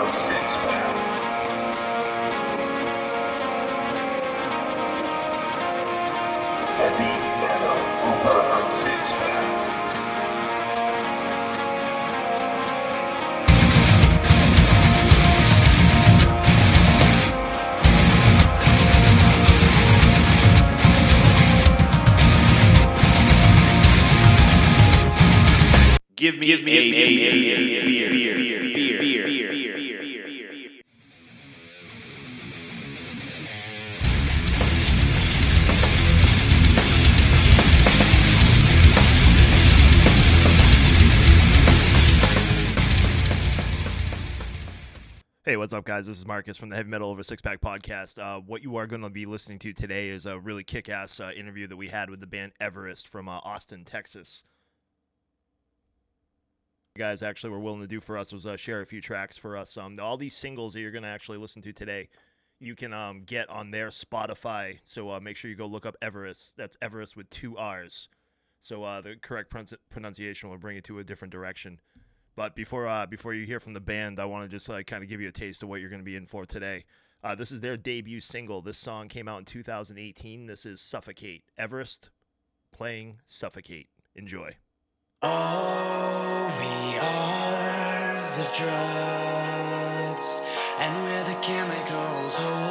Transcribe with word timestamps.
a 0.00 0.39
what's 45.70 45.78
up, 45.78 45.84
guys? 45.84 46.04
This 46.04 46.18
is 46.18 46.26
Marcus 46.26 46.56
from 46.56 46.68
the 46.68 46.74
Heavy 46.74 46.90
Metal 46.90 47.08
Over 47.08 47.22
Six 47.22 47.40
Pack 47.40 47.60
podcast. 47.60 48.18
Uh, 48.18 48.40
what 48.40 48.60
you 48.60 48.74
are 48.74 48.88
going 48.88 49.02
to 49.02 49.08
be 49.08 49.24
listening 49.24 49.60
to 49.60 49.72
today 49.72 50.08
is 50.08 50.26
a 50.26 50.36
really 50.36 50.64
kick 50.64 50.88
ass 50.88 51.20
uh, 51.20 51.30
interview 51.36 51.68
that 51.68 51.76
we 51.76 51.86
had 51.86 52.10
with 52.10 52.18
the 52.18 52.26
band 52.26 52.50
Everrest 52.60 53.06
from 53.06 53.28
uh, 53.28 53.38
Austin, 53.44 53.84
Texas. 53.84 54.42
You 56.96 57.04
guys 57.04 57.22
actually 57.22 57.50
were 57.50 57.60
willing 57.60 57.82
to 57.82 57.86
do 57.86 58.00
for 58.00 58.18
us 58.18 58.32
was 58.32 58.48
uh, 58.48 58.56
share 58.56 58.80
a 58.80 58.84
few 58.84 59.00
tracks 59.00 59.36
for 59.36 59.56
us. 59.56 59.76
Um, 59.76 59.94
all 60.02 60.16
these 60.16 60.36
singles 60.36 60.72
that 60.72 60.80
you're 60.80 60.90
going 60.90 61.04
to 61.04 61.08
actually 61.08 61.38
listen 61.38 61.62
to 61.62 61.72
today, 61.72 62.08
you 62.58 62.74
can 62.74 62.92
um, 62.92 63.22
get 63.22 63.48
on 63.48 63.70
their 63.70 63.90
Spotify. 63.90 64.76
So 64.82 65.08
uh, 65.08 65.20
make 65.20 65.36
sure 65.36 65.52
you 65.52 65.56
go 65.56 65.66
look 65.66 65.86
up 65.86 65.94
Everrest. 66.02 66.54
That's 66.56 66.76
Everrest 66.78 67.14
with 67.14 67.30
two 67.30 67.56
R's. 67.56 68.08
So 68.58 68.82
uh, 68.82 69.02
the 69.02 69.14
correct 69.22 69.52
pronunci- 69.52 69.78
pronunciation 69.88 70.50
will 70.50 70.58
bring 70.58 70.78
it 70.78 70.84
to 70.84 70.98
a 70.98 71.04
different 71.04 71.30
direction. 71.30 71.78
But 72.36 72.54
before 72.54 72.86
uh, 72.86 73.06
before 73.06 73.34
you 73.34 73.44
hear 73.44 73.60
from 73.60 73.72
the 73.72 73.80
band, 73.80 74.18
I 74.18 74.24
want 74.24 74.44
to 74.44 74.48
just 74.48 74.68
like 74.68 74.86
kind 74.86 75.02
of 75.02 75.08
give 75.08 75.20
you 75.20 75.28
a 75.28 75.32
taste 75.32 75.62
of 75.62 75.68
what 75.68 75.80
you're 75.80 75.90
going 75.90 76.00
to 76.00 76.04
be 76.04 76.16
in 76.16 76.26
for 76.26 76.46
today. 76.46 76.84
Uh, 77.22 77.34
this 77.34 77.52
is 77.52 77.60
their 77.60 77.76
debut 77.76 78.20
single. 78.20 78.62
This 78.62 78.78
song 78.78 79.08
came 79.08 79.28
out 79.28 79.40
in 79.40 79.44
2018. 79.44 80.46
This 80.46 80.64
is 80.64 80.80
"Suffocate." 80.80 81.44
Everrest 81.58 82.10
playing 82.72 83.16
"Suffocate." 83.26 83.88
Enjoy. 84.14 84.50
Oh, 85.22 86.54
we 86.58 86.98
are 86.98 88.14
the 88.38 88.48
drugs, 88.56 90.40
and 90.78 91.04
we're 91.04 91.24
the 91.24 91.40
chemicals 91.42 92.34
holding 92.36 92.69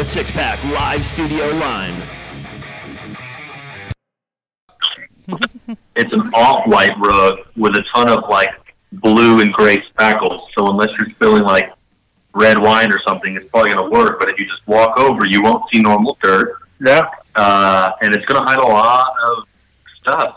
Heavy 0.00 0.02
Metal 0.02 0.02
Over 0.02 0.02
a 0.02 0.04
Six 0.04 0.30
Pack 0.30 0.62
live 0.64 1.06
studio 1.06 1.48
line. 1.58 1.94
It's 5.96 6.12
an 6.12 6.30
off-white 6.34 6.98
rug 6.98 7.38
with 7.56 7.76
a 7.76 7.84
ton 7.94 8.10
of 8.10 8.24
like 8.28 8.48
blue 8.92 9.40
and 9.40 9.52
gray 9.52 9.78
spackles. 9.78 10.46
So 10.58 10.68
unless 10.68 10.88
you're 10.98 11.10
spilling 11.10 11.42
like 11.44 11.72
red 12.34 12.58
wine 12.58 12.92
or 12.92 12.98
something, 13.06 13.36
it's 13.36 13.48
probably 13.48 13.72
going 13.74 13.84
to 13.84 13.96
work. 13.98 14.18
But 14.18 14.30
if 14.30 14.38
you 14.38 14.46
just 14.46 14.66
walk 14.66 14.96
over, 14.98 15.20
you 15.28 15.42
won't 15.42 15.62
see 15.72 15.80
normal 15.80 16.18
dirt. 16.22 16.54
Yeah. 16.80 17.08
Uh, 17.36 17.90
and 18.02 18.14
it's 18.14 18.24
going 18.26 18.44
to 18.44 18.50
hide 18.50 18.58
a 18.58 18.66
lot 18.66 19.06
of 19.28 19.44
stuff. 20.02 20.36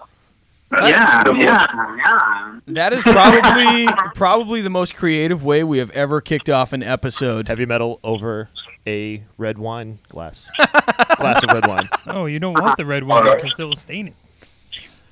Yeah, 0.81 1.23
So- 1.23 1.33
yeah, 1.35 1.65
yeah. 1.97 2.59
That 2.67 2.93
is 2.93 3.03
probably 3.03 3.87
probably 4.15 4.61
the 4.61 4.69
most 4.71 4.95
creative 4.95 5.43
way 5.43 5.63
we 5.63 5.77
have 5.79 5.91
ever 5.91 6.19
kicked 6.21 6.49
off 6.49 6.73
an 6.73 6.81
episode. 6.81 7.47
Heavy 7.47 7.65
metal 7.65 7.99
over 8.03 8.49
a 8.87 9.23
red 9.37 9.57
wine 9.57 9.99
glass. 10.09 10.49
glass 11.17 11.43
of 11.43 11.49
red 11.51 11.67
wine. 11.67 11.87
Oh, 12.07 12.25
you 12.25 12.39
don't 12.39 12.59
want 12.59 12.77
the 12.77 12.85
red 12.85 13.03
wine 13.03 13.23
because 13.23 13.59
it'll 13.59 13.75
stain 13.75 14.09
it. 14.09 14.15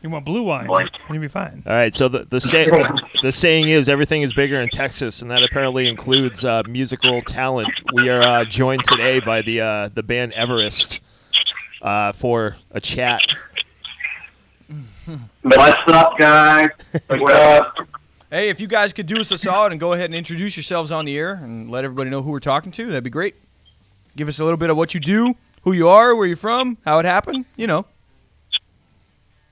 You 0.02 0.10
want 0.10 0.26
blue 0.26 0.42
wine, 0.42 0.68
and 0.68 0.90
you'll 1.12 1.22
be 1.22 1.28
fine. 1.28 1.62
All 1.66 1.74
right, 1.74 1.94
so 1.94 2.08
the 2.08 2.26
the, 2.26 2.42
say, 2.42 2.66
the 2.66 3.02
the 3.22 3.32
saying 3.32 3.70
is 3.70 3.88
everything 3.88 4.24
is 4.24 4.34
bigger 4.34 4.60
in 4.60 4.70
Texas, 4.70 5.22
and 5.22 5.30
that 5.30 5.44
apparently 5.44 5.88
includes 5.88 6.44
uh, 6.44 6.64
musical 6.68 7.22
talent. 7.22 7.70
We 7.94 8.10
are 8.10 8.22
uh, 8.22 8.46
joined 8.46 8.84
today 8.86 9.20
by 9.20 9.44
the 9.44 9.62
uh, 9.62 9.90
the 9.94 10.02
band 10.02 10.34
Everrest 10.34 11.00
uh, 11.84 12.14
for 12.14 12.56
a 12.72 12.82
chat. 12.82 13.22
What's 15.44 15.94
up, 15.94 16.18
guys? 16.18 16.70
What's 17.08 17.34
up? 17.40 17.76
Hey, 18.32 18.50
if 18.50 18.60
you 18.60 18.68
guys 18.68 18.94
could 18.94 19.06
do 19.06 19.20
us 19.20 19.30
a 19.32 19.38
solid 19.38 19.72
and 19.72 19.80
go 19.80 19.94
ahead 19.94 20.06
and 20.06 20.16
introduce 20.16 20.56
yourselves 20.56 20.90
on 20.90 21.06
the 21.06 21.18
air 21.18 21.34
and 21.34 21.70
let 21.70 21.84
everybody 21.84 22.10
know 22.10 22.22
who 22.22 22.32
we're 22.32 22.40
talking 22.40 22.72
to, 22.72 22.86
that'd 22.86 23.04
be 23.04 23.10
great. 23.10 23.36
Give 24.16 24.28
us 24.28 24.40
a 24.40 24.44
little 24.44 24.58
bit 24.58 24.70
of 24.70 24.78
what 24.78 24.94
you 24.94 25.00
do, 25.00 25.36
who 25.64 25.72
you 25.72 25.88
are, 25.88 26.16
where 26.16 26.28
you're 26.28 26.36
from, 26.38 26.78
how 26.86 27.00
it 27.00 27.06
happened, 27.06 27.46
you 27.56 27.68
know. 27.68 27.86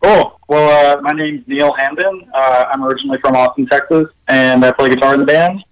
Cool. 0.01 0.39
Well, 0.47 0.97
uh, 0.97 1.01
my 1.01 1.11
name's 1.11 1.47
Neal 1.47 1.73
Hamdan. 1.73 2.27
Uh, 2.33 2.65
I'm 2.71 2.83
originally 2.83 3.19
from 3.19 3.35
Austin, 3.35 3.67
Texas, 3.67 4.07
and 4.27 4.63
I 4.63 4.71
play 4.71 4.89
guitar 4.89 5.13
in 5.13 5.19
the 5.19 5.25
band. 5.25 5.63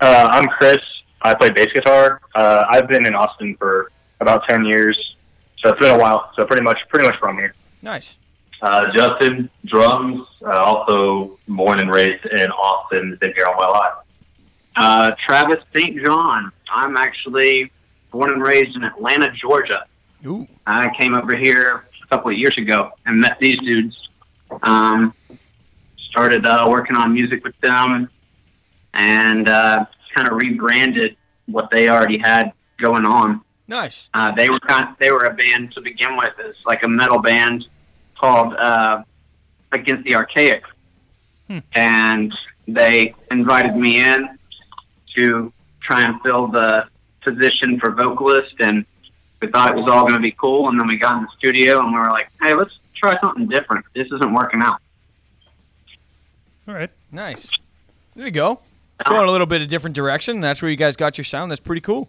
Uh, 0.00 0.28
I'm 0.30 0.44
Chris. 0.46 0.78
I 1.22 1.34
play 1.34 1.50
bass 1.50 1.68
guitar. 1.74 2.20
Uh, 2.34 2.64
I've 2.70 2.88
been 2.88 3.06
in 3.06 3.14
Austin 3.14 3.56
for 3.56 3.90
about 4.20 4.48
ten 4.48 4.64
years, 4.64 5.16
so 5.58 5.70
it's 5.70 5.78
been 5.80 5.94
a 5.94 5.98
while. 5.98 6.30
So 6.36 6.44
pretty 6.44 6.62
much, 6.62 6.78
pretty 6.88 7.06
much 7.06 7.18
from 7.18 7.36
here. 7.36 7.54
Nice. 7.82 8.16
Uh, 8.62 8.92
Justin, 8.94 9.48
drums, 9.64 10.26
uh, 10.44 10.58
also 10.58 11.38
born 11.48 11.80
and 11.80 11.90
raised 11.90 12.26
in 12.26 12.50
Austin, 12.50 13.16
been 13.20 13.32
here 13.36 13.46
all 13.46 13.56
my 13.58 13.66
life. 13.66 13.94
Uh, 14.76 15.10
Travis 15.26 15.62
St. 15.74 16.04
John. 16.04 16.52
I'm 16.70 16.96
actually 16.96 17.70
born 18.10 18.30
and 18.30 18.42
raised 18.42 18.76
in 18.76 18.84
Atlanta, 18.84 19.32
Georgia. 19.32 19.84
Ooh. 20.26 20.46
I 20.66 20.90
came 20.98 21.16
over 21.16 21.36
here 21.36 21.86
a 22.02 22.06
couple 22.08 22.30
of 22.30 22.36
years 22.36 22.56
ago 22.58 22.90
and 23.06 23.18
met 23.18 23.38
these 23.40 23.58
dudes. 23.58 23.96
Um, 24.62 25.14
started 26.10 26.46
uh, 26.46 26.66
working 26.68 26.96
on 26.96 27.14
music 27.14 27.44
with 27.44 27.58
them 27.60 28.10
and 28.94 29.48
uh, 29.48 29.84
kind 30.14 30.28
of 30.28 30.36
rebranded 30.36 31.16
what 31.46 31.70
they 31.70 31.88
already 31.88 32.18
had 32.18 32.52
going 32.78 33.06
on. 33.06 33.40
Nice. 33.68 34.08
Uh, 34.12 34.32
they 34.34 34.50
were 34.50 34.58
kind 34.60 34.96
they 34.98 35.12
were 35.12 35.24
a 35.26 35.34
band 35.34 35.72
to 35.74 35.80
begin 35.80 36.16
with. 36.16 36.32
It's 36.40 36.66
like 36.66 36.82
a 36.82 36.88
metal 36.88 37.20
band 37.20 37.66
called 38.18 38.54
uh, 38.54 39.02
Against 39.72 40.02
the 40.02 40.16
Archaic, 40.16 40.64
and 41.74 42.34
they 42.66 43.14
invited 43.30 43.76
me 43.76 44.00
in 44.04 44.36
to 45.16 45.52
try 45.80 46.02
and 46.02 46.20
fill 46.22 46.48
the 46.48 46.86
position 47.22 47.78
for 47.80 47.90
vocalist, 47.92 48.54
and 48.60 48.84
we 49.40 49.48
thought 49.48 49.70
it 49.70 49.76
was 49.76 49.90
all 49.90 50.02
going 50.02 50.14
to 50.14 50.20
be 50.20 50.32
cool. 50.32 50.68
And 50.68 50.80
then 50.80 50.86
we 50.86 50.96
got 50.96 51.16
in 51.16 51.22
the 51.22 51.28
studio, 51.38 51.80
and 51.80 51.92
we 51.92 51.98
were 51.98 52.10
like, 52.10 52.28
"Hey, 52.42 52.54
let's 52.54 52.72
try 52.94 53.18
something 53.20 53.48
different. 53.48 53.84
This 53.94 54.06
isn't 54.06 54.32
working 54.32 54.62
out." 54.62 54.80
All 56.68 56.74
right. 56.74 56.90
Nice. 57.10 57.50
There 58.14 58.26
you 58.26 58.30
go. 58.30 58.60
Going 59.06 59.26
a 59.26 59.32
little 59.32 59.46
bit 59.46 59.62
of 59.62 59.68
different 59.68 59.96
direction. 59.96 60.40
That's 60.40 60.60
where 60.60 60.70
you 60.70 60.76
guys 60.76 60.94
got 60.94 61.16
your 61.16 61.24
sound. 61.24 61.50
That's 61.50 61.60
pretty 61.60 61.80
cool. 61.80 62.08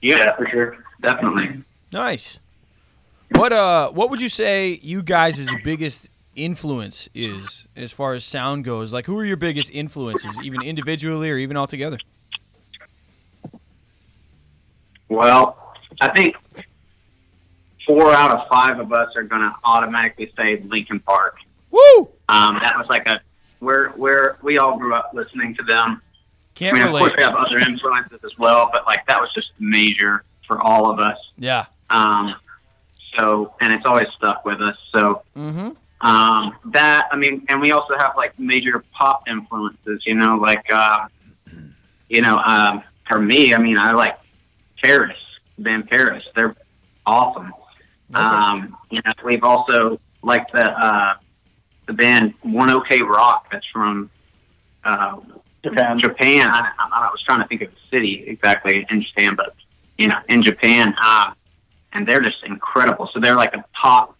Yeah, 0.00 0.36
for 0.36 0.46
sure. 0.48 0.76
Definitely. 1.00 1.64
Nice. 1.92 2.38
What 3.30 3.52
uh 3.52 3.90
what 3.90 4.10
would 4.10 4.20
you 4.20 4.28
say 4.28 4.78
you 4.82 5.02
guys' 5.02 5.48
biggest 5.64 6.10
influence 6.36 7.08
is 7.14 7.66
as 7.74 7.90
far 7.90 8.14
as 8.14 8.24
sound 8.24 8.64
goes? 8.64 8.92
Like 8.92 9.06
who 9.06 9.18
are 9.18 9.24
your 9.24 9.36
biggest 9.36 9.70
influences, 9.72 10.38
even 10.42 10.62
individually 10.62 11.30
or 11.30 11.38
even 11.38 11.56
all 11.56 11.66
together? 11.66 11.98
Well, 15.14 15.74
I 16.00 16.08
think 16.14 16.36
four 17.86 18.12
out 18.12 18.30
of 18.34 18.48
five 18.48 18.78
of 18.80 18.92
us 18.92 19.14
are 19.16 19.22
going 19.22 19.42
to 19.42 19.52
automatically 19.64 20.32
say 20.36 20.62
Linkin 20.66 21.00
Park. 21.00 21.36
Woo! 21.70 22.08
Um, 22.28 22.58
that 22.62 22.74
was 22.78 22.86
like 22.88 23.06
a 23.08 23.20
we're 23.60 23.92
we're 23.96 24.36
we 24.42 24.58
all 24.58 24.78
grew 24.78 24.94
up 24.94 25.10
listening 25.14 25.54
to 25.56 25.62
them. 25.62 26.00
Can't 26.54 26.76
I 26.76 26.78
mean, 26.78 26.86
relate. 26.88 27.00
of 27.02 27.08
course, 27.08 27.16
we 27.18 27.22
have 27.24 27.34
other 27.34 27.58
influences 27.58 28.20
as 28.24 28.38
well, 28.38 28.70
but 28.72 28.86
like 28.86 29.04
that 29.08 29.20
was 29.20 29.30
just 29.34 29.50
major 29.58 30.24
for 30.46 30.62
all 30.62 30.90
of 30.90 31.00
us. 31.00 31.18
Yeah. 31.36 31.66
Um, 31.90 32.34
so, 33.18 33.54
and 33.60 33.72
it's 33.72 33.84
always 33.86 34.08
stuck 34.16 34.44
with 34.44 34.60
us. 34.60 34.76
So, 34.94 35.22
Mm-hmm. 35.36 35.70
um, 36.06 36.56
that 36.72 37.08
I 37.10 37.16
mean, 37.16 37.44
and 37.48 37.60
we 37.60 37.72
also 37.72 37.96
have 37.98 38.12
like 38.16 38.38
major 38.38 38.84
pop 38.92 39.28
influences. 39.28 40.02
You 40.06 40.14
know, 40.14 40.36
like 40.36 40.64
uh, 40.72 41.06
you 42.08 42.22
know, 42.22 42.36
um, 42.38 42.82
for 43.08 43.18
me, 43.20 43.52
I 43.54 43.58
mean, 43.58 43.78
I 43.78 43.92
like 43.92 44.16
PVRIS, 44.84 45.16
band 45.58 45.90
PVRIS. 45.90 46.22
They're 46.36 46.54
awesome. 47.06 47.52
Um, 48.14 48.76
you 48.90 49.00
know, 49.04 49.12
we've 49.24 49.42
also 49.42 49.98
liked 50.22 50.52
the 50.52 50.70
uh, 50.70 51.14
the 51.86 51.94
band 51.94 52.34
One 52.42 52.70
OK 52.70 53.02
Rock. 53.02 53.48
That's 53.50 53.66
from 53.72 54.10
uh, 54.84 55.16
Japan. 55.64 55.98
Japan. 55.98 56.48
I, 56.48 56.70
I, 56.78 57.06
I 57.06 57.10
was 57.10 57.22
trying 57.26 57.40
to 57.40 57.48
think 57.48 57.62
of 57.62 57.70
the 57.70 57.96
city 57.96 58.24
exactly 58.26 58.86
in 58.90 59.02
Japan, 59.02 59.34
but 59.36 59.54
you 59.98 60.08
know, 60.08 60.18
in 60.28 60.42
Japan, 60.42 60.94
uh, 61.02 61.32
and 61.92 62.06
they're 62.06 62.20
just 62.20 62.44
incredible. 62.44 63.08
So 63.12 63.20
they're 63.20 63.36
like 63.36 63.54
a 63.54 63.64
pop 63.80 64.16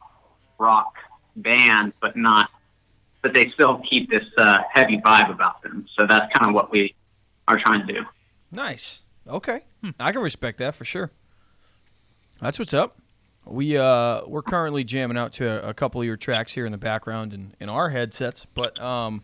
rock 0.58 0.94
band, 1.37 1.93
but 2.00 2.16
not, 2.16 2.50
but 3.22 3.34
they 3.34 3.50
still 3.50 3.82
keep 3.88 4.11
this 4.11 4.25
uh, 4.38 4.58
heavy 4.72 4.99
vibe 4.99 5.31
about 5.31 5.62
them. 5.62 5.87
So 5.99 6.06
that's 6.06 6.32
kind 6.37 6.49
of 6.49 6.55
what 6.55 6.70
we 6.70 6.94
are 7.49 7.58
trying 7.58 7.87
to 7.87 7.93
do. 7.93 8.05
Nice. 8.50 9.03
Okay. 9.29 9.61
I 9.99 10.12
can 10.12 10.21
respect 10.23 10.59
that 10.59 10.75
for 10.75 10.85
sure. 10.85 11.11
That's 12.41 12.59
what's 12.59 12.75
up. 12.75 12.99
We 13.47 13.76
uh 13.76 14.23
we're 14.26 14.43
currently 14.43 14.85
jamming 14.85 15.19
out 15.19 15.35
to 15.35 15.47
a, 15.47 15.71
a 15.71 15.75
couple 15.75 16.00
of 16.00 16.06
your 16.06 16.16
tracks 16.16 16.52
here 16.52 16.64
in 16.64 16.73
the 16.73 16.78
background 16.78 17.35
in, 17.35 17.54
in 17.61 17.69
our 17.69 17.90
headsets, 17.90 18.47
but 18.54 18.81
um 18.81 19.23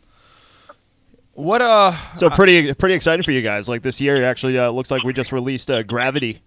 what 1.33 1.63
uh 1.63 1.95
So 2.15 2.29
pretty 2.29 2.75
pretty 2.75 2.95
exciting 2.95 3.23
for 3.23 3.33
you 3.33 3.41
guys. 3.43 3.69
Like 3.69 3.83
this 3.83 4.01
year, 4.01 4.17
it 4.17 4.25
actually 4.25 4.59
uh, 4.59 4.71
looks 4.71 4.91
like 4.91 5.03
we 5.05 5.13
just 5.13 5.33
released 5.33 5.71
uh, 5.71 5.83
Gravity. 5.83 6.43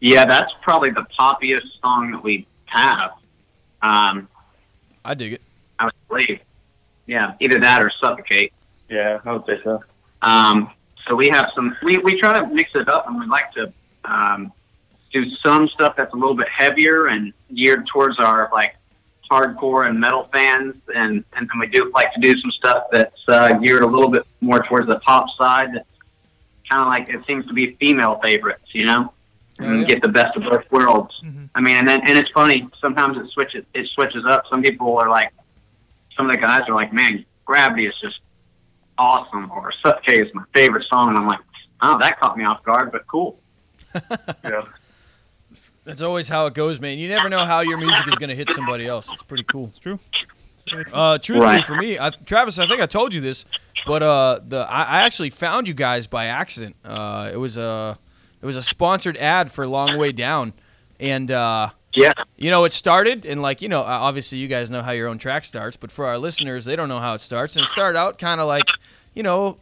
Yeah, 0.00 0.24
that's 0.24 0.52
probably 0.62 0.90
the 0.90 1.04
poppiest 1.18 1.66
song 1.82 2.12
that 2.12 2.22
we 2.22 2.46
have. 2.66 3.10
Um, 3.82 4.28
I 5.04 5.14
dig 5.14 5.34
it. 5.34 5.42
I 5.78 5.86
would 5.86 5.94
believe. 6.08 6.40
Yeah, 7.06 7.34
either 7.40 7.58
that 7.58 7.82
or 7.82 7.90
suffocate. 8.00 8.52
Yeah, 8.88 9.18
I 9.24 9.32
would 9.32 9.44
say 9.46 9.60
so. 9.64 9.82
Um, 10.22 10.70
so 11.10 11.16
we 11.16 11.28
have 11.32 11.50
some. 11.56 11.76
We, 11.82 11.98
we 11.98 12.20
try 12.20 12.38
to 12.38 12.46
mix 12.46 12.70
it 12.74 12.88
up, 12.88 13.08
and 13.08 13.18
we 13.18 13.26
like 13.26 13.52
to 13.54 13.72
um, 14.04 14.52
do 15.12 15.28
some 15.44 15.68
stuff 15.68 15.94
that's 15.96 16.14
a 16.14 16.16
little 16.16 16.36
bit 16.36 16.46
heavier 16.56 17.08
and 17.08 17.32
geared 17.52 17.88
towards 17.88 18.20
our 18.20 18.48
like 18.52 18.76
hardcore 19.30 19.88
and 19.88 19.98
metal 19.98 20.28
fans, 20.32 20.76
and 20.94 21.24
and 21.36 21.48
then 21.48 21.58
we 21.58 21.66
do 21.66 21.90
like 21.92 22.14
to 22.14 22.20
do 22.20 22.40
some 22.40 22.52
stuff 22.52 22.84
that's 22.92 23.20
uh, 23.28 23.52
geared 23.54 23.82
a 23.82 23.86
little 23.86 24.08
bit 24.08 24.24
more 24.40 24.64
towards 24.66 24.86
the 24.86 25.00
pop 25.00 25.26
side. 25.40 25.70
That's 25.74 25.88
kind 26.70 26.82
of 26.82 26.88
like 26.88 27.08
it 27.08 27.26
seems 27.26 27.44
to 27.46 27.52
be 27.52 27.76
female 27.80 28.20
favorites, 28.24 28.68
you 28.72 28.86
know, 28.86 29.12
and 29.58 29.80
yeah. 29.80 29.86
get 29.86 30.02
the 30.02 30.08
best 30.08 30.36
of 30.36 30.44
both 30.44 30.64
worlds. 30.70 31.12
I 31.56 31.60
mean, 31.60 31.76
and 31.76 31.88
then 31.88 32.02
and 32.06 32.16
it's 32.16 32.30
funny. 32.30 32.68
Sometimes 32.80 33.18
it 33.18 33.28
switches. 33.32 33.64
It 33.74 33.88
switches 33.88 34.24
up. 34.30 34.44
Some 34.48 34.62
people 34.62 34.96
are 34.98 35.08
like, 35.08 35.32
some 36.16 36.30
of 36.30 36.36
the 36.36 36.40
guys 36.40 36.68
are 36.68 36.74
like, 36.74 36.92
man, 36.92 37.24
Gravity 37.46 37.86
is 37.86 37.94
just 38.00 38.20
awesome, 39.00 39.50
or 39.50 39.72
Suffocate 39.84 40.26
is 40.26 40.34
my 40.34 40.44
favorite 40.54 40.86
song, 40.92 41.08
and 41.08 41.18
I'm 41.18 41.26
like, 41.26 41.40
oh, 41.82 41.98
that 42.00 42.20
caught 42.20 42.36
me 42.36 42.44
off 42.44 42.62
guard, 42.62 42.92
but 42.92 43.06
cool. 43.06 43.40
Yeah. 44.44 44.62
That's 45.84 46.02
always 46.02 46.28
how 46.28 46.46
it 46.46 46.54
goes, 46.54 46.78
man. 46.78 46.98
You 46.98 47.08
never 47.08 47.28
know 47.28 47.44
how 47.44 47.60
your 47.62 47.78
music 47.78 48.06
is 48.06 48.14
gonna 48.16 48.34
hit 48.34 48.50
somebody 48.50 48.86
else. 48.86 49.10
It's 49.10 49.22
pretty 49.22 49.44
cool. 49.44 49.68
It's 49.68 49.78
true. 49.78 49.98
Uh, 50.92 51.18
truthfully, 51.18 51.40
Right. 51.40 51.64
for 51.64 51.74
me, 51.74 51.98
I, 51.98 52.10
Travis, 52.10 52.58
I 52.58 52.68
think 52.68 52.80
I 52.80 52.86
told 52.86 53.12
you 53.14 53.20
this, 53.20 53.44
but 53.86 54.02
uh, 54.02 54.40
the 54.46 54.58
I, 54.70 54.82
I 54.82 55.00
actually 55.02 55.30
found 55.30 55.66
you 55.66 55.74
guys 55.74 56.06
by 56.06 56.26
accident. 56.26 56.76
Uh, 56.84 57.30
it 57.32 57.38
was 57.38 57.56
a 57.56 57.98
it 58.42 58.46
was 58.46 58.56
a 58.56 58.62
sponsored 58.62 59.16
ad 59.16 59.50
for 59.50 59.66
Long 59.66 59.96
Way 59.98 60.12
Down, 60.12 60.52
and 61.00 61.30
uh, 61.30 61.70
Yeah. 61.94 62.12
you 62.36 62.50
know 62.50 62.64
it 62.64 62.72
started 62.72 63.26
and 63.26 63.42
like 63.42 63.60
you 63.62 63.68
know 63.68 63.82
obviously 63.82 64.38
you 64.38 64.46
guys 64.46 64.70
know 64.70 64.82
how 64.82 64.92
your 64.92 65.08
own 65.08 65.18
track 65.18 65.44
starts, 65.44 65.76
but 65.76 65.90
for 65.90 66.06
our 66.06 66.18
listeners, 66.18 66.64
they 66.64 66.76
don't 66.76 66.88
know 66.88 67.00
how 67.00 67.14
it 67.14 67.20
starts, 67.20 67.56
and 67.56 67.64
it 67.64 67.68
started 67.68 67.98
out 67.98 68.18
kind 68.18 68.40
of 68.40 68.46
like 68.46 68.64
you 69.14 69.22
know 69.22 69.58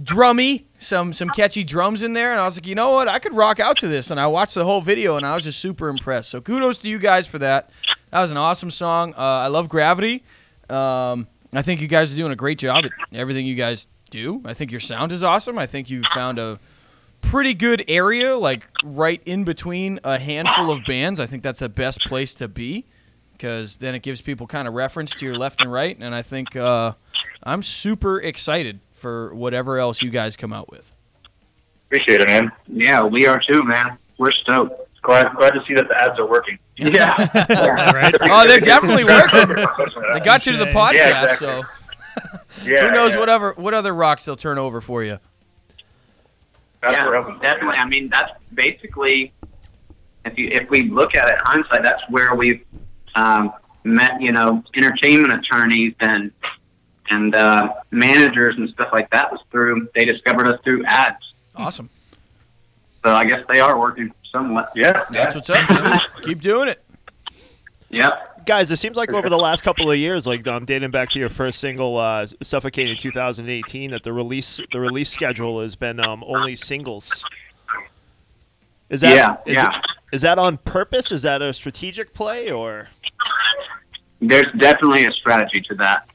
drummy, 0.00 0.64
some 0.78 1.12
some 1.12 1.28
catchy 1.30 1.64
drums 1.64 2.02
in 2.02 2.12
there, 2.12 2.32
and 2.32 2.40
I 2.40 2.46
was 2.46 2.56
like, 2.56 2.66
you 2.66 2.74
know 2.74 2.90
what, 2.92 3.08
I 3.08 3.18
could 3.18 3.34
rock 3.34 3.60
out 3.60 3.76
to 3.78 3.88
this, 3.88 4.10
and 4.10 4.18
I 4.20 4.26
watched 4.26 4.54
the 4.54 4.64
whole 4.64 4.80
video, 4.80 5.16
and 5.16 5.24
I 5.26 5.34
was 5.34 5.44
just 5.44 5.58
super 5.60 5.88
impressed. 5.88 6.30
So 6.30 6.40
kudos 6.40 6.78
to 6.78 6.88
you 6.88 6.98
guys 6.98 7.26
for 7.26 7.38
that. 7.38 7.70
That 8.10 8.22
was 8.22 8.30
an 8.30 8.36
awesome 8.36 8.70
song. 8.70 9.14
Uh, 9.14 9.18
I 9.18 9.48
love 9.48 9.68
Gravity. 9.68 10.22
Um, 10.70 11.28
I 11.52 11.62
think 11.62 11.80
you 11.80 11.88
guys 11.88 12.12
are 12.12 12.16
doing 12.16 12.32
a 12.32 12.36
great 12.36 12.58
job 12.58 12.84
at 12.84 12.90
everything 13.12 13.46
you 13.46 13.54
guys 13.54 13.86
do. 14.10 14.40
I 14.44 14.54
think 14.54 14.70
your 14.70 14.80
sound 14.80 15.12
is 15.12 15.22
awesome. 15.22 15.58
I 15.58 15.66
think 15.66 15.90
you 15.90 16.02
found 16.14 16.38
a 16.38 16.58
pretty 17.30 17.54
good 17.54 17.84
area, 17.88 18.36
like 18.36 18.66
right 18.82 19.20
in 19.26 19.44
between 19.44 20.00
a 20.04 20.18
handful 20.18 20.70
of 20.70 20.84
bands. 20.84 21.20
I 21.20 21.26
think 21.26 21.42
that's 21.42 21.60
the 21.60 21.68
best 21.68 22.00
place 22.02 22.34
to 22.34 22.48
be 22.48 22.84
because 23.32 23.76
then 23.78 23.94
it 23.94 24.02
gives 24.02 24.20
people 24.22 24.46
kind 24.46 24.66
of 24.68 24.74
reference 24.74 25.10
to 25.16 25.26
your 25.26 25.36
left 25.36 25.60
and 25.62 25.72
right. 25.72 25.96
And 25.98 26.14
I 26.14 26.22
think 26.22 26.54
uh, 26.56 26.92
I'm 27.42 27.62
super 27.62 28.20
excited 28.20 28.80
for 28.94 29.34
whatever 29.34 29.78
else 29.78 30.02
you 30.02 30.10
guys 30.10 30.36
come 30.36 30.52
out 30.52 30.70
with. 30.70 30.92
Appreciate 31.86 32.20
it, 32.20 32.28
man. 32.28 32.50
Yeah, 32.68 33.02
we 33.02 33.26
are 33.26 33.38
too, 33.40 33.62
man. 33.62 33.98
We're 34.18 34.30
stoked. 34.32 34.80
Glad, 35.02 35.34
glad 35.36 35.50
to 35.50 35.62
see 35.68 35.74
that 35.74 35.86
the 35.88 36.00
ads 36.02 36.18
are 36.18 36.26
working. 36.26 36.58
Yeah. 36.76 37.28
right? 37.92 38.14
Oh, 38.22 38.46
they're 38.48 38.58
definitely 38.58 39.04
working. 39.04 39.48
They 40.14 40.20
got 40.20 40.46
you 40.46 40.52
to 40.52 40.58
the 40.58 40.66
podcast, 40.70 40.92
Yeah, 40.94 41.22
exactly. 41.24 41.36
so 41.46 41.62
Yeah, 42.64 42.80
who 42.86 42.92
knows 42.92 43.12
yeah. 43.14 43.20
whatever 43.20 43.52
what 43.56 43.74
other 43.74 43.94
rocks 43.94 44.24
they'll 44.24 44.34
turn 44.36 44.56
over 44.58 44.80
for 44.80 45.04
you. 45.04 45.18
That's 46.84 46.96
yeah, 46.96 47.08
what 47.08 47.42
definitely. 47.42 47.76
I 47.76 47.86
mean, 47.86 48.10
that's 48.12 48.32
basically 48.52 49.32
if 50.24 50.38
you 50.38 50.48
if 50.52 50.68
we 50.70 50.88
look 50.90 51.14
at 51.14 51.28
it 51.28 51.38
hindsight, 51.42 51.82
that's 51.82 52.02
where 52.10 52.34
we've 52.34 52.64
um, 53.14 53.52
met, 53.84 54.20
you 54.20 54.32
know, 54.32 54.62
entertainment 54.74 55.32
attorneys 55.32 55.94
and 56.00 56.30
and 57.10 57.34
uh, 57.34 57.74
managers 57.90 58.56
and 58.56 58.68
stuff 58.70 58.88
like 58.92 59.10
that 59.10 59.30
was 59.30 59.40
through. 59.50 59.88
They 59.94 60.04
discovered 60.04 60.48
us 60.48 60.60
through 60.64 60.84
ads. 60.86 61.18
Awesome. 61.54 61.90
So 63.04 63.12
I 63.12 63.24
guess 63.24 63.40
they 63.52 63.60
are 63.60 63.78
working 63.78 64.12
somewhat. 64.32 64.72
Yeah, 64.74 65.04
That's 65.10 65.34
what's 65.34 65.50
up. 65.50 65.68
Keep 66.22 66.40
doing 66.40 66.68
it. 66.68 66.82
Yep. 67.90 68.33
Guys, 68.46 68.70
it 68.70 68.76
seems 68.76 68.96
like 68.96 69.12
over 69.12 69.28
the 69.30 69.38
last 69.38 69.62
couple 69.62 69.90
of 69.90 69.96
years, 69.96 70.26
like 70.26 70.46
um, 70.46 70.64
dating 70.64 70.90
back 70.90 71.08
to 71.10 71.18
your 71.18 71.28
first 71.30 71.60
single, 71.60 71.96
uh, 71.96 72.26
"Suffocating" 72.42 72.96
2018, 72.96 73.90
that 73.92 74.02
the 74.02 74.12
release 74.12 74.60
the 74.72 74.80
release 74.80 75.10
schedule 75.10 75.60
has 75.62 75.76
been 75.76 75.98
um, 76.00 76.22
only 76.26 76.54
singles. 76.56 77.24
Is 78.90 79.00
that 79.00 79.14
Yeah, 79.14 79.36
is 79.46 79.54
yeah. 79.56 79.78
it- 79.78 79.84
is 80.12 80.22
that 80.22 80.38
on 80.38 80.58
purpose? 80.58 81.10
Is 81.10 81.22
that 81.22 81.42
a 81.42 81.52
strategic 81.52 82.12
play 82.14 82.50
or? 82.52 82.88
There's 84.20 84.46
definitely 84.58 85.06
a 85.06 85.12
strategy 85.12 85.60
to 85.68 85.74
that. 85.76 86.06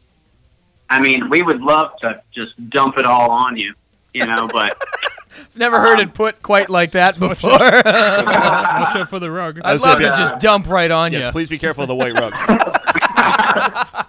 I 0.89 1.01
mean, 1.01 1.29
we 1.29 1.41
would 1.41 1.59
love 1.61 1.91
to 2.01 2.21
just 2.33 2.53
dump 2.69 2.97
it 2.97 3.05
all 3.05 3.29
on 3.29 3.57
you, 3.57 3.73
you 4.13 4.25
know, 4.25 4.47
but 4.47 4.77
Never 5.55 5.79
heard 5.79 5.99
it 5.99 6.13
put 6.13 6.41
quite 6.41 6.69
like 6.69 6.91
that 6.91 7.19
before. 7.19 7.51
Watch 7.51 8.95
out 8.95 9.09
for 9.09 9.19
the 9.19 9.29
rug. 9.31 9.59
I'd 9.63 9.73
was 9.73 9.83
love 9.83 9.99
gonna 9.99 10.11
to 10.11 10.17
be- 10.17 10.23
just 10.29 10.39
dump 10.39 10.67
right 10.67 10.89
on 10.91 11.11
Yes, 11.11 11.25
you. 11.25 11.31
please 11.31 11.49
be 11.49 11.57
careful 11.59 11.83
of 11.83 11.87
the 11.87 11.95
white 11.95 12.13
rug. 12.13 12.33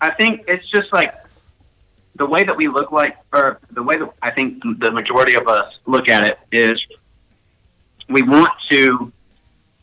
I 0.00 0.14
think 0.18 0.44
it's 0.48 0.68
just 0.70 0.92
like 0.92 1.14
the 2.16 2.26
way 2.26 2.44
that 2.44 2.56
we 2.56 2.68
look 2.68 2.92
like, 2.92 3.16
or 3.32 3.58
the 3.72 3.82
way 3.82 3.96
that 3.98 4.12
I 4.22 4.30
think 4.32 4.62
the 4.62 4.90
majority 4.90 5.34
of 5.34 5.46
us 5.48 5.72
look 5.86 6.08
at 6.08 6.26
it 6.28 6.38
is 6.52 6.84
we 8.08 8.22
want 8.22 8.52
to 8.70 9.12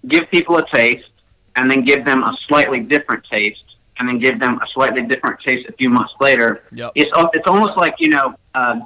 give 0.08 0.30
people 0.32 0.58
a 0.58 0.66
taste 0.74 1.10
and 1.56 1.70
then 1.72 1.84
give 1.84 2.06
them 2.06 2.24
a 2.24 2.36
slightly 2.48 2.80
different 2.80 3.24
taste 3.32 3.64
and 4.00 4.08
then 4.08 4.20
give 4.20 4.40
them 4.40 4.56
a 4.62 4.68
slightly 4.74 5.02
different 5.04 5.40
taste 5.42 5.68
a 5.68 5.74
few 5.74 5.90
months 5.90 6.14
later. 6.20 6.64
Yep. 6.72 6.92
It's, 6.96 7.12
al- 7.18 7.32
it's 7.34 7.48
almost 7.48 7.78
like, 7.78 7.96
you 8.00 8.10
know, 8.10 8.36
uh, 8.54 8.80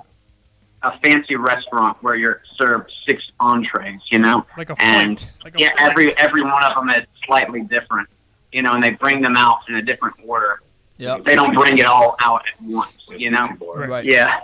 a 0.83 0.97
fancy 0.99 1.35
restaurant 1.35 1.97
where 2.01 2.15
you're 2.15 2.41
served 2.59 2.91
six 3.07 3.21
entrees, 3.39 4.01
you 4.11 4.19
know? 4.19 4.45
Like 4.57 4.69
a 4.69 4.75
and. 4.79 5.29
Like 5.43 5.55
a 5.55 5.59
yeah, 5.59 5.69
flight. 5.77 5.89
every 5.91 6.17
every 6.19 6.41
one 6.43 6.63
of 6.63 6.73
them 6.75 6.89
is 6.89 7.05
slightly 7.25 7.61
different, 7.61 8.09
you 8.51 8.61
know, 8.63 8.71
and 8.71 8.83
they 8.83 8.91
bring 8.91 9.21
them 9.21 9.35
out 9.37 9.59
in 9.69 9.75
a 9.75 9.81
different 9.81 10.15
order 10.25 10.61
Yep. 10.97 11.23
they 11.25 11.33
don't 11.35 11.55
bring 11.55 11.79
it 11.79 11.85
all 11.85 12.15
out 12.21 12.43
at 12.47 12.61
once, 12.63 12.93
you 13.09 13.31
know? 13.31 13.49
Right. 13.75 14.05
Yeah. 14.05 14.39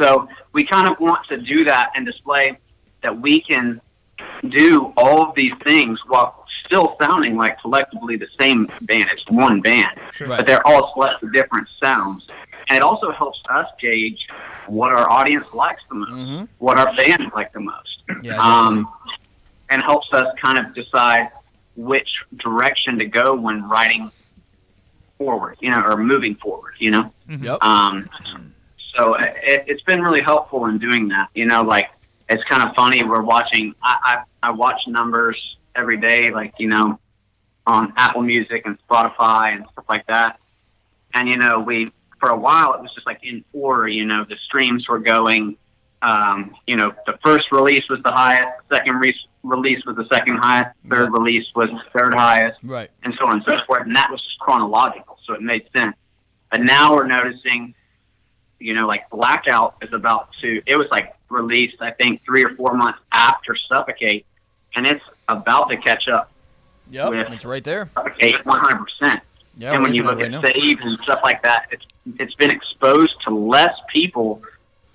So 0.00 0.26
we 0.54 0.64
kind 0.64 0.88
of 0.88 0.98
want 1.00 1.26
to 1.26 1.36
do 1.36 1.64
that 1.64 1.90
and 1.94 2.06
display 2.06 2.56
that 3.02 3.20
we 3.20 3.40
can 3.42 3.78
do 4.48 4.92
all 4.96 5.22
of 5.28 5.34
these 5.34 5.52
things 5.66 5.98
while 6.06 6.46
still 6.64 6.96
sounding 7.02 7.36
like 7.36 7.60
collectively 7.60 8.16
the 8.16 8.28
same 8.40 8.70
band. 8.82 9.04
It's 9.12 9.24
one 9.28 9.60
band, 9.60 9.88
Right. 10.20 10.28
but 10.38 10.46
they're 10.46 10.66
all 10.66 10.92
slightly 10.94 11.28
different 11.34 11.68
sounds. 11.82 12.26
And 12.68 12.76
it 12.76 12.82
also 12.82 13.10
helps 13.10 13.40
us 13.48 13.66
gauge 13.80 14.26
what 14.66 14.92
our 14.92 15.10
audience 15.10 15.46
likes 15.52 15.82
the 15.88 15.94
most, 15.96 16.10
Mhm. 16.12 16.48
what 16.58 16.78
our 16.78 16.94
fans 16.96 17.32
like 17.34 17.52
the 17.52 17.60
most 17.60 18.02
Yeah. 18.22 18.36
um, 18.38 18.88
and 19.70 19.82
helps 19.82 20.08
us 20.12 20.26
kind 20.40 20.58
of 20.58 20.74
decide 20.74 21.28
which 21.76 22.08
direction 22.36 22.98
to 22.98 23.06
go 23.06 23.34
when 23.34 23.68
writing 23.68 24.10
forward, 25.18 25.56
you 25.60 25.70
know, 25.70 25.80
or 25.82 25.96
moving 25.96 26.34
forward, 26.36 26.74
you 26.78 26.90
know. 26.90 27.12
Yep. 27.28 27.62
Um, 27.62 28.08
so 28.96 29.14
it, 29.14 29.64
it's 29.66 29.82
been 29.82 30.00
really 30.02 30.22
helpful 30.22 30.66
in 30.66 30.78
doing 30.78 31.08
that. 31.08 31.28
You 31.34 31.46
know, 31.46 31.62
like 31.62 31.90
it's 32.28 32.42
kind 32.44 32.62
of 32.62 32.74
funny. 32.74 33.02
We're 33.04 33.22
watching. 33.22 33.74
I, 33.82 34.22
I 34.42 34.48
I 34.48 34.52
watch 34.52 34.80
numbers 34.86 35.56
every 35.76 35.96
day, 35.98 36.30
like 36.30 36.54
you 36.58 36.68
know, 36.68 36.98
on 37.66 37.92
Apple 37.96 38.22
Music 38.22 38.62
and 38.66 38.78
Spotify 38.88 39.54
and 39.54 39.64
stuff 39.72 39.84
like 39.88 40.06
that. 40.06 40.38
And 41.14 41.28
you 41.28 41.36
know, 41.36 41.60
we 41.60 41.92
for 42.20 42.28
a 42.30 42.36
while 42.36 42.74
it 42.74 42.82
was 42.82 42.92
just 42.94 43.06
like 43.06 43.20
in 43.24 43.44
order. 43.52 43.88
You 43.88 44.04
know, 44.06 44.24
the 44.28 44.36
streams 44.46 44.88
were 44.88 44.98
going. 45.00 45.56
Um, 46.02 46.54
you 46.66 46.76
know, 46.76 46.94
the 47.06 47.18
first 47.22 47.52
release 47.52 47.86
was 47.90 48.00
the 48.02 48.10
highest. 48.12 48.48
Second 48.72 48.94
re- 49.00 49.14
release 49.42 49.84
was 49.84 49.96
the 49.96 50.06
second 50.10 50.38
highest. 50.38 50.70
Third 50.88 51.12
release 51.12 51.46
was 51.54 51.68
the 51.70 51.82
third 51.98 52.14
highest 52.14 52.58
Right. 52.62 52.90
and 53.02 53.14
so 53.18 53.26
on 53.26 53.36
and 53.36 53.44
so 53.46 53.58
forth. 53.66 53.82
And 53.82 53.94
that 53.96 54.10
was 54.10 54.22
just 54.22 54.38
chronological, 54.38 55.18
so 55.26 55.34
it 55.34 55.42
made 55.42 55.68
sense. 55.76 55.94
But 56.50 56.62
now 56.62 56.94
we're 56.94 57.06
noticing, 57.06 57.74
you 58.58 58.72
know, 58.72 58.86
like 58.86 59.10
Blackout 59.10 59.74
is 59.82 59.92
about 59.92 60.30
to, 60.40 60.62
it 60.66 60.78
was 60.78 60.88
like 60.90 61.14
released, 61.28 61.76
I 61.82 61.90
think, 61.90 62.24
three 62.24 62.44
or 62.44 62.54
four 62.56 62.72
months 62.74 63.00
after 63.12 63.54
Suffocate, 63.54 64.24
and 64.76 64.86
it's 64.86 65.04
about 65.28 65.68
to 65.68 65.76
catch 65.76 66.08
up 66.08 66.32
Yep. 66.92 67.12
It's 67.30 67.44
right 67.44 67.62
there. 67.62 67.90
Suffocate 67.94 68.36
100%. 68.44 69.20
Yeah. 69.58 69.74
and 69.74 69.82
when 69.82 69.92
you 69.94 70.02
look 70.04 70.14
at 70.18 70.22
right 70.22 70.30
now. 70.30 70.42
saves 70.42 70.80
and 70.82 70.98
stuff 71.02 71.20
like 71.22 71.42
that, 71.42 71.66
it's 71.70 71.84
it's 72.18 72.34
been 72.34 72.50
exposed 72.50 73.16
to 73.24 73.30
less 73.34 73.74
people, 73.92 74.42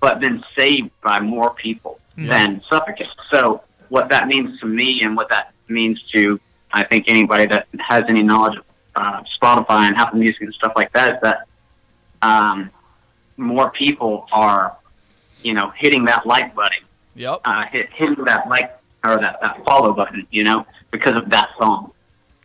but 0.00 0.20
been 0.20 0.42
saved 0.58 0.90
by 1.02 1.20
more 1.20 1.54
people 1.54 2.00
than 2.16 2.62
Suffocate. 2.70 3.08
So 3.32 3.62
what 3.88 4.08
that 4.10 4.26
means 4.26 4.58
to 4.60 4.66
me, 4.66 5.02
and 5.02 5.16
what 5.16 5.28
that 5.28 5.52
means 5.68 6.02
to 6.14 6.40
I 6.72 6.84
think 6.84 7.04
anybody 7.08 7.46
that 7.46 7.68
has 7.78 8.04
any 8.08 8.22
knowledge 8.22 8.58
of 8.58 8.64
uh, 8.96 9.22
Spotify 9.40 9.88
and 9.88 9.96
Apple 9.96 10.18
Music 10.18 10.42
and 10.42 10.54
stuff 10.54 10.72
like 10.76 10.92
that, 10.92 11.14
is 11.14 11.20
that 11.22 11.46
um, 12.22 12.70
more 13.36 13.70
people 13.70 14.26
are, 14.32 14.76
you 15.42 15.54
know, 15.54 15.72
hitting 15.76 16.04
that 16.06 16.26
like 16.26 16.54
button, 16.54 16.82
Yep. 17.14 17.40
uh, 17.44 17.64
hit, 17.66 17.88
hitting 17.94 18.24
that 18.24 18.48
like 18.48 18.76
or 19.04 19.16
that, 19.20 19.38
that 19.42 19.64
follow 19.64 19.92
button, 19.92 20.26
you 20.30 20.42
know, 20.44 20.66
because 20.90 21.18
of 21.18 21.30
that 21.30 21.48
song. 21.58 21.92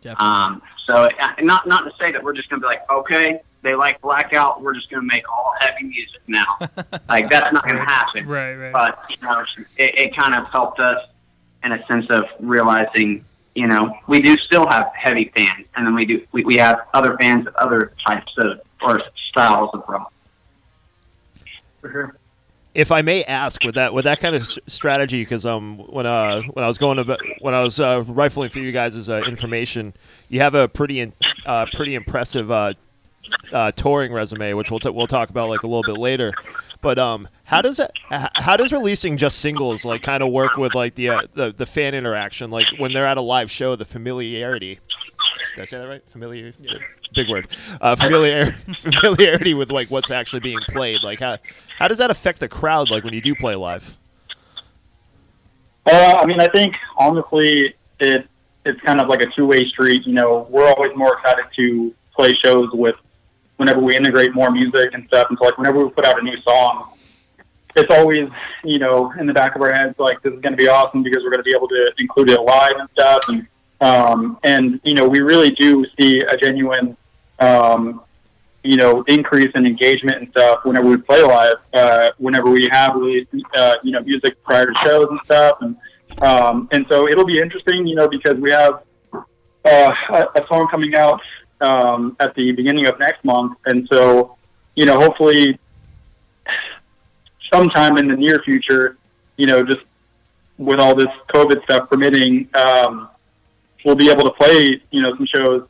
Definitely. 0.01 0.25
Um, 0.35 0.61
so 0.85 0.93
uh, 0.93 1.09
not 1.41 1.67
not 1.67 1.81
to 1.85 1.91
say 1.99 2.11
that 2.11 2.23
we're 2.23 2.33
just 2.33 2.49
gonna 2.49 2.59
be 2.61 2.67
like, 2.67 2.89
okay, 2.89 3.41
they 3.61 3.75
like 3.75 4.01
Blackout, 4.01 4.61
we're 4.61 4.73
just 4.73 4.89
gonna 4.89 5.05
make 5.05 5.29
all 5.29 5.53
heavy 5.59 5.83
music 5.83 6.21
now. 6.27 6.45
like 7.09 7.29
that's 7.29 7.53
not 7.53 7.67
gonna 7.67 7.85
happen. 7.85 8.27
Right, 8.27 8.55
right. 8.55 8.73
But 8.73 8.99
you 9.09 9.17
know, 9.21 9.45
it, 9.77 9.99
it 9.99 10.15
kind 10.15 10.35
of 10.35 10.47
helped 10.47 10.79
us 10.79 11.07
in 11.63 11.71
a 11.71 11.85
sense 11.85 12.07
of 12.09 12.23
realizing, 12.39 13.23
you 13.55 13.67
know, 13.67 13.95
we 14.07 14.19
do 14.19 14.37
still 14.37 14.67
have 14.67 14.91
heavy 14.95 15.31
fans, 15.35 15.67
and 15.75 15.85
then 15.85 15.93
we 15.93 16.05
do 16.05 16.25
we, 16.31 16.43
we 16.43 16.55
have 16.55 16.81
other 16.93 17.17
fans 17.19 17.47
of 17.47 17.55
other 17.55 17.93
types 18.05 18.33
of 18.39 18.61
or 18.81 18.99
styles 19.29 19.69
of 19.73 19.83
rock. 19.87 20.11
For 21.81 21.91
sure. 21.91 22.15
if 22.75 22.91
I 22.91 23.01
may 23.01 23.23
ask, 23.23 23.63
with 23.63 23.75
that 23.75 23.93
with 23.93 24.05
that 24.05 24.19
kind 24.19 24.35
of 24.35 24.47
strategy, 24.67 25.21
because 25.23 25.45
um 25.45 25.79
when 25.79 26.05
uh 26.05 26.41
when 26.41 26.63
I 26.63 26.67
was 26.67 26.77
going 26.77 26.97
to 26.97 27.17
when 27.39 27.53
I 27.53 27.61
was 27.61 27.79
uh, 27.79 28.03
rifling 28.07 28.49
through 28.49 28.63
you 28.63 28.71
guys' 28.71 29.07
uh, 29.09 29.21
information, 29.27 29.93
you 30.29 30.39
have 30.39 30.55
a 30.55 30.67
pretty 30.67 30.99
in, 30.99 31.13
uh, 31.45 31.67
pretty 31.73 31.95
impressive 31.95 32.49
uh, 32.49 32.73
uh, 33.51 33.71
touring 33.71 34.13
resume, 34.13 34.53
which 34.53 34.71
we'll 34.71 34.79
t- 34.79 34.89
we'll 34.89 35.07
talk 35.07 35.29
about 35.29 35.49
like 35.49 35.63
a 35.63 35.67
little 35.67 35.83
bit 35.83 35.99
later. 35.99 36.33
But 36.81 36.97
um, 36.97 37.27
how 37.43 37.61
does 37.61 37.79
it 37.79 37.91
how 38.09 38.57
does 38.57 38.71
releasing 38.71 39.17
just 39.17 39.39
singles 39.39 39.85
like 39.85 40.01
kind 40.01 40.23
of 40.23 40.31
work 40.31 40.57
with 40.57 40.73
like 40.73 40.95
the, 40.95 41.09
uh, 41.09 41.21
the 41.33 41.51
the 41.51 41.65
fan 41.65 41.93
interaction, 41.93 42.49
like 42.49 42.65
when 42.77 42.93
they're 42.93 43.05
at 43.05 43.17
a 43.17 43.21
live 43.21 43.51
show, 43.51 43.75
the 43.75 43.85
familiarity. 43.85 44.79
Did 45.55 45.61
I 45.61 45.65
say 45.65 45.77
that 45.77 45.87
right? 45.87 46.03
Familiar, 46.09 46.53
big 47.13 47.29
word. 47.29 47.47
Uh, 47.79 47.95
familiar, 47.95 48.51
familiarity 48.75 49.53
with 49.53 49.69
like 49.69 49.91
what's 49.91 50.09
actually 50.09 50.39
being 50.39 50.59
played. 50.69 51.03
Like 51.03 51.19
how 51.19 51.37
how 51.77 51.87
does 51.87 51.99
that 51.99 52.09
affect 52.09 52.39
the 52.39 52.47
crowd? 52.47 52.89
Like 52.89 53.03
when 53.03 53.13
you 53.13 53.21
do 53.21 53.35
play 53.35 53.55
live. 53.55 53.97
Uh, 55.85 56.15
I 56.19 56.25
mean, 56.25 56.39
I 56.39 56.47
think 56.47 56.75
honestly, 56.97 57.75
it 57.99 58.27
it's 58.65 58.79
kind 58.81 59.01
of 59.01 59.07
like 59.07 59.21
a 59.21 59.27
two 59.35 59.45
way 59.45 59.67
street. 59.67 60.05
You 60.05 60.13
know, 60.13 60.47
we're 60.49 60.67
always 60.67 60.95
more 60.95 61.17
excited 61.17 61.45
to 61.57 61.93
play 62.15 62.33
shows 62.33 62.69
with 62.73 62.95
whenever 63.57 63.79
we 63.79 63.95
integrate 63.95 64.33
more 64.33 64.51
music 64.51 64.93
and 64.93 65.05
stuff. 65.07 65.27
And 65.29 65.37
so, 65.39 65.45
like, 65.45 65.57
whenever 65.57 65.79
we 65.79 65.89
put 65.89 66.05
out 66.05 66.19
a 66.19 66.23
new 66.23 66.39
song, 66.41 66.93
it's 67.75 67.93
always 67.93 68.29
you 68.63 68.79
know 68.79 69.13
in 69.19 69.25
the 69.25 69.33
back 69.33 69.55
of 69.55 69.61
our 69.61 69.73
heads 69.73 69.95
like 69.97 70.21
this 70.21 70.33
is 70.33 70.41
going 70.41 70.51
to 70.51 70.57
be 70.57 70.67
awesome 70.67 71.03
because 71.03 71.23
we're 71.23 71.31
going 71.31 71.43
to 71.43 71.49
be 71.49 71.53
able 71.55 71.69
to 71.69 71.91
include 71.99 72.29
it 72.29 72.41
live 72.41 72.73
and 72.77 72.89
stuff. 72.93 73.21
And 73.29 73.47
um, 73.81 74.37
and 74.43 74.79
you 74.83 74.93
know, 74.93 75.07
we 75.07 75.21
really 75.21 75.51
do 75.51 75.85
see 75.99 76.21
a 76.21 76.37
genuine 76.37 76.97
um, 77.39 78.01
you 78.63 78.77
know, 78.77 79.03
increase 79.07 79.51
in 79.55 79.65
engagement 79.65 80.17
and 80.17 80.29
stuff 80.29 80.59
whenever 80.63 80.87
we 80.87 80.97
play 80.97 81.23
live, 81.23 81.55
uh, 81.73 82.09
whenever 82.17 82.49
we 82.49 82.67
have 82.71 82.95
released, 82.95 83.29
uh, 83.57 83.75
you 83.83 83.91
know, 83.91 84.01
music 84.01 84.41
prior 84.43 84.67
to 84.67 84.73
shows 84.85 85.07
and 85.09 85.19
stuff. 85.25 85.57
And, 85.61 85.75
um, 86.21 86.69
and 86.71 86.85
so 86.89 87.07
it'll 87.07 87.25
be 87.25 87.39
interesting, 87.39 87.87
you 87.87 87.95
know, 87.95 88.07
because 88.07 88.35
we 88.35 88.51
have 88.51 88.83
uh, 89.65 89.91
a, 90.09 90.25
a 90.35 90.47
song 90.47 90.67
coming 90.69 90.95
out 90.95 91.21
um, 91.61 92.15
at 92.19 92.33
the 92.35 92.51
beginning 92.51 92.87
of 92.87 92.99
next 92.99 93.23
month. 93.23 93.57
And 93.65 93.87
so, 93.91 94.37
you 94.75 94.85
know, 94.85 94.99
hopefully 94.99 95.59
sometime 97.51 97.97
in 97.97 98.07
the 98.07 98.15
near 98.15 98.39
future, 98.43 98.97
you 99.37 99.45
know, 99.45 99.63
just 99.63 99.81
with 100.57 100.79
all 100.79 100.95
this 100.95 101.07
COVID 101.33 101.63
stuff 101.63 101.89
permitting, 101.89 102.47
um, 102.53 103.09
we'll 103.83 103.95
be 103.95 104.09
able 104.09 104.23
to 104.23 104.31
play, 104.31 104.81
you 104.91 105.01
know, 105.01 105.15
some 105.15 105.25
shows, 105.25 105.67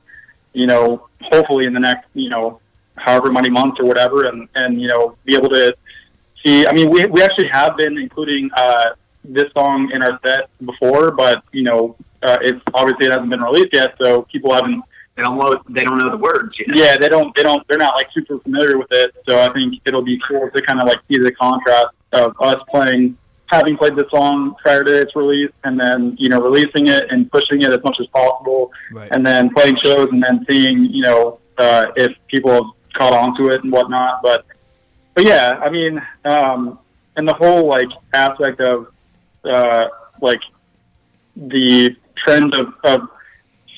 you 0.54 0.68
know, 0.68 1.08
hopefully 1.22 1.66
in 1.66 1.74
the 1.74 1.80
next, 1.80 2.08
you 2.14 2.30
know, 2.30 2.60
however 2.96 3.32
many 3.32 3.50
months 3.50 3.80
or 3.80 3.86
whatever, 3.86 4.26
and 4.26 4.48
and 4.56 4.82
you 4.82 4.88
know, 4.88 5.16
be 5.26 5.36
able 5.36 5.50
to 5.50 5.76
see. 6.46 6.68
I 6.68 6.74
mean, 6.74 6.90
we 6.90 7.06
we 7.06 7.22
actually 7.22 7.48
have 7.52 7.78
been 7.78 7.98
including 7.98 8.50
uh, 8.56 8.92
this 9.24 9.52
song 9.54 9.92
in 9.94 10.04
our 10.04 10.20
set 10.26 10.50
before, 10.66 11.12
but 11.12 11.44
you 11.52 11.64
know, 11.64 11.96
uh, 12.24 12.38
it's 12.42 12.62
obviously 12.74 13.08
it 13.08 13.12
hasn't 13.12 13.30
been 13.30 13.42
released 13.42 13.74
yet, 13.74 13.96
so 14.02 14.24
people 14.24 14.54
haven't. 14.54 14.84
They 15.22 15.26
don't 15.28 15.38
know. 15.38 15.62
They 15.70 15.82
don't 15.84 15.98
know 16.00 16.10
the 16.10 16.18
words. 16.18 16.58
You 16.58 16.66
know? 16.68 16.82
Yeah, 16.84 16.98
they 16.98 17.08
don't. 17.08 17.36
They 17.36 17.44
don't. 17.44 17.66
They're 17.68 17.78
not 17.78 17.94
like 17.96 18.08
super 18.12 18.40
familiar 18.40 18.80
with 18.80 18.88
it. 18.92 19.14
So 19.30 19.40
I 19.40 19.54
think 19.54 19.76
it'll 19.86 20.02
be 20.02 20.20
cool 20.28 20.50
to 20.50 20.62
kind 20.64 20.82
of 20.82 20.88
like 20.88 20.98
see 21.08 21.20
the 21.20 21.32
contrast 21.34 21.90
of 22.14 22.36
us 22.42 22.56
playing, 22.72 23.16
having 23.46 23.78
played 23.78 23.96
the 23.96 24.08
song 24.10 24.56
prior 24.64 24.84
to 24.84 25.02
its 25.02 25.16
release, 25.16 25.52
and 25.64 25.80
then 25.80 26.16
you 26.18 26.28
know 26.30 26.42
releasing 26.42 26.88
it 26.88 27.04
and 27.12 27.32
pushing 27.32 27.62
it 27.62 27.72
as 27.72 27.84
much 27.84 27.98
as 28.00 28.08
possible, 28.08 28.72
Right. 28.92 29.10
and 29.12 29.24
then 29.24 29.52
playing 29.54 29.78
shows, 29.78 30.08
and 30.12 30.24
then 30.24 30.44
seeing 30.50 30.86
you 30.86 31.04
know 31.04 31.40
uh, 31.60 31.88
if 31.96 32.12
people 32.28 32.52
have 32.52 32.64
caught 32.96 33.14
on 33.14 33.38
to 33.38 33.50
it 33.50 33.64
and 33.64 33.72
whatnot. 33.72 34.22
But 34.24 34.46
but 35.14 35.28
yeah, 35.28 35.60
I 35.64 35.70
mean, 35.70 36.02
um, 36.26 36.80
and 37.16 37.28
the 37.28 37.36
whole 37.36 37.68
like 37.68 37.90
aspect 38.14 38.60
of 38.60 38.88
uh, 39.46 39.86
like 40.20 40.42
the 41.36 41.96
trend 42.18 42.56
of, 42.56 42.74
of 42.86 43.02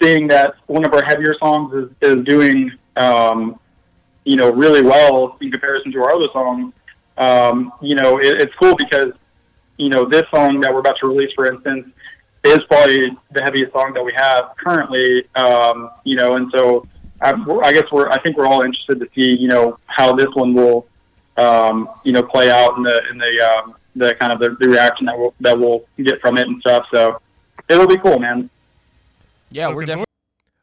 seeing 0.04 0.28
that 0.28 0.56
one 0.68 0.86
of 0.86 0.94
our 0.94 1.04
heavier 1.04 1.36
songs 1.40 1.74
is, 1.74 1.90
is 2.02 2.26
doing 2.26 2.72
um, 2.98 3.60
you 4.26 4.36
know 4.36 4.52
really 4.52 4.82
well 4.82 5.38
in 5.42 5.52
comparison 5.52 5.92
to 5.92 6.00
our 6.00 6.14
other 6.14 6.28
songs. 6.34 6.74
Um, 7.18 7.74
you 7.82 7.96
know, 7.96 8.20
it, 8.20 8.42
it's 8.42 8.54
cool 8.56 8.76
because 8.76 9.14
you 9.78 9.90
know 9.90 10.08
this 10.08 10.24
song 10.34 10.60
that 10.62 10.74
we're 10.74 10.80
about 10.80 10.98
to 11.02 11.08
release, 11.08 11.32
for 11.36 11.52
instance, 11.52 11.88
is 12.44 12.60
probably 12.70 13.18
the 13.32 13.44
heaviest 13.44 13.72
song 13.74 13.94
that 13.94 14.04
we 14.04 14.14
have 14.16 14.52
currently. 14.58 15.28
Um, 15.36 15.92
you 16.04 16.16
know, 16.16 16.36
and 16.36 16.52
so 16.56 16.88
I, 17.22 17.34
I 17.64 17.74
guess 17.74 17.86
we're 17.92 18.10
I 18.10 18.22
think 18.22 18.38
we're 18.38 18.48
all 18.48 18.62
interested 18.62 19.00
to 19.00 19.08
see 19.16 19.40
you 19.40 19.48
know 19.48 19.78
how 19.86 20.14
this 20.14 20.30
one 20.34 20.54
will 20.54 20.88
um, 21.38 21.90
you 22.04 22.12
know 22.12 22.24
play 22.24 22.52
out 22.52 22.78
in 22.78 22.84
the 22.84 23.02
in 23.12 23.18
the 23.18 23.52
um, 23.52 23.76
the 23.96 24.16
kind 24.16 24.32
of 24.34 24.40
the, 24.40 24.58
the 24.60 24.70
reaction 24.70 25.06
that 25.06 25.18
we'll 25.18 25.34
that 25.40 25.58
we'll 25.58 25.86
get 25.98 26.20
from 26.22 26.38
it 26.38 26.48
and 26.48 26.60
stuff. 26.62 26.86
So 26.94 27.22
it'll 27.70 27.88
be 27.88 27.98
cool, 27.98 28.20
man. 28.20 28.50
Yeah, 29.54 29.70
we're 29.70 29.86
definitely. 29.86 30.06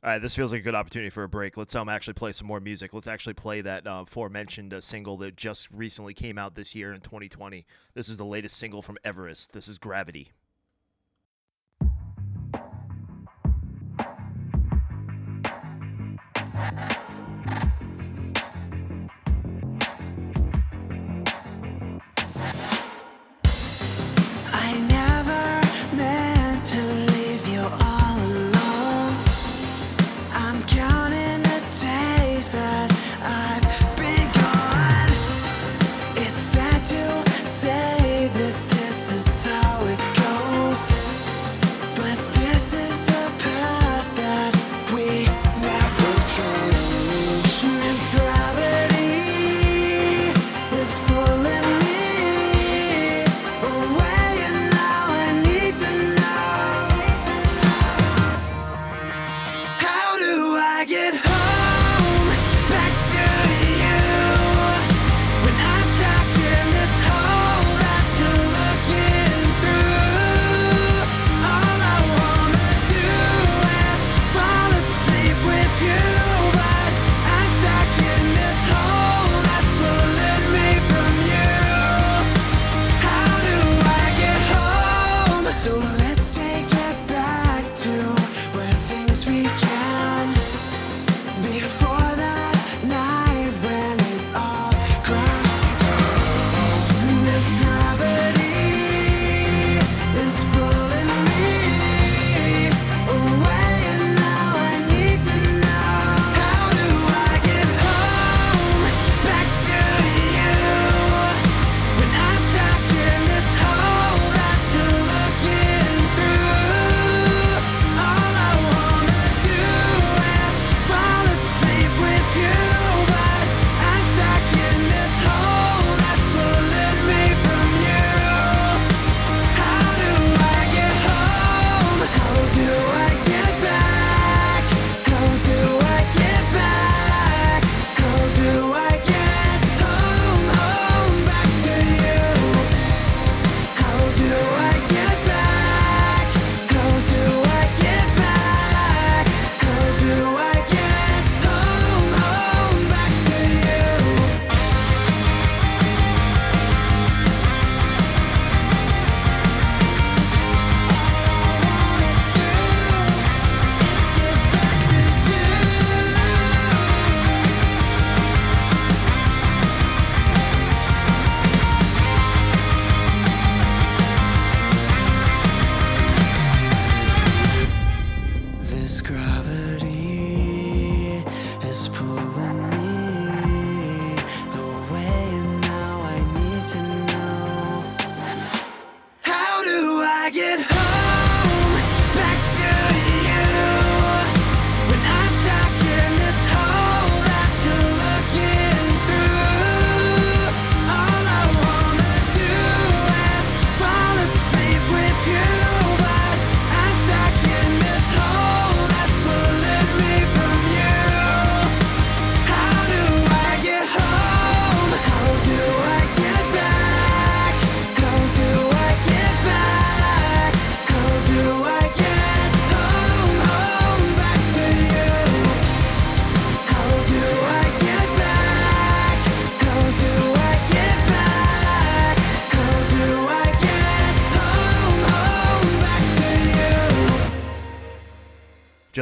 All 0.03 0.11
right, 0.11 0.19
this 0.19 0.35
feels 0.35 0.51
like 0.51 0.63
a 0.63 0.65
good 0.65 0.75
opportunity 0.75 1.11
for 1.11 1.23
a 1.23 1.29
break. 1.29 1.57
Let's 1.57 1.75
um 1.75 1.89
actually 1.89 2.15
play 2.15 2.33
some 2.33 2.47
more 2.47 2.59
music. 2.59 2.93
Let's 2.93 3.07
actually 3.07 3.35
play 3.35 3.61
that 3.61 3.87
uh, 3.87 4.03
aforementioned 4.07 4.75
uh, 4.75 4.81
single 4.81 5.17
that 5.19 5.37
just 5.37 5.71
recently 5.71 6.15
came 6.15 6.39
out 6.39 6.55
this 6.55 6.75
year 6.75 6.93
in 6.93 7.01
2020. 7.01 7.67
This 7.95 8.09
is 8.09 8.19
the 8.19 8.25
latest 8.25 8.57
single 8.57 8.83
from 8.83 8.99
Everrest. 9.05 9.53
This 9.53 9.69
is 9.69 9.79
Gravity. 9.79 10.33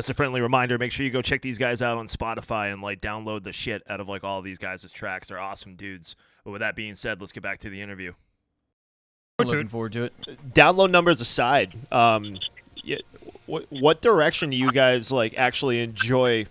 Just 0.09 0.17
a 0.17 0.23
friendly 0.23 0.41
reminder, 0.41 0.79
make 0.79 0.91
sure 0.91 1.05
you 1.05 1.13
go 1.13 1.21
check 1.21 1.43
these 1.43 1.59
guys 1.59 1.83
out 1.83 1.99
on 1.99 2.07
Spotify 2.07 2.73
and 2.73 2.81
like 2.81 3.03
download 3.03 3.45
the 3.45 3.53
shit 3.53 3.83
out 3.91 4.01
of 4.01 4.09
like 4.09 4.25
all 4.25 4.41
these 4.41 4.57
guys' 4.57 4.91
tracks. 4.91 5.29
They're 5.29 5.39
awesome 5.39 5.75
dudes. 5.75 6.17
But 6.45 6.53
with 6.53 6.61
that 6.61 6.75
being 6.75 6.95
said, 6.95 7.21
let's 7.21 7.31
get 7.31 7.43
back 7.43 7.59
to 7.59 7.69
the 7.69 7.79
interview. 7.79 8.15
Looking 9.39 9.69
forward 9.69 9.93
to 9.93 10.05
it. 10.05 10.15
Download 10.55 10.91
numbers 10.91 11.21
aside, 11.21 11.75
um, 11.93 12.39
what 13.45 13.67
what 13.69 14.01
direction 14.01 14.49
do 14.49 14.57
you 14.57 14.73
guys 14.73 15.13
like 15.13 15.37
actually 15.37 15.81
enjoy 15.81 16.47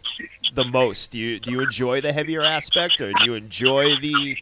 the 0.53 0.63
most? 0.63 1.13
Do 1.13 1.17
you 1.17 1.39
do 1.39 1.49
you 1.49 1.61
enjoy 1.61 1.99
the 1.99 2.13
heavier 2.13 2.43
aspect, 2.43 3.01
or 3.01 3.11
do 3.11 3.25
you 3.25 3.33
enjoy 3.33 3.95
the 3.95 4.37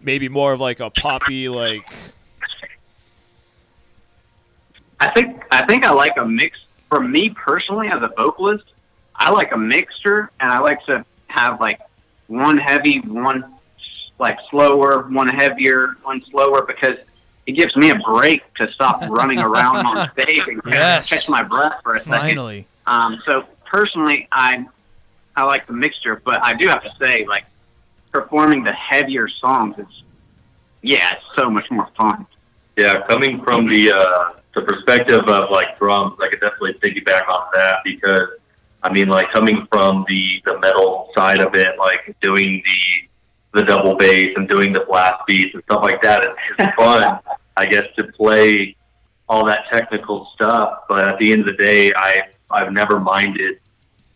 maybe 0.00 0.28
more 0.28 0.52
of 0.52 0.58
like 0.58 0.80
a 0.80 0.90
poppy 0.90 1.48
like? 1.48 1.88
I 4.98 5.12
think 5.12 5.40
I 5.52 5.64
think 5.66 5.84
I 5.84 5.92
like 5.92 6.16
a 6.16 6.26
mix. 6.26 6.63
For 6.88 7.00
me 7.00 7.30
personally, 7.30 7.88
as 7.88 8.02
a 8.02 8.10
vocalist, 8.16 8.64
I 9.16 9.30
like 9.30 9.52
a 9.52 9.58
mixture, 9.58 10.30
and 10.40 10.50
I 10.50 10.58
like 10.58 10.84
to 10.86 11.04
have 11.28 11.60
like 11.60 11.80
one 12.26 12.58
heavy, 12.58 13.00
one 13.00 13.54
like 14.18 14.38
slower, 14.50 15.08
one 15.08 15.28
heavier, 15.28 15.96
one 16.02 16.22
slower, 16.30 16.64
because 16.64 16.96
it 17.46 17.52
gives 17.52 17.74
me 17.76 17.90
a 17.90 17.96
break 17.96 18.42
to 18.54 18.70
stop 18.72 19.02
running 19.08 19.38
around 19.38 19.84
on 19.86 20.10
stage 20.12 20.42
and 20.46 20.60
Yes. 20.66 21.08
catch 21.10 21.28
my 21.28 21.42
breath 21.42 21.80
for 21.82 21.94
a 21.96 21.98
second. 22.00 22.12
Finally. 22.20 22.66
Um, 22.86 23.20
so 23.26 23.44
personally, 23.64 24.28
I 24.30 24.66
I 25.36 25.44
like 25.44 25.66
the 25.66 25.72
mixture, 25.72 26.22
but 26.24 26.38
I 26.44 26.54
do 26.54 26.68
have 26.68 26.82
to 26.84 26.90
say, 27.00 27.26
like 27.26 27.44
performing 28.12 28.62
the 28.62 28.72
heavier 28.72 29.28
songs, 29.28 29.74
it's 29.78 30.02
yeah, 30.82 31.14
it's 31.14 31.24
so 31.36 31.50
much 31.50 31.68
more 31.70 31.88
fun. 31.96 32.26
Yeah, 32.76 33.02
coming 33.08 33.42
from 33.42 33.68
the 33.68 33.92
uh, 33.92 34.32
the 34.54 34.62
perspective 34.62 35.22
of 35.28 35.50
like 35.50 35.78
drums, 35.78 36.16
I 36.22 36.28
could 36.28 36.40
definitely 36.40 36.74
piggyback 36.74 37.28
on 37.28 37.46
that 37.54 37.78
because 37.84 38.28
I 38.82 38.92
mean, 38.92 39.08
like 39.08 39.32
coming 39.32 39.66
from 39.72 40.04
the 40.08 40.42
the 40.44 40.58
metal 40.58 41.10
side 41.16 41.40
of 41.40 41.54
it, 41.54 41.78
like 41.78 42.14
doing 42.20 42.62
the 42.64 43.60
the 43.60 43.66
double 43.66 43.96
bass 43.96 44.34
and 44.36 44.48
doing 44.48 44.72
the 44.72 44.84
blast 44.86 45.22
beats 45.26 45.54
and 45.54 45.62
stuff 45.64 45.82
like 45.82 46.02
that, 46.02 46.24
it's, 46.24 46.38
it's 46.58 46.74
fun, 46.78 47.18
I 47.56 47.66
guess, 47.66 47.84
to 47.98 48.04
play 48.12 48.76
all 49.28 49.46
that 49.46 49.66
technical 49.72 50.28
stuff. 50.34 50.80
But 50.88 51.08
at 51.08 51.18
the 51.18 51.32
end 51.32 51.48
of 51.48 51.56
the 51.56 51.64
day, 51.64 51.92
I 51.96 52.22
I've 52.50 52.72
never 52.72 53.00
minded 53.00 53.58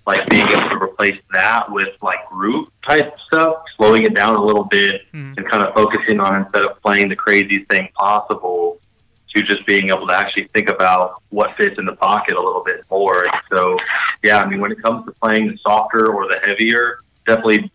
like 0.07 0.27
being 0.31 0.49
able 0.49 0.71
to 0.71 0.77
replace 0.83 1.21
that 1.33 1.71
with 1.71 1.89
like 2.03 2.27
groove 2.31 2.69
type 2.87 3.15
stuff, 3.27 3.63
slowing 3.77 4.05
it 4.05 4.15
down 4.15 4.37
a 4.37 4.43
little 4.43 4.65
bit 4.65 5.03
hmm. 5.13 5.35
and 5.37 5.49
kind 5.49 5.63
of 5.63 5.75
focusing 5.75 6.19
on 6.19 6.43
instead 6.43 6.65
of 6.65 6.81
playing 6.83 7.09
the 7.09 7.17
craziest 7.17 7.69
thing 7.71 7.89
possible 7.95 8.81
to 9.35 9.43
just 9.43 9.67
being 9.67 9.91
able 9.91 10.07
to 10.07 10.15
actually 10.15 10.49
think 10.49 10.69
about 10.69 11.23
what 11.31 11.57
fits 11.57 11.79
in 11.79 11.85
the 11.85 11.97
pocket 11.97 12.37
a 12.37 12.43
little 12.43 12.63
bit 12.65 12.85
more. 12.91 13.25
And 13.25 13.33
so, 13.53 13.77
yeah, 14.23 14.39
I 14.39 14.49
mean, 14.49 14.61
when 14.61 14.73
it 14.73 14.83
comes 14.83 15.05
to 15.07 15.13
playing 15.13 15.49
the 15.49 15.59
softer 15.59 16.13
or 16.13 16.27
the 16.29 16.41
heavier, 16.45 17.01
definitely 17.27 17.71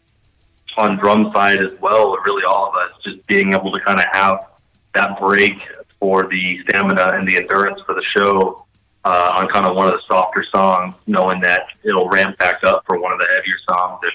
on 0.77 0.97
drum 0.97 1.31
side 1.33 1.59
as 1.59 1.79
well, 1.79 2.17
really 2.25 2.43
all 2.43 2.69
of 2.69 2.75
us 2.75 2.91
just 3.03 3.25
being 3.27 3.53
able 3.53 3.71
to 3.71 3.79
kind 3.81 3.99
of 3.99 4.05
have 4.13 4.47
that 4.95 5.19
break 5.19 5.53
for 5.99 6.27
the 6.27 6.59
stamina 6.63 7.09
and 7.13 7.27
the 7.27 7.37
endurance 7.37 7.79
for 7.85 7.93
the 7.93 8.03
show 8.03 8.65
uh, 9.05 9.33
on 9.35 9.47
kind 9.49 9.65
of 9.65 9.75
one 9.75 9.87
of 9.87 9.93
the 9.93 10.01
softer 10.07 10.43
songs, 10.43 10.95
knowing 11.07 11.39
that 11.41 11.67
it'll 11.83 12.09
ramp 12.09 12.37
back 12.37 12.63
up 12.63 12.83
for 12.85 12.99
one 12.99 13.11
of 13.11 13.19
the 13.19 13.27
heavier 13.35 13.57
songs. 13.69 13.99
And 14.03 14.11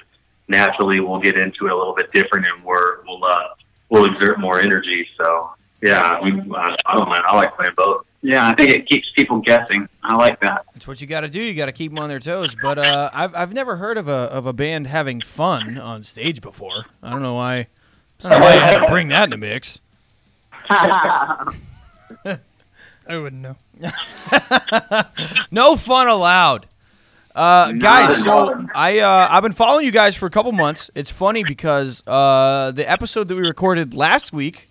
naturally, 0.49 1.01
we'll 1.01 1.21
get 1.21 1.37
into 1.37 1.67
it 1.67 1.73
a 1.73 1.77
little 1.77 1.95
bit 1.95 2.11
different, 2.13 2.47
and 2.47 2.65
we're, 2.65 3.03
we'll 3.05 3.25
uh, 3.25 3.49
we'll 3.91 4.07
exert 4.07 4.41
more 4.41 4.61
energy. 4.61 5.07
So 5.17 5.51
yeah, 5.81 6.21
we, 6.23 6.33
I, 6.55 6.77
I 6.87 6.95
don't 6.95 7.09
mind. 7.09 7.23
I 7.27 7.37
like 7.37 7.55
playing 7.57 7.73
both. 7.77 8.05
Yeah, 8.21 8.49
I 8.49 8.55
think 8.55 8.71
it 8.71 8.89
keeps 8.89 9.09
people 9.17 9.39
guessing. 9.39 9.89
I 10.03 10.17
like 10.17 10.41
that. 10.41 10.67
That's 10.75 10.89
what 10.89 11.01
you 11.01 11.07
got 11.07 11.21
to 11.21 11.29
do. 11.29 11.41
You 11.41 11.55
got 11.55 11.67
to 11.67 11.73
keep 11.73 11.93
them 11.93 12.01
on 12.01 12.09
their 12.09 12.19
toes. 12.19 12.57
But 12.61 12.79
uh, 12.79 13.11
I've 13.13 13.35
I've 13.35 13.53
never 13.53 13.77
heard 13.77 13.97
of 13.97 14.09
a 14.09 14.13
of 14.13 14.45
a 14.47 14.53
band 14.53 14.89
having 14.89 15.21
fun 15.21 15.79
on 15.79 16.03
stage 16.03 16.41
before. 16.41 16.87
I 17.03 17.11
don't 17.11 17.23
know 17.23 17.35
why. 17.35 17.69
I 18.25 18.29
don't 18.29 18.41
know 18.41 18.47
why 18.47 18.55
you 18.55 18.61
had 18.61 18.79
to 18.79 18.89
bring 18.89 19.09
that 19.09 19.25
in 19.25 19.31
the 19.31 19.37
mix. 19.37 19.81
I 20.71 21.57
wouldn't 23.09 23.41
know. 23.41 23.57
no 25.53 25.77
fun 25.77 26.09
allowed. 26.09 26.67
Uh, 27.35 27.71
guys, 27.73 28.25
so 28.25 28.67
I 28.75 28.99
uh, 28.99 29.29
I've 29.31 29.45
been 29.45 29.53
following 29.53 29.87
you 29.87 29.93
guys 29.93 30.17
for 30.17 30.27
a 30.27 30.31
couple 30.31 30.51
months. 30.51 30.91
It's 30.97 31.11
funny 31.11 31.45
because 31.45 32.03
uh, 32.05 32.73
the 32.73 32.91
episode 32.91 33.29
that 33.29 33.37
we 33.37 33.47
recorded 33.47 33.95
last 33.95 34.33
week 34.33 34.68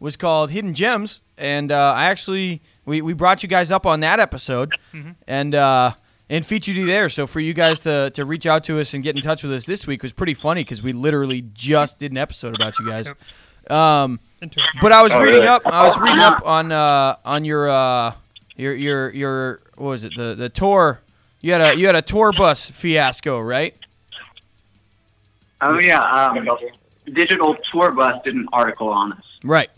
was 0.00 0.16
called 0.16 0.50
Hidden 0.50 0.74
Gems, 0.74 1.20
and 1.38 1.70
uh, 1.70 1.92
I 1.94 2.06
actually 2.06 2.60
we, 2.84 3.00
we 3.02 3.12
brought 3.12 3.42
you 3.44 3.48
guys 3.48 3.70
up 3.70 3.86
on 3.86 4.00
that 4.00 4.18
episode, 4.18 4.72
and 5.28 5.54
uh, 5.54 5.92
and 6.28 6.44
featured 6.44 6.74
you 6.74 6.86
there. 6.86 7.08
So 7.08 7.26
for 7.26 7.38
you 7.40 7.52
guys 7.54 7.80
to 7.80 8.10
to 8.14 8.24
reach 8.24 8.46
out 8.46 8.64
to 8.64 8.80
us 8.80 8.94
and 8.94 9.04
get 9.04 9.14
in 9.14 9.22
touch 9.22 9.42
with 9.42 9.52
us 9.52 9.66
this 9.66 9.86
week 9.86 10.02
was 10.02 10.12
pretty 10.12 10.34
funny 10.34 10.62
because 10.64 10.82
we 10.82 10.92
literally 10.92 11.42
just 11.54 11.98
did 11.98 12.10
an 12.10 12.18
episode 12.18 12.54
about 12.56 12.78
you 12.78 12.86
guys. 12.88 13.08
Um, 13.68 14.18
but 14.80 14.90
I 14.90 15.02
was 15.02 15.12
Oh, 15.12 15.20
reading 15.20 15.34
really? 15.36 15.46
up. 15.46 15.62
I 15.66 15.84
was 15.86 15.96
reading 15.98 16.18
up 16.20 16.42
on 16.44 16.72
uh, 16.72 17.16
on 17.24 17.44
your 17.44 17.68
uh, 17.68 18.14
your 18.56 18.74
your 18.74 19.10
your 19.10 19.60
what 19.76 19.88
was 19.90 20.04
it 20.04 20.14
the 20.16 20.34
the 20.34 20.48
tour. 20.48 21.00
You 21.42 21.52
had 21.52 21.60
a 21.60 21.74
you 21.78 21.86
had 21.86 21.94
a 21.96 22.02
tour 22.02 22.32
bus 22.32 22.70
fiasco, 22.70 23.38
right? 23.40 23.74
Oh 25.60 25.78
yeah, 25.78 26.00
um, 26.00 26.48
Digital 27.12 27.54
Tour 27.70 27.90
Bus 27.92 28.14
did 28.24 28.34
an 28.34 28.46
article 28.52 28.88
on 28.88 29.12
us. 29.12 29.22
Right. 29.44 29.68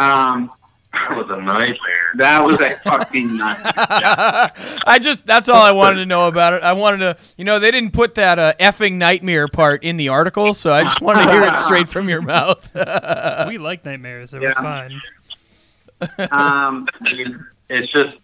Um, 0.00 0.50
that 0.92 1.16
was 1.16 1.26
a 1.30 1.40
nightmare. 1.40 2.10
That 2.16 2.44
was 2.44 2.58
a 2.60 2.76
fucking 2.82 3.36
nightmare. 3.36 3.72
I 4.86 4.98
just 5.00 5.24
that's 5.24 5.48
all 5.48 5.62
I 5.62 5.70
wanted 5.70 5.96
to 5.96 6.06
know 6.06 6.26
about 6.26 6.54
it. 6.54 6.62
I 6.62 6.72
wanted 6.72 6.98
to, 6.98 7.16
you 7.36 7.44
know, 7.44 7.58
they 7.58 7.70
didn't 7.70 7.92
put 7.92 8.16
that 8.16 8.38
uh, 8.38 8.54
effing 8.58 8.94
nightmare 8.94 9.46
part 9.46 9.84
in 9.84 9.96
the 9.96 10.08
article, 10.08 10.52
so 10.54 10.72
I 10.72 10.82
just 10.82 11.00
wanted 11.00 11.26
to 11.26 11.32
hear 11.32 11.42
it 11.44 11.56
straight 11.56 11.88
from 11.88 12.08
your 12.08 12.22
mouth. 12.22 12.68
we 13.48 13.58
like 13.58 13.84
nightmares, 13.84 14.30
so 14.30 14.40
it's 14.42 14.58
fine. 14.58 15.00
um, 16.32 16.88
I 17.06 17.12
mean, 17.12 17.44
it's 17.68 17.92
just 17.92 18.16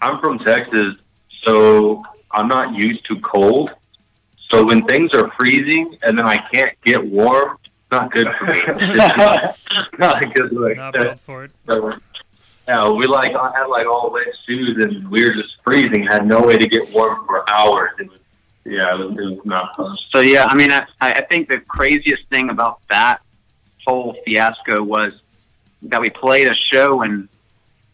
I'm 0.00 0.20
from 0.20 0.38
Texas, 0.40 0.96
so 1.44 2.04
I'm 2.32 2.48
not 2.48 2.74
used 2.74 3.04
to 3.06 3.20
cold. 3.20 3.70
So 4.50 4.64
when 4.64 4.84
things 4.86 5.12
are 5.12 5.30
freezing 5.38 5.98
and 6.02 6.18
then 6.18 6.26
I 6.26 6.38
can't 6.52 6.72
get 6.84 7.04
warm, 7.04 7.58
it's 7.62 7.67
not 7.90 8.10
good 8.12 8.28
for 8.38 8.44
me. 8.46 8.60
It's 8.66 8.96
just 9.72 9.86
not 9.98 10.24
a 10.24 10.28
good 10.28 10.52
look. 10.52 10.76
Not 10.76 10.94
built 10.94 11.20
for 11.20 11.44
it. 11.44 11.50
So, 11.66 11.94
yeah, 12.66 12.90
we 12.90 13.06
like 13.06 13.34
I 13.34 13.52
had 13.56 13.66
like 13.66 13.86
all 13.86 14.10
wet 14.10 14.26
shoes 14.46 14.84
and 14.84 15.08
we 15.10 15.26
were 15.26 15.34
just 15.34 15.60
freezing. 15.62 16.06
Had 16.06 16.26
no 16.26 16.40
way 16.40 16.56
to 16.56 16.68
get 16.68 16.92
warm 16.92 17.26
for 17.26 17.48
hours. 17.50 17.92
It 17.98 18.10
was, 18.10 18.18
yeah, 18.64 18.94
it 18.94 18.98
was, 18.98 19.18
it 19.18 19.24
was 19.24 19.44
not 19.44 19.74
fun. 19.76 19.96
So 20.10 20.20
yeah, 20.20 20.44
I 20.44 20.54
mean, 20.54 20.70
I, 20.70 20.84
I 21.00 21.22
think 21.22 21.48
the 21.48 21.60
craziest 21.60 22.26
thing 22.28 22.50
about 22.50 22.80
that 22.90 23.20
whole 23.86 24.14
fiasco 24.24 24.82
was 24.82 25.14
that 25.82 26.00
we 26.00 26.10
played 26.10 26.48
a 26.48 26.54
show 26.54 27.02
in 27.02 27.28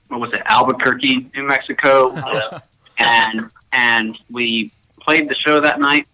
what 0.09 0.21
was 0.21 0.33
it, 0.33 0.43
Albuquerque, 0.47 1.31
New 1.35 1.43
Mexico, 1.45 2.15
and 2.99 3.51
and 3.73 4.19
we 4.31 4.73
played 5.01 5.29
the 5.29 5.35
show 5.35 5.61
that 5.61 5.81
night. 5.81 6.09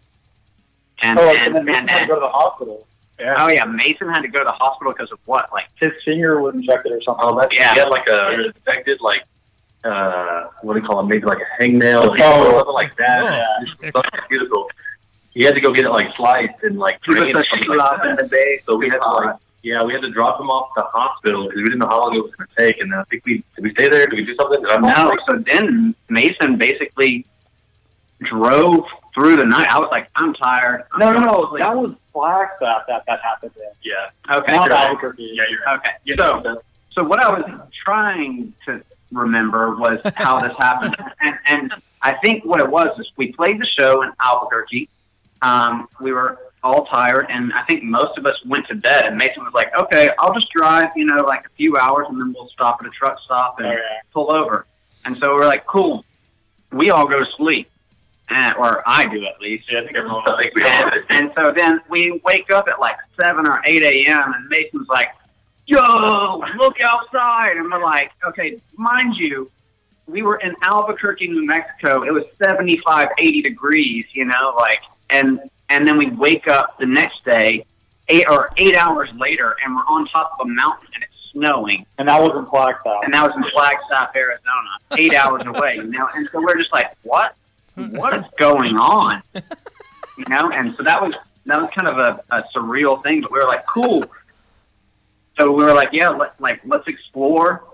And 1.03 1.19
oh, 1.19 1.31
and, 1.31 1.57
and 1.57 1.69
then 1.69 1.77
and, 1.77 1.87
Mason 1.87 1.89
had 1.89 2.01
to 2.01 2.07
go 2.09 2.15
to 2.17 2.21
the 2.21 2.29
hospital. 2.29 2.87
Yeah. 3.21 3.35
oh 3.39 3.51
yeah, 3.51 3.65
Mason 3.65 4.09
had 4.09 4.23
to 4.23 4.29
go 4.29 4.39
to 4.39 4.45
the 4.45 4.53
hospital 4.53 4.93
because 4.93 5.13
of 5.13 5.19
what? 5.27 5.53
Like 5.53 5.67
His 5.77 5.93
finger 6.05 6.41
was 6.41 6.55
infected 6.55 6.93
or 6.93 7.03
something. 7.03 7.25
Oh, 7.27 7.39
that's 7.39 7.55
Yeah. 7.55 7.75
He 7.75 7.81
had 7.81 7.89
like 7.91 8.09
a 8.09 8.45
infected 8.47 9.01
like 9.01 9.25
uh 9.85 10.45
what 10.63 10.75
do 10.75 10.81
you 10.81 10.87
call 10.87 11.01
it? 11.01 11.05
Maybe 11.05 11.25
like 11.27 11.39
a 11.39 11.63
hangnail 11.63 12.09
or 12.09 12.17
Oh. 12.21 12.51
something 12.59 12.75
like 12.75 12.97
that. 12.97 13.23
Yeah. 13.83 13.91
Something 13.93 14.21
beautiful. 14.29 14.69
He 15.35 15.45
had 15.45 15.55
to 15.55 15.61
go 15.61 15.73
get 15.73 15.85
it 15.85 15.91
like 15.91 16.09
sliced 16.17 16.63
and 16.63 16.79
like 16.79 16.99
He 17.05 17.13
was 17.15 17.21
drained 17.23 17.37
a 17.37 17.41
or 17.41 17.45
something 17.45 17.69
like 17.77 18.05
in 18.05 18.17
the 18.17 18.25
bay. 18.29 18.61
So 18.67 18.77
we 18.77 18.89
had 18.89 19.01
to 19.01 19.09
like 19.11 19.37
yeah, 19.63 19.85
we 19.85 19.93
had 19.93 20.01
to 20.01 20.11
drop 20.11 20.41
him 20.41 20.49
off 20.49 20.71
to 20.75 20.81
the 20.81 20.99
hospital 20.99 21.45
because 21.45 21.59
we 21.59 21.65
didn't 21.65 21.81
know 21.81 21.87
how 21.89 22.01
long 22.01 22.17
it 22.17 22.23
was 22.23 22.33
going 22.35 22.49
to 22.49 22.55
take. 22.57 22.81
And 22.81 22.95
I 22.95 23.03
think 23.05 23.27
we 23.27 23.45
did 23.57 23.63
we 23.65 23.71
stay 23.73 23.91
there? 23.91 24.07
Did 24.07 24.17
we 24.17 24.25
do 24.25 24.35
something? 24.35 24.63
Did 24.63 24.71
I 24.71 24.79
No, 24.79 25.13
so 25.29 25.37
then 25.37 25.95
Mason 26.09 26.57
basically 26.57 27.27
drove 28.23 28.87
through 29.15 29.37
the 29.37 29.45
night. 29.45 29.69
I 29.71 29.79
was 29.79 29.89
like, 29.91 30.09
I'm 30.17 30.35
tired. 30.35 30.85
I'm 30.93 31.01
No, 31.01 31.13
no, 31.13 31.21
no. 31.21 31.49
sleep. 31.51 31.61
That 31.61 31.77
was 31.77 31.95
Flagstaff 32.13 32.87
that 32.89 33.05
that 33.07 33.07
that 33.07 33.21
happened 33.23 33.53
in. 33.57 33.71
Yeah. 33.83 34.37
Okay. 34.37 34.55
Not 34.55 34.69
right. 34.71 34.89
Albuquerque. 34.89 35.31
Yeah, 35.35 35.45
you're 35.49 35.61
right. 35.65 35.79
Okay. 35.79 36.17
So, 36.17 36.63
so 36.93 37.05
what 37.05 37.21
I 37.21 37.29
was 37.31 37.61
trying 37.85 38.53
to 38.67 38.83
remember 39.13 39.77
was 39.77 40.01
how 40.17 40.41
this 40.41 40.57
happened, 40.59 40.97
and, 41.21 41.39
and 41.47 41.75
I 42.03 42.15
think 42.17 42.45
what 42.45 42.61
it 42.61 42.69
was 42.69 42.99
is 42.99 43.11
we 43.17 43.33
played 43.33 43.61
the 43.61 43.67
show 43.67 44.03
in 44.03 44.11
Albuquerque. 44.23 44.89
Um, 45.43 45.89
we 46.01 46.13
were 46.13 46.39
all 46.63 46.85
tired, 46.87 47.27
and 47.31 47.53
I 47.55 47.63
think 47.63 47.83
most 47.85 48.19
of 48.19 48.27
us 48.27 48.37
went 48.45 48.67
to 48.69 48.75
bed. 48.75 49.05
And 49.07 49.17
Mason 49.17 49.43
was 49.45 49.55
like, 49.55 49.75
"Okay, 49.75 50.11
I'll 50.19 50.35
just 50.35 50.51
drive, 50.51 50.89
you 50.97 51.05
know, 51.07 51.17
like 51.25 51.47
a 51.47 51.51
few 51.51 51.77
hours, 51.77 52.07
and 52.09 52.21
then 52.21 52.33
we'll 52.35 52.49
stop 52.49 52.79
at 52.81 52.87
a 52.87 52.91
truck 52.91 53.19
stop 53.25 53.61
and 53.61 53.79
pull 54.13 54.35
over." 54.35 54.67
And 55.05 55.17
so 55.19 55.35
we're 55.35 55.47
like, 55.47 55.67
"Cool." 55.67 56.05
We 56.73 56.91
all 56.91 57.07
go 57.07 57.19
to 57.19 57.27
sleep, 57.37 57.70
and, 58.31 58.55
or 58.57 58.83
I 58.87 59.05
do 59.07 59.25
at 59.27 59.41
least. 59.41 59.69
I 59.71 59.85
think 59.85 59.97
everyone 59.97 60.23
I 60.27 60.43
think 60.43 60.55
we 60.55 60.63
all 60.63 60.89
And, 60.93 61.05
and 61.11 61.33
so 61.37 61.53
then 61.57 61.81
we 61.89 62.21
wake 62.25 62.51
up 62.51 62.69
at 62.69 62.81
like 62.81 62.97
seven 63.21 63.47
or 63.47 63.61
eight 63.67 63.85
a.m. 63.85 64.33
and 64.35 64.49
Mason's 64.49 64.89
like, 64.89 65.09
"Yo, 65.67 66.43
look 66.57 66.81
outside!" 66.81 67.57
And 67.57 67.71
we're 67.71 67.83
like, 67.83 68.13
"Okay, 68.25 68.59
mind 68.77 69.17
you, 69.17 69.51
we 70.07 70.23
were 70.23 70.37
in 70.37 70.55
Albuquerque, 70.63 71.29
New 71.29 71.47
Mexico. 71.47 72.03
It 72.03 72.13
was 72.13 72.25
75, 72.43 73.09
80 73.19 73.43
degrees, 73.43 74.07
you 74.13 74.25
know, 74.25 74.55
like, 74.57 74.81
and 75.11 75.41
and 75.69 75.87
then 75.87 75.97
we 75.97 76.11
wake 76.11 76.49
up 76.49 76.79
the 76.79 76.87
next 76.87 77.25
day, 77.25 77.65
eight 78.09 78.29
or 78.29 78.51
eight 78.57 78.77
hours 78.77 79.09
later, 79.17 79.57
and 79.65 79.75
we're 79.75 79.83
on 79.83 80.07
top 80.09 80.37
of 80.39 80.47
a 80.47 80.51
mountain 80.51 80.89
and 80.95 81.05
it's 81.05 81.13
snowing. 81.33 81.87
And 81.99 82.09
that 82.09 82.21
was 82.21 82.37
in 82.37 82.45
Flagstaff. 82.47 83.05
And 83.05 83.15
that 83.15 83.23
was 83.23 83.37
in 83.37 83.45
Flagstaff, 83.53 84.11
Arizona, 84.17 84.71
eight 84.99 85.15
hours 85.15 85.43
away, 85.47 85.77
you 85.77 85.85
know. 85.85 86.09
And 86.15 86.29
so 86.33 86.41
we're 86.41 86.57
just 86.57 86.73
like, 86.73 86.93
what? 87.03 87.37
What 87.89 88.17
is 88.17 88.25
going 88.39 88.77
on? 88.77 89.23
You 89.35 90.25
know. 90.29 90.51
And 90.53 90.75
so 90.77 90.83
that 90.83 91.01
was 91.01 91.15
that 91.47 91.61
was 91.61 91.71
kind 91.77 91.89
of 91.89 91.99
a, 91.99 92.23
a 92.37 92.45
surreal 92.55 93.03
thing, 93.03 93.23
but 93.23 93.33
we 93.33 93.39
were 93.39 93.47
like, 93.47 93.65
cool. 93.67 94.05
So 95.39 95.51
we 95.51 95.65
were 95.65 95.73
like, 95.73 95.91
yeah, 95.93 96.09
let, 96.11 96.41
like 96.41 96.61
let's 96.65 96.87
explore. 96.87 97.65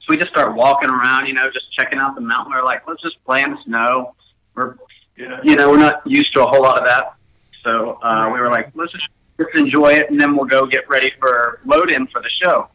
So 0.00 0.06
we 0.10 0.16
just 0.16 0.30
start 0.30 0.54
walking 0.54 0.90
around, 0.90 1.26
you 1.26 1.34
know, 1.34 1.50
just 1.50 1.72
checking 1.72 1.98
out 1.98 2.14
the 2.14 2.20
mountain. 2.20 2.52
We 2.52 2.58
are 2.58 2.64
like, 2.64 2.86
let's 2.86 3.02
just 3.02 3.22
play 3.24 3.42
in 3.42 3.52
the 3.52 3.58
snow. 3.64 4.14
We're, 4.54 4.76
you 5.16 5.56
know, 5.56 5.70
we're 5.70 5.78
not 5.78 6.02
used 6.06 6.32
to 6.34 6.44
a 6.44 6.46
whole 6.46 6.62
lot 6.62 6.78
of 6.78 6.86
that. 6.86 7.14
So 7.62 7.98
uh, 8.02 8.30
we 8.32 8.40
were 8.40 8.50
like, 8.50 8.70
let's 8.74 8.92
just 8.92 9.08
let's 9.38 9.50
enjoy 9.58 9.92
it, 9.94 10.10
and 10.10 10.20
then 10.20 10.36
we'll 10.36 10.46
go 10.46 10.66
get 10.66 10.88
ready 10.88 11.12
for 11.18 11.60
load 11.64 11.90
in 11.90 12.06
for 12.08 12.20
the 12.20 12.28
show. 12.28 12.68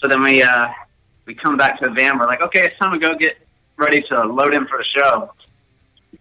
So 0.00 0.08
then 0.08 0.22
we 0.22 0.42
uh, 0.42 0.68
we 1.26 1.34
come 1.34 1.56
back 1.56 1.78
to 1.80 1.88
the 1.88 1.94
van. 1.94 2.18
We're 2.18 2.26
like, 2.26 2.40
okay, 2.40 2.64
it's 2.64 2.78
time 2.78 2.98
to 2.98 3.06
go 3.06 3.16
get 3.16 3.36
ready 3.76 4.02
to 4.02 4.24
load 4.24 4.54
in 4.54 4.66
for 4.66 4.78
the 4.78 4.84
show. 4.84 5.32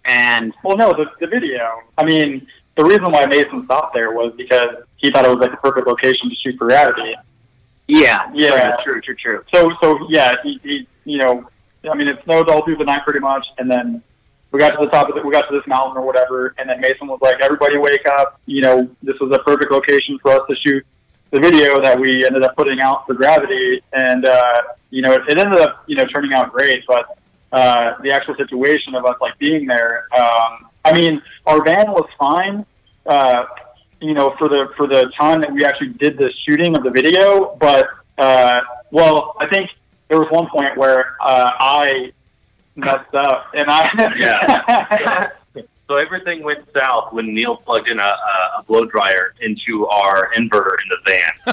And 0.05 0.53
well, 0.63 0.77
no, 0.77 0.91
the, 0.93 1.05
the 1.19 1.27
video. 1.27 1.81
I 1.97 2.05
mean, 2.05 2.47
the 2.75 2.83
reason 2.85 3.05
why 3.11 3.25
Mason 3.25 3.65
stopped 3.65 3.93
there 3.93 4.11
was 4.11 4.33
because 4.37 4.83
he 4.97 5.11
thought 5.11 5.25
it 5.25 5.29
was 5.29 5.39
like 5.39 5.51
the 5.51 5.57
perfect 5.57 5.87
location 5.87 6.29
to 6.29 6.35
shoot 6.35 6.55
for 6.57 6.67
Gravity. 6.67 7.13
Yeah, 7.87 8.31
Yeah. 8.33 8.77
true, 8.83 9.01
true, 9.01 9.15
true. 9.15 9.43
So, 9.53 9.69
so 9.81 10.07
yeah, 10.09 10.31
he, 10.43 10.59
he, 10.63 10.87
you 11.03 11.17
know, 11.17 11.47
I 11.89 11.95
mean, 11.95 12.07
it 12.07 12.19
snowed 12.23 12.49
all 12.49 12.63
through 12.63 12.77
the 12.77 12.85
night 12.85 13.01
pretty 13.03 13.19
much, 13.19 13.45
and 13.57 13.69
then 13.69 14.01
we 14.51 14.59
got 14.59 14.69
to 14.71 14.77
the 14.81 14.89
top 14.89 15.09
of 15.09 15.17
it. 15.17 15.25
We 15.25 15.31
got 15.31 15.49
to 15.49 15.55
this 15.55 15.65
mountain 15.67 15.97
or 15.97 16.05
whatever, 16.05 16.53
and 16.57 16.69
then 16.69 16.79
Mason 16.79 17.07
was 17.07 17.19
like, 17.21 17.35
"Everybody, 17.41 17.77
wake 17.77 18.07
up! 18.07 18.39
You 18.45 18.61
know, 18.61 18.89
this 19.01 19.19
was 19.19 19.31
a 19.35 19.39
perfect 19.43 19.71
location 19.71 20.19
for 20.21 20.31
us 20.31 20.41
to 20.49 20.55
shoot 20.55 20.85
the 21.31 21.39
video 21.39 21.81
that 21.81 21.99
we 21.99 22.25
ended 22.25 22.43
up 22.43 22.55
putting 22.55 22.79
out 22.81 23.07
for 23.07 23.13
Gravity." 23.13 23.81
And 23.93 24.25
uh, 24.25 24.61
you 24.89 25.01
know, 25.01 25.13
it, 25.13 25.21
it 25.27 25.39
ended 25.39 25.59
up, 25.59 25.83
you 25.87 25.95
know, 25.95 26.05
turning 26.05 26.33
out 26.33 26.51
great, 26.51 26.83
but 26.87 27.17
uh, 27.51 27.93
the 28.01 28.11
actual 28.11 28.35
situation 28.35 28.95
of 28.95 29.05
us 29.05 29.15
like 29.21 29.37
being 29.37 29.65
there. 29.65 30.07
Um, 30.17 30.69
I 30.85 30.93
mean, 30.93 31.21
our 31.45 31.63
van 31.63 31.91
was 31.91 32.09
fine. 32.17 32.65
Uh, 33.05 33.45
you 33.99 34.13
know, 34.13 34.35
for 34.37 34.47
the 34.49 34.69
for 34.77 34.87
the 34.87 35.11
time 35.19 35.41
that 35.41 35.51
we 35.53 35.63
actually 35.63 35.89
did 35.89 36.17
the 36.17 36.31
shooting 36.45 36.75
of 36.75 36.83
the 36.83 36.89
video, 36.89 37.55
but 37.59 37.87
uh, 38.17 38.61
well, 38.91 39.35
I 39.39 39.47
think 39.47 39.69
there 40.07 40.19
was 40.19 40.29
one 40.31 40.47
point 40.49 40.77
where 40.77 41.15
uh, 41.21 41.51
I 41.59 42.11
messed 42.75 43.13
up, 43.13 43.47
and 43.53 43.65
I 43.67 45.31
So 45.91 45.97
everything 45.97 46.41
went 46.41 46.65
south 46.73 47.11
when 47.11 47.35
Neal 47.35 47.57
plugged 47.57 47.91
in 47.91 47.99
a, 47.99 48.03
a, 48.03 48.59
a 48.59 48.63
blow 48.63 48.85
dryer 48.85 49.33
into 49.41 49.85
our 49.87 50.31
inverter 50.37 50.77
in 50.79 50.87
the 50.87 50.97
van. 51.05 51.31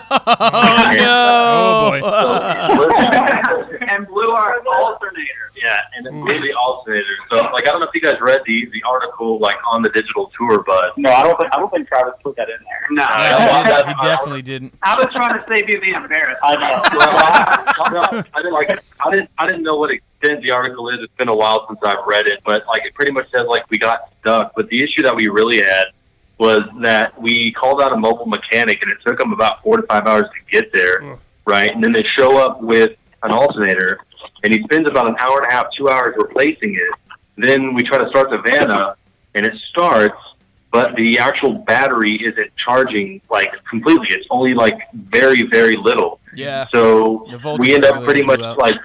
Oh, 1.01 1.91
boy. 1.91 1.99
and 3.89 4.07
blew 4.07 4.31
our 4.31 4.65
alternator. 4.65 5.51
Yeah, 5.61 5.77
and 5.97 6.07
it 6.07 6.13
hmm. 6.13 6.25
blew 6.25 6.41
the 6.41 6.53
alternator. 6.55 7.17
So, 7.33 7.37
like, 7.53 7.67
I 7.67 7.73
don't 7.73 7.81
know 7.81 7.87
if 7.89 7.95
you 7.95 8.01
guys 8.01 8.21
read 8.21 8.41
the 8.47 8.69
the 8.73 8.83
article, 8.89 9.41
like, 9.41 9.57
on 9.73 9.83
the 9.83 9.89
digital 9.91 10.31
tour, 10.39 10.63
but 10.65 10.97
no, 10.97 11.11
I 11.11 11.25
don't 11.25 11.37
think 11.41 11.53
I 11.53 11.57
don't 11.57 11.71
think 11.73 11.89
Travis 11.89 12.15
put 12.23 12.37
that 12.37 12.49
in 12.49 12.59
there. 12.63 12.87
No, 12.91 13.03
Yeah, 13.03 13.39
well, 13.69 13.87
he 13.87 13.95
definitely 14.07 14.43
didn't. 14.43 14.75
I 14.83 14.95
was 14.95 15.13
trying 15.13 15.35
to 15.35 15.45
save 15.49 15.69
you 15.69 15.81
the 15.81 15.95
embarrassment. 15.95 16.39
I 16.43 16.55
know. 16.55 16.83
well, 16.97 17.11
I, 17.11 17.91
no, 17.93 18.25
I 18.35 18.43
didn't 18.43 18.53
like. 18.53 18.71
I 18.71 19.11
didn't. 19.11 19.31
I 19.39 19.47
didn't 19.49 19.63
know 19.65 19.77
what 19.77 19.91
extent 20.21 20.43
the 20.43 20.53
article 20.53 20.89
is. 20.89 21.01
It's 21.01 21.15
been 21.17 21.29
a 21.29 21.35
while 21.35 21.67
since 21.69 21.79
I've 21.83 22.05
read 22.07 22.27
it, 22.27 22.41
but 22.45 22.67
like 22.67 22.85
it 22.85 22.95
pretty 22.95 23.13
much 23.13 23.31
says 23.31 23.47
like 23.49 23.69
we 23.71 23.79
got 23.79 24.13
stuck. 24.21 24.53
But 24.57 24.69
the 24.69 24.83
issue 24.83 25.03
that 25.03 25.15
we 25.15 25.29
really 25.29 25.59
had 25.59 25.85
was 26.39 26.61
that 26.81 27.21
we 27.21 27.51
called 27.53 27.83
out 27.83 27.93
a 27.93 27.97
mobile 27.97 28.27
mechanic, 28.27 28.83
and 28.83 28.91
it 28.91 28.99
took 29.05 29.19
them 29.19 29.33
about 29.33 29.63
four 29.63 29.77
to 29.77 29.83
five 29.85 30.07
hours 30.07 30.25
to 30.25 30.51
get 30.51 30.73
there, 30.73 31.19
right? 31.47 31.73
And 31.73 31.83
then 31.83 31.93
they 31.93 32.05
show 32.05 32.39
up 32.39 32.61
with 32.61 32.93
an 33.23 33.33
alternator, 33.33 33.99
and 34.45 34.55
he 34.55 34.63
spends 34.63 34.89
about 34.89 35.09
an 35.09 35.17
hour 35.21 35.43
and 35.43 35.51
a 35.51 35.55
half, 35.55 35.67
two 35.77 35.89
hours 35.89 36.15
replacing 36.17 36.75
it. 36.75 37.19
Then 37.37 37.75
we 37.75 37.83
try 37.83 37.99
to 37.99 38.09
start 38.09 38.31
the 38.31 38.39
van 38.39 38.71
up, 38.71 38.99
and 39.35 39.47
it 39.47 39.55
starts, 39.69 40.17
but 40.71 40.95
the 40.95 41.19
actual 41.19 41.55
battery 41.55 42.15
isn't 42.25 42.55
charging 42.57 43.21
like 43.31 43.53
completely. 43.69 44.09
It's 44.11 44.27
only 44.31 44.55
like 44.55 44.79
very, 44.93 45.43
very 45.43 45.77
little. 45.77 46.21
Yeah. 46.35 46.67
So 46.73 47.27
we 47.59 47.75
end 47.75 47.85
up 47.85 48.05
pretty 48.05 48.23
much 48.23 48.41
like, 48.59 48.77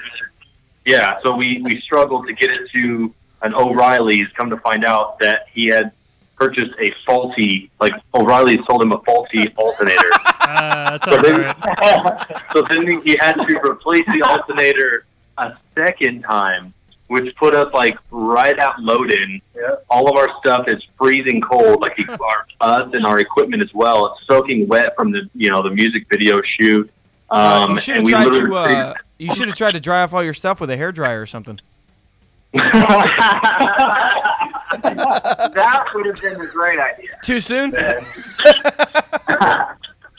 yeah. 0.86 1.18
So 1.24 1.36
we 1.36 1.62
we 1.64 1.80
struggled 1.82 2.28
to 2.28 2.34
get 2.34 2.50
it 2.50 2.70
to 2.74 3.14
an 3.42 3.54
O'Reilly's. 3.54 4.28
Come 4.38 4.50
to 4.50 4.58
find 4.58 4.86
out 4.86 5.20
that 5.20 5.48
he 5.54 5.68
had 5.68 5.92
purchased 6.36 6.74
a 6.82 6.92
faulty, 7.06 7.70
like 7.80 7.94
O'Reilly's 8.14 8.60
sold 8.70 8.82
him 8.82 8.92
a 8.92 9.00
faulty 9.02 9.48
alternator. 9.58 10.10
Uh, 10.42 10.98
that's 10.98 11.06
So 11.06 11.16
all 11.18 11.22
then, 11.22 11.42
right. 11.42 12.42
so 12.54 12.64
then 12.70 13.02
he 13.04 13.16
had 13.20 13.34
to 13.34 13.60
replace 13.64 14.04
the 14.08 14.22
alternator 14.28 15.06
a 15.38 15.54
second 15.76 16.24
time, 16.24 16.74
which 17.08 17.34
put 17.36 17.56
us 17.56 17.72
like 17.74 17.98
right 18.12 18.58
at 18.58 18.80
load-in. 18.80 19.42
All 19.90 20.10
of 20.10 20.18
our 20.18 20.28
stuff 20.40 20.66
is 20.68 20.82
freezing 20.98 21.40
cold, 21.42 21.82
like 21.82 21.98
our, 22.10 22.46
us 22.62 22.90
and 22.94 23.06
our 23.06 23.20
equipment 23.20 23.62
as 23.62 23.74
well. 23.74 24.08
It's 24.18 24.28
soaking 24.28 24.68
wet 24.68 24.96
from 24.98 25.12
the 25.12 25.30
you 25.36 25.50
know 25.50 25.62
the 25.62 25.70
music 25.72 26.08
video 26.10 26.42
shoot. 26.42 26.90
Uh, 27.30 27.66
Um, 27.68 27.72
you 27.76 27.80
should 27.80 27.98
and 27.98 28.00
have 28.00 28.06
we 28.06 28.12
tried 28.12 28.26
literally 28.28 28.74
to. 28.74 28.80
Uh, 28.80 28.94
you 29.24 29.34
should 29.34 29.48
have 29.48 29.58
tried 29.58 29.72
to 29.74 29.80
dry 29.80 30.04
off 30.04 30.14
all 30.14 30.24
your 30.24 30.34
stuff 30.34 30.60
with 30.60 30.70
a 30.70 30.78
hair 30.78 30.92
dryer 30.92 31.22
or 31.22 31.26
something. 31.26 31.60
that 32.54 32.64
would 35.94 36.06
have 36.06 36.22
been 36.22 36.40
a 36.40 36.48
great 36.48 36.80
idea. 36.80 37.10
Too 37.24 37.40
soon? 37.40 37.74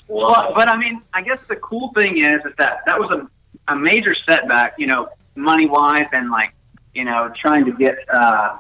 Well, 0.09 0.53
but 0.55 0.69
I 0.69 0.77
mean, 0.77 1.03
I 1.13 1.23
guess 1.23 1.39
the 1.49 1.57
cool 1.57 1.93
thing 1.93 2.19
is, 2.19 2.41
is 2.45 2.53
that 2.59 2.83
that 2.87 2.99
was 2.99 3.11
a, 3.11 3.73
a 3.73 3.77
major 3.77 4.15
setback, 4.15 4.75
you 4.79 4.87
know, 4.87 5.09
money 5.35 5.67
wise 5.67 6.07
and 6.13 6.31
like, 6.31 6.55
you 6.95 7.05
know, 7.05 7.33
trying 7.37 7.65
to 7.65 7.73
get, 7.73 7.97
uh, 8.13 8.59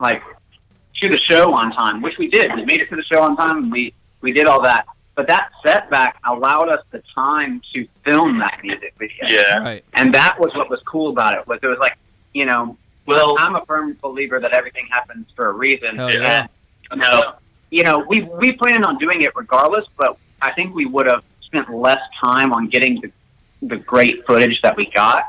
like, 0.00 0.22
to 0.96 1.08
the 1.08 1.18
show 1.18 1.52
on 1.54 1.70
time, 1.72 2.02
which 2.02 2.18
we 2.18 2.28
did. 2.28 2.52
We 2.54 2.64
made 2.64 2.80
it 2.80 2.88
to 2.90 2.96
the 2.96 3.04
show 3.04 3.22
on 3.22 3.36
time 3.36 3.58
and 3.58 3.70
we, 3.72 3.94
we 4.22 4.32
did 4.32 4.46
all 4.46 4.62
that. 4.62 4.86
But 5.14 5.28
that 5.28 5.50
setback 5.64 6.16
allowed 6.28 6.68
us 6.68 6.82
the 6.90 7.02
time 7.14 7.60
to 7.74 7.86
film 8.04 8.38
that 8.38 8.60
music 8.62 8.94
video. 8.98 9.26
Yeah. 9.28 9.58
Right. 9.58 9.84
And 9.94 10.14
that 10.14 10.38
was 10.38 10.54
what 10.54 10.70
was 10.70 10.80
cool 10.86 11.10
about 11.10 11.34
it, 11.36 11.46
was 11.46 11.58
it 11.62 11.66
was 11.66 11.78
like, 11.78 11.96
you 12.32 12.46
know, 12.46 12.76
well, 13.06 13.34
I'm 13.38 13.56
a 13.56 13.64
firm 13.66 13.96
believer 14.00 14.38
that 14.40 14.52
everything 14.54 14.86
happens 14.90 15.26
for 15.34 15.48
a 15.48 15.52
reason. 15.52 15.96
Hell 15.96 16.12
yeah. 16.12 16.46
And, 16.90 17.00
no, 17.00 17.34
you 17.70 17.82
know, 17.82 18.04
we 18.08 18.20
we 18.20 18.52
planned 18.52 18.84
on 18.84 18.98
doing 18.98 19.22
it 19.22 19.34
regardless, 19.34 19.84
but 19.96 20.16
I 20.40 20.52
think 20.52 20.74
we 20.74 20.86
would 20.86 21.06
have 21.06 21.22
spent 21.42 21.68
less 21.74 22.00
time 22.22 22.52
on 22.52 22.68
getting 22.68 23.00
the, 23.00 23.10
the 23.66 23.76
great 23.76 24.24
footage 24.26 24.60
that 24.62 24.76
we 24.76 24.90
got 24.90 25.24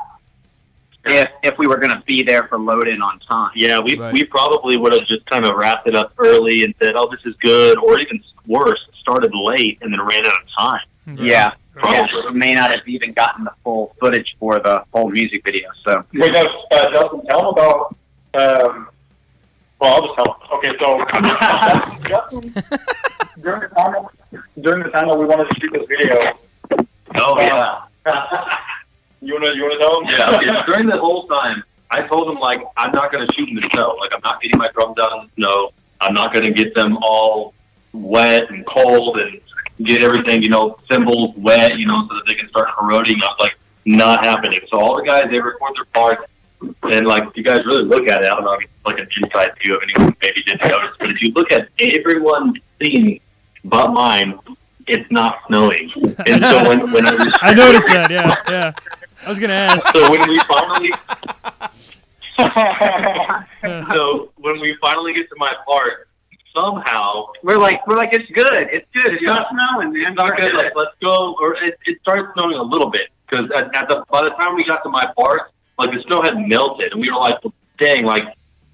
if 1.04 1.28
if 1.42 1.58
we 1.58 1.66
were 1.66 1.78
going 1.78 1.90
to 1.90 2.02
be 2.06 2.22
there 2.22 2.44
for 2.48 2.58
load 2.58 2.86
in 2.86 3.02
on 3.02 3.18
time. 3.20 3.50
Yeah, 3.56 3.80
we 3.80 3.96
Right. 3.98 4.12
we 4.12 4.24
probably 4.24 4.76
would 4.76 4.92
have 4.92 5.06
just 5.06 5.26
kind 5.26 5.44
of 5.44 5.56
wrapped 5.56 5.88
it 5.88 5.96
up 5.96 6.12
early 6.18 6.62
and 6.62 6.74
said, 6.80 6.92
"Oh, 6.96 7.10
this 7.10 7.20
is 7.24 7.34
good," 7.40 7.78
or 7.78 7.98
even 7.98 8.22
worse, 8.46 8.80
started 9.00 9.32
late 9.34 9.78
and 9.82 9.92
then 9.92 10.00
ran 10.00 10.26
out 10.26 10.42
of 10.42 10.48
time. 10.58 11.18
Yeah. 11.26 11.52
Probably. 11.74 11.98
Yeah, 11.98 12.30
we 12.30 12.38
may 12.38 12.54
not 12.54 12.74
have 12.74 12.86
even 12.86 13.12
gotten 13.12 13.44
the 13.44 13.52
full 13.64 13.96
footage 13.98 14.36
for 14.38 14.58
the 14.58 14.84
whole 14.92 15.08
music 15.10 15.42
video. 15.44 15.70
So 15.84 16.04
Wait, 16.12 16.32
no, 16.32 16.42
uh, 16.70 16.90
Justin, 16.92 17.22
tell 17.26 17.40
him 17.40 17.46
about. 17.46 17.96
Um, 18.34 18.88
well, 19.80 19.94
I'll 19.94 20.06
just 20.06 20.14
tell 20.16 20.26
him. 20.26 20.42
Okay, 20.52 20.72
so 20.82 21.04
Justin, 22.08 22.54
during 23.40 23.60
the 23.60 23.68
time 23.68 24.06
during 24.60 24.82
the 24.82 24.90
time 24.90 25.08
that 25.08 25.18
we 25.18 25.24
wanted 25.24 25.48
to 25.50 25.60
shoot 25.60 25.72
this 25.72 25.86
video. 25.88 26.18
Oh 27.16 27.40
yeah. 27.40 27.84
you 29.20 29.34
wanna 29.34 29.54
you 29.54 29.62
wanna 29.62 29.78
tell 29.80 30.00
him? 30.00 30.08
Yeah, 30.10 30.36
okay. 30.36 30.72
During 30.72 30.86
the 30.86 30.98
whole 30.98 31.26
time, 31.26 31.64
I 31.90 32.06
told 32.06 32.28
him 32.28 32.38
like 32.38 32.60
I'm 32.76 32.92
not 32.92 33.12
going 33.12 33.26
to 33.26 33.34
shoot 33.34 33.48
in 33.48 33.56
the 33.56 33.68
snow. 33.72 33.96
Like 34.00 34.12
I'm 34.14 34.22
not 34.24 34.40
getting 34.40 34.58
my 34.58 34.68
drums 34.74 34.96
out 35.00 35.12
in 35.12 35.28
the 35.28 35.42
snow. 35.42 35.72
I'm 36.00 36.14
not 36.14 36.32
going 36.32 36.44
to 36.46 36.52
get 36.52 36.74
them 36.74 36.96
all 37.02 37.54
wet 37.92 38.50
and 38.50 38.66
cold 38.66 39.20
and 39.20 39.40
get 39.86 40.02
everything, 40.02 40.42
you 40.42 40.48
know, 40.48 40.78
cymbals 40.90 41.34
wet, 41.36 41.78
you 41.78 41.86
know, 41.86 41.98
so 41.98 42.14
that 42.14 42.24
they 42.26 42.34
can 42.34 42.48
start 42.48 42.68
corroding. 42.76 43.16
I 43.22 43.26
was 43.26 43.36
like, 43.40 43.58
not 43.84 44.24
happening. 44.24 44.60
So 44.70 44.78
all 44.78 44.96
the 44.96 45.02
guys 45.02 45.24
they 45.32 45.40
record 45.40 45.74
their 45.76 45.84
parts, 45.86 46.22
and 46.60 47.06
like 47.06 47.24
if 47.24 47.36
you 47.36 47.42
guys 47.42 47.60
really 47.66 47.84
look 47.84 48.08
at 48.08 48.22
it, 48.22 48.30
I 48.30 48.34
don't 48.34 48.44
know 48.44 48.52
if 48.54 48.62
it's 48.62 48.72
like 48.86 48.98
an 48.98 49.08
inside 49.22 49.50
view 49.62 49.76
of 49.76 49.82
anyone 49.82 50.12
who 50.12 50.16
maybe 50.22 50.42
didn't 50.42 50.62
notice, 50.62 50.96
but 50.98 51.10
if 51.10 51.20
you 51.20 51.32
look 51.34 51.50
at 51.52 51.68
everyone's 51.80 52.56
scene 52.80 53.20
but 53.64 53.92
mine, 53.92 54.38
it's 54.86 55.10
not 55.10 55.38
snowing. 55.46 55.90
And 56.26 56.42
so 56.42 56.68
when 56.68 56.92
when 56.92 57.06
I 57.06 57.14
was 57.14 57.38
I 57.42 57.54
noticed 57.54 57.86
that. 57.88 58.10
Yeah, 58.10 58.34
yeah. 58.48 58.72
I 59.24 59.28
was 59.28 59.38
gonna 59.38 59.52
ask. 59.52 59.86
so 59.94 60.10
when 60.10 60.28
we 60.28 60.40
finally 60.48 60.90
so 63.94 64.32
when 64.36 64.60
we 64.60 64.76
finally 64.80 65.14
get 65.14 65.28
to 65.28 65.36
my 65.36 65.52
part, 65.66 66.08
somehow 66.54 67.11
we're 67.52 67.60
like 67.60 67.86
we're 67.86 67.96
like 67.96 68.14
it's 68.14 68.30
good, 68.30 68.68
it's 68.72 68.86
good, 68.94 69.14
it's 69.14 69.22
not 69.22 69.48
snowing, 69.50 69.92
man. 69.92 70.12
it's 70.12 70.16
not 70.16 70.38
good. 70.38 70.54
Like 70.54 70.72
let's 70.74 70.96
go, 71.00 71.36
or 71.40 71.54
it, 71.56 71.78
it 71.86 72.00
started 72.00 72.26
snowing 72.34 72.56
a 72.56 72.62
little 72.62 72.90
bit 72.90 73.10
because 73.26 73.50
at, 73.56 73.74
at 73.76 73.88
the 73.88 74.04
by 74.10 74.24
the 74.24 74.30
time 74.30 74.54
we 74.54 74.64
got 74.64 74.82
to 74.82 74.88
my 74.88 75.04
part, 75.16 75.52
like 75.78 75.90
the 75.92 76.02
snow 76.02 76.22
had 76.22 76.36
melted, 76.48 76.92
and 76.92 77.00
we 77.00 77.10
were 77.10 77.18
like, 77.18 77.36
dang, 77.78 78.04
like, 78.04 78.24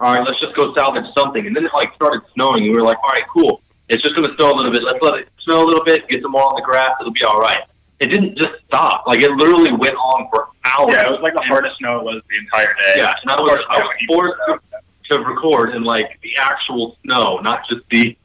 all 0.00 0.14
right, 0.14 0.26
let's 0.26 0.40
just 0.40 0.54
go 0.54 0.74
salvage 0.74 1.06
something. 1.16 1.46
And 1.46 1.56
then 1.56 1.64
it 1.64 1.72
like 1.74 1.94
started 1.94 2.22
snowing, 2.34 2.64
and 2.64 2.72
we 2.72 2.78
were 2.78 2.84
like, 2.84 2.98
all 3.02 3.10
right, 3.10 3.26
cool. 3.32 3.62
It's 3.88 4.02
just 4.02 4.14
gonna 4.14 4.34
snow 4.36 4.52
a 4.52 4.56
little 4.56 4.72
bit. 4.72 4.82
Let's 4.82 5.02
let 5.02 5.14
it 5.14 5.28
snow 5.40 5.64
a 5.64 5.66
little 5.66 5.84
bit, 5.84 6.08
get 6.08 6.22
some 6.22 6.32
more 6.32 6.44
on 6.44 6.54
the 6.54 6.62
grass. 6.62 6.92
It'll 7.00 7.12
be 7.12 7.24
all 7.24 7.40
right. 7.40 7.64
It 8.00 8.08
didn't 8.08 8.38
just 8.38 8.52
stop. 8.66 9.06
Like 9.06 9.22
it 9.22 9.30
literally 9.32 9.72
went 9.72 9.94
on 9.94 10.28
for 10.30 10.48
hours. 10.64 10.94
Yeah, 10.94 11.06
it 11.06 11.10
was 11.10 11.20
like 11.20 11.34
the 11.34 11.42
hardest 11.42 11.78
snow 11.78 11.98
it 11.98 12.04
was 12.04 12.22
the 12.30 12.36
entire 12.36 12.74
day. 12.74 12.94
Yeah, 12.98 13.12
and 13.22 13.30
I 13.30 13.40
was, 13.40 13.58
I 13.70 13.78
was 13.78 13.88
forced 14.06 14.38
to, 14.46 15.16
to 15.16 15.24
record 15.24 15.74
in 15.74 15.82
like 15.82 16.20
the 16.22 16.36
actual 16.38 16.96
snow, 17.02 17.38
not 17.38 17.68
just 17.68 17.82
the 17.90 18.16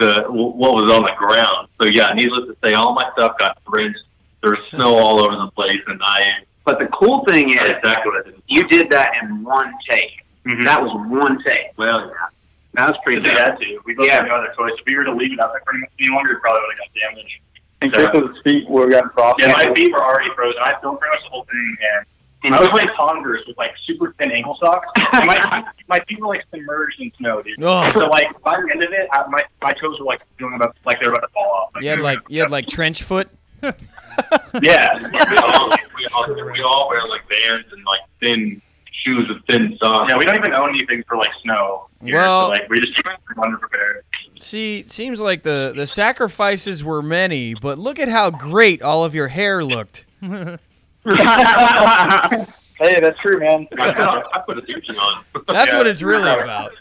the 0.00 0.24
what 0.28 0.74
was 0.74 0.90
on 0.90 1.02
the 1.02 1.14
ground. 1.16 1.68
So 1.80 1.88
yeah, 1.88 2.12
needless 2.14 2.46
to 2.48 2.56
say, 2.64 2.72
all 2.74 2.94
my 2.94 3.04
stuff 3.16 3.36
got 3.38 3.58
drenched. 3.70 4.00
There's 4.42 4.58
snow 4.70 4.96
all 4.96 5.20
over 5.20 5.36
the 5.36 5.50
place, 5.52 5.80
and 5.86 6.00
I. 6.02 6.42
But 6.64 6.80
the 6.80 6.86
cool 6.86 7.24
thing 7.28 7.50
is, 7.50 7.56
That's 7.60 7.78
exactly 7.78 8.10
what 8.12 8.26
I 8.26 8.30
did. 8.30 8.42
you 8.48 8.64
did 8.68 8.90
that 8.90 9.12
in 9.22 9.44
one 9.44 9.72
take. 9.88 10.24
Mhm. 10.46 10.64
That 10.64 10.80
was 10.82 10.90
one 11.08 11.42
take. 11.44 11.76
Well, 11.76 12.00
yeah. 12.08 12.28
That 12.74 12.88
was 12.90 12.96
pretty 13.04 13.20
We 13.20 13.26
good. 13.28 13.36
had 13.38 13.58
to. 13.58 13.78
We 13.84 13.94
both 13.94 14.06
Yeah. 14.06 14.16
had 14.16 14.26
no 14.26 14.34
other 14.36 14.52
choice. 14.56 14.72
If 14.78 14.86
we 14.86 14.96
were 14.96 15.04
to 15.04 15.12
leave 15.12 15.32
it 15.32 15.40
out 15.44 15.52
there 15.52 15.60
for 15.64 15.74
any 15.74 16.08
longer, 16.10 16.32
it 16.32 16.40
probably 16.40 16.60
would 16.62 16.70
have 16.78 16.78
got 16.78 17.10
damaged. 17.12 17.38
And 17.82 17.92
Chris's 17.92 18.42
feet 18.44 18.68
would 18.70 18.92
have 18.92 19.02
gotten 19.02 19.10
frost. 19.10 19.36
Yeah, 19.40 19.52
my 19.56 19.72
feet 19.74 19.90
were 19.92 20.02
already 20.04 20.30
frozen. 20.34 20.60
I 20.62 20.74
filmed 20.80 21.00
pretty 21.00 21.16
much 21.16 21.24
the 21.24 21.30
whole 21.30 21.44
thing, 21.44 21.76
and 21.96 22.06
I 22.44 22.60
was 22.60 22.68
playing 22.70 22.88
Converse 22.98 23.42
with 23.46 23.58
like 23.58 23.72
super 23.86 24.14
thin 24.18 24.32
ankle 24.32 24.56
socks. 24.62 24.86
and 25.12 25.26
my 25.26 25.64
my 25.88 25.98
feet 26.08 26.20
were 26.20 26.28
like 26.28 26.44
submerged 26.50 27.00
in 27.00 27.12
snow, 27.18 27.42
dude. 27.42 27.62
Oh. 27.62 27.90
So 27.92 28.06
like 28.06 28.26
by 28.42 28.60
the 28.60 28.70
end 28.72 28.82
of 28.82 28.92
it, 28.92 29.08
I, 29.12 29.26
my 29.28 29.40
my 29.62 29.72
toes 29.72 29.98
were 29.98 30.06
like 30.06 30.22
feeling 30.38 30.54
about 30.54 30.76
like 30.86 31.00
they 31.02 31.08
were 31.08 31.14
about 31.14 31.26
to 31.26 31.32
fall 31.34 31.70
off. 31.74 31.82
You 31.82 31.90
had 31.90 32.00
like 32.00 32.18
you 32.28 32.40
had 32.40 32.50
like 32.50 32.66
trench 32.66 33.02
foot. 33.02 33.28
yeah. 33.62 34.96
we, 34.98 35.36
all, 35.36 35.68
we, 35.96 36.06
all, 36.14 36.50
we 36.52 36.62
all 36.62 36.88
wear 36.88 37.06
like 37.06 37.20
Vans 37.28 37.66
and 37.72 37.84
like 37.84 38.00
thin 38.20 38.62
shoes 39.04 39.28
with 39.28 39.44
thin 39.46 39.76
socks. 39.82 40.06
Yeah, 40.10 40.16
we 40.18 40.24
don't 40.24 40.38
even 40.38 40.54
own 40.54 40.70
anything 40.70 41.04
for 41.06 41.18
like 41.18 41.30
snow. 41.42 41.88
Here, 42.02 42.16
Well- 42.16 42.46
so, 42.46 42.50
like 42.52 42.68
we 42.70 42.80
just 42.80 43.00
underprepared. 43.36 44.00
See, 44.38 44.78
it 44.78 44.90
seems 44.90 45.20
like 45.20 45.42
the 45.42 45.74
the 45.76 45.86
sacrifices 45.86 46.82
were 46.82 47.02
many, 47.02 47.52
but 47.54 47.78
look 47.78 47.98
at 47.98 48.08
how 48.08 48.30
great 48.30 48.80
all 48.80 49.04
of 49.04 49.14
your 49.14 49.28
hair 49.28 49.62
looked. 49.62 50.06
hey, 52.78 53.00
that's 53.00 53.18
true, 53.20 53.38
man. 53.40 53.66
I 53.78 53.92
put, 53.92 54.26
I 54.34 54.38
put 54.46 54.58
a 54.58 54.66
suit 54.66 54.88
on. 54.98 55.24
That's 55.48 55.72
Yeah. 55.72 55.78
what 55.78 55.86
it's 55.86 56.02
really 56.02 56.28
about. 56.28 56.72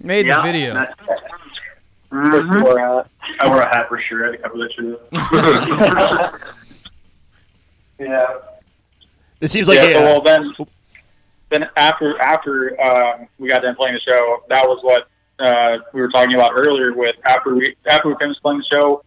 Made 0.00 0.28
the 0.28 0.40
video. 0.42 0.74
that's- 0.74 0.96
Chris 2.10 2.42
Mhm. 2.42 2.62
wore 2.62 2.78
a. 2.78 3.04
I 3.40 3.48
wore 3.48 3.62
a 3.62 3.66
hat 3.66 3.88
for 3.88 3.98
sure. 3.98 4.28
I 4.28 4.30
had 4.30 4.36
to 4.36 4.42
cover 4.42 4.58
that 4.58 6.32
shit. 6.32 6.40
Yeah. 7.98 8.20
It 9.40 9.48
seems 9.48 9.68
like 9.68 9.78
yeah, 9.78 9.84
a, 9.84 9.98
uh, 9.98 10.02
well 10.02 10.20
then, 10.20 10.52
then 11.50 11.68
after 11.76 12.20
after 12.20 12.80
um, 12.82 13.28
we 13.38 13.48
got 13.48 13.62
done 13.62 13.76
playing 13.76 13.94
the 13.94 14.00
show, 14.12 14.38
that 14.48 14.66
was 14.66 14.78
what 14.82 15.08
uh, 15.38 15.78
we 15.92 16.00
were 16.00 16.08
talking 16.08 16.34
about 16.34 16.52
earlier. 16.54 16.92
With 16.92 17.14
after 17.24 17.54
we 17.54 17.76
after 17.88 18.08
we 18.08 18.16
finished 18.20 18.42
playing 18.42 18.58
the 18.58 18.76
show, 18.76 19.04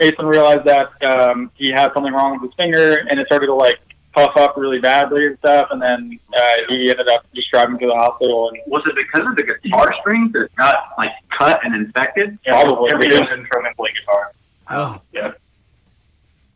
Jason 0.00 0.26
realized 0.26 0.64
that 0.64 0.90
um, 1.08 1.50
he 1.54 1.70
had 1.70 1.92
something 1.94 2.12
wrong 2.12 2.32
with 2.40 2.50
his 2.50 2.54
finger, 2.56 2.96
and 3.08 3.18
it 3.18 3.26
started 3.26 3.46
to 3.46 3.54
like 3.54 3.78
puff 4.14 4.36
up 4.36 4.54
really 4.56 4.78
badly 4.78 5.24
and 5.26 5.38
stuff. 5.38 5.68
And 5.70 5.80
then 5.80 6.18
uh, 6.36 6.40
he 6.68 6.90
ended 6.90 7.08
up 7.08 7.26
just 7.34 7.50
driving 7.50 7.78
to 7.78 7.86
the 7.86 7.94
hospital. 7.94 8.48
And 8.50 8.58
Was 8.66 8.82
it 8.86 8.94
because 8.96 9.26
of 9.28 9.36
the 9.36 9.42
guitar 9.62 9.94
strings 10.00 10.32
that 10.32 10.48
got 10.56 10.76
like 10.98 11.10
cut 11.38 11.60
and 11.64 11.74
infected? 11.74 12.38
Yeah, 12.46 12.62
Probably. 12.62 12.90
Everything's 12.92 13.30
in 13.32 13.46
from 13.46 13.64
play 13.76 13.90
guitar. 14.00 14.32
Oh, 14.70 15.00
Yeah. 15.12 15.32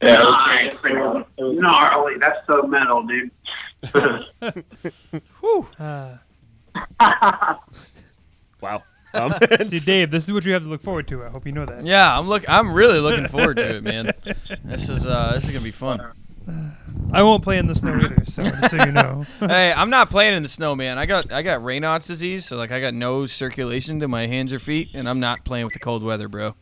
yeah, 0.02 0.14
it 0.14 0.18
was- 0.20 0.46
Nice. 0.48 0.74
it 0.84 1.42
was- 1.42 1.56
Gnarly. 1.58 2.14
That's 2.20 2.38
so 2.46 2.62
metal, 2.62 3.02
dude. 3.06 3.30
whew. 5.40 5.66
Uh, 5.78 6.16
wow. 8.60 8.82
Um, 9.14 9.32
see, 9.68 9.78
Dave, 9.84 10.10
this 10.10 10.24
is 10.24 10.32
what 10.32 10.44
you 10.44 10.52
have 10.52 10.62
to 10.62 10.68
look 10.68 10.82
forward 10.82 11.08
to. 11.08 11.24
I 11.24 11.28
hope 11.28 11.46
you 11.46 11.52
know 11.52 11.66
that. 11.66 11.84
Yeah, 11.84 12.18
I'm 12.18 12.28
look. 12.28 12.48
I'm 12.48 12.72
really 12.72 13.00
looking 13.00 13.28
forward 13.28 13.56
to 13.58 13.76
it, 13.76 13.82
man. 13.82 14.12
This 14.64 14.88
is 14.88 15.06
uh, 15.06 15.32
this 15.34 15.44
is 15.44 15.50
gonna 15.50 15.64
be 15.64 15.70
fun. 15.70 16.00
I 17.12 17.22
won't 17.22 17.42
play 17.42 17.58
in 17.58 17.66
the 17.66 17.74
snow 17.74 17.96
either, 17.96 18.24
so 18.24 18.42
just 18.42 18.70
so 18.70 18.84
you 18.84 18.92
know. 18.92 19.26
hey, 19.40 19.72
I'm 19.72 19.90
not 19.90 20.10
playing 20.10 20.36
in 20.36 20.42
the 20.42 20.48
snow, 20.48 20.76
man. 20.76 20.96
I 20.96 21.06
got 21.06 21.32
I 21.32 21.42
got 21.42 21.60
Raynaud's 21.60 22.06
disease, 22.06 22.46
so 22.46 22.56
like 22.56 22.70
I 22.70 22.80
got 22.80 22.94
no 22.94 23.26
circulation 23.26 23.98
to 24.00 24.08
my 24.08 24.26
hands 24.26 24.52
or 24.52 24.60
feet, 24.60 24.90
and 24.94 25.08
I'm 25.08 25.18
not 25.18 25.44
playing 25.44 25.64
with 25.64 25.72
the 25.72 25.80
cold 25.80 26.04
weather, 26.04 26.28
bro. 26.28 26.54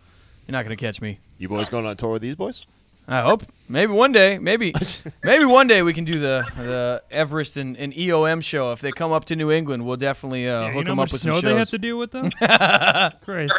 You're 0.47 0.53
not 0.53 0.65
gonna 0.65 0.77
catch 0.77 1.03
me. 1.03 1.21
you 1.37 1.49
boys 1.49 1.69
going 1.69 1.87
on 1.87 1.97
tour 1.97 2.13
with 2.13 2.23
these 2.23 2.37
boys? 2.37 2.65
I 3.09 3.23
hope. 3.23 3.43
Maybe 3.71 3.91
one 3.93 4.13
day. 4.13 4.39
Maybe 4.39 4.75
maybe 5.25 5.47
one 5.47 5.67
day 5.67 5.83
we 5.83 5.95
can 5.95 6.05
do 6.05 6.19
the 6.19 6.47
the 6.57 7.03
Everrest 7.11 7.57
and, 7.57 7.77
and 7.77 7.93
EOM 7.95 8.43
show. 8.43 8.71
If 8.73 8.81
they 8.81 8.93
come 8.93 9.13
up 9.13 9.25
to 9.27 9.37
New 9.37 9.51
England, 9.51 9.87
we'll 9.87 9.97
definitely 9.97 10.47
uh, 10.47 10.61
Yeah, 10.61 10.67
you 10.69 10.73
hook 10.75 10.85
know 10.85 10.91
them 10.91 10.99
how 10.99 11.05
up 11.05 11.13
with 11.13 11.23
snow 11.23 11.41
some 11.41 11.45
they 11.45 11.57
have 11.57 11.71
to 11.71 11.79
deal 11.79 11.99
with, 11.99 12.13
them. 12.13 12.31
Christ. 13.25 13.55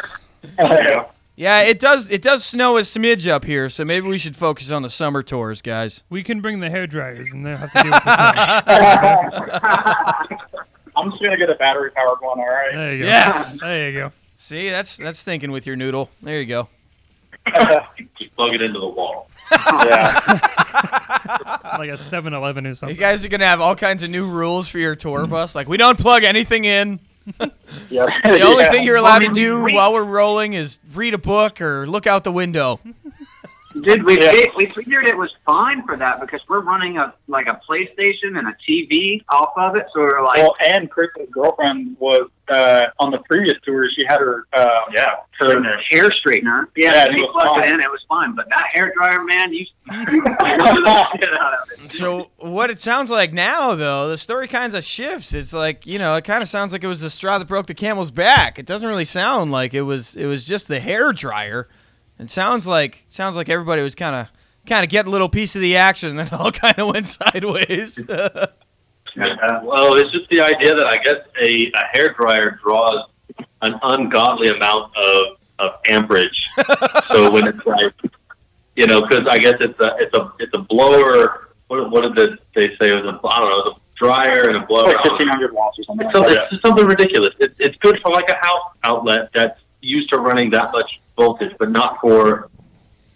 Yeah. 0.58 1.06
yeah, 1.36 1.60
it 1.62 1.80
does. 1.80 2.08
It 2.10 2.22
does 2.22 2.44
snow 2.44 2.78
a 2.78 2.82
smidge 2.82 3.28
up 3.28 3.44
here, 3.44 3.68
so 3.68 3.84
maybe 3.84 4.06
we 4.06 4.18
should 4.18 4.36
focus 4.36 4.70
on 4.70 4.82
the 4.82 4.90
summer 4.90 5.22
tours, 5.22 5.60
guys. 5.62 6.04
We 6.08 6.22
can 6.22 6.40
bring 6.40 6.60
the 6.60 6.70
hair 6.70 6.86
dryers, 6.86 7.28
and 7.32 7.44
they'll 7.44 7.56
have 7.56 7.72
to 7.72 7.82
deal 7.82 7.90
with 7.90 8.04
the 8.04 9.60
snow. 9.60 10.60
I'm 10.96 11.10
just 11.10 11.22
gonna 11.22 11.36
get 11.38 11.50
a 11.50 11.54
battery 11.56 11.90
powered 11.90 12.20
one. 12.20 12.38
All 12.38 12.46
right. 12.48 12.74
There 12.74 12.94
you 12.94 13.02
go. 13.02 13.08
Yes. 13.08 13.60
There 13.60 13.90
you 13.90 13.98
go. 13.98 14.12
See, 14.38 14.70
that's 14.70 14.96
that's 14.96 15.22
thinking 15.22 15.50
with 15.50 15.66
your 15.66 15.76
noodle. 15.76 16.08
There 16.22 16.40
you 16.40 16.46
go. 16.46 16.68
Just 18.18 18.34
plug 18.36 18.54
it 18.54 18.60
into 18.62 18.78
the 18.78 18.88
wall. 18.88 19.29
Yeah. 19.52 20.38
Like 21.78 21.90
a 21.90 21.98
7 21.98 22.34
Eleven 22.34 22.66
or 22.66 22.74
something. 22.74 22.94
You 22.96 23.00
guys 23.00 23.24
are 23.24 23.28
gonna 23.28 23.46
have 23.46 23.60
all 23.60 23.76
kinds 23.76 24.02
of 24.02 24.10
new 24.10 24.28
rules 24.28 24.68
for 24.68 24.78
your 24.78 24.96
tour 24.96 25.26
bus. 25.28 25.54
Like 25.54 25.68
we 25.68 25.76
don't 25.76 25.98
plug 25.98 26.24
anything 26.24 26.64
in. 26.64 27.00
Yeah. 27.88 28.06
The 28.24 28.40
only 28.42 28.64
Yeah. 28.64 28.70
thing 28.70 28.84
you're 28.84 28.96
allowed 28.96 29.20
to 29.20 29.28
do 29.32 29.62
while 29.72 29.92
we're 29.92 30.02
rolling 30.04 30.54
is 30.54 30.78
read 30.94 31.14
a 31.14 31.18
book 31.18 31.60
or 31.60 31.86
look 31.86 32.06
out 32.06 32.24
the 32.24 32.32
window. 32.32 32.80
Dude, 33.82 34.02
we 34.04 34.20
Yeah. 34.20 34.32
we 34.56 34.66
figured 34.66 35.06
it 35.08 35.16
was 35.16 35.30
fine 35.46 35.84
for 35.86 35.96
that 35.96 36.20
because 36.20 36.40
we're 36.48 36.60
running 36.60 36.98
a 36.98 37.14
like 37.28 37.46
a 37.48 37.60
PlayStation 37.68 38.38
and 38.38 38.48
a 38.48 38.54
TV 38.68 39.22
off 39.28 39.52
of 39.56 39.76
it, 39.76 39.86
so 39.94 40.00
we're 40.00 40.22
like, 40.24 40.38
Well, 40.38 40.54
and 40.72 40.90
Chris's 40.90 41.28
girlfriend 41.30 41.96
was 41.98 42.28
uh, 42.52 42.82
on 42.98 43.12
the 43.12 43.18
previous 43.28 43.54
tour. 43.64 43.88
She 43.90 44.04
had 44.08 44.18
her 44.20 44.44
um, 44.56 44.66
Yeah. 44.94 45.06
her 45.38 45.62
hair 45.90 46.10
straightener. 46.10 46.66
Yeah, 46.76 46.92
Yeah, 46.94 47.04
it 47.04 47.14
we 47.14 47.22
was 47.22 47.30
plugged 47.32 47.60
it 47.66 47.72
in, 47.72 47.80
it 47.80 47.90
was 47.90 48.04
fine. 48.08 48.34
But 48.34 48.48
that 48.48 48.64
hair 48.72 48.92
dryer, 48.96 49.22
man, 49.24 49.52
you 49.52 49.64
shit 49.90 51.32
out 51.34 51.54
of 51.54 51.70
it. 51.84 51.92
So 51.92 52.30
what 52.38 52.70
it 52.70 52.80
sounds 52.80 53.10
like 53.10 53.32
now, 53.32 53.74
though, 53.74 54.08
the 54.08 54.18
story 54.18 54.48
kind 54.48 54.74
of 54.74 54.84
shifts. 54.84 55.32
It's 55.34 55.52
like 55.52 55.86
you 55.86 55.98
know, 55.98 56.16
it 56.16 56.24
kind 56.24 56.42
of 56.42 56.48
sounds 56.48 56.72
like 56.72 56.82
it 56.84 56.88
was 56.88 57.00
the 57.00 57.10
straw 57.10 57.38
that 57.38 57.46
broke 57.48 57.66
the 57.66 57.74
camel's 57.74 58.10
back. 58.10 58.58
It 58.58 58.66
doesn't 58.66 58.88
really 58.88 59.04
sound 59.04 59.52
like 59.52 59.74
it 59.74 59.82
was. 59.82 60.14
It 60.16 60.26
was 60.26 60.44
just 60.44 60.68
the 60.68 60.80
hair 60.80 61.12
dryer. 61.12 61.68
It 62.20 62.30
sounds 62.30 62.66
like 62.66 63.06
sounds 63.08 63.34
like 63.34 63.48
everybody 63.48 63.82
was 63.82 63.94
kind 63.94 64.14
of 64.14 64.28
kind 64.66 64.84
of 64.84 64.90
getting 64.90 65.08
a 65.08 65.12
little 65.12 65.28
piece 65.28 65.56
of 65.56 65.62
the 65.62 65.76
action, 65.76 66.10
and 66.10 66.18
then 66.18 66.28
all 66.38 66.52
kind 66.64 66.78
of 66.78 66.92
went 66.92 67.06
sideways. 67.08 68.02
Uh, 69.20 69.60
well, 69.64 69.94
it's 69.94 70.12
just 70.12 70.28
the 70.30 70.40
idea 70.40 70.72
that 70.72 70.86
I 70.86 70.96
guess 70.98 71.16
a, 71.42 71.66
a 71.74 71.84
hair 71.92 72.14
dryer 72.16 72.60
draws 72.62 73.10
an 73.62 73.74
ungodly 73.82 74.48
amount 74.50 74.92
of, 74.96 75.24
of 75.58 75.70
amperage. 75.88 76.46
so 77.08 77.28
when 77.32 77.48
it's 77.48 77.66
like, 77.66 77.92
you 78.76 78.86
know, 78.86 79.00
because 79.00 79.26
I 79.28 79.38
guess 79.38 79.54
it's 79.58 79.78
a 79.80 79.96
it's 79.98 80.16
a 80.16 80.32
it's 80.38 80.52
a 80.56 80.60
blower. 80.60 81.48
What, 81.66 81.90
what 81.90 82.02
did 82.02 82.14
the, 82.14 82.38
they 82.54 82.68
say? 82.80 82.92
It 82.92 83.04
was 83.04 83.14
a 83.14 83.26
I 83.26 83.38
don't 83.40 83.50
know, 83.50 83.70
it's 83.72 83.78
a 83.78 83.80
dryer 84.04 84.48
and 84.48 84.56
a 84.62 84.66
blower. 84.66 84.86
like 84.86 85.04
1500 85.04 85.52
watts 85.52 85.78
or 85.80 85.82
something. 85.82 86.06
It's, 86.06 86.16
like 86.16 86.28
some- 86.28 86.36
it's 86.38 86.50
just 86.52 86.62
something 86.64 86.86
ridiculous. 86.86 87.34
It's 87.40 87.54
it's 87.58 87.76
good 87.78 87.98
for 88.02 88.12
like 88.12 88.28
a 88.30 88.36
house 88.36 88.72
outlet 88.84 89.30
that's 89.34 89.58
used 89.80 90.08
to 90.10 90.18
running 90.20 90.50
that 90.50 90.70
much 90.72 91.00
voltage, 91.20 91.52
but 91.58 91.70
not 91.70 91.98
for 92.00 92.48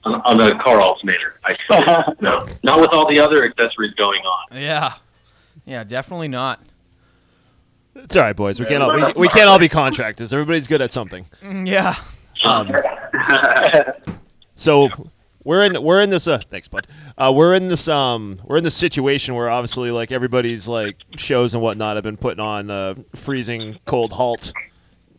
on, 0.04 0.14
on 0.26 0.40
a 0.40 0.62
car 0.62 0.80
alternator. 0.80 1.34
I 1.44 1.54
suppose. 1.66 2.14
no, 2.20 2.46
not 2.62 2.80
with 2.80 2.90
all 2.92 3.08
the 3.10 3.18
other 3.20 3.44
accessories 3.44 3.94
going 3.94 4.20
on. 4.22 4.56
yeah, 4.60 4.94
yeah, 5.64 5.84
definitely 5.84 6.28
not. 6.28 6.60
It's 7.96 8.16
all 8.16 8.22
right, 8.22 8.34
boys. 8.36 8.58
We 8.60 8.66
can't 8.66 8.82
all 8.82 8.94
we, 8.94 9.12
we 9.16 9.28
can't 9.28 9.48
all 9.48 9.58
be 9.58 9.68
contractors. 9.68 10.32
Everybody's 10.32 10.66
good 10.66 10.82
at 10.82 10.90
something. 10.90 11.24
Mm, 11.42 11.66
Yeah. 11.68 11.94
Um, 12.44 12.70
so 14.54 14.88
we're 15.44 15.64
in 15.64 15.82
we're 15.82 16.00
in 16.00 16.10
this 16.10 16.26
uh 16.26 16.38
thanks 16.50 16.68
bud 16.68 16.86
uh 17.18 17.32
we're 17.34 17.54
in 17.54 17.68
this 17.68 17.86
um 17.88 18.40
we're 18.44 18.56
in 18.56 18.64
this 18.64 18.74
situation 18.74 19.34
where 19.34 19.48
obviously 19.50 19.90
like 19.90 20.10
everybody's 20.12 20.66
like 20.68 20.96
shows 21.16 21.54
and 21.54 21.62
whatnot 21.62 21.96
have 21.96 22.02
been 22.04 22.16
putting 22.16 22.40
on 22.40 22.70
uh 22.70 22.94
freezing 23.14 23.78
cold 23.84 24.12
halt 24.12 24.52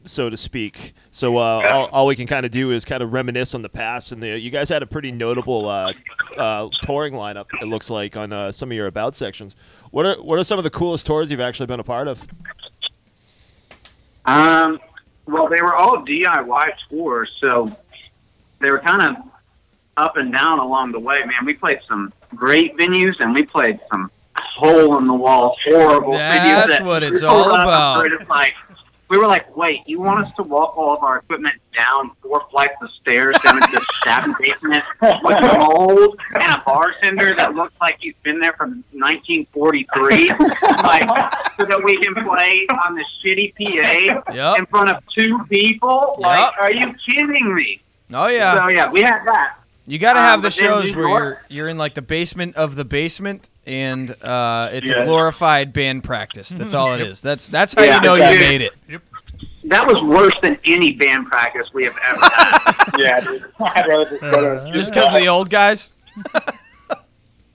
so 0.05 0.29
to 0.29 0.37
speak 0.37 0.93
so 1.11 1.37
uh 1.37 1.69
all, 1.73 1.87
all 1.87 2.05
we 2.05 2.15
can 2.15 2.27
kind 2.27 2.45
of 2.45 2.51
do 2.51 2.71
is 2.71 2.85
kind 2.85 3.01
of 3.01 3.11
reminisce 3.11 3.53
on 3.55 3.61
the 3.61 3.69
past 3.69 4.11
and 4.11 4.21
the, 4.21 4.37
you 4.37 4.49
guys 4.49 4.69
had 4.69 4.83
a 4.83 4.87
pretty 4.87 5.11
notable 5.11 5.67
uh, 5.67 5.91
uh 6.37 6.69
touring 6.83 7.13
lineup 7.13 7.45
it 7.61 7.65
looks 7.65 7.89
like 7.89 8.15
on 8.15 8.31
uh, 8.31 8.51
some 8.51 8.71
of 8.71 8.75
your 8.75 8.87
about 8.87 9.15
sections 9.15 9.55
what 9.91 10.05
are 10.05 10.15
what 10.21 10.37
are 10.37 10.43
some 10.43 10.57
of 10.57 10.63
the 10.63 10.69
coolest 10.69 11.05
tours 11.05 11.31
you've 11.31 11.39
actually 11.39 11.65
been 11.65 11.79
a 11.79 11.83
part 11.83 12.07
of 12.07 12.27
Um, 14.25 14.79
well, 15.27 15.47
they 15.47 15.61
were 15.61 15.75
all 15.75 16.05
DIY 16.05 16.67
tours, 16.89 17.31
so 17.41 17.75
they 18.59 18.69
were 18.71 18.79
kind 18.79 19.01
of 19.03 19.23
up 19.97 20.17
and 20.17 20.31
down 20.31 20.59
along 20.59 20.91
the 20.91 20.99
way. 20.99 21.17
Man, 21.19 21.45
we 21.45 21.53
played 21.53 21.79
some 21.87 22.11
great 22.33 22.75
venues 22.77 23.15
and 23.19 23.33
we 23.33 23.43
played 23.43 23.79
some 23.91 24.11
hole 24.57 24.97
in 24.97 25.07
the 25.07 25.13
wall, 25.13 25.55
horrible. 25.65 26.13
videos 26.13 26.67
That's 26.67 26.81
what 26.81 27.03
it's 27.03 27.21
all 27.21 27.49
about. 27.49 28.07
just 28.07 28.29
like, 28.29 28.53
we 29.09 29.17
were 29.17 29.27
like, 29.27 29.55
wait, 29.55 29.81
you 29.85 29.99
want 29.99 30.25
us 30.25 30.33
to 30.35 30.43
walk 30.43 30.75
all 30.77 30.93
of 30.95 31.03
our 31.03 31.17
equipment 31.19 31.55
down 31.77 32.11
four 32.21 32.43
flights 32.49 32.73
of 32.81 32.89
stairs 33.01 33.35
down 33.43 33.57
into 33.57 33.71
the 33.73 33.85
staff 34.01 34.25
basement 34.39 34.83
with 35.23 35.41
mold 35.59 36.17
and 36.33 36.51
a 36.53 36.63
bartender 36.65 37.35
that 37.37 37.53
looks 37.53 37.73
like 37.81 37.97
he's 37.99 38.15
been 38.23 38.39
there 38.39 38.53
from 38.53 38.83
1943, 38.93 40.27
like 40.83 41.07
so 41.57 41.65
that 41.65 41.81
we 41.83 41.95
can 41.97 42.13
play 42.15 42.65
on 42.85 42.95
the 42.95 43.05
shitty 43.23 43.53
PA 43.55 44.31
Yep. 44.33 44.59
in 44.59 44.65
front 44.67 44.89
of 44.89 45.03
two 45.17 45.39
people? 45.49 46.15
Like, 46.19 46.53
are 46.59 46.73
you 46.73 46.93
kidding 47.09 47.53
me? 47.55 47.81
Oh 48.13 48.27
yeah. 48.27 48.55
So 48.55 48.67
yeah, 48.69 48.91
we 48.91 49.01
had 49.01 49.23
that. 49.25 49.57
You 49.87 49.99
got 49.99 50.13
to 50.13 50.19
Um, 50.19 50.25
have 50.25 50.41
the 50.41 50.51
shows 50.51 50.95
where 50.95 51.07
you're 51.07 51.41
you're 51.49 51.69
in 51.69 51.77
like 51.77 51.93
the 51.93 52.01
basement 52.01 52.55
of 52.55 52.75
the 52.75 52.85
basement, 52.85 53.49
and 53.65 54.11
uh, 54.23 54.69
it's 54.71 54.89
Yeah. 54.89 55.01
a 55.01 55.05
glorified 55.05 55.73
band 55.73 56.03
practice. 56.03 56.49
That's 56.49 56.73
all 56.73 56.93
it 56.93 57.01
is. 57.01 57.21
That's 57.21 57.47
that's 57.47 57.73
how 57.73 57.83
Yeah, 57.83 57.95
you 57.97 58.01
know 58.01 58.15
you 58.15 58.39
made 58.39 58.61
it. 58.61 58.73
That 59.65 59.87
was 59.87 60.01
worse 60.03 60.35
than 60.43 60.57
any 60.65 60.91
band 60.93 61.25
practice 61.27 61.67
we 61.73 61.85
have 61.85 61.97
ever 62.07 62.19
had. 62.21 62.91
yeah, 62.99 63.19
dude. 63.21 63.45
I'd 63.59 63.85
rather 63.87 64.05
just 64.09 64.21
go 64.21 64.65
to 64.65 64.71
Just 64.73 64.93
because 64.93 65.11
of 65.13 65.19
the 65.19 65.27
old 65.27 65.49
guys. 65.49 65.91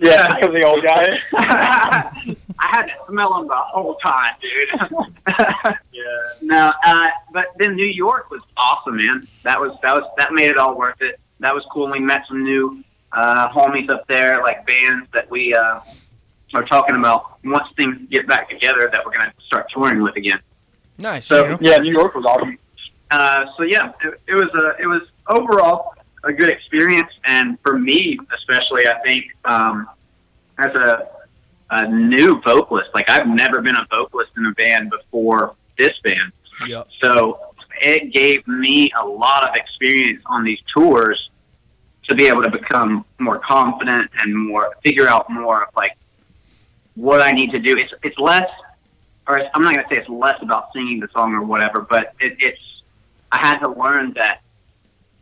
Yeah, 0.02 0.26
because 0.28 0.46
of 0.46 0.52
the 0.54 0.64
old 0.64 0.82
guys. 0.82 1.10
I 1.34 2.34
had 2.58 2.86
to 2.86 2.92
smell 3.06 3.34
them 3.34 3.48
the 3.48 3.54
whole 3.54 3.96
time, 3.96 4.30
dude. 4.40 5.14
yeah. 5.92 6.02
No, 6.40 6.72
uh, 6.86 7.06
but 7.34 7.48
then 7.58 7.76
New 7.76 7.86
York 7.88 8.30
was 8.30 8.40
awesome, 8.56 8.96
man. 8.96 9.28
That 9.44 9.60
was 9.60 9.76
that 9.82 9.94
was 9.94 10.10
that 10.16 10.32
made 10.32 10.48
it 10.50 10.56
all 10.56 10.74
worth 10.74 11.02
it. 11.02 11.20
That 11.40 11.54
was 11.54 11.66
cool. 11.70 11.90
We 11.90 12.00
met 12.00 12.22
some 12.28 12.42
new 12.42 12.82
uh, 13.12 13.48
homies 13.48 13.90
up 13.90 14.06
there, 14.06 14.42
like 14.42 14.66
bands 14.66 15.08
that 15.14 15.30
we 15.30 15.54
uh, 15.54 15.80
are 16.54 16.64
talking 16.64 16.96
about 16.96 17.42
once 17.44 17.66
things 17.76 17.96
get 18.10 18.26
back 18.26 18.48
together 18.48 18.88
that 18.92 19.04
we're 19.04 19.12
gonna 19.12 19.32
start 19.46 19.66
touring 19.72 20.02
with 20.02 20.16
again. 20.16 20.40
Nice. 20.98 21.26
So 21.26 21.58
yeah, 21.60 21.78
New 21.78 21.92
York 21.92 22.14
was 22.14 22.24
awesome. 22.24 22.58
Uh, 23.10 23.46
so 23.56 23.62
yeah, 23.64 23.92
it, 24.04 24.20
it 24.28 24.34
was 24.34 24.48
a 24.54 24.82
it 24.82 24.86
was 24.86 25.02
overall 25.28 25.94
a 26.24 26.32
good 26.32 26.50
experience, 26.50 27.10
and 27.24 27.58
for 27.62 27.78
me 27.78 28.18
especially, 28.36 28.86
I 28.86 28.98
think 29.00 29.24
um, 29.44 29.88
as 30.58 30.72
a 30.74 31.08
a 31.72 31.86
new 31.88 32.40
vocalist, 32.42 32.90
like 32.94 33.08
I've 33.08 33.26
never 33.28 33.60
been 33.62 33.76
a 33.76 33.86
vocalist 33.90 34.30
in 34.36 34.46
a 34.46 34.52
band 34.52 34.90
before 34.90 35.54
this 35.78 35.92
band, 36.04 36.32
Yep. 36.66 36.88
so 37.00 37.38
it 37.80 38.12
gave 38.12 38.46
me 38.46 38.90
a 39.00 39.06
lot 39.06 39.48
of 39.48 39.54
experience 39.56 40.20
on 40.26 40.44
these 40.44 40.58
tours 40.76 41.30
to 42.10 42.16
be 42.16 42.26
able 42.26 42.42
to 42.42 42.50
become 42.50 43.04
more 43.18 43.38
confident 43.38 44.10
and 44.18 44.36
more 44.36 44.74
figure 44.84 45.08
out 45.08 45.30
more 45.30 45.62
of 45.62 45.68
like 45.76 45.96
what 46.96 47.20
I 47.20 47.30
need 47.30 47.52
to 47.52 47.60
do. 47.60 47.76
It's 47.76 47.92
it's 48.02 48.18
less, 48.18 48.50
or 49.28 49.38
it's, 49.38 49.48
I'm 49.54 49.62
not 49.62 49.74
going 49.74 49.86
to 49.88 49.94
say 49.94 50.00
it's 50.00 50.08
less 50.08 50.36
about 50.42 50.72
singing 50.74 50.98
the 50.98 51.08
song 51.14 51.32
or 51.34 51.42
whatever, 51.42 51.86
but 51.88 52.14
it, 52.20 52.36
it's 52.40 52.60
I 53.30 53.38
had 53.38 53.60
to 53.60 53.70
learn 53.70 54.12
that 54.14 54.40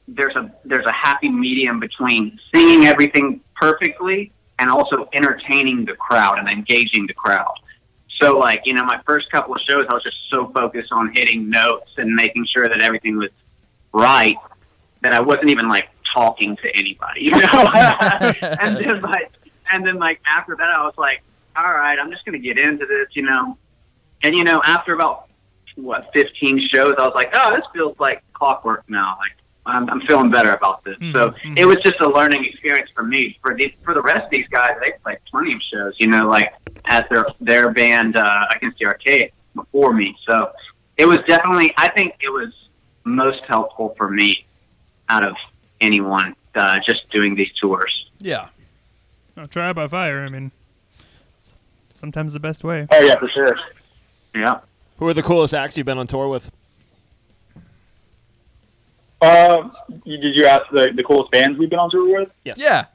there's 0.09 0.34
a 0.34 0.51
there's 0.64 0.86
a 0.86 0.93
happy 0.93 1.28
medium 1.28 1.78
between 1.78 2.41
singing 2.55 2.86
everything 2.86 3.43
perfectly 3.55 4.32
and 4.59 4.70
also 4.70 5.09
entertaining 5.12 5.84
the 5.84 5.95
crowd 5.95 6.39
and 6.39 6.49
engaging 6.49 7.07
the 7.07 7.14
crowd. 7.14 7.55
So 8.20 8.39
like, 8.39 8.62
you 8.64 8.72
know, 8.72 8.82
my 8.84 9.01
first 9.07 9.30
couple 9.30 9.55
of 9.55 9.61
shows 9.68 9.86
I 9.91 9.95
was 9.95 10.03
just 10.03 10.16
so 10.30 10.49
focused 10.49 10.91
on 10.91 11.12
hitting 11.14 11.51
notes 11.51 11.91
and 11.99 12.14
making 12.14 12.47
sure 12.47 12.66
that 12.66 12.82
everything 12.82 13.18
was 13.18 13.30
right 13.93 14.36
that 15.03 15.12
I 15.12 15.20
wasn't 15.20 15.51
even 15.51 15.68
like 15.68 15.89
talking 16.12 16.56
to 16.56 16.76
anybody, 16.76 17.22
you 17.22 17.30
know. 17.30 17.38
and 18.61 18.76
then 18.76 19.00
like 19.00 19.32
and 19.72 19.86
then 19.86 19.98
like 19.98 20.20
after 20.26 20.56
that 20.56 20.78
I 20.78 20.84
was 20.84 20.94
like, 20.96 21.22
all 21.56 21.70
right, 21.70 21.98
I'm 21.98 22.11
just 22.11 22.24
gonna 22.24 22.38
get 22.38 22.61
into 22.61 22.86
this, 22.86 23.09
you 23.12 23.22
know. 23.22 23.56
And 24.22 24.36
you 24.36 24.44
know, 24.44 24.61
after 24.64 24.94
about 24.94 25.28
what 25.76 26.11
15 26.12 26.61
shows, 26.68 26.94
I 26.98 27.02
was 27.02 27.14
like, 27.14 27.30
oh, 27.34 27.54
this 27.54 27.64
feels 27.72 27.98
like 28.00 28.22
clockwork 28.32 28.84
now. 28.88 29.16
Like 29.18 29.32
I'm, 29.66 29.88
I'm 29.90 30.00
feeling 30.02 30.30
better 30.30 30.52
about 30.52 30.82
this. 30.82 30.96
So 31.12 31.34
it 31.56 31.66
was 31.66 31.76
just 31.84 32.00
a 32.00 32.09
learning 32.09 32.44
experience 32.44 32.90
for 32.94 33.04
me. 33.04 33.38
For 33.42 33.54
the 33.54 33.72
for 33.84 33.94
the 33.94 34.02
rest 34.02 34.24
of 34.24 34.30
these 34.30 34.48
guys, 34.48 34.70
they 34.80 34.92
played 35.02 35.18
plenty 35.30 35.52
of 35.52 35.62
shows, 35.62 35.94
you 35.98 36.09
know, 36.09 36.26
like 36.26 36.52
as 36.86 37.02
their 37.11 37.26
their 37.40 37.70
band 37.70 38.16
uh, 38.16 38.46
against 38.56 38.78
the 38.78 38.86
arcade 38.86 39.32
before 39.54 39.92
me. 39.92 40.16
So 40.28 40.52
it 40.96 41.06
was 41.06 41.18
definitely, 41.28 41.72
I 41.76 41.90
think 41.90 42.14
it 42.20 42.28
was 42.28 42.52
most 43.04 43.42
helpful 43.46 43.94
for 43.96 44.11
me 44.11 44.44
out 45.09 45.24
of 45.26 45.34
anyone 45.81 46.35
uh, 46.55 46.79
just 46.87 47.09
doing 47.11 47.35
these 47.35 47.53
tours. 47.61 48.11
Yeah. 48.20 48.49
No, 49.37 49.45
try 49.45 49.72
by 49.72 49.87
fire. 49.89 50.24
I 50.24 50.29
mean, 50.29 50.51
sometimes 51.95 52.33
the 52.33 52.41
best 52.41 52.64
way. 52.64 52.87
Oh 52.91 53.01
yeah, 53.01 53.18
for 53.18 53.29
sure. 53.29 53.59
Yeah. 54.35 54.61
Who 54.99 55.07
are 55.07 55.14
the 55.14 55.22
coolest 55.22 55.55
acts 55.55 55.76
you've 55.76 55.87
been 55.87 55.99
on 55.99 56.07
tour 56.07 56.29
with? 56.29 56.51
Um, 59.20 59.72
you, 60.05 60.18
did 60.18 60.37
you 60.37 60.47
ask 60.47 60.62
the, 60.72 60.93
the 60.95 61.03
coolest 61.03 61.31
bands 61.31 61.59
we've 61.59 61.70
been 61.70 61.79
on 61.79 61.91
tour 61.91 62.20
with? 62.20 62.31
Yes. 62.45 62.59
Yeah. 62.59 62.87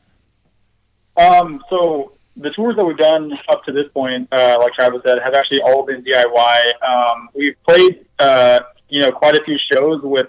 Um, 1.17 1.63
so 1.69 2.13
the 2.37 2.49
tours 2.49 2.75
that 2.75 2.85
we've 2.85 2.97
done 2.97 3.37
up 3.49 3.63
to 3.65 3.71
this 3.71 3.87
point, 3.93 4.27
uh, 4.31 4.57
like 4.59 4.73
Travis 4.73 5.01
said, 5.05 5.19
have 5.23 5.33
actually 5.33 5.61
all 5.61 5.85
been 5.85 6.03
DIY. 6.03 6.63
Um, 6.81 7.29
we've 7.33 7.55
played, 7.67 8.05
uh, 8.19 8.61
you 8.89 9.01
know, 9.01 9.11
quite 9.11 9.37
a 9.37 9.43
few 9.43 9.57
shows 9.57 10.01
with, 10.01 10.27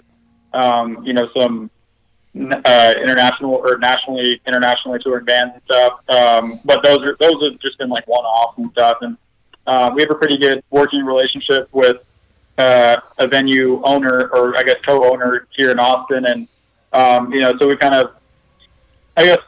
um, 0.53 1.03
you 1.03 1.13
know, 1.13 1.29
some 1.37 1.69
uh, 2.35 2.93
international 3.01 3.55
or 3.55 3.77
nationally 3.77 4.41
internationally 4.45 4.99
touring 4.99 5.25
bands 5.25 5.53
and 5.53 5.63
stuff. 5.63 6.09
Um, 6.09 6.59
but 6.65 6.83
those 6.83 6.99
are 6.99 7.15
those 7.19 7.49
have 7.49 7.59
just 7.59 7.77
been 7.77 7.89
like 7.89 8.07
one 8.07 8.25
off 8.25 8.57
and 8.57 8.69
stuff. 8.71 8.97
And 9.01 9.17
uh, 9.67 9.91
we 9.95 10.01
have 10.03 10.11
a 10.11 10.15
pretty 10.15 10.37
good 10.37 10.63
working 10.69 11.05
relationship 11.05 11.69
with 11.71 11.97
uh, 12.57 12.97
a 13.17 13.27
venue 13.27 13.81
owner 13.83 14.29
or 14.33 14.57
I 14.57 14.63
guess 14.63 14.75
co-owner 14.85 15.47
here 15.55 15.71
in 15.71 15.79
Austin, 15.79 16.25
and 16.25 16.47
um, 16.93 17.33
you 17.33 17.41
know, 17.41 17.53
so 17.59 17.67
we 17.67 17.75
kind 17.75 17.95
of, 17.95 18.11
I 19.17 19.25
guess, 19.25 19.39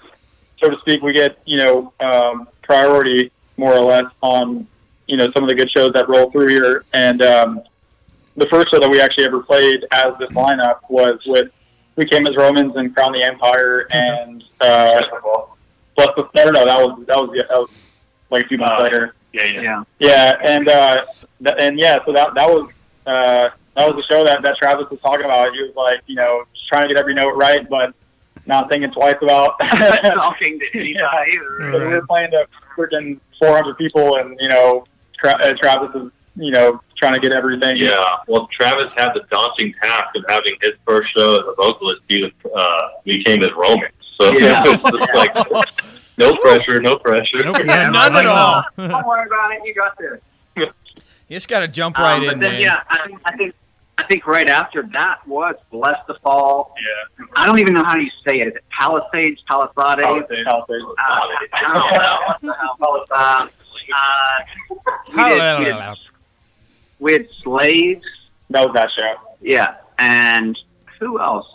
so 0.62 0.70
to 0.70 0.78
speak, 0.80 1.02
we 1.02 1.14
get 1.14 1.40
you 1.46 1.58
know 1.58 1.94
um, 2.00 2.48
priority 2.64 3.32
more 3.58 3.74
or 3.74 3.82
less 3.82 4.06
on 4.22 4.68
you 5.08 5.18
know 5.18 5.28
some 5.34 5.44
of 5.44 5.50
the 5.50 5.56
good 5.56 5.72
shows 5.72 5.92
that 5.94 6.08
roll 6.10 6.32
through 6.32 6.48
here. 6.48 6.86
And 6.94 7.22
um, 7.22 7.62
the 8.36 8.48
first 8.48 8.72
show 8.72 8.80
that 8.80 8.90
we 8.90 9.02
actually 9.02 9.26
ever 9.26 9.42
played 9.42 9.86
as 9.92 10.14
this 10.20 10.30
lineup 10.30 10.80
was 10.90 11.20
with 11.26 11.52
we 11.98 12.06
came 12.06 12.26
as 12.28 12.36
Romans 12.38 12.76
and 12.76 12.96
crowned 12.96 13.16
the 13.16 13.24
Empire 13.24 13.88
and 13.92 14.44
uh, 14.62 15.02
Bless 15.98 16.10
the 16.16 16.30
no, 16.36 16.44
no, 16.46 16.52
no, 16.52 16.66
that 16.66 16.78
was 16.78 17.06
that 17.08 17.18
was 17.18 17.44
that 17.50 17.58
was 17.58 17.70
like 18.30 18.44
a 18.44 18.48
few 18.48 18.60
months 18.60 18.84
later. 18.84 19.16
Yeah, 19.34 19.46
yeah. 19.46 19.62
Yeah. 19.62 19.84
Yeah, 20.00 20.34
and 20.46 20.70
uh, 20.70 21.06
th- 21.44 21.56
and 21.60 21.80
yeah, 21.80 21.98
so 22.06 22.14
that 22.14 22.36
that 22.36 22.48
was 22.48 22.70
uh, 23.08 23.50
that 23.76 23.88
was 23.88 23.96
the 23.96 24.14
show 24.14 24.24
that, 24.24 24.44
that 24.44 24.58
Travis 24.62 24.88
was 24.92 25.00
talking 25.02 25.26
about. 25.26 25.52
He 25.54 25.62
was 25.64 25.74
like, 25.76 26.02
you 26.06 26.16
know, 26.16 26.44
just 26.54 26.68
trying 26.68 26.84
to 26.84 26.90
get 26.90 26.98
every 26.98 27.16
note 27.16 27.32
right, 27.36 27.68
but 27.68 27.96
not 28.46 28.70
thinking 28.70 28.92
twice 28.92 29.16
about 29.24 29.56
talking 29.60 30.60
to 30.60 30.80
anybody. 30.80 31.32
So 31.72 31.80
we 31.80 31.88
were 31.88 32.06
playing 32.06 32.30
to 32.30 32.46
freaking 32.78 33.20
400 33.40 33.76
people, 33.78 34.18
and 34.18 34.38
you 34.40 34.50
know, 34.50 34.86
Tra- 35.20 35.40
uh, 35.44 35.54
Travis 35.60 35.96
is 35.96 36.12
you 36.36 36.52
know 36.52 36.80
trying 36.98 37.14
to 37.14 37.20
get 37.20 37.34
everything. 37.34 37.78
Yeah, 37.78 37.96
well, 38.28 38.48
Travis 38.52 38.92
had 38.98 39.14
the 39.14 39.22
daunting 39.32 39.74
task 39.82 40.06
of 40.16 40.24
having 40.30 40.54
his 40.62 40.72
first 40.86 41.12
show 41.16 41.34
as 41.36 41.40
a 41.42 41.54
vocalist. 41.56 42.02
He 42.10 42.24
was, 42.24 42.32
uh, 42.56 42.88
became 43.06 43.40
his 43.40 43.52
Roman. 43.56 43.90
So 44.20 44.32
Yeah. 44.34 44.64
it's 44.66 44.82
just 44.84 45.14
like 45.16 45.36
no 46.18 46.36
pressure, 46.38 46.82
no 46.82 46.98
pressure. 46.98 47.38
Nope, 47.44 47.58
Yeah, 47.66 47.90
none 47.90 48.16
at 48.16 48.26
all. 48.26 48.64
Don't 48.78 49.06
worry 49.08 49.28
about 49.28 49.52
it. 49.52 49.62
You 49.64 49.74
got 49.74 49.98
this. 49.98 50.20
You 51.30 51.36
just 51.36 51.50
got 51.50 51.60
to 51.60 51.68
jump 51.68 51.98
right 51.98 52.16
Um, 52.20 52.24
but 52.26 52.34
in, 52.36 52.40
then, 52.40 52.52
man. 52.54 52.62
yeah, 52.62 52.82
I 52.90 53.06
think, 53.06 53.20
I 53.26 53.36
think 53.38 53.56
I 54.00 54.04
think 54.06 54.28
right 54.28 54.48
after 54.48 54.84
that 54.94 55.28
was 55.28 55.56
Bless 55.72 55.98
the 56.08 56.14
Fall. 56.24 56.74
Yeah. 56.80 57.26
I 57.36 57.46
don't 57.46 57.60
even 57.60 57.74
know 57.74 57.84
how 57.84 57.98
you 57.98 58.10
say 58.26 58.40
it. 58.40 58.48
Is 58.48 58.54
it 58.56 58.64
Palisades, 58.70 59.42
Palisades? 59.50 59.74
Palisades. 59.76 60.48
Palisades. 60.48 60.86
Uh, 61.00 61.20
I 61.54 62.38
don't 62.42 62.44
know 62.44 62.56
what 62.80 63.10
the. 63.10 63.20
Um, 63.20 63.50
uh, 63.94 65.60
we, 65.60 65.66
did, 65.66 65.76
we, 67.00 67.14
had 67.14 67.28
Slaves. 67.44 68.06
That 68.50 68.66
was 68.66 68.74
that 68.76 68.90
show. 68.96 69.14
Yeah, 69.42 69.76
and 70.00 70.58
who 71.00 71.20
else? 71.20 71.46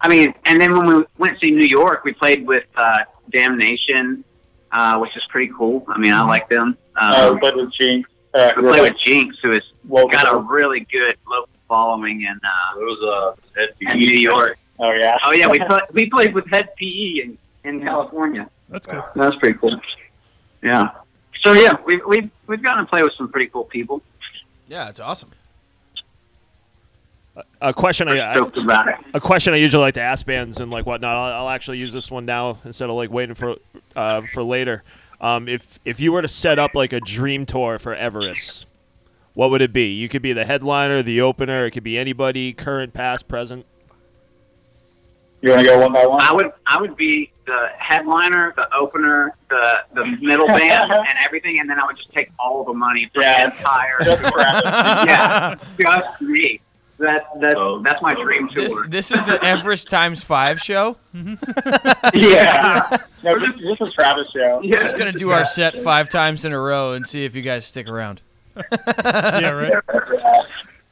I 0.00 0.08
mean, 0.08 0.34
and 0.46 0.60
then 0.60 0.76
when 0.76 0.86
we 0.86 1.04
went 1.18 1.38
to 1.40 1.50
New 1.50 1.66
York, 1.66 2.04
we 2.04 2.12
played 2.14 2.46
with 2.46 2.64
uh, 2.76 2.98
Damnation, 3.30 4.24
uh, 4.72 4.98
which 4.98 5.14
is 5.16 5.22
pretty 5.28 5.52
cool. 5.56 5.84
I 5.88 5.98
mean, 5.98 6.12
I 6.14 6.22
like 6.22 6.48
them. 6.48 6.76
Uh, 6.96 7.28
Um, 7.28 7.34
we 7.34 7.40
played 7.40 7.56
with 7.56 7.72
Jinx. 7.74 8.10
Uh, 8.32 8.50
we 8.56 8.62
played 8.62 8.82
with 8.92 8.98
Jinx, 8.98 9.36
who 9.42 9.50
has 9.50 9.62
Well, 9.86 10.06
got 10.06 10.32
a 10.34 10.40
really 10.40 10.80
good 10.90 11.16
local 11.28 11.48
following 11.68 12.22
in 12.22 12.40
uh, 12.42 12.78
It 12.80 12.84
was 12.84 13.36
uh, 13.56 13.66
in 13.92 13.98
New 13.98 14.18
York. 14.18 14.58
Oh 14.78 14.92
yeah. 14.92 15.16
Oh 15.24 15.32
yeah, 15.34 15.46
we 15.48 15.58
played, 15.58 15.82
we 15.92 16.06
played 16.08 16.34
with 16.34 16.46
Hed 16.50 16.74
PE 16.76 17.22
in, 17.22 17.38
in 17.64 17.80
California. 17.82 18.48
That's 18.70 18.86
cool. 18.86 19.04
That's 19.14 19.36
pretty 19.36 19.58
cool. 19.58 19.78
Yeah. 20.62 20.90
So 21.40 21.52
yeah, 21.52 21.72
we've 21.84 22.00
we've 22.06 22.30
we've 22.46 22.62
gotten 22.62 22.84
to 22.84 22.90
play 22.90 23.02
with 23.02 23.12
some 23.18 23.30
pretty 23.30 23.48
cool 23.48 23.64
people. 23.64 24.02
Yeah, 24.70 24.88
it's 24.88 25.00
awesome. 25.00 25.30
A 27.60 27.74
question 27.74 28.08
I, 28.08 28.32
I 28.32 28.34
Stoked 28.36 28.56
about 28.56 28.86
it. 28.88 28.94
a 29.14 29.20
question 29.20 29.52
I 29.52 29.56
usually 29.56 29.80
like 29.80 29.94
to 29.94 30.00
ask 30.00 30.24
bands 30.24 30.60
and 30.60 30.70
like 30.70 30.86
whatnot. 30.86 31.16
I'll, 31.16 31.42
I'll 31.42 31.48
actually 31.48 31.78
use 31.78 31.92
this 31.92 32.08
one 32.10 32.24
now 32.24 32.58
instead 32.64 32.88
of 32.88 32.94
like 32.94 33.10
waiting 33.10 33.34
for 33.34 33.56
uh, 33.96 34.20
for 34.32 34.42
later. 34.44 34.84
Um, 35.20 35.48
if 35.48 35.80
if 35.84 35.98
you 35.98 36.12
were 36.12 36.22
to 36.22 36.28
set 36.28 36.58
up 36.60 36.74
like 36.74 36.92
a 36.92 37.00
dream 37.00 37.46
tour 37.46 37.78
for 37.78 37.96
Everrest, 37.96 38.66
what 39.34 39.50
would 39.50 39.60
it 39.60 39.72
be? 39.72 39.92
You 39.92 40.08
could 40.08 40.22
be 40.22 40.32
the 40.32 40.44
headliner, 40.44 41.02
the 41.02 41.20
opener. 41.20 41.66
It 41.66 41.72
could 41.72 41.82
be 41.82 41.98
anybody, 41.98 42.52
current, 42.52 42.92
past, 42.92 43.26
present. 43.26 43.66
You 45.42 45.50
want 45.50 45.62
to 45.62 45.66
go 45.66 45.80
one 45.80 45.92
by 45.92 46.06
one? 46.06 46.20
I 46.22 46.32
would 46.34 46.52
I 46.66 46.80
would 46.80 46.96
be 46.96 47.32
the 47.46 47.68
headliner, 47.78 48.52
the 48.56 48.66
opener, 48.74 49.34
the 49.48 49.78
the 49.94 50.04
middle 50.20 50.46
band, 50.58 50.92
and 50.92 51.14
everything, 51.24 51.58
and 51.60 51.68
then 51.68 51.78
I 51.80 51.86
would 51.86 51.96
just 51.96 52.12
take 52.12 52.30
all 52.38 52.62
the 52.64 52.74
money 52.74 53.10
for 53.14 53.22
Yeah. 53.22 53.44
the 53.48 53.56
entire. 53.56 53.98
Just 54.04 54.22
for 54.22 54.30
Travis. 54.32 54.62
yeah, 55.08 55.54
just 55.80 56.20
me. 56.20 56.60
That 56.98 57.22
that 57.40 57.80
that's 57.82 58.02
my 58.02 58.12
dream 58.12 58.50
This, 58.54 58.70
tour. 58.74 58.86
this 58.86 59.10
is 59.10 59.22
the 59.22 59.38
Everrest 59.38 59.88
times 59.88 60.22
five 60.22 60.60
show. 60.60 60.98
yeah. 61.14 62.98
No, 63.22 63.38
this, 63.38 63.58
this 63.58 63.80
is 63.80 63.94
Travis' 63.94 64.26
show. 64.34 64.60
We're 64.62 64.82
just 64.82 64.98
gonna 64.98 65.12
do 65.12 65.30
our 65.30 65.46
set 65.46 65.78
five 65.78 66.10
times 66.10 66.44
in 66.44 66.52
a 66.52 66.60
row 66.60 66.92
and 66.92 67.06
see 67.06 67.24
if 67.24 67.34
you 67.34 67.40
guys 67.40 67.64
stick 67.64 67.88
around. 67.88 68.20
yeah, 68.56 69.48
right. 69.50 69.72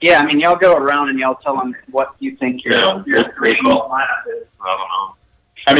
Yeah, 0.01 0.19
I 0.21 0.27
mean, 0.27 0.39
y'all 0.41 0.57
go 0.57 0.75
around 0.75 1.09
and 1.09 1.19
y'all 1.19 1.35
tell 1.37 1.57
them 1.57 1.75
what 1.91 2.15
you 2.21 2.37
think 2.37 2.65
your 2.65 2.75
Yeah, 2.75 3.03
your 3.07 3.23
that's 3.23 3.37
pretty 3.37 3.61
dream 3.61 3.73
cool. 3.75 3.89
lineup 3.91 4.41
is. 4.41 4.47
I 4.61 4.77
don't 4.77 4.89
know. 4.89 5.15
I 5.67 5.75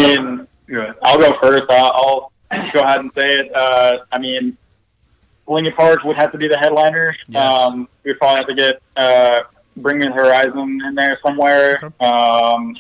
mean, 0.75 0.95
I'll 1.05 1.19
go 1.19 1.39
first. 1.41 1.65
I'll, 1.71 2.33
I'll 2.51 2.71
go 2.73 2.81
ahead 2.81 3.01
and 3.01 3.11
say 3.17 3.27
it. 3.37 3.53
Uh, 3.55 3.99
I 4.13 4.19
mean, 4.19 4.57
Linkin 5.47 5.73
Park 5.75 6.03
would 6.05 6.17
have 6.17 6.33
to 6.33 6.39
be 6.39 6.49
the 6.49 6.59
headliner. 6.59 7.15
Yes. 7.29 7.47
Um, 7.49 7.89
we'd 8.05 8.19
probably 8.19 8.39
have 8.39 8.47
to 8.49 8.55
get 8.55 8.83
uh, 8.97 9.39
Bring 9.77 9.99
Me 9.99 10.07
the 10.07 10.13
Horizon 10.13 10.81
in 10.87 10.95
there 10.95 11.19
somewhere. 11.25 11.81
Um, 12.01 12.77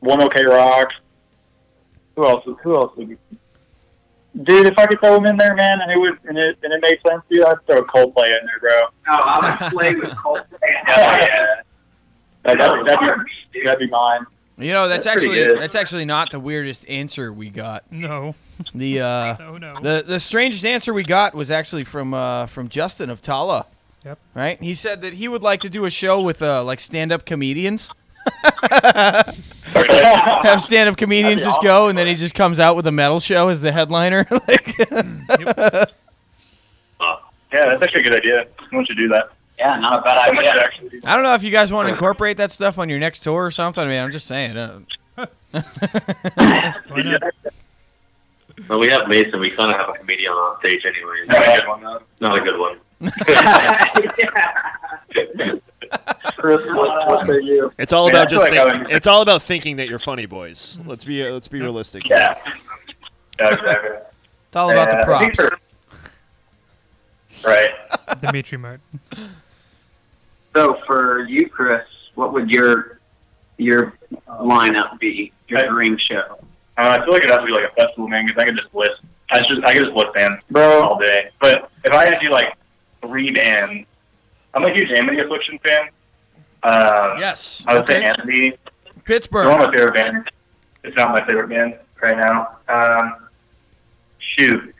One 0.00 0.22
OK 0.22 0.44
Rock. 0.44 0.88
Who 2.16 2.26
else? 2.26 2.44
Who 2.62 2.74
else 2.76 2.92
would? 2.96 3.18
Be? 4.34 4.44
Dude, 4.44 4.66
if 4.66 4.78
I 4.78 4.86
could 4.86 5.00
throw 5.00 5.14
them 5.14 5.26
in 5.26 5.36
there, 5.36 5.54
man, 5.54 5.80
and 5.80 5.90
it 5.90 5.98
would, 5.98 6.18
and 6.24 6.38
it, 6.38 6.58
and 6.62 6.72
it 6.72 6.80
made 6.82 6.98
sense, 7.08 7.22
dude, 7.30 7.44
I'd 7.44 7.64
throw 7.66 7.82
Coldplay 7.84 8.26
in 8.26 8.46
there, 8.46 8.60
bro. 8.60 8.80
Oh, 9.08 9.18
I 9.20 9.58
would 9.60 9.72
play 9.72 9.94
with 9.94 10.10
Coldplay. 10.10 10.44
yeah. 10.88 11.62
That, 12.44 12.58
that'd, 12.58 12.86
that'd, 12.86 13.24
be, 13.52 13.64
that'd 13.64 13.78
be 13.78 13.88
mine. 13.88 14.26
You 14.58 14.72
know, 14.72 14.88
that's, 14.88 15.04
That's 15.04 15.16
actually 15.16 15.54
that's 15.54 15.74
actually 15.76 16.04
not 16.04 16.32
the 16.32 16.40
weirdest 16.40 16.88
answer 16.88 17.32
we 17.32 17.48
got. 17.48 17.84
No. 17.92 18.34
The 18.74 19.00
uh, 19.02 19.36
No, 19.38 19.56
no. 19.56 19.80
the 19.80 20.02
the 20.04 20.18
strangest 20.18 20.64
answer 20.64 20.92
we 20.92 21.04
got 21.04 21.32
was 21.32 21.50
actually 21.50 21.84
from 21.84 22.12
uh, 22.12 22.46
from 22.46 22.68
Justin 22.68 23.08
of 23.08 23.22
Tala. 23.22 23.66
Yep. 24.04 24.18
Right? 24.34 24.60
He 24.60 24.74
said 24.74 25.02
that 25.02 25.14
he 25.14 25.28
would 25.28 25.42
like 25.42 25.60
to 25.60 25.68
do 25.68 25.84
a 25.84 25.90
show 25.90 26.20
with 26.20 26.42
uh, 26.42 26.64
like 26.64 26.80
stand 26.80 27.12
up 27.12 27.24
comedians. 27.24 27.90
Have 30.42 30.62
stand 30.62 30.88
up 30.88 30.96
comedians 30.96 31.44
just 31.44 31.62
go 31.62 31.88
and 31.88 31.98
then 31.98 32.06
he 32.06 32.14
just 32.14 32.34
comes 32.34 32.58
out 32.60 32.76
with 32.76 32.86
a 32.86 32.92
metal 32.92 33.20
show 33.20 33.48
as 33.48 33.60
the 33.60 33.72
headliner. 33.72 34.26
like, 34.48 34.78
Yeah, 37.50 37.70
that's 37.70 37.82
actually 37.82 38.00
a 38.00 38.04
good 38.04 38.14
idea. 38.16 38.44
Why 38.58 38.66
don't 38.72 38.88
you 38.90 38.94
do 38.94 39.08
that? 39.08 39.30
Yeah, 39.58 39.78
not 39.80 40.00
a 40.00 40.02
bad 40.02 40.18
idea. 40.18 40.52
I 41.04 41.14
don't 41.14 41.24
know 41.24 41.32
if 41.34 41.42
you 41.42 41.50
guys 41.50 41.72
want 41.72 41.88
to 41.88 41.92
incorporate 41.92 42.36
that 42.36 42.52
stuff 42.52 42.76
on 42.78 42.90
your 42.90 42.98
next 42.98 43.20
tour 43.20 43.44
or 43.46 43.50
something. 43.50 43.82
I 43.82 43.86
mean, 43.88 44.00
I'm 44.00 44.12
just 44.12 44.26
saying. 44.26 44.56
Uh, 44.56 44.80
Well, 48.68 48.80
we 48.80 48.88
have 48.88 49.06
Mason. 49.08 49.40
We 49.40 49.50
kind 49.56 49.70
of 49.72 49.78
have 49.78 49.88
a 49.88 49.94
comedian 49.98 50.30
on 50.32 50.58
stage 50.60 50.84
anyway. 50.84 51.24
Not 51.26 51.42
a 51.42 51.60
good 51.60 51.68
one. 51.68 51.80
Not 52.20 52.38
a 52.38 52.42
good 52.42 52.58
one. 52.58 52.78
Chris, 56.38 56.60
what, 56.66 57.08
what 57.08 57.26
say 57.26 57.40
you? 57.42 57.72
It's 57.78 57.92
all 57.92 58.06
Man, 58.06 58.16
about 58.16 58.28
just. 58.30 58.50
Like 58.50 58.70
think, 58.72 58.90
it's 58.90 59.06
all 59.06 59.22
about 59.22 59.42
thinking 59.42 59.76
that 59.76 59.88
you're 59.88 59.98
funny, 59.98 60.26
boys. 60.26 60.78
Let's 60.86 61.04
be 61.04 61.22
uh, 61.26 61.30
let's 61.32 61.48
be 61.48 61.60
realistic. 61.60 62.08
Yeah. 62.08 62.38
Yeah, 63.40 63.54
exactly. 63.54 63.90
it's 64.48 64.56
all 64.56 64.70
about 64.70 64.90
the 64.90 64.96
Yeah, 64.96 65.16
I 65.16 65.20
think 65.20 65.34
props. 65.36 65.50
for- 65.50 65.58
Right. 67.48 67.68
Demetri 68.20 68.58
Martin. 68.58 68.80
So 70.56 70.78
for 70.86 71.24
you, 71.28 71.48
Chris, 71.48 71.82
what 72.14 72.32
would 72.32 72.50
your 72.50 72.98
your 73.58 73.94
lineup 74.28 74.98
be? 74.98 75.32
Your 75.48 75.60
I- 75.60 75.68
dream 75.68 75.96
show? 75.98 76.38
Uh, 76.76 76.96
I 77.00 77.04
feel 77.04 77.12
like 77.12 77.24
it 77.24 77.30
has 77.30 77.40
to 77.40 77.46
be 77.46 77.52
like 77.52 77.70
a 77.70 77.74
festival, 77.74 78.06
man, 78.08 78.24
because 78.26 78.40
I 78.40 78.46
could 78.46 78.56
just 78.56 78.72
list. 78.74 79.00
I 79.30 79.38
just 79.38 79.64
I 79.64 79.72
could 79.74 79.82
just 79.84 79.94
list 79.96 80.14
bands 80.14 80.42
Bro. 80.50 80.82
all 80.82 80.98
day. 80.98 81.30
But 81.40 81.70
if 81.84 81.92
I 81.92 82.04
had 82.04 82.12
to 82.12 82.20
do 82.20 82.30
like 82.30 82.54
three 83.02 83.30
bands, 83.30 83.86
I'm 84.54 84.64
a 84.64 84.70
huge 84.70 84.90
Amity 84.96 85.20
Affliction 85.20 85.58
fan. 85.66 85.88
Um, 86.62 87.18
Yes. 87.20 87.64
I 87.66 87.78
would 87.78 87.86
say 87.86 87.98
Okay. 87.98 88.06
Amity. 88.08 88.50
They're 88.50 88.92
Pittsburgh. 89.04 89.48
one 89.48 89.60
of 89.60 89.66
my 89.68 89.72
favorite 89.72 89.94
bands. 89.94 90.28
It's 90.84 90.96
not 90.96 91.10
my 91.10 91.24
favorite 91.26 91.48
band 91.48 91.76
right 92.02 92.16
now. 92.16 92.56
Um, 92.68 93.28
shoot, 94.36 94.74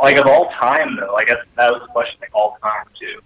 like 0.00 0.18
of 0.18 0.26
all 0.26 0.50
time 0.60 0.96
though, 0.96 1.14
I 1.16 1.24
guess 1.24 1.36
that 1.56 1.70
was 1.72 1.82
the 1.82 1.88
question. 1.88 2.16
Like 2.20 2.30
all 2.34 2.58
time 2.62 2.86
too. 2.98 3.20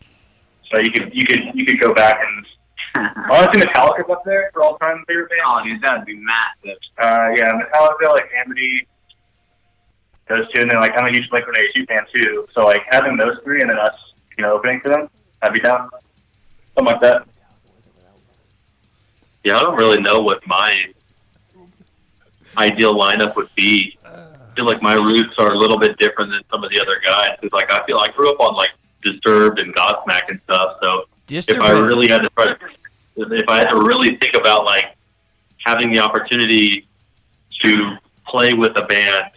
So 0.73 0.81
you 0.81 0.91
could 0.91 1.15
you 1.15 1.25
could 1.27 1.41
you 1.55 1.65
could 1.65 1.81
go 1.81 1.95
back 1.95 2.19
and 2.21 2.47
honestly 3.31 3.63
Metallica's 3.63 4.11
up 4.11 4.25
there 4.25 4.51
for 4.53 4.63
all 4.63 4.79
time 4.79 5.05
favorite 5.07 5.31
band. 5.31 5.41
Oh, 5.47 5.63
dude, 5.65 5.81
that'd 5.83 6.05
be 6.05 6.17
massive. 6.17 6.79
Uh, 6.99 7.29
yeah, 7.37 7.53
Metallica, 7.53 8.11
like 8.13 8.29
Amity, 8.45 8.87
those 10.29 10.51
two, 10.53 10.61
and 10.63 10.71
then 10.71 10.81
like 10.81 10.93
I'm 10.99 11.07
a 11.07 11.11
huge 11.11 11.29
Blink 11.31 11.47
182 11.47 11.87
fan 11.87 12.07
too. 12.15 12.47
So 12.55 12.65
like 12.65 12.83
having 12.91 13.17
those 13.17 13.39
three 13.45 13.61
and 13.61 13.71
then 13.71 13.79
us, 13.79 13.95
you 14.37 14.43
know, 14.43 14.53
opening 14.53 14.81
for 14.81 14.91
them, 14.91 15.09
Be 15.53 15.61
down. 15.61 15.89
Something 16.75 16.93
like 16.93 17.01
that. 17.01 17.27
Yeah, 19.45 19.57
I 19.57 19.63
don't 19.63 19.77
really 19.77 20.01
know 20.03 20.21
what 20.21 20.47
my 20.47 20.93
ideal 22.59 22.95
lineup 22.95 23.35
would 23.37 23.49
be. 23.55 23.97
I 24.05 24.55
feel 24.55 24.67
like 24.67 24.83
my 24.83 24.95
roots 24.95 25.35
are 25.39 25.53
a 25.53 25.59
little 25.59 25.79
bit 25.79 25.97
different 25.99 26.33
than 26.33 26.43
some 26.51 26.65
of 26.65 26.71
the 26.71 26.81
other 26.81 27.01
guys. 27.05 27.39
Cause 27.41 27.51
like 27.53 27.73
I 27.73 27.87
feel 27.87 27.99
I 27.99 28.09
grew 28.09 28.31
up 28.31 28.41
on 28.41 28.55
like 28.57 28.71
Disturbed 29.03 29.61
and 29.61 29.75
Godsmack 29.75 30.29
and 30.29 30.41
stuff. 30.45 30.79
So 30.83 31.05
if 31.29 31.61
I 31.61 31.71
really 31.71 32.09
had 32.09 32.23
to 32.23 32.29
try 32.31 32.47
to, 32.47 32.59
if 33.17 33.49
I 33.49 33.59
had 33.59 33.69
to 33.71 33.77
really 33.77 34.17
think 34.17 34.35
about 34.35 34.65
like 34.65 34.97
having 35.65 35.93
the 35.93 36.01
opportunity 36.01 36.87
to 37.63 37.97
play 38.27 38.55
with 38.55 38.77
a 38.77 38.83
band 38.83 39.31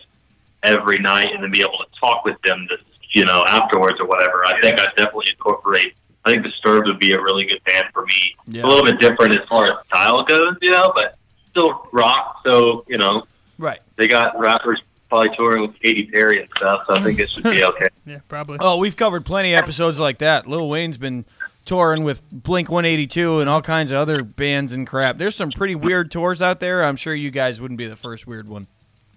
every 0.64 1.00
night 1.00 1.28
and 1.34 1.44
then 1.44 1.52
be 1.52 1.62
able 1.62 1.78
to 1.78 2.00
talk 2.00 2.26
with 2.26 2.42
them, 2.42 2.68
this, 2.70 2.82
you 3.14 3.26
know, 3.26 3.44
afterwards 3.48 4.00
or 4.00 4.08
whatever, 4.08 4.44
I 4.46 4.60
think 4.62 4.80
I'd 4.80 4.96
definitely 4.96 5.28
incorporate. 5.32 5.94
I 6.24 6.32
think 6.32 6.44
Disturbed 6.44 6.88
would 6.88 7.00
be 7.00 7.14
a 7.14 7.22
really 7.22 7.46
good 7.46 7.64
band 7.66 7.86
for 7.94 8.06
me. 8.06 8.36
Yeah. 8.48 8.64
A 8.64 8.68
little 8.68 8.86
bit 8.86 9.00
different 9.00 9.36
as 9.36 9.48
far 9.50 9.66
as 9.66 9.86
style 9.88 10.24
goes, 10.24 10.56
you 10.62 10.70
know, 10.72 10.92
but 10.96 11.18
still 11.50 11.88
rock. 11.92 12.42
So 12.46 12.86
you 12.88 12.98
know, 12.98 13.24
Right. 13.58 13.80
they 13.96 14.08
got 14.08 14.40
rappers 14.40 14.82
probably 15.10 15.36
touring 15.36 15.64
with 15.64 15.78
Katy 15.80 16.06
Perry 16.06 16.40
and 16.42 16.50
stuff. 16.58 16.84
So 16.88 16.94
I 16.96 17.04
think 17.04 17.20
it 17.20 17.30
should 17.30 17.44
be 17.44 17.64
okay. 17.72 17.88
Yeah, 18.06 18.20
probably. 18.30 18.58
Oh, 18.62 18.78
we've 18.78 18.96
covered 18.96 19.26
plenty 19.26 19.54
of 19.54 19.58
episodes 19.62 20.00
like 20.00 20.20
that. 20.20 20.48
Lil 20.48 20.70
Wayne's 20.70 20.98
been 20.98 21.26
touring 21.66 22.04
with 22.04 22.22
Blink 22.32 22.70
182 22.70 23.40
and 23.40 23.50
all 23.50 23.62
kinds 23.62 23.92
of 23.92 23.98
other 23.98 24.24
bands 24.24 24.74
and 24.74 24.88
crap. 24.88 25.18
There's 25.18 25.36
some 25.36 25.52
pretty 25.52 25.76
weird 25.76 26.10
tours 26.12 26.42
out 26.42 26.60
there. 26.60 26.84
I'm 26.84 26.96
sure 26.96 27.14
you 27.14 27.30
guys 27.30 27.60
wouldn't 27.62 27.78
be 27.78 27.88
the 27.88 27.96
first 27.96 28.26
weird 28.26 28.48
one. 28.48 28.68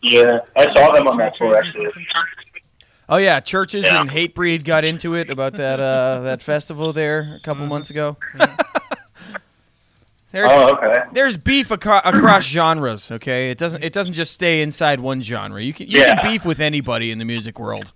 Yeah, 0.02 0.40
I 0.56 0.64
saw 0.74 0.92
them 0.92 1.06
on 1.06 1.16
that 1.18 1.34
tour 1.36 1.56
actually. 1.56 1.88
Oh 3.08 3.16
yeah, 3.18 3.40
Chvrches 3.40 3.82
Yeah. 3.82 4.00
and 4.00 4.10
Hatebreed 4.10 4.64
got 4.64 4.84
into 4.84 5.14
it 5.14 5.30
about 5.30 5.54
that 5.54 5.78
uh, 5.80 6.20
that 6.22 6.42
festival 6.42 6.92
there 6.92 7.34
a 7.36 7.40
couple 7.44 7.66
months 7.66 7.90
ago. 7.90 8.16
there's, 10.32 10.50
Oh, 10.50 10.70
okay. 10.76 11.02
there's 11.12 11.36
beef 11.36 11.70
aco- 11.70 12.00
across 12.04 12.44
genres. 12.44 13.10
Okay, 13.10 13.50
it 13.50 13.58
doesn't 13.58 13.84
it 13.84 13.92
doesn't 13.92 14.14
just 14.14 14.32
stay 14.32 14.62
inside 14.62 15.00
one 15.00 15.20
genre. 15.22 15.62
You 15.62 15.72
can 15.72 15.86
you 15.88 16.00
Yeah. 16.00 16.20
can 16.20 16.32
beef 16.32 16.44
with 16.44 16.60
anybody 16.60 17.10
in 17.10 17.18
the 17.18 17.24
music 17.24 17.58
world. 17.58 17.92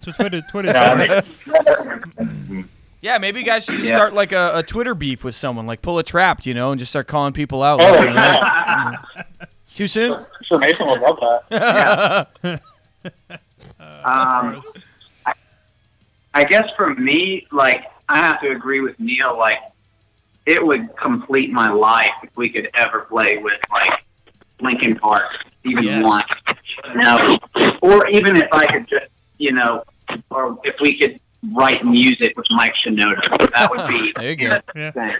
So 0.00 0.10
Twitter, 0.12 0.42
Twitter. 0.50 0.72
No, 0.72 0.80
I 0.80 1.22
mean, 2.18 2.68
Yeah, 3.00 3.18
maybe 3.18 3.40
you 3.40 3.46
guys 3.46 3.64
should 3.64 3.76
just 3.76 3.88
Yeah. 3.90 3.96
start 3.96 4.12
like 4.12 4.30
a, 4.32 4.52
a 4.58 4.62
Twitter 4.62 4.94
beef 4.94 5.24
with 5.24 5.34
someone, 5.34 5.66
like 5.66 5.82
pull 5.82 5.98
a 5.98 6.04
trapped, 6.04 6.46
you 6.46 6.54
know, 6.54 6.70
and 6.72 6.78
just 6.78 6.90
start 6.90 7.06
calling 7.08 7.32
people 7.32 7.62
out. 7.62 7.80
Oh, 7.82 7.90
left 7.90 8.06
and 8.06 8.14
yeah. 8.14 8.96
right. 9.16 9.48
Too 9.74 9.88
soon? 9.88 10.24
Sure, 10.42 10.58
Mason 10.58 10.86
would 10.86 11.00
love 11.00 11.18
that. 11.50 12.60
Um, 14.04 14.62
I, 15.26 15.32
I 16.34 16.44
guess 16.44 16.68
for 16.76 16.94
me, 16.94 17.46
like 17.52 17.84
I 18.08 18.18
have 18.18 18.40
to 18.42 18.50
agree 18.50 18.80
with 18.80 18.98
Neal. 18.98 19.36
Like 19.38 19.58
it 20.46 20.64
would 20.64 20.94
complete 20.96 21.50
my 21.52 21.70
life 21.70 22.10
if 22.22 22.36
we 22.36 22.48
could 22.50 22.68
ever 22.76 23.02
play 23.02 23.38
with 23.38 23.60
like 23.70 24.04
Linkin 24.60 24.96
Park, 24.96 25.24
even 25.64 25.84
Yes. 25.84 26.04
one. 26.04 26.24
No, 26.96 27.36
or 27.82 28.08
even 28.08 28.36
if 28.36 28.48
I 28.52 28.66
could 28.66 28.88
just, 28.88 29.06
you 29.38 29.52
know, 29.52 29.84
or 30.30 30.58
if 30.64 30.74
we 30.80 30.98
could 30.98 31.20
write 31.54 31.84
music 31.84 32.36
with 32.36 32.46
Mike 32.50 32.74
Shinoda, 32.74 33.20
that 33.54 33.70
would 33.70 33.86
be. 33.88 34.12
There 34.16 34.30
you 34.30 34.36
go. 34.36 34.60
Yeah. 34.74 35.16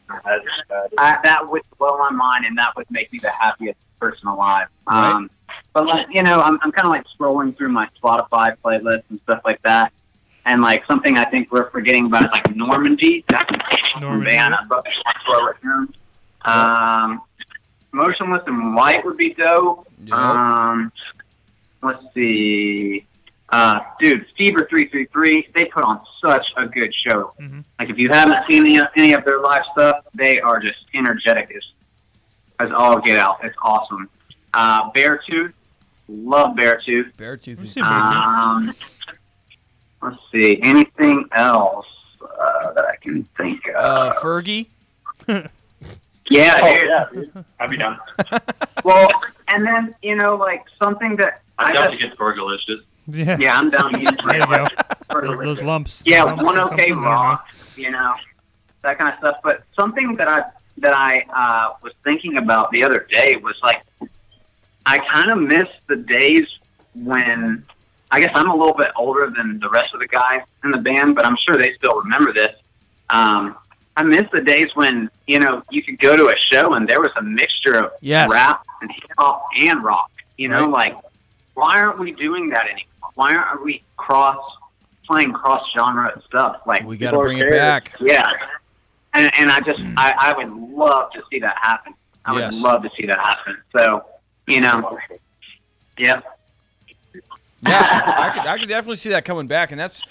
I, 0.99 1.19
that 1.25 1.49
would 1.49 1.63
blow 1.79 1.99
my 1.99 2.11
mind, 2.11 2.47
and 2.47 2.57
that 2.59 2.75
would 2.77 2.91
make 2.91 3.13
me 3.13 3.19
the 3.19 3.31
happiest 3.31 3.79
person 4.01 4.29
alive. 4.29 4.69
Um, 4.87 5.31
but 5.73 5.87
like, 5.87 6.07
you 6.11 6.23
know, 6.23 6.41
I'm, 6.41 6.59
I'm 6.63 6.73
kind 6.73 6.87
of 6.87 6.93
like 6.93 7.05
scrolling 7.19 7.57
through 7.57 7.71
my 7.71 7.89
Spotify 8.03 8.57
playlist 8.63 9.05
and 9.11 9.21
stuff 9.23 9.41
like 9.45 9.61
that, 9.63 9.93
and 10.45 10.63
like 10.63 10.85
something 10.87 11.19
I 11.19 11.25
think 11.25 11.51
we're 11.53 11.71
forgetting 11.71 12.07
about 12.07 12.25
is 12.25 12.31
like 12.33 12.55
Normandy. 12.55 13.25
That's 13.29 13.51
an 13.95 14.01
Normandy. 14.03 14.27
band. 14.27 14.55
I'd 14.55 14.71
love 14.71 14.85
to 14.85 14.91
throw 15.25 15.47
it 15.49 15.57
in. 15.63 15.95
Um, 16.45 17.23
Motionless 17.93 18.43
In 18.47 18.75
White 18.75 19.05
would 19.05 19.17
be 19.17 19.35
dope. 19.35 19.87
Yep. 19.99 20.13
Um, 20.13 20.93
let's 21.83 22.03
see. 22.15 23.07
Uh, 23.51 23.81
dude, 24.01 24.27
Fever 24.39 24.67
three 24.71 24.89
three 24.89 25.05
three. 25.07 25.47
They 25.55 25.67
put 25.67 25.85
on 25.85 26.01
such 26.25 26.47
a 26.57 26.67
good 26.67 26.95
show. 26.95 27.35
Mm-hmm. 27.39 27.61
Like 27.79 27.91
if 27.91 27.99
you 27.99 28.09
haven't 28.11 28.47
seen 28.47 28.67
any, 28.67 28.81
any 28.97 29.13
of 29.13 29.25
their 29.25 29.41
live 29.41 29.63
stuff, 29.73 29.97
they 30.15 30.41
are 30.41 30.59
just 30.59 30.87
energetic 30.95 31.55
as 31.55 31.63
as 32.61 32.71
all 32.73 32.99
get 33.01 33.19
out. 33.19 33.45
It's 33.45 33.57
awesome. 33.61 34.09
Uh, 34.55 34.91
Beartooth, 34.93 35.53
love 36.13 36.57
Beartooth. 36.57 37.15
Beartooth 37.17 37.63
is 37.65 37.77
Um, 37.79 38.75
let's 40.03 40.17
see, 40.33 40.61
anything 40.63 41.25
else 41.33 41.87
uh, 42.23 42.73
that 42.73 42.85
I 42.85 42.97
can 42.97 43.25
think 43.37 43.67
of? 43.69 43.75
uh, 43.77 44.15
Fergie. 44.21 44.67
yeah, 46.31 46.59
Oh, 46.63 46.75
dude. 47.13 47.31
yeah. 47.35 47.43
I'd 47.61 47.71
be 47.71 47.77
down. 47.77 47.99
Well, 48.85 49.09
and 49.49 49.65
then 49.65 49.95
you 50.03 50.17
know, 50.17 50.35
like 50.35 50.65
something 50.83 51.15
that 51.17 51.43
I 51.59 51.69
I'm 51.69 51.75
down 51.75 51.91
to 51.93 51.97
get 51.97 52.17
Fergalicious. 52.19 52.81
Yeah. 53.07 53.37
yeah, 53.39 53.57
I'm 53.59 53.71
down 53.71 53.93
to 53.93 54.01
use 54.01 54.11
There. 54.29 54.67
Those, 55.23 55.39
those 55.39 55.63
lumps. 55.63 56.03
Yeah, 56.05 56.25
lumps 56.25 56.43
one 56.43 56.59
okay 56.59 56.69
something, 56.69 56.85
I 56.85 56.89
don't 56.95 57.03
know. 57.03 57.09
rock, 57.09 57.47
you 57.77 57.91
know, 57.91 58.15
that 58.83 58.99
kind 58.99 59.13
of 59.13 59.19
stuff. 59.19 59.37
But 59.45 59.63
something 59.79 60.17
that 60.17 60.27
I 60.29 60.43
that 60.79 60.95
I 60.97 61.25
uh, 61.33 61.75
was 61.83 61.93
thinking 62.03 62.39
about 62.39 62.71
the 62.73 62.83
other 62.83 63.07
day 63.11 63.37
was 63.41 63.55
like, 63.63 63.83
I 64.87 64.99
kind 65.13 65.31
of 65.31 65.39
miss 65.39 65.69
the 65.89 65.97
days 65.97 66.47
when 66.95 67.65
I 68.11 68.21
guess 68.21 68.31
I'm 68.35 68.51
a 68.51 68.55
little 68.57 68.75
bit 68.75 68.89
older 68.97 69.33
than 69.35 69.59
the 69.61 69.71
rest 69.71 69.95
of 69.95 70.01
the 70.01 70.07
guys 70.09 70.41
in 70.65 70.71
the 70.71 70.79
band, 70.79 71.15
but 71.15 71.25
I'm 71.25 71.37
sure 71.37 71.57
they 71.57 71.73
still 71.75 72.01
remember 72.01 72.33
this. 72.33 72.55
Um, 73.11 73.57
I 73.97 74.03
miss 74.03 74.23
the 74.33 74.41
days 74.41 74.69
when 74.75 75.11
you 75.27 75.39
know 75.39 75.63
you 75.71 75.83
could 75.83 75.99
go 75.99 76.17
to 76.17 76.29
a 76.29 76.37
show 76.37 76.75
and 76.75 76.89
there 76.89 77.01
was 77.01 77.11
a 77.17 77.23
mixture 77.23 77.77
of 77.85 77.93
Yes. 78.01 78.31
rap 78.31 78.63
and 78.81 78.91
hip 78.91 79.11
hop 79.19 79.45
and 79.61 79.83
rock. 79.85 80.11
You 80.39 80.49
know, 80.49 80.63
Right. 80.71 80.95
like 80.95 80.97
why 81.55 81.81
aren't 81.81 81.99
we 81.99 82.13
doing 82.13 82.49
that 82.51 82.63
anymore? 82.65 83.11
Why 83.15 83.35
aren't 83.35 83.63
we 83.63 83.83
cross 83.99 84.43
playing 85.07 85.33
cross 85.33 85.63
genre 85.77 86.21
stuff? 86.27 86.61
Like 86.67 86.85
We 86.85 86.97
got 86.97 87.11
to 87.13 87.19
bring 87.19 87.39
it 87.39 87.51
back. 87.51 87.93
yeah, 88.01 88.31
and 89.15 89.31
and 89.39 89.51
I 89.51 89.61
just 89.61 89.81
I, 89.99 90.15
I 90.19 90.33
would 90.37 90.51
love 90.51 91.13
to 91.13 91.23
see 91.31 91.39
that 91.41 91.57
happen. 91.61 91.95
I 92.25 92.33
would 92.33 92.55
love 92.55 92.83
to 92.85 92.91
see 92.97 93.05
that 93.07 93.19
happen. 93.19 93.59
So 93.77 94.05
you 94.53 94.61
know, 94.61 94.99
yeah. 95.99 96.21
Yeah, 97.65 98.03
I 98.19 98.31
could 98.31 98.47
I 98.47 98.59
could 98.59 98.69
definitely 98.69 98.97
see 98.97 99.11
that 99.11 99.25
coming 99.25 99.47
back, 99.47 99.71
and 99.71 99.81
that's 99.81 100.03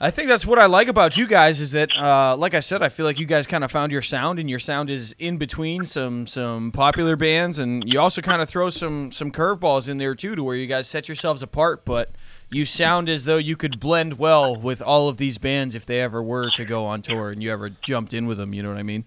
I 0.00 0.10
think 0.10 0.28
that's 0.28 0.46
what 0.46 0.58
I 0.58 0.66
like 0.66 0.88
about 0.88 1.16
you 1.16 1.26
guys 1.26 1.60
is 1.60 1.72
that, 1.72 1.90
uh, 1.96 2.36
like 2.36 2.54
I 2.54 2.60
said, 2.60 2.82
I 2.82 2.88
feel 2.88 3.04
like 3.04 3.18
you 3.18 3.26
guys 3.26 3.46
kind 3.46 3.64
of 3.64 3.70
found 3.70 3.90
your 3.90 4.02
sound, 4.02 4.38
and 4.38 4.48
your 4.48 4.58
sound 4.58 4.90
is 4.90 5.14
in 5.18 5.38
between 5.38 5.86
some 5.86 6.26
some 6.26 6.72
popular 6.72 7.16
bands, 7.16 7.58
and 7.58 7.84
you 7.86 8.00
also 8.00 8.20
kind 8.20 8.42
of 8.42 8.48
throw 8.48 8.70
some 8.70 9.12
some 9.12 9.30
curveballs 9.30 9.88
in 9.88 9.98
there 9.98 10.14
too, 10.14 10.34
to 10.34 10.42
where 10.42 10.56
you 10.56 10.66
guys 10.66 10.88
set 10.88 11.08
yourselves 11.08 11.42
apart, 11.42 11.84
but 11.84 12.10
you 12.50 12.64
sound 12.64 13.08
as 13.08 13.26
though 13.26 13.36
you 13.36 13.56
could 13.56 13.78
blend 13.78 14.18
well 14.18 14.56
with 14.56 14.80
all 14.80 15.08
of 15.08 15.18
these 15.18 15.36
bands 15.38 15.74
if 15.74 15.84
they 15.84 16.00
ever 16.00 16.22
were 16.22 16.50
to 16.50 16.64
go 16.64 16.86
on 16.86 17.02
tour 17.02 17.30
and 17.30 17.42
you 17.42 17.52
ever 17.52 17.68
jumped 17.68 18.14
in 18.14 18.26
with 18.26 18.38
them. 18.38 18.54
You 18.54 18.62
know 18.62 18.70
what 18.70 18.78
I 18.78 18.82
mean? 18.82 19.04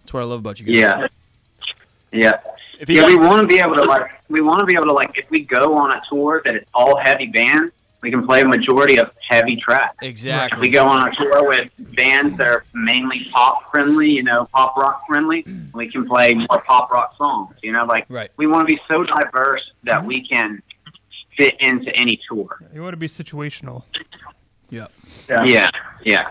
That's 0.00 0.12
what 0.14 0.20
I 0.22 0.26
love 0.26 0.38
about 0.38 0.60
you 0.60 0.66
guys. 0.66 0.76
Yeah. 0.76 1.06
Yeah. 2.12 2.40
If 2.78 2.88
yeah, 2.88 3.02
got- 3.02 3.08
we 3.08 3.16
want 3.16 3.42
to 3.42 3.46
be 3.46 3.58
able 3.58 3.74
to 3.76 3.84
like 3.84 4.10
we 4.28 4.40
want 4.40 4.60
to 4.60 4.66
be 4.66 4.74
able 4.74 4.86
to 4.86 4.92
like 4.92 5.16
if 5.16 5.30
we 5.30 5.40
go 5.40 5.76
on 5.76 5.92
a 5.92 6.00
tour 6.08 6.42
that 6.44 6.54
it's 6.54 6.68
all 6.74 6.98
heavy 6.98 7.26
bands, 7.26 7.72
we 8.02 8.10
can 8.10 8.26
play 8.26 8.42
a 8.42 8.46
majority 8.46 8.98
of 8.98 9.10
heavy 9.28 9.56
tracks. 9.56 9.96
Exactly. 10.02 10.56
If 10.56 10.60
we 10.60 10.68
go 10.70 10.86
on 10.86 11.08
a 11.08 11.14
tour 11.14 11.48
with 11.48 11.70
bands 11.96 12.36
that 12.38 12.46
are 12.46 12.64
mainly 12.74 13.26
pop 13.32 13.70
friendly, 13.70 14.10
you 14.10 14.22
know, 14.22 14.48
pop 14.52 14.76
rock 14.76 15.02
friendly, 15.08 15.44
we 15.74 15.90
can 15.90 16.06
play 16.06 16.34
more 16.34 16.62
pop 16.66 16.90
rock 16.90 17.14
songs. 17.16 17.54
You 17.62 17.72
know, 17.72 17.84
like 17.84 18.06
right. 18.08 18.30
we 18.36 18.46
want 18.46 18.68
to 18.68 18.74
be 18.74 18.80
so 18.88 19.04
diverse 19.04 19.62
that 19.84 20.04
we 20.04 20.26
can 20.26 20.62
fit 21.36 21.54
into 21.60 21.94
any 21.96 22.20
tour. 22.28 22.58
You 22.72 22.82
want 22.82 22.92
to 22.92 22.98
be 22.98 23.08
situational. 23.08 23.84
Yep. 24.70 24.92
Yeah. 25.28 25.44
Yeah. 25.44 25.70
Yeah. 26.04 26.30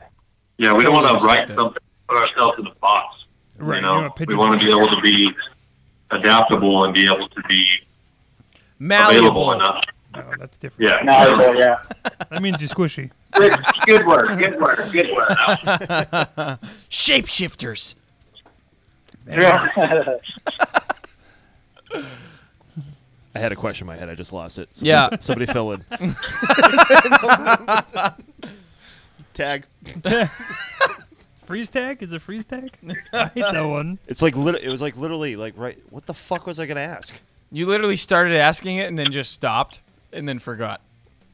Yeah, 0.57 0.73
we 0.73 0.83
don't 0.83 0.93
want 0.93 1.19
to 1.19 1.25
write 1.25 1.47
something, 1.49 1.81
put 2.07 2.17
ourselves 2.17 2.59
in 2.59 2.67
a 2.67 2.75
box. 2.75 3.25
Right, 3.57 3.81
You 3.81 3.87
you 3.87 3.93
know, 3.93 4.01
don't 4.17 4.27
we 4.27 4.35
want 4.35 4.59
to 4.59 4.65
be 4.65 4.71
able 4.71 4.87
to 4.87 5.01
be 5.01 5.29
adaptable 6.11 6.83
and 6.85 6.93
be 6.93 7.05
able 7.07 7.27
to 7.29 7.41
be 7.49 7.67
Malleable. 8.79 9.19
available 9.27 9.51
enough. 9.53 9.83
No, 10.15 10.23
that's 10.39 10.57
different. 10.57 10.89
Yeah. 10.89 11.03
Malleable, 11.03 11.55
yeah. 11.59 11.77
That 12.29 12.41
means 12.41 12.61
you're 12.61 12.69
squishy. 12.69 13.11
Good, 13.33 13.53
good 13.85 14.05
word. 14.05 14.37
Good 14.41 14.59
word. 14.59 14.89
Good 14.91 15.09
word. 15.13 15.27
Shapeshifters. 16.89 17.95
Yeah. 19.27 19.67
I 21.93 23.39
had 23.39 23.51
a 23.51 23.55
question 23.55 23.83
in 23.85 23.87
my 23.87 23.97
head. 23.97 24.09
I 24.09 24.15
just 24.15 24.31
lost 24.31 24.57
it. 24.57 24.69
Somebody, 24.73 24.89
Yeah. 24.89 25.09
Somebody 25.19 25.45
fill 25.51 25.71
in. 25.73 25.83
Tag. 29.33 29.65
Freeze 31.45 31.69
tag? 31.69 32.01
Is 32.03 32.11
it 32.13 32.21
freeze 32.21 32.45
tag? 32.45 32.71
I 33.13 33.25
hate 33.33 33.41
that 33.41 33.61
one. 33.61 33.99
It's 34.07 34.21
like 34.21 34.35
lit- 34.35 34.63
it 34.63 34.69
was 34.69 34.81
like 34.81 34.97
literally 34.97 35.35
like 35.35 35.53
right. 35.57 35.77
What 35.89 36.05
the 36.05 36.13
fuck 36.13 36.45
was 36.45 36.59
I 36.59 36.65
gonna 36.65 36.81
ask? 36.81 37.13
You 37.51 37.65
literally 37.67 37.97
started 37.97 38.35
asking 38.37 38.77
it 38.77 38.87
and 38.87 38.97
then 38.99 39.11
just 39.11 39.31
stopped 39.31 39.79
and 40.11 40.27
then 40.27 40.39
forgot. 40.39 40.81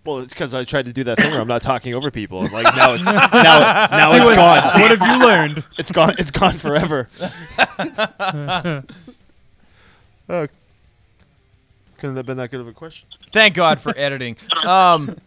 Well, 0.03 0.18
it's 0.20 0.34
because 0.34 0.53
I 0.55 0.64
tried 0.64 0.86
to 0.86 0.93
do 0.93 1.03
that 1.05 1.18
thing 1.18 1.30
where 1.30 1.39
I'm 1.39 1.47
not 1.47 1.62
talking 1.62 1.93
over 1.93 2.09
people. 2.09 2.41
and, 2.43 2.51
Like 2.51 2.76
now 2.76 2.93
it's 2.95 3.05
now 3.05 3.12
now 3.12 4.12
See 4.12 4.18
it's 4.18 4.26
what- 4.28 4.36
gone. 4.36 4.64
what 4.82 4.97
have 4.99 5.01
you 5.12 5.20
learned? 5.28 5.64
It's 5.78 5.91
gone. 5.91 6.16
It's 6.18 6.32
gone 6.32 6.53
forever. 6.53 7.07
oh, 10.30 10.47
couldn't 11.97 12.16
have 12.16 12.26
been 12.26 12.38
that 12.38 12.49
good 12.49 12.62
of 12.62 12.68
a 12.68 12.74
question. 12.74 13.07
Thank 13.32 13.53
God 13.55 13.80
for 13.80 13.93
editing. 13.95 14.36
Um, 14.66 15.18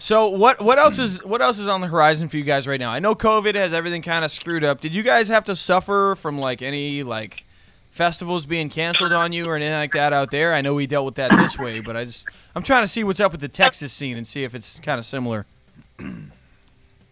so, 0.00 0.28
what 0.28 0.62
what 0.62 0.78
else 0.78 1.00
is 1.00 1.24
what 1.24 1.42
else 1.42 1.58
is 1.58 1.66
on 1.66 1.80
the 1.80 1.88
horizon 1.88 2.28
for 2.28 2.36
you 2.36 2.44
guys 2.44 2.68
right 2.68 2.78
now? 2.78 2.92
I 2.92 3.00
know 3.00 3.16
COVID 3.16 3.56
has 3.56 3.72
everything 3.72 4.00
kind 4.00 4.24
of 4.24 4.30
screwed 4.30 4.62
up. 4.62 4.80
Did 4.80 4.94
you 4.94 5.02
guys 5.02 5.26
have 5.26 5.42
to 5.44 5.56
suffer 5.56 6.14
from 6.14 6.38
like 6.38 6.62
any 6.62 7.02
like 7.02 7.44
festivals 7.90 8.46
being 8.46 8.68
canceled 8.68 9.12
on 9.12 9.32
you 9.32 9.46
or 9.46 9.56
anything 9.56 9.74
like 9.74 9.92
that 9.94 10.12
out 10.12 10.30
there? 10.30 10.54
I 10.54 10.60
know 10.60 10.74
we 10.74 10.86
dealt 10.86 11.04
with 11.04 11.16
that 11.16 11.36
this 11.36 11.58
way, 11.58 11.80
but 11.80 11.96
I 11.96 12.04
just 12.04 12.28
I'm 12.54 12.62
trying 12.62 12.84
to 12.84 12.88
see 12.88 13.02
what's 13.02 13.18
up 13.18 13.32
with 13.32 13.40
the 13.40 13.48
Texas 13.48 13.92
scene 13.92 14.16
and 14.16 14.24
see 14.24 14.44
if 14.44 14.54
it's 14.54 14.78
kind 14.78 15.00
of 15.00 15.04
similar. 15.04 15.46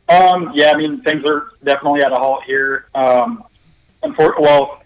Um, 0.09 0.53
yeah, 0.55 0.71
I 0.71 0.77
mean 0.77 1.03
things 1.03 1.25
are 1.29 1.49
definitely 1.65 2.03
at 2.03 2.13
a 2.13 2.15
halt 2.15 2.45
here. 2.45 2.87
Um, 2.95 3.43
well, 4.39 4.81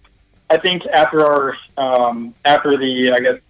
I 0.49 0.57
think 0.57 0.87
after 0.87 1.27
our 1.27 1.57
um, 1.77 2.35
after 2.47 2.71
the 2.71 3.13
I 3.15 3.21
guess 3.21 3.41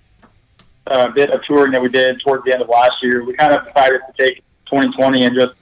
uh, 0.90 1.08
bit 1.08 1.30
of 1.30 1.42
touring 1.44 1.72
that 1.72 1.80
we 1.80 1.88
did 1.88 2.20
towards 2.20 2.44
the 2.44 2.52
end 2.52 2.62
of 2.62 2.68
last 2.68 3.02
year, 3.02 3.24
we 3.24 3.32
kind 3.34 3.52
of 3.52 3.64
decided 3.64 4.00
to 4.06 4.22
take 4.22 4.36
2020 4.66 5.24
and 5.24 5.38
just 5.38 5.54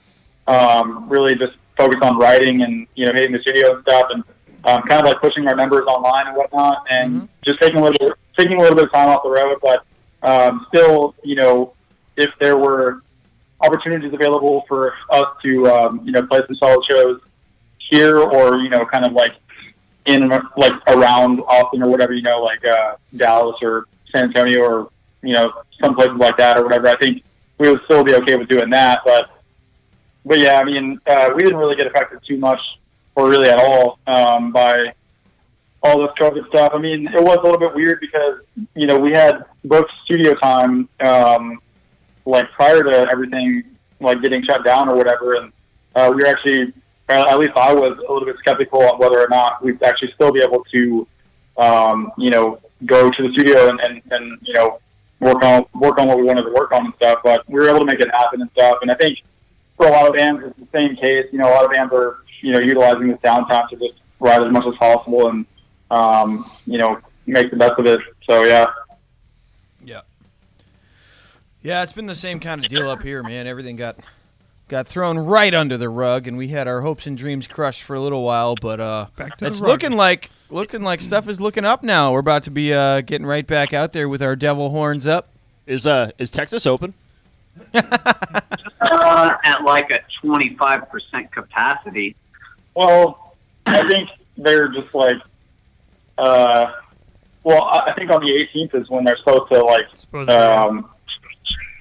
um, 0.47 1.07
really 1.07 1.35
just 1.35 1.53
focus 1.77 1.99
on 2.01 2.17
writing 2.17 2.63
and 2.63 2.87
you 2.95 3.05
know 3.05 3.13
hitting 3.13 3.31
the 3.31 3.39
studio 3.39 3.75
and 3.75 3.81
stuff, 3.83 4.07
and 4.11 4.23
um, 4.65 4.81
kind 4.83 5.01
of 5.01 5.05
like 5.05 5.21
pushing 5.21 5.47
our 5.47 5.55
numbers 5.55 5.85
online 5.87 6.27
and 6.27 6.35
whatnot, 6.35 6.83
and 6.89 7.29
just 7.45 7.61
taking 7.61 7.77
a 7.77 7.83
little 7.83 8.13
taking 8.37 8.57
a 8.57 8.61
little 8.61 8.75
bit 8.75 8.85
of 8.85 8.91
time 8.91 9.09
off 9.09 9.21
the 9.23 9.29
road, 9.29 9.57
but 9.61 9.85
um, 10.23 10.65
still, 10.73 11.15
you 11.23 11.35
know, 11.35 11.73
if 12.17 12.29
there 12.39 12.57
were 12.57 13.01
opportunities 13.61 14.13
available 14.13 14.65
for 14.67 14.93
us 15.11 15.25
to 15.43 15.67
um, 15.67 16.01
you 16.03 16.11
know 16.11 16.25
play 16.25 16.39
some 16.47 16.55
solid 16.55 16.83
shows 16.85 17.21
here 17.77 18.19
or 18.19 18.57
you 18.57 18.69
know 18.69 18.85
kind 18.85 19.05
of 19.05 19.13
like 19.13 19.33
in 20.05 20.29
like 20.29 20.73
around 20.87 21.39
Austin 21.41 21.83
or 21.83 21.89
whatever 21.89 22.13
you 22.13 22.21
know 22.21 22.41
like 22.41 22.63
uh, 22.65 22.95
Dallas 23.15 23.57
or 23.61 23.85
San 24.11 24.25
Antonio 24.25 24.61
or 24.61 24.89
you 25.21 25.33
know 25.33 25.51
some 25.81 25.95
places 25.95 26.17
like 26.17 26.37
that 26.37 26.57
or 26.57 26.63
whatever 26.63 26.87
I 26.87 26.97
think 26.97 27.23
we 27.57 27.69
would 27.69 27.81
still 27.85 28.03
be 28.03 28.15
okay 28.15 28.35
with 28.35 28.47
doing 28.47 28.69
that 28.69 29.01
but 29.05 29.41
but 30.25 30.39
yeah 30.39 30.59
I 30.59 30.63
mean 30.63 30.99
uh, 31.07 31.29
we 31.35 31.43
didn't 31.43 31.57
really 31.57 31.75
get 31.75 31.87
affected 31.87 32.19
too 32.27 32.37
much 32.37 32.59
or 33.15 33.29
really 33.29 33.49
at 33.49 33.59
all 33.59 33.99
um, 34.07 34.51
by 34.51 34.93
all 35.81 35.99
this 36.01 36.11
COVID 36.19 36.47
stuff. 36.49 36.71
I 36.73 36.77
mean 36.77 37.07
it 37.07 37.21
was 37.21 37.37
a 37.37 37.43
little 37.43 37.59
bit 37.59 37.73
weird 37.73 37.99
because 37.99 38.41
you 38.75 38.87
know 38.87 38.97
we 38.97 39.11
had 39.11 39.45
booked 39.63 39.91
studio 40.05 40.33
time 40.35 40.89
um, 40.99 41.59
like 42.25 42.51
prior 42.51 42.83
to 42.83 43.07
everything 43.11 43.63
like 43.99 44.21
getting 44.21 44.43
shut 44.43 44.63
down 44.63 44.89
or 44.89 44.95
whatever, 44.95 45.33
and 45.35 45.51
uh, 45.95 46.11
we 46.13 46.21
were 46.21 46.27
actually, 46.27 46.73
at 47.09 47.37
least 47.37 47.51
I 47.55 47.73
was 47.73 47.97
a 47.97 48.13
little 48.13 48.25
bit 48.25 48.37
skeptical 48.39 48.81
on 48.83 48.99
whether 48.99 49.19
or 49.19 49.27
not 49.29 49.63
we'd 49.63 49.81
actually 49.83 50.11
still 50.13 50.31
be 50.31 50.41
able 50.41 50.63
to, 50.71 51.07
um, 51.57 52.11
you 52.17 52.29
know, 52.29 52.59
go 52.85 53.09
to 53.09 53.23
the 53.23 53.33
studio 53.33 53.69
and, 53.69 53.79
and, 53.81 54.01
and 54.11 54.39
you 54.41 54.53
know 54.53 54.79
work 55.19 55.43
on 55.43 55.65
work 55.75 55.97
on 55.99 56.07
what 56.07 56.17
we 56.17 56.23
wanted 56.23 56.43
to 56.43 56.51
work 56.53 56.71
on 56.71 56.85
and 56.85 56.93
stuff. 56.95 57.19
But 57.23 57.47
we 57.47 57.55
were 57.55 57.67
able 57.69 57.79
to 57.79 57.85
make 57.85 57.99
it 57.99 58.09
happen 58.13 58.41
and 58.41 58.49
stuff. 58.51 58.77
And 58.81 58.91
I 58.91 58.95
think 58.95 59.19
for 59.77 59.87
a 59.87 59.91
lot 59.91 60.07
of 60.07 60.13
bands, 60.13 60.41
it's 60.45 60.59
the 60.59 60.79
same 60.79 60.95
case. 60.95 61.25
You 61.31 61.39
know, 61.39 61.49
a 61.49 61.53
lot 61.53 61.65
of 61.65 61.71
bands 61.71 61.93
are 61.93 62.17
you 62.41 62.53
know 62.53 62.59
utilizing 62.59 63.07
this 63.07 63.19
downtime 63.23 63.69
to 63.69 63.75
just 63.75 63.99
write 64.19 64.41
as 64.41 64.51
much 64.51 64.65
as 64.65 64.75
possible 64.75 65.29
and 65.29 65.45
um, 65.91 66.49
you 66.65 66.77
know 66.77 66.99
make 67.25 67.49
the 67.51 67.57
best 67.57 67.73
of 67.77 67.85
it. 67.85 67.99
So 68.29 68.43
yeah. 68.43 68.65
Yeah. 69.83 70.01
Yeah, 71.61 71.83
it's 71.83 71.93
been 71.93 72.05
the 72.05 72.15
same 72.15 72.39
kind 72.39 72.63
of 72.63 72.69
deal 72.69 72.89
up 72.89 73.01
here, 73.03 73.21
man. 73.21 73.45
Everything 73.47 73.75
got 73.75 73.97
got 74.69 74.87
thrown 74.87 75.17
right 75.17 75.53
under 75.53 75.77
the 75.77 75.89
rug, 75.89 76.27
and 76.27 76.37
we 76.37 76.49
had 76.49 76.67
our 76.67 76.81
hopes 76.81 77.05
and 77.07 77.17
dreams 77.17 77.47
crushed 77.47 77.83
for 77.83 77.95
a 77.95 77.99
little 78.01 78.23
while. 78.23 78.55
But 78.55 78.79
uh, 78.79 79.07
Back 79.17 79.37
to 79.37 79.45
the 79.45 79.51
it's 79.51 79.59
rug. 79.61 79.69
looking 79.69 79.91
like 79.93 80.29
looking 80.49 80.81
like 80.81 81.01
stuff 81.01 81.27
is 81.27 81.39
looking 81.39 81.65
up 81.65 81.83
now. 81.83 82.11
We're 82.11 82.19
about 82.19 82.43
to 82.43 82.51
be 82.51 82.73
uh, 82.73 83.01
getting 83.01 83.25
right 83.27 83.45
back 83.45 83.73
out 83.73 83.93
there 83.93 84.09
with 84.09 84.21
our 84.21 84.35
devil 84.35 84.69
horns 84.69 85.05
up 85.07 85.29
Is 85.65 85.85
uh 85.85 86.11
is 86.17 86.31
Texas 86.31 86.65
open? 86.65 86.93
Uh, 88.81 89.35
at 89.43 89.63
like 89.63 89.91
a 89.91 89.99
25% 90.25 91.31
capacity. 91.31 92.15
Well, 92.73 93.35
I 93.65 93.87
think 93.87 94.09
they're 94.37 94.69
just 94.69 94.93
like, 94.95 95.17
uh, 96.17 96.71
well, 97.43 97.63
I 97.63 97.87
I 97.87 97.93
think 97.93 98.09
on 98.11 98.21
the 98.21 98.31
18th 98.31 98.75
is 98.81 98.89
when 98.89 99.03
they're 99.03 99.17
supposed 99.17 99.51
to 99.51 99.59
like 99.59 100.29
um, 100.29 100.89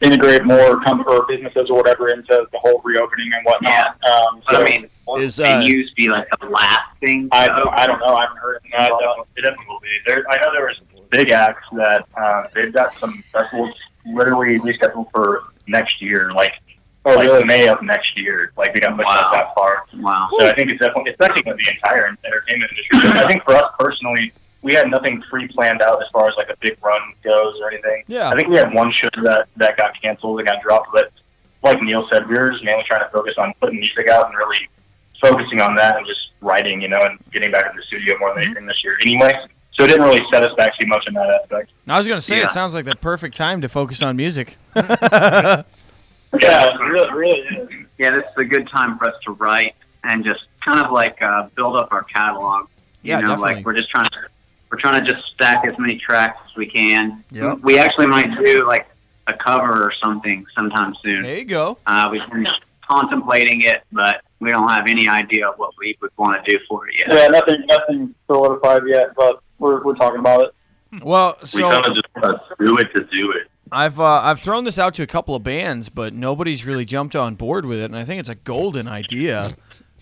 integrate 0.03 0.45
more 0.45 0.81
com- 0.85 1.05
or 1.07 1.27
businesses 1.27 1.69
or 1.71 1.77
whatever 1.79 2.09
into 2.09 2.47
the 2.53 2.59
whole 2.59 2.81
reopening 2.85 3.31
and 3.35 3.45
whatnot. 3.45 3.87
Um, 4.05 4.43
But 4.47 4.55
so 4.55 4.63
I 4.63 4.69
mean, 4.69 4.89
Is, 5.23 5.37
they 5.37 5.45
uh, 5.53 5.61
used 5.63 5.95
be 5.97 6.09
like 6.09 6.29
the 6.41 6.47
last 6.49 6.97
thing. 7.01 7.29
I 7.33 7.47
don't, 7.47 7.69
I 7.69 7.87
don't 7.87 7.99
know. 8.01 8.15
I 8.15 8.23
haven't 8.25 8.39
heard 8.39 8.61
anything 8.65 8.79
No, 8.79 8.97
about 8.97 9.17
no, 9.19 9.27
it 9.37 9.43
definitely 9.43 9.67
will 9.69 9.81
be. 9.81 9.89
There, 10.07 10.25
I 10.31 10.37
know 10.37 10.53
there 10.53 10.67
was 10.67 10.81
big 11.11 11.31
acts 11.31 11.67
that 11.73 12.07
uh, 12.17 12.45
they've 12.55 12.73
got 12.73 12.95
some 12.95 13.23
festivals 13.33 13.75
literally 14.07 14.59
rescheduled 14.61 15.11
for 15.11 15.45
next 15.67 16.01
year, 16.01 16.33
like 16.33 16.53
Oh, 17.05 17.15
like 17.15 17.27
really? 17.27 17.45
May 17.45 17.69
of 17.69 17.81
next 17.83 18.19
year. 18.19 18.53
Like 18.57 18.75
we 18.75 18.81
got 18.81 18.95
pushed 18.97 19.09
Wow. 19.09 19.15
out 19.15 19.33
that 19.33 19.55
far. 19.55 19.85
Wow. 19.97 20.29
So 20.39 20.47
I 20.47 20.55
think 20.55 20.71
it's 20.71 20.81
definitely 20.81 21.13
affecting 21.13 21.45
the 21.45 21.71
entire 21.71 22.07
entertainment 22.25 22.71
industry. 22.73 23.19
I 23.19 23.27
think 23.27 23.45
for 23.45 23.55
us 23.55 23.73
personally, 23.79 24.33
we 24.63 24.75
had 24.75 24.91
nothing 24.91 25.23
pre-planned 25.31 25.83
out 25.83 26.03
as 26.03 26.09
far 26.13 26.29
as 26.29 26.35
like 26.37 26.49
a 26.51 26.57
big 26.61 26.77
run 26.83 27.01
goes 27.23 27.55
or 27.61 27.71
anything. 27.71 28.03
Yeah. 28.07 28.29
I 28.29 28.35
think 28.37 28.49
we 28.49 28.57
had 28.57 28.73
one 28.75 28.91
show 28.93 29.09
that 29.23 29.49
that 29.57 29.77
got 29.77 30.01
canceled 30.03 30.41
and 30.41 30.49
got 30.49 30.61
dropped, 30.63 30.89
but 30.93 31.13
like 31.63 31.81
Neal 31.83 32.07
said, 32.11 32.29
we 32.29 32.37
were 32.39 32.51
just 32.51 32.65
mainly 32.65 32.85
trying 32.89 33.05
to 33.05 33.11
focus 33.11 33.35
on 33.39 33.53
putting 33.61 33.79
music 33.81 34.09
out 34.09 34.27
and 34.27 34.37
really 34.37 34.69
focusing 35.21 35.61
on 35.61 35.75
that 35.77 35.97
and 35.97 36.07
just 36.07 36.31
writing, 36.41 36.81
you 36.81 36.89
know, 36.89 36.99
and 37.01 37.19
getting 37.33 37.51
back 37.51 37.67
in 37.71 37.77
the 37.77 37.83
studio 37.83 38.17
more 38.19 38.35
than 38.35 38.45
anything 38.47 38.67
this 38.67 38.83
year 38.85 38.97
anyway. 39.03 39.33
So 39.73 39.85
it 39.85 39.89
didn't 39.89 40.03
really 40.05 40.25
set 40.33 40.43
us 40.43 40.53
back 40.57 40.77
too 40.79 40.87
much 40.89 41.07
in 41.07 41.15
that 41.15 41.29
aspect. 41.41 41.71
I 41.87 41.99
was 41.99 42.09
gonna 42.09 42.21
say 42.21 42.39
Yeah. 42.39 42.47
it 42.47 42.51
sounds 42.51 42.75
like 42.75 42.85
the 42.85 42.97
perfect 42.97 43.37
time 43.37 43.61
to 43.63 43.69
focus 43.69 44.03
on 44.03 44.17
music. 44.17 44.57
Yeah, 46.43 46.67
it 46.75 46.79
really, 46.81 47.13
really 47.15 47.39
is. 47.41 47.69
Yeah, 47.97 48.11
this 48.11 48.25
is 48.25 48.33
a 48.37 48.45
good 48.45 48.69
time 48.69 48.99
for 48.99 49.09
us 49.09 49.15
to 49.25 49.33
write 49.33 49.75
and 50.05 50.23
just 50.25 50.41
kind 50.65 50.85
of 50.85 50.93
like 50.93 51.21
uh, 51.23 51.49
build 51.55 51.77
up 51.77 51.89
our 51.91 52.03
catalog. 52.05 52.67
You 53.03 53.13
Yeah, 53.13 53.21
know, 53.21 53.29
definitely. 53.29 53.55
like 53.57 53.65
we're 53.65 53.73
just 53.77 53.89
trying 53.91 54.05
to 54.11 54.19
we're 54.71 54.79
trying 54.79 55.05
to 55.05 55.13
just 55.13 55.27
stack 55.35 55.65
as 55.67 55.79
many 55.79 55.99
tracks 55.99 56.39
as 56.51 56.57
we 56.57 56.67
can. 56.67 57.25
Yep. 57.31 57.61
We 57.63 57.79
actually 57.79 58.07
might 58.07 58.29
do 58.45 58.67
like 58.67 58.87
a 59.27 59.35
cover 59.35 59.85
or 59.85 59.93
something 60.03 60.45
sometime 60.55 60.95
soon. 61.03 61.23
There 61.23 61.39
you 61.39 61.45
go. 61.45 61.79
Uh, 61.87 62.09
we've 62.11 62.29
been 62.31 62.47
contemplating 62.89 63.63
it, 63.63 63.83
but 63.93 64.23
we 64.41 64.51
don't 64.51 64.69
have 64.69 64.87
any 64.89 65.09
idea 65.09 65.49
of 65.49 65.59
what 65.59 65.75
we 65.79 65.97
would 66.01 66.11
want 66.17 66.43
to 66.45 66.51
do 66.51 66.59
for 66.69 66.89
it 66.89 66.95
yet. 66.99 67.09
Yeah, 67.13 67.29
nothing, 67.29 67.65
nothing 67.69 68.15
solidified 68.27 68.83
yet, 68.87 69.15
but 69.17 69.43
we're 69.59 69.83
we're 69.85 69.95
talking 69.95 70.21
about 70.21 70.43
it. 70.43 70.55
Well, 71.03 71.37
so 71.45 71.59
We 71.59 71.63
kind 71.71 71.87
of 71.87 71.95
just 71.95 72.07
want 72.17 72.41
to 72.49 72.65
do 72.65 72.79
it 72.79 72.89
to 72.97 73.05
do 73.05 73.33
it. 73.33 73.49
I've 73.71 74.01
uh, 74.01 74.23
I've 74.23 74.41
thrown 74.41 74.65
this 74.65 74.79
out 74.79 74.95
to 74.95 75.03
a 75.03 75.07
couple 75.07 75.35
of 75.35 75.43
bands, 75.43 75.89
but 75.91 76.15
nobody's 76.15 76.65
really 76.65 76.87
jumped 76.87 77.15
on 77.15 77.35
board 77.35 77.67
with 77.67 77.79
it, 77.79 77.85
and 77.85 77.97
I 77.97 78.05
think 78.05 78.21
it's 78.21 78.29
a 78.31 78.35
golden 78.35 78.89
idea. 78.89 79.51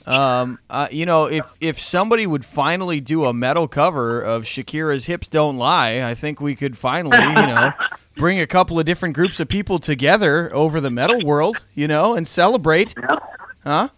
Um, 0.06 0.60
uh, 0.70 0.86
you 0.90 1.04
know, 1.04 1.24
if 1.24 1.44
if 1.60 1.80
somebody 1.80 2.26
would 2.26 2.44
finally 2.44 3.00
do 3.00 3.24
a 3.24 3.32
metal 3.32 3.66
cover 3.66 4.20
of 4.20 4.44
Shakira's 4.44 5.06
"Hips 5.06 5.26
Don't 5.26 5.56
Lie," 5.56 6.02
I 6.02 6.14
think 6.14 6.40
we 6.40 6.54
could 6.54 6.78
finally, 6.78 7.18
you 7.18 7.34
know, 7.34 7.72
bring 8.16 8.38
a 8.38 8.46
couple 8.46 8.78
of 8.78 8.86
different 8.86 9.16
groups 9.16 9.40
of 9.40 9.48
people 9.48 9.80
together 9.80 10.54
over 10.54 10.80
the 10.80 10.90
metal 10.90 11.24
world, 11.24 11.64
you 11.74 11.88
know, 11.88 12.14
and 12.14 12.26
celebrate. 12.26 12.94
Huh? 13.64 13.88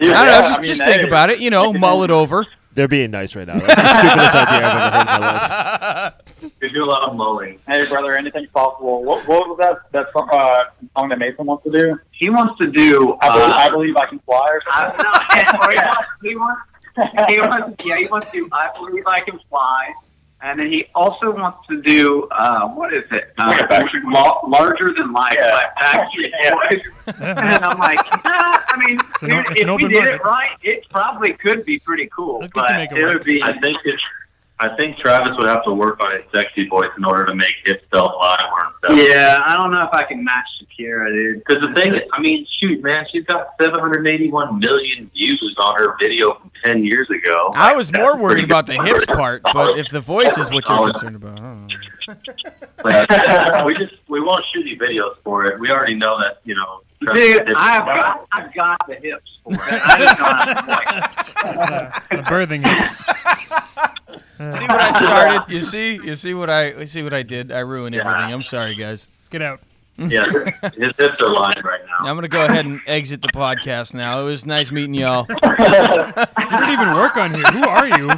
I 0.00 0.04
don't 0.04 0.10
know. 0.10 0.40
Just 0.40 0.58
I 0.58 0.62
mean, 0.62 0.64
just 0.64 0.80
think 0.82 1.00
hey, 1.00 1.06
about 1.06 1.30
it. 1.30 1.40
You 1.40 1.50
know, 1.50 1.72
mull 1.72 2.04
it 2.04 2.10
over. 2.10 2.46
They're 2.76 2.88
being 2.88 3.10
nice 3.10 3.34
right 3.34 3.46
now. 3.46 3.58
That's 3.58 3.74
the 3.74 3.98
stupidest 3.98 4.34
idea 4.34 4.66
I've 4.66 4.76
ever 4.76 4.96
heard 4.96 5.14
in 5.16 5.20
my 5.20 6.04
life. 6.04 6.14
We 6.60 6.68
do 6.68 6.84
a 6.84 6.86
lot 6.86 7.08
of 7.08 7.16
mowing. 7.16 7.58
Hey, 7.66 7.88
brother, 7.88 8.14
anything's 8.14 8.50
possible. 8.50 9.02
What, 9.02 9.26
what 9.26 9.48
was 9.48 9.58
that 9.58 9.90
that 9.92 10.12
song, 10.12 10.28
uh, 10.30 10.64
song 10.96 11.08
that 11.08 11.18
Mason 11.18 11.46
wants 11.46 11.64
to 11.64 11.70
do? 11.70 11.98
He 12.12 12.28
wants 12.28 12.58
to 12.60 12.70
do. 12.70 13.16
I, 13.22 13.28
believe, 13.32 13.50
uh, 13.50 13.54
I 13.54 13.70
believe 13.70 13.96
I 13.96 14.06
can 14.06 14.18
fly 14.20 14.46
or 14.50 14.62
something. 14.70 15.04
I 15.06 15.44
don't 15.44 15.74
know. 15.74 15.82
he 16.28 16.36
wants, 16.36 16.60
he 17.26 17.40
wants, 17.40 17.84
yeah, 17.84 17.96
he 17.98 18.06
wants 18.06 18.30
to 18.30 18.32
do 18.32 18.48
I 18.52 18.70
Believe 18.78 19.06
I 19.06 19.20
Can 19.20 19.38
Fly. 19.48 19.94
And 20.42 20.60
then 20.60 20.70
he 20.70 20.84
also 20.94 21.30
wants 21.34 21.66
to 21.68 21.80
do, 21.82 22.28
uh, 22.30 22.68
what 22.68 22.92
is 22.92 23.04
it? 23.10 23.32
Uh, 23.38 23.46
Like 23.46 23.70
a 23.70 23.88
La- 24.10 24.40
Larger 24.46 24.92
Than 24.96 25.12
Life 25.12 25.32
Yeah. 25.36 25.50
by 25.50 25.82
Backstreet 25.82 26.30
Yeah. 26.42 26.50
Boys. 26.54 26.82
and 27.38 27.64
I'm 27.64 27.78
like, 27.78 27.96
nah, 28.24 28.58
I 28.68 28.74
mean, 28.86 28.98
dude, 29.20 29.30
it's 29.50 29.60
if 29.62 29.68
an 29.68 29.74
we 29.76 29.88
did 29.88 29.94
market. 29.94 30.14
it 30.14 30.22
right, 30.24 30.50
it 30.62 30.84
probably 30.90 31.32
could 31.32 31.64
be 31.64 31.78
pretty 31.78 32.08
cool. 32.14 32.40
Let's 32.40 32.52
but 32.54 32.70
it 32.72 32.92
it 32.92 33.04
would 33.06 33.24
be, 33.24 33.42
I 33.42 33.58
think 33.60 33.78
it's. 33.84 34.02
I 34.58 34.74
think 34.76 34.96
Travis 34.96 35.36
would 35.36 35.48
have 35.48 35.64
to 35.64 35.72
work 35.72 36.02
on 36.02 36.12
his 36.12 36.22
sexy 36.34 36.66
voice 36.66 36.90
in 36.96 37.04
order 37.04 37.26
to 37.26 37.34
make 37.34 37.52
hips 37.66 37.84
don't 37.92 38.06
lie 38.06 38.50
work. 38.54 38.72
yeah, 38.96 39.38
I 39.44 39.54
don't 39.54 39.70
know 39.70 39.82
if 39.82 39.92
I 39.92 40.04
can 40.04 40.24
match 40.24 40.46
Shakira, 40.62 41.12
dude. 41.12 41.44
Because 41.44 41.62
the 41.62 41.78
thing, 41.78 41.94
is, 41.94 42.02
I 42.14 42.20
mean, 42.20 42.46
shoot, 42.58 42.82
man, 42.82 43.04
she's 43.12 43.24
got 43.24 43.48
781 43.60 44.58
million 44.58 45.10
views 45.14 45.56
on 45.58 45.76
her 45.76 45.96
video 46.00 46.38
from 46.38 46.50
10 46.64 46.84
years 46.84 47.08
ago. 47.10 47.52
I 47.54 47.74
was 47.74 47.90
That's 47.90 48.02
more 48.02 48.16
worried 48.16 48.44
about 48.44 48.66
the 48.66 48.82
hips 48.82 49.04
part, 49.06 49.42
but 49.42 49.78
if 49.78 49.90
the 49.90 50.00
voice 50.00 50.38
is 50.38 50.50
what 50.50 50.66
you're 50.68 50.90
concerned 50.90 51.16
about, 51.16 51.38
I 51.38 51.42
don't 51.42 51.66
know. 51.66 51.76
We 53.66 53.74
just 53.74 53.94
we 54.08 54.20
won't 54.20 54.44
shoot 54.52 54.64
any 54.64 54.78
videos 54.78 55.16
for 55.24 55.44
it. 55.44 55.58
We 55.58 55.70
already 55.70 55.94
know 55.94 56.18
that 56.20 56.40
you 56.44 56.54
know. 56.54 56.82
Travis 57.02 57.36
Dude, 57.38 57.54
I've 57.56 57.84
got, 57.84 58.26
I've 58.32 58.54
got 58.54 58.78
the 58.88 58.94
hips 58.94 59.38
for 59.44 59.52
it. 59.54 59.60
I 59.62 59.98
just 59.98 60.16
don't 60.18 60.36
have 60.36 60.56
the 60.56 60.72
voice. 60.72 62.02
the 62.10 62.16
birthing 62.30 62.66
hips. 62.66 62.98
See 64.38 64.66
what 64.66 64.80
I 64.80 64.90
started? 64.98 65.52
You 65.52 65.60
see? 65.72 65.94
You 65.94 66.16
see 66.16 66.34
what 66.34 66.50
I? 66.50 66.72
You 66.72 66.86
see 66.86 67.02
what 67.02 67.14
I 67.14 67.22
did? 67.22 67.52
I 67.52 67.60
ruined 67.60 67.94
everything. 67.94 68.32
I'm 68.32 68.42
sorry, 68.42 68.74
guys. 68.74 69.06
Get 69.30 69.42
out. 69.42 69.60
yeah, 69.98 70.24
his 70.76 70.92
hips 70.98 71.16
are 71.20 71.32
lying 71.32 71.62
right 71.64 71.80
now. 71.86 72.06
I'm 72.06 72.16
gonna 72.16 72.28
go 72.28 72.44
ahead 72.44 72.66
and 72.66 72.80
exit 72.86 73.22
the 73.22 73.28
podcast 73.28 73.94
now. 73.94 74.20
It 74.20 74.24
was 74.24 74.44
nice 74.44 74.70
meeting 74.70 74.94
y'all. 74.94 75.26
You 76.48 76.50
didn't 76.58 76.70
even 76.70 76.94
work 76.94 77.16
on 77.16 77.34
here. 77.34 77.42
Who 77.44 77.64
are 77.66 77.88
you? 77.98 78.10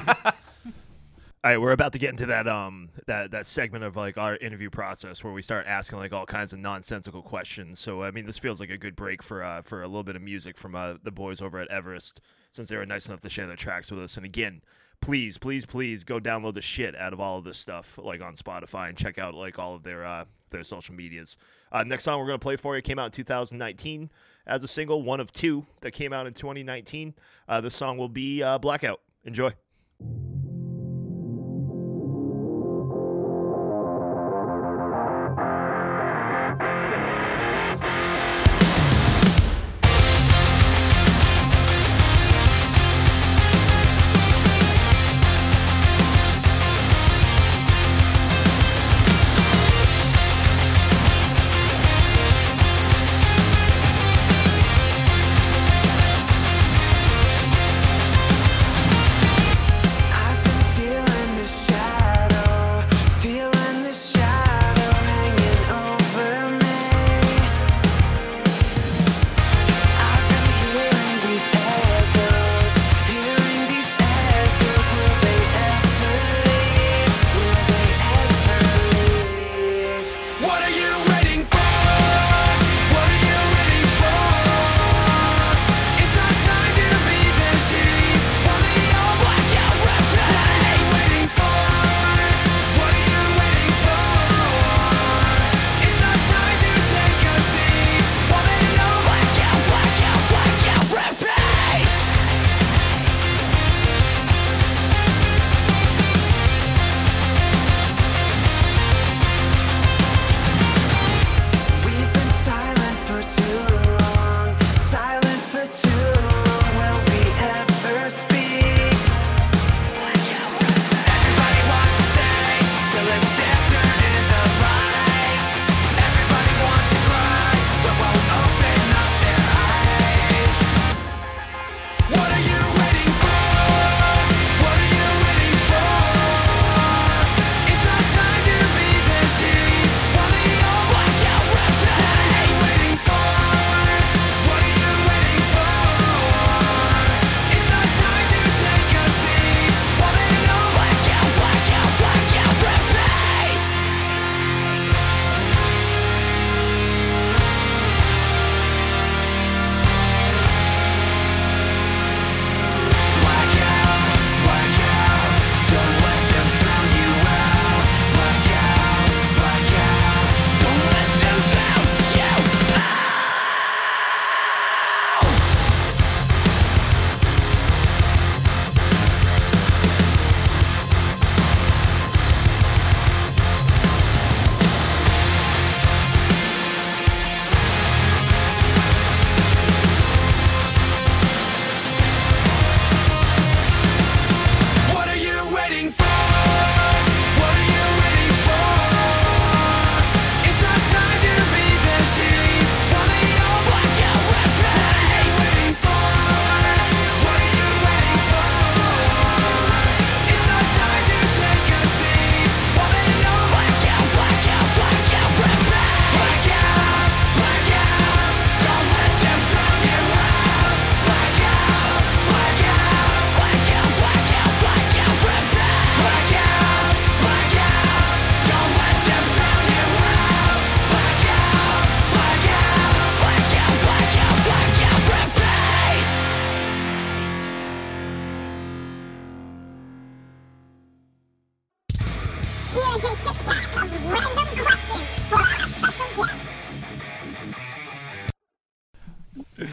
All 1.44 1.52
right, 1.52 1.60
we're 1.60 1.70
about 1.70 1.92
to 1.92 2.00
get 2.00 2.10
into 2.10 2.26
that 2.26 2.48
um 2.48 2.88
that 3.06 3.30
that 3.30 3.46
segment 3.46 3.84
of 3.84 3.94
like 3.94 4.18
our 4.18 4.36
interview 4.38 4.70
process 4.70 5.22
where 5.22 5.32
we 5.32 5.40
start 5.40 5.68
asking 5.68 6.00
like 6.00 6.12
all 6.12 6.26
kinds 6.26 6.52
of 6.52 6.58
nonsensical 6.58 7.22
questions. 7.22 7.78
So 7.78 8.02
I 8.02 8.10
mean, 8.10 8.26
this 8.26 8.38
feels 8.38 8.58
like 8.58 8.70
a 8.70 8.76
good 8.76 8.96
break 8.96 9.22
for 9.22 9.44
uh 9.44 9.62
for 9.62 9.82
a 9.82 9.86
little 9.86 10.02
bit 10.02 10.16
of 10.16 10.22
music 10.22 10.58
from 10.58 10.74
uh 10.74 10.94
the 11.04 11.12
boys 11.12 11.40
over 11.40 11.60
at 11.60 11.70
Everrest 11.70 12.18
since 12.50 12.68
they 12.68 12.76
were 12.76 12.84
nice 12.84 13.06
enough 13.06 13.20
to 13.20 13.30
share 13.30 13.46
their 13.46 13.54
tracks 13.54 13.88
with 13.88 14.00
us. 14.00 14.16
And 14.16 14.26
again, 14.26 14.60
please, 15.00 15.38
please, 15.38 15.64
please 15.64 16.02
go 16.02 16.18
download 16.18 16.54
the 16.54 16.60
shit 16.60 16.96
out 16.96 17.12
of 17.12 17.20
all 17.20 17.38
of 17.38 17.44
this 17.44 17.56
stuff 17.56 17.98
like 18.02 18.20
on 18.20 18.34
Spotify 18.34 18.88
and 18.88 18.98
check 18.98 19.20
out 19.20 19.34
like 19.34 19.60
all 19.60 19.76
of 19.76 19.84
their 19.84 20.04
uh 20.04 20.24
their 20.50 20.64
social 20.64 20.96
medias. 20.96 21.38
Uh, 21.70 21.84
next 21.84 22.02
song 22.02 22.18
we're 22.18 22.26
gonna 22.26 22.40
play 22.40 22.56
for 22.56 22.74
you 22.74 22.82
came 22.82 22.98
out 22.98 23.06
in 23.06 23.12
2019 23.12 24.10
as 24.48 24.64
a 24.64 24.68
single, 24.68 25.02
one 25.02 25.20
of 25.20 25.30
two 25.30 25.64
that 25.82 25.92
came 25.92 26.12
out 26.12 26.26
in 26.26 26.32
2019. 26.32 27.14
Uh, 27.48 27.60
this 27.60 27.76
song 27.76 27.96
will 27.96 28.08
be 28.08 28.42
uh, 28.42 28.58
Blackout. 28.58 29.00
Enjoy. 29.24 29.52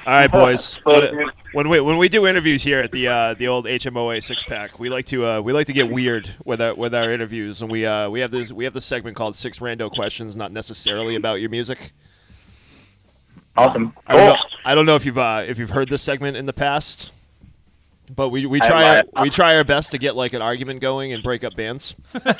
All 0.06 0.14
right, 0.14 0.32
boys. 0.32 0.80
When, 1.56 1.70
when 1.70 1.70
we 1.70 1.80
when 1.80 1.98
we 1.98 2.10
do 2.10 2.28
interviews 2.28 2.62
here 2.62 2.82
at 2.82 2.92
the 2.92 3.08
uh, 3.08 3.34
the 3.34 3.48
old 3.48 3.66
HMOA 3.66 4.22
six 4.22 4.44
pack, 4.44 4.78
we 4.78 4.90
like 4.90 5.06
to 5.06 5.26
uh, 5.26 5.40
we 5.40 5.54
like 5.54 5.68
to 5.68 5.74
get 5.74 5.90
weird 5.90 6.30
with 6.44 6.62
our 6.62 6.76
with 6.76 6.94
our 6.94 7.12
interviews, 7.12 7.62
and 7.62 7.72
we 7.72 7.86
uh, 7.86 8.10
we 8.10 8.20
have 8.20 8.30
this 8.30 8.52
we 8.52 8.66
have 8.66 8.74
this 8.74 8.86
segment 8.86 9.16
called 9.16 9.38
Six 9.38 9.60
Rando 9.60 9.90
Questions, 9.90 10.36
not 10.36 10.52
necessarily 10.52 11.16
about 11.16 11.40
your 11.40 11.50
music. 11.50 11.94
Awesome. 13.56 13.94
I 14.06 14.18
don't 14.18 14.28
know, 14.28 14.38
I 14.66 14.76
don't 14.76 14.86
know 14.86 14.98
if 14.98 15.06
you've 15.06 15.18
uh, 15.18 15.46
if 15.48 15.58
you've 15.60 15.70
heard 15.70 15.88
this 15.88 16.02
segment 16.02 16.36
in 16.36 16.46
the 16.46 16.54
past, 16.54 17.12
but 18.14 18.30
we, 18.30 18.46
we 18.46 18.60
try 18.60 18.98
our, 18.98 19.04
we 19.22 19.30
try 19.30 19.56
our 19.56 19.64
best 19.64 19.92
to 19.92 19.98
get 19.98 20.16
like 20.18 20.34
an 20.34 20.42
argument 20.42 20.82
going 20.82 21.14
and 21.14 21.24
break 21.24 21.46
up 21.46 21.56
bands. 21.56 21.96
That's 22.14 22.36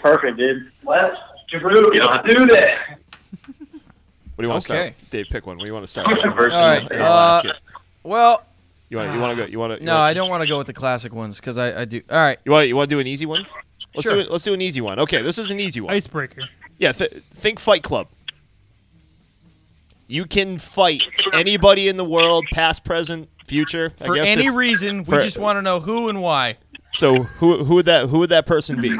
perfect, 0.00 0.36
dude. 0.36 0.70
Let's 0.84 1.16
do 1.50 1.58
You 1.58 2.00
don't 2.00 2.12
have 2.12 2.24
to 2.24 2.34
do 2.34 2.46
this. 2.46 2.70
What 4.36 4.42
do 4.42 4.46
you 4.48 4.52
want 4.52 4.62
to 4.64 4.72
Okay. 4.72 4.88
start? 4.98 5.10
Dave, 5.10 5.26
pick 5.30 5.46
one. 5.46 5.56
What 5.56 5.64
do 5.64 5.66
you 5.68 5.72
want 5.74 5.84
to 5.84 5.90
start? 5.90 6.08
with? 6.08 6.24
All 6.52 6.60
right. 6.60 6.86
And 6.90 7.02
I'll 7.02 7.36
ask 7.38 7.46
Uh, 7.46 7.52
well, 8.02 8.42
You 8.90 8.98
want 8.98 9.14
you 9.14 9.20
want 9.20 9.36
to 9.38 9.44
go? 9.44 9.50
You 9.50 9.58
want 9.58 9.78
to? 9.78 9.84
no, 9.84 9.96
I 9.96 10.12
don't 10.14 10.28
want 10.28 10.42
to 10.42 10.46
go 10.46 10.58
with 10.58 10.66
the 10.66 10.72
classic 10.74 11.12
ones 11.14 11.36
because 11.36 11.56
I, 11.58 11.80
I 11.80 11.84
do. 11.86 12.02
All 12.10 12.18
right. 12.18 12.38
You 12.44 12.52
want 12.52 12.68
you 12.68 12.76
want 12.76 12.88
to 12.90 12.94
do 12.96 13.00
an 13.00 13.06
easy 13.06 13.26
one? 13.26 13.46
Let's 13.94 14.04
Sure. 14.06 14.14
do 14.16 14.20
it. 14.20 14.30
Let's 14.30 14.44
do 14.44 14.52
an 14.54 14.60
easy 14.60 14.80
one. 14.82 14.98
Okay, 15.00 15.22
this 15.22 15.38
is 15.38 15.50
an 15.50 15.58
easy 15.58 15.80
one. 15.80 15.94
Icebreaker. 15.94 16.42
Yeah, 16.78 16.92
th- 16.92 17.10
think 17.34 17.58
Fight 17.58 17.82
Club. 17.82 18.08
You 20.06 20.24
can 20.26 20.58
fight 20.58 21.02
anybody 21.32 21.88
in 21.88 21.96
the 21.96 22.04
world, 22.04 22.44
past, 22.52 22.84
present, 22.84 23.28
future. 23.46 23.92
I 24.00 24.04
For 24.06 24.14
guess 24.14 24.28
any 24.28 24.46
if- 24.46 24.54
reason, 24.54 24.98
we 24.98 25.04
for- 25.04 25.20
just 25.20 25.38
want 25.38 25.56
to 25.56 25.62
know 25.62 25.80
who 25.80 26.08
and 26.10 26.20
why. 26.22 26.56
So 26.94 27.22
who 27.24 27.64
who 27.64 27.74
would 27.76 27.86
that 27.86 28.08
who 28.08 28.18
would 28.20 28.28
that 28.30 28.46
person 28.46 28.80
be? 28.80 28.96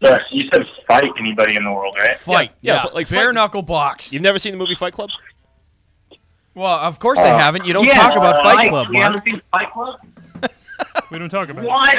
Yes, 0.00 0.20
you 0.30 0.48
said 0.52 0.62
fight 0.86 1.10
anybody 1.18 1.56
in 1.56 1.64
the 1.64 1.72
world, 1.72 1.96
right? 1.98 2.18
Fight. 2.18 2.52
Yeah, 2.60 2.74
Yeah. 2.74 2.84
f- 2.84 2.94
like 2.94 3.08
bare 3.08 3.26
fight- 3.28 3.34
knuckle 3.34 3.62
box. 3.62 4.12
You've 4.12 4.22
never 4.22 4.38
seen 4.38 4.52
the 4.52 4.58
movie 4.58 4.74
Fight 4.74 4.92
Club? 4.92 5.08
Well, 6.54 6.66
of 6.78 6.98
course 6.98 7.18
they 7.18 7.30
Uh, 7.30 7.38
haven't. 7.38 7.66
You 7.66 7.72
don't 7.72 7.84
Yeah, 7.86 7.94
talk 7.94 8.16
about 8.16 8.36
Fight 8.42 8.56
Mike, 8.56 8.70
Club, 8.70 8.86
You 8.88 8.92
Mark. 8.94 9.04
haven't 9.04 9.24
seen 9.26 9.40
Fight 9.52 9.72
Club? 9.72 10.00
We 11.10 11.18
don't 11.18 11.30
talk 11.30 11.48
about 11.48 11.64
What? 11.64 11.96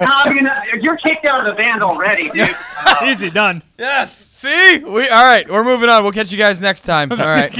How 0.00 0.30
you 0.30 0.40
know, 0.42 0.52
you're 0.80 0.96
kicked 0.98 1.26
out 1.26 1.40
of 1.40 1.46
the 1.56 1.62
band 1.62 1.82
already, 1.82 2.30
dude. 2.30 2.48
it. 2.50 2.56
Easy, 3.04 3.30
done. 3.30 3.62
Yes. 3.78 4.28
See, 4.32 4.78
we 4.78 5.08
all 5.08 5.24
right. 5.24 5.48
We're 5.50 5.64
moving 5.64 5.88
on. 5.88 6.02
We'll 6.02 6.12
catch 6.12 6.30
you 6.30 6.38
guys 6.38 6.60
next 6.60 6.82
time. 6.82 7.10
All 7.12 7.16
right. 7.18 7.52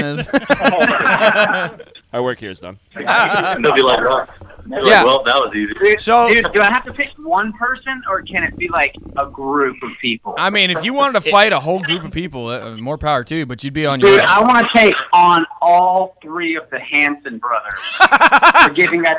Our 2.12 2.22
work 2.22 2.38
here 2.38 2.50
is 2.50 2.61
done. 2.61 2.78
They'll 2.94 3.04
be 3.04 3.82
like, 3.82 3.98
oh. 4.02 4.26
They're 4.68 4.82
like, 4.82 4.90
Yeah. 4.90 5.04
well, 5.04 5.22
that 5.24 5.36
was 5.36 5.54
easy. 5.54 5.96
So- 5.98 6.28
dude, 6.28 6.46
do 6.52 6.61
I 6.61 6.72
have 6.72 6.82
to 6.84 6.92
pick 6.92 7.09
one 7.18 7.52
person, 7.52 8.02
or 8.09 8.22
can 8.22 8.42
it 8.42 8.57
be 8.57 8.68
like 8.68 8.94
a 9.16 9.26
group 9.26 9.76
of 9.82 9.90
people? 10.00 10.34
I 10.38 10.50
mean, 10.50 10.70
if 10.70 10.82
you 10.84 10.92
wanted 10.92 11.22
to 11.22 11.30
fight 11.30 11.52
a 11.52 11.61
whole 11.61 11.80
group 11.82 12.04
of 12.04 12.11
people, 12.12 12.48
uh, 12.48 12.76
more 12.76 12.98
power 12.98 13.22
to 13.24 13.34
you. 13.34 13.46
But 13.46 13.62
you'd 13.62 13.74
be 13.74 13.86
on 13.86 14.00
your 14.00 14.11
Dude, 14.11 14.20
own. 14.20 14.26
I 14.26 14.40
want 14.40 14.66
to 14.68 14.76
take 14.78 14.94
on 15.12 15.46
all 15.61 16.16
three 16.22 16.57
of 16.57 16.68
the 16.70 16.80
Hanson 16.80 17.38
brothers 17.38 17.78
for 18.64 18.70
giving 18.74 19.07
us 19.07 19.14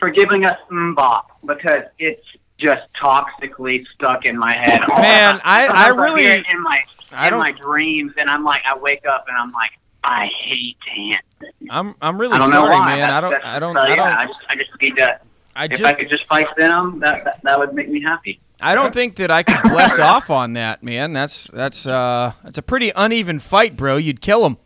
for 0.00 0.10
giving 0.10 0.44
us 0.44 0.58
MMMBop 0.70 1.22
because 1.46 1.84
it's 1.98 2.26
just 2.58 2.82
toxically 3.00 3.86
stuck 3.94 4.26
in 4.26 4.36
my 4.36 4.52
head. 4.52 4.80
Man, 4.88 5.40
I- 5.44 5.66
I 5.68 5.86
Sometimes 5.88 6.00
really- 6.12 6.24
it 6.26 6.44
in 6.52 6.62
my 6.62 6.80
I 7.12 7.26
in 7.28 7.30
don't- 7.30 7.40
my 7.40 7.52
dreams, 7.52 8.12
and 8.18 8.28
I'm 8.28 8.44
like, 8.44 8.60
I 8.66 8.76
wake 8.76 9.04
up 9.08 9.24
and 9.28 9.36
I'm 9.36 9.52
like, 9.52 9.70
I 10.04 10.28
hate 10.44 10.76
Hanson. 10.94 11.68
I'm 11.70 11.94
I'm 12.02 12.20
really 12.20 12.34
I 12.34 12.38
don't 12.38 12.50
know 12.50 12.66
sorry, 12.66 12.74
why. 12.76 12.96
man. 12.96 13.10
I 13.10 13.20
don't 13.20 13.34
I 13.44 13.58
don't 13.58 13.76
I 13.76 13.88
yeah, 13.88 13.96
don't 13.96 14.08
I 14.08 14.26
just, 14.26 14.38
I 14.50 14.54
just 14.56 14.70
need 14.82 14.96
to. 14.98 15.18
I 15.56 15.64
if 15.66 15.70
just 15.72 15.84
I 15.84 15.92
could 15.94 16.08
just 16.10 16.24
fight 16.24 16.46
them, 16.56 17.00
that, 17.00 17.24
that 17.24 17.40
that 17.42 17.58
would 17.58 17.74
make 17.74 17.88
me 17.88 18.02
happy. 18.02 18.40
I 18.60 18.74
don't 18.74 18.92
think 18.94 19.16
that 19.16 19.30
I 19.30 19.42
could 19.42 19.62
bless 19.62 19.98
off 20.10 20.30
on 20.30 20.52
that, 20.54 20.82
man. 20.82 21.12
That's 21.12 21.46
that's 21.48 21.86
uh 21.86 22.32
that's 22.42 22.58
a 22.58 22.62
pretty 22.62 22.92
uneven 22.94 23.38
fight, 23.38 23.76
bro. 23.76 23.96
You'd 23.96 24.20
kill 24.20 24.44
him. 24.46 24.58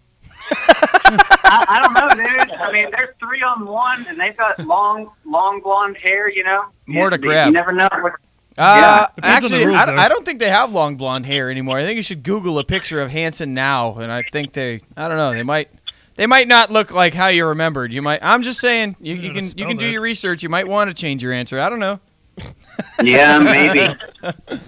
I, 0.51 1.64
I 1.68 1.82
don't 1.82 1.95
know, 1.95 2.24
dude. 2.24 2.51
I 2.53 2.72
mean, 2.72 2.91
they're 2.97 3.14
three 3.20 3.43
on 3.43 3.66
one, 3.66 4.07
and 4.09 4.18
they've 4.20 4.36
got 4.36 4.59
long, 4.61 5.11
long 5.24 5.61
blonde 5.62 5.97
hair. 6.03 6.28
You 6.30 6.45
know, 6.45 6.64
More 6.86 7.11
to 7.11 7.16
You- 7.16 7.22
grab. 7.22 7.47
You 7.49 7.53
never 7.53 7.72
know. 7.72 7.89
What, 8.01 8.12
Uh, 8.59 9.06
Depends 9.14 9.46
actually, 9.46 9.66
rules, 9.66 9.78
I, 9.78 9.86
though. 9.86 9.96
I 9.96 10.09
don't 10.09 10.24
think 10.24 10.40
they 10.40 10.50
have 10.50 10.72
long 10.72 10.96
blonde 10.96 11.26
hair 11.26 11.48
anymore. 11.48 11.78
I 11.78 11.84
think 11.84 11.96
you 11.96 12.02
should 12.02 12.24
Google 12.24 12.59
a 12.59 12.64
picture 12.64 13.00
of 13.00 13.11
Hanson 13.11 13.54
now, 13.54 13.98
and 13.98 14.11
I 14.11 14.22
think 14.32 14.52
they, 14.52 14.82
I 14.96 15.06
don't 15.06 15.16
know, 15.16 15.32
they 15.32 15.44
might, 15.44 15.70
they 16.16 16.26
might 16.26 16.48
not 16.48 16.72
look 16.72 16.90
like 16.90 17.14
how 17.14 17.28
you 17.28 17.46
remembered. 17.46 17.92
You 17.92 18.02
might. 18.02 18.18
I'm 18.20 18.42
just 18.42 18.59
saying, 18.59 18.96
you, 19.00 19.14
you 19.14 19.32
can 19.32 19.44
you 19.44 19.50
spell 19.50 19.68
can 19.68 19.76
do 19.76 19.86
that. 19.86 19.92
your 19.92 20.00
research. 20.00 20.42
You 20.42 20.48
might 20.48 20.66
want 20.66 20.90
to 20.90 20.94
change 20.94 21.22
your 21.22 21.32
answer. 21.32 21.61
I 21.61 21.68
don't 21.70 21.78
know. 21.78 22.00
yeah, 23.02 23.38
maybe. 23.38 23.80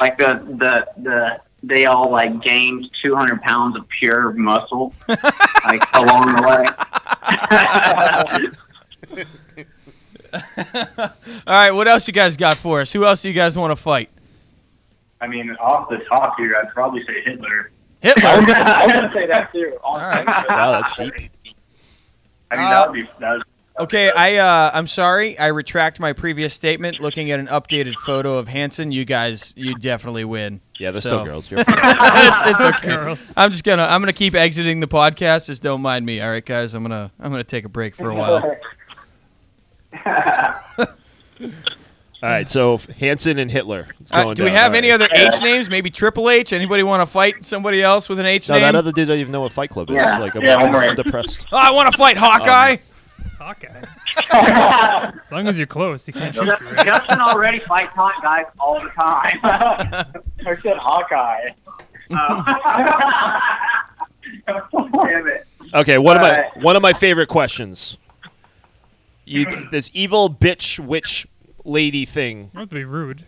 like 0.00 0.16
the 0.18 0.34
the 0.58 0.86
the 1.02 1.40
they 1.64 1.86
all 1.86 2.10
like 2.10 2.40
gained 2.42 2.88
200 3.02 3.42
pounds 3.42 3.76
of 3.76 3.88
pure 3.88 4.32
muscle, 4.34 4.94
like 5.08 5.82
along 5.94 6.36
the 6.36 6.42
way. 8.40 8.48
All 10.34 11.10
right, 11.46 11.70
what 11.72 11.88
else 11.88 12.06
you 12.06 12.12
guys 12.12 12.36
got 12.36 12.56
for 12.56 12.80
us? 12.80 12.92
Who 12.92 13.04
else 13.04 13.22
do 13.22 13.28
you 13.28 13.34
guys 13.34 13.56
want 13.56 13.70
to 13.70 13.76
fight? 13.76 14.10
I 15.20 15.26
mean, 15.26 15.50
off 15.60 15.88
the 15.88 15.98
top 16.08 16.34
here, 16.38 16.56
I'd 16.56 16.72
probably 16.72 17.04
say 17.06 17.22
Hitler. 17.24 17.70
Hitler. 18.00 18.22
I 18.26 18.84
was 18.86 18.92
gonna 18.94 19.12
say 19.14 19.26
that 19.28 19.52
too. 19.52 19.76
All 19.84 19.98
right. 19.98 20.26
Wow, 20.50 20.72
that's 20.72 20.94
deep. 20.94 21.30
I 22.50 22.56
mean, 22.56 22.64
Uh, 22.66 22.70
that 22.70 22.90
would 22.90 22.94
be 22.94 23.08
that 23.20 23.32
would, 23.32 23.42
Okay, 23.80 24.10
I 24.10 24.36
uh, 24.36 24.70
I'm 24.74 24.86
sorry. 24.86 25.38
I 25.38 25.46
retract 25.46 25.98
my 25.98 26.12
previous 26.12 26.52
statement. 26.52 27.00
Looking 27.00 27.30
at 27.30 27.40
an 27.40 27.46
updated 27.46 27.94
photo 28.00 28.36
of 28.36 28.46
Hanson, 28.48 28.92
you 28.92 29.06
guys, 29.06 29.54
you 29.56 29.74
definitely 29.76 30.26
win. 30.26 30.60
Yeah, 30.78 30.90
they're 30.90 31.00
So- 31.00 31.08
still 31.08 31.24
girls. 31.24 31.50
You're 31.50 31.60
it's, 31.60 31.68
it's 31.70 32.60
okay. 32.60 32.88
Girls. 32.88 33.32
I'm 33.34 33.50
just 33.50 33.64
gonna 33.64 33.84
I'm 33.84 34.02
gonna 34.02 34.12
keep 34.12 34.34
exiting 34.34 34.80
the 34.80 34.88
podcast. 34.88 35.46
Just 35.46 35.62
don't 35.62 35.80
mind 35.80 36.04
me. 36.04 36.20
All 36.20 36.28
right, 36.30 36.44
guys. 36.44 36.74
I'm 36.74 36.82
gonna 36.82 37.10
I'm 37.18 37.30
gonna 37.30 37.44
take 37.44 37.64
a 37.64 37.68
break 37.70 37.94
for 37.96 38.10
a 38.10 38.14
while. 38.14 38.56
All 42.22 42.28
right, 42.28 42.48
so 42.48 42.78
Hanson 43.00 43.36
and 43.40 43.50
Hitler. 43.50 43.88
It's 44.00 44.12
Uh, 44.12 44.32
do 44.32 44.44
we 44.44 44.50
down. 44.50 44.56
have 44.58 44.72
All 44.72 44.76
any 44.76 44.90
right. 44.90 44.94
other 45.02 45.08
H 45.12 45.40
names? 45.42 45.68
Maybe 45.68 45.90
Triple 45.90 46.30
H. 46.30 46.52
Anybody 46.52 46.84
want 46.84 47.00
to 47.00 47.06
fight 47.12 47.44
somebody 47.44 47.82
else 47.82 48.08
with 48.08 48.20
an 48.20 48.26
H 48.26 48.48
No, 48.48 48.54
name? 48.54 48.62
that 48.62 48.74
other 48.76 48.92
dude 48.92 49.08
doesn't 49.08 49.20
even 49.20 49.32
know 49.32 49.40
what 49.40 49.50
Fight 49.50 49.70
Club 49.70 49.90
is. 49.90 49.96
Yeah. 49.96 50.18
Like, 50.18 50.36
I'm, 50.36 50.42
Yeah, 50.42 50.62
one 50.62 50.70
more. 50.70 50.84
I'm 50.84 50.94
depressed. 50.94 51.46
oh, 51.52 51.56
I 51.56 51.70
want 51.72 51.90
to 51.90 51.98
fight 51.98 52.16
Hawkeye. 52.16 52.76
Hawkeye. 53.40 53.82
As 55.26 55.32
long 55.32 55.48
as 55.48 55.58
you're 55.58 55.66
close, 55.66 56.06
he 56.06 56.12
can't 56.12 56.32
shoot 56.32 56.44
you. 56.44 56.50
Right? 56.52 56.86
Justin 56.86 57.20
already 57.20 57.60
fights 57.66 57.92
hot 57.96 58.14
guys 58.22 58.44
all 58.60 58.80
the 58.80 58.90
time. 58.90 59.40
I 60.46 60.56
said 60.62 60.76
Hawkeye. 60.76 61.48
Damn 65.02 65.26
it. 65.28 65.46
Okay, 65.74 65.98
one 65.98 66.16
of 66.16 66.22
my 66.22 66.44
one 66.60 66.76
of 66.76 66.82
my 66.82 66.92
favorite 66.92 67.28
questions. 67.28 67.96
You, 69.24 69.68
this 69.70 69.90
evil 69.92 70.28
bitch 70.28 70.78
witch 70.78 71.26
lady 71.64 72.04
thing. 72.04 72.50
Not 72.52 72.70
to 72.70 72.74
be 72.74 72.84
rude. 72.84 73.24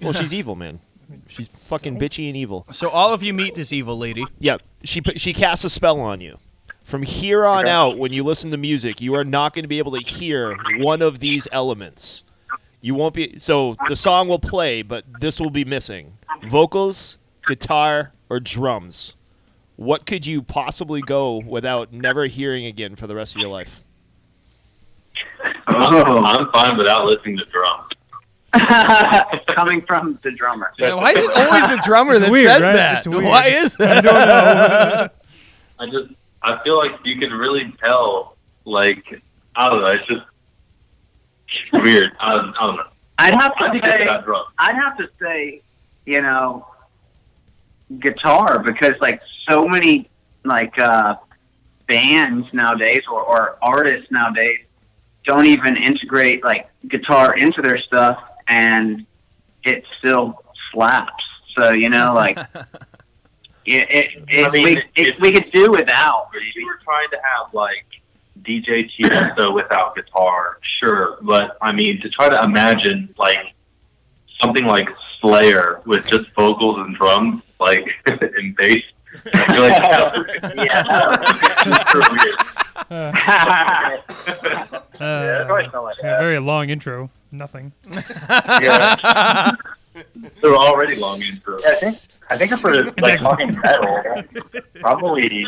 Well, 0.00 0.12
she's 0.12 0.34
evil, 0.34 0.56
man. 0.56 0.80
She's 1.28 1.48
fucking 1.48 1.98
bitchy 1.98 2.28
and 2.28 2.36
evil. 2.36 2.66
So 2.70 2.88
all 2.88 3.12
of 3.12 3.22
you 3.22 3.32
meet 3.32 3.54
this 3.54 3.72
evil 3.72 3.98
lady. 3.98 4.24
Yep. 4.38 4.62
she 4.84 5.00
put- 5.00 5.20
she 5.20 5.32
casts 5.32 5.64
a 5.64 5.70
spell 5.70 6.00
on 6.00 6.20
you. 6.20 6.38
From 6.82 7.02
here 7.02 7.44
on 7.44 7.68
out, 7.68 7.96
when 7.98 8.12
you 8.12 8.24
listen 8.24 8.50
to 8.50 8.56
music, 8.56 9.00
you 9.00 9.14
are 9.14 9.24
not 9.24 9.54
going 9.54 9.62
to 9.62 9.68
be 9.68 9.78
able 9.78 9.92
to 9.92 10.00
hear 10.04 10.56
one 10.78 11.00
of 11.00 11.20
these 11.20 11.46
elements. 11.52 12.24
You 12.80 12.94
won't 12.96 13.14
be. 13.14 13.38
So 13.38 13.76
the 13.88 13.94
song 13.94 14.26
will 14.28 14.40
play, 14.40 14.82
but 14.82 15.04
this 15.20 15.38
will 15.38 15.50
be 15.50 15.64
missing: 15.64 16.18
vocals, 16.48 17.18
guitar, 17.46 18.12
or 18.28 18.40
drums. 18.40 19.16
What 19.76 20.06
could 20.06 20.26
you 20.26 20.42
possibly 20.42 21.00
go 21.00 21.36
without 21.46 21.92
never 21.92 22.26
hearing 22.26 22.66
again 22.66 22.96
for 22.96 23.06
the 23.06 23.14
rest 23.14 23.36
of 23.36 23.40
your 23.40 23.50
life? 23.50 23.84
I'm, 25.66 26.24
I'm 26.24 26.52
fine 26.52 26.76
without 26.76 27.06
listening 27.06 27.38
to 27.38 27.44
drums. 27.46 27.92
Coming 29.54 29.82
from 29.86 30.18
the 30.22 30.30
drummer. 30.32 30.72
Yeah, 30.78 30.94
why 30.94 31.12
is 31.12 31.24
it 31.24 31.30
always 31.36 31.68
the 31.68 31.82
drummer 31.84 32.18
that 32.18 32.30
weird, 32.30 32.48
says 32.48 32.60
right? 32.60 32.72
that? 32.74 32.98
It's 32.98 33.08
weird. 33.08 33.24
Why 33.24 33.46
is 33.46 33.76
that? 33.76 33.90
I 33.90 34.00
don't 34.00 34.14
know. 34.14 35.08
I 35.78 35.86
just 35.86 36.14
I 36.42 36.62
feel 36.62 36.76
like 36.76 36.92
you 37.04 37.18
can 37.18 37.32
really 37.32 37.72
tell. 37.82 38.36
Like 38.64 39.04
I 39.56 39.70
don't 39.70 39.80
know. 39.80 39.86
It's 39.86 40.06
just 40.06 40.22
weird. 41.72 42.12
I, 42.20 42.34
I 42.34 42.66
don't 42.66 42.76
know. 42.76 42.84
I'd 43.18 43.34
have 43.34 43.56
to 43.56 43.70
think 43.70 43.84
it's 43.84 43.94
say. 43.94 44.06
I'd 44.58 44.74
have 44.74 44.96
to 44.98 45.08
say, 45.20 45.62
you 46.04 46.20
know, 46.20 46.66
guitar 48.00 48.58
because 48.58 48.94
like 49.00 49.20
so 49.48 49.66
many 49.66 50.10
like 50.44 50.78
uh, 50.78 51.16
bands 51.88 52.46
nowadays 52.52 53.02
or, 53.10 53.22
or 53.22 53.58
artists 53.62 54.10
nowadays 54.10 54.60
don't 55.24 55.46
even 55.46 55.76
integrate 55.76 56.44
like 56.44 56.68
guitar 56.88 57.34
into 57.36 57.62
their 57.62 57.78
stuff 57.78 58.18
and 58.48 59.06
it 59.64 59.84
still 59.98 60.42
slaps. 60.72 61.24
So 61.56 61.70
you 61.72 61.88
know, 61.88 62.12
like 62.14 62.38
it, 63.64 63.86
it, 63.90 64.24
it, 64.28 64.46
I 64.46 64.50
mean, 64.50 64.64
we, 64.64 64.76
if- 64.76 64.84
it, 64.96 65.20
we 65.20 65.32
could 65.32 65.50
do 65.52 65.70
without. 65.70 66.28
If 66.34 66.56
you 66.56 66.66
were 66.66 66.78
trying 66.84 67.10
to 67.10 67.16
have 67.16 67.52
like 67.54 67.86
DJ 68.42 68.90
Tiesto 68.98 69.54
without 69.54 69.94
guitar, 69.94 70.58
sure, 70.80 71.18
but 71.22 71.56
I 71.62 71.72
mean 71.72 72.00
to 72.00 72.08
try 72.08 72.28
to 72.28 72.42
imagine 72.42 73.14
like 73.18 73.54
something 74.40 74.64
like 74.66 74.88
Slayer 75.20 75.82
with 75.86 76.06
just 76.08 76.30
vocals 76.34 76.78
and 76.80 76.96
drums, 76.96 77.42
like 77.60 77.86
and 78.06 78.56
bass, 78.56 78.82
I 79.34 79.52
feel 79.52 79.62
like, 79.62 80.66
yeah, 80.66 80.82
Uh, 85.00 85.44
probably 85.46 85.68
smell 85.70 85.84
like 85.84 85.98
a 85.98 86.02
very 86.02 86.38
long 86.38 86.70
intro. 86.70 87.10
Nothing. 87.32 87.72
yeah. 87.90 89.50
They're 90.40 90.54
already 90.56 90.96
long 90.96 91.18
intros. 91.20 91.60
Yeah, 91.64 91.70
I 91.70 91.74
think 91.74 91.96
I 92.30 92.36
think 92.36 92.52
for 92.60 92.74
like 93.02 93.18
talking 93.20 93.58
metal, 93.60 94.22
probably 94.80 95.46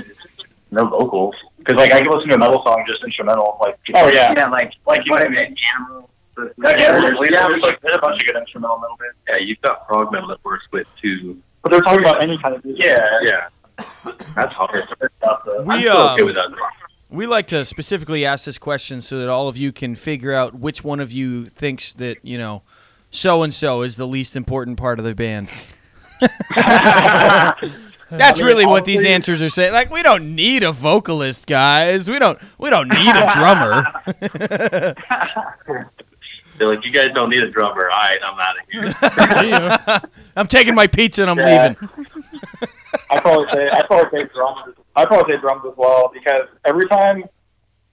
no 0.71 0.87
vocals. 0.89 1.35
Because 1.59 1.77
like 1.77 1.93
I 1.93 2.01
can 2.01 2.11
listen 2.13 2.29
to 2.31 2.35
a 2.35 2.39
metal 2.39 2.63
song 2.67 2.85
just 2.87 3.03
instrumental. 3.05 3.57
Like 3.61 3.79
oh 3.95 4.09
yeah, 4.11 4.33
yeah, 4.37 4.49
like 4.49 4.73
like 4.87 5.01
you 5.07 5.15
is 5.17 5.25
know, 5.25 5.31
it? 5.41 5.59
Animal. 5.79 6.11
yeah, 6.37 6.75
yeah, 6.79 6.93
there's, 7.01 7.19
yeah, 7.31 7.49
there's 7.49 7.63
like 7.63 7.81
there's 7.81 7.97
a 7.97 8.01
bunch 8.01 8.21
of 8.21 8.27
good 8.27 8.37
instrumental 8.37 8.79
metal 8.79 8.97
bands. 8.99 9.17
Yeah, 9.29 9.39
you've 9.39 9.61
got 9.63 9.87
prog 9.87 10.11
metal 10.13 10.29
that 10.29 10.45
works 10.45 10.67
with 10.73 10.87
too. 11.01 11.41
But 11.65 11.73
they're 11.73 11.81
talking 11.81 12.01
about 12.01 12.23
any 12.23 12.37
kind 12.39 12.55
of 12.55 12.65
music. 12.65 12.85
Yeah, 12.85 13.19
Yeah, 13.23 13.49
that's 14.37 14.53
hard. 14.53 14.87
I'm 15.59 15.67
We, 15.67 15.81
still 15.81 15.97
okay 15.97 16.23
um, 16.23 16.27
with 16.27 16.37
that. 16.37 16.51
We 17.09 17.27
like 17.27 17.47
to 17.49 17.65
specifically 17.65 18.27
ask 18.27 18.45
this 18.45 18.59
question 18.59 19.01
so 19.01 19.19
that 19.19 19.31
all 19.31 19.49
of 19.49 19.57
you 19.57 19.73
can 19.73 19.97
figure 19.97 20.35
out 20.35 20.55
which 20.55 20.85
one 20.85 21.01
of 21.01 21.11
you 21.11 21.47
thinks 21.47 21.95
that, 21.95 22.19
you 22.23 22.37
know, 22.37 22.63
so 23.11 23.43
and 23.43 23.55
so 23.55 23.81
is 23.81 23.97
the 23.97 24.07
least 24.07 24.37
important 24.37 24.77
part 24.77 24.99
of 24.99 25.07
the 25.07 25.15
band. 25.15 25.49
That's 28.11 28.39
I 28.39 28.43
mean, 28.43 28.45
really 28.45 28.67
what 28.67 28.85
these 28.85 29.05
answers 29.05 29.41
are 29.41 29.49
saying. 29.49 29.73
Like 29.73 29.91
we 29.91 30.03
don't 30.03 30.35
need 30.35 30.63
a 30.65 30.73
vocalist, 30.73 31.47
guys. 31.47 32.11
We 32.11 32.19
don't 32.19 32.39
we 32.59 32.69
don't 32.69 32.89
need 32.89 33.15
a 33.17 33.33
drummer. 33.33 33.85
They're 36.59 36.69
like, 36.69 36.85
you 36.85 36.93
guys 36.93 37.09
don't 37.15 37.31
need 37.31 37.43
a 37.43 37.51
drummer. 37.51 37.91
All 37.91 38.01
right, 38.01 38.19
I'm 38.25 38.39
out 38.39 38.57
of 38.59 40.01
here. 40.01 40.01
I'm 40.37 40.47
taking 40.47 40.75
my 40.75 40.87
pizza 40.87 41.23
and 41.23 41.31
I'm 41.31 41.39
Yeah. 41.39 41.69
leaving. 41.69 41.89
I 43.11 43.21
probably 43.21 43.47
say 43.53 43.69
I 43.71 43.83
probably 43.87 44.21
say 44.23 44.29
drums. 44.33 44.75
I 44.97 45.05
probably 45.05 45.35
say 45.35 45.41
drums 45.41 45.63
as 45.69 45.77
well 45.77 46.11
because 46.15 46.47
every 46.65 46.87
time, 46.89 47.25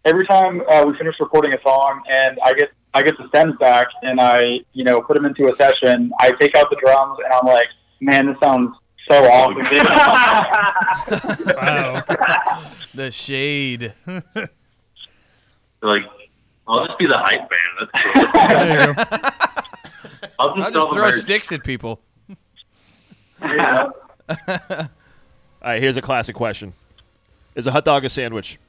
every 0.05 0.25
time 0.27 0.61
uh, 0.69 0.83
we 0.85 0.95
finish 0.97 1.15
recording 1.19 1.53
a 1.53 1.61
song 1.63 2.01
and 2.07 2.37
I 2.43 2.53
get 2.53 2.69
I 2.93 3.01
get 3.01 3.17
the 3.17 3.27
stems 3.29 3.55
back 3.59 3.87
and 4.03 4.19
I 4.21 4.59
you 4.73 4.83
know 4.83 5.01
put 5.01 5.15
them 5.15 5.25
into 5.25 5.51
a 5.51 5.55
session, 5.55 6.11
I 6.19 6.31
take 6.39 6.55
out 6.55 6.69
the 6.69 6.77
drums 6.83 7.17
and 7.23 7.33
I'm 7.33 7.45
like, 7.45 7.67
man, 7.99 8.27
this 8.27 8.37
sounds 8.43 8.75
so 9.09 9.23
awesome. 9.25 9.57
Wow. 11.55 12.03
The 12.93 13.09
shade. 13.11 13.93
Like, 15.81 16.03
I'll 16.67 16.85
just 16.87 16.97
be 16.99 17.05
the 17.05 17.17
hype 17.17 17.49
man. 17.49 17.49
That's 17.79 17.91
cool. 18.13 18.55
There 18.57 18.89
you 18.89 18.93
go. 18.93 19.03
I'll 20.39 20.55
just, 20.55 20.65
I'll 20.67 20.71
just 20.71 20.93
throw 20.93 21.05
I- 21.05 21.11
sticks 21.11 21.51
at 21.51 21.63
people. 21.63 21.99
All 23.41 23.47
right, 25.63 25.81
here's 25.81 25.97
a 25.97 26.01
classic 26.01 26.35
question: 26.35 26.73
Is 27.55 27.65
a 27.67 27.71
hot 27.71 27.85
dog 27.85 28.05
a 28.05 28.09
sandwich? 28.09 28.59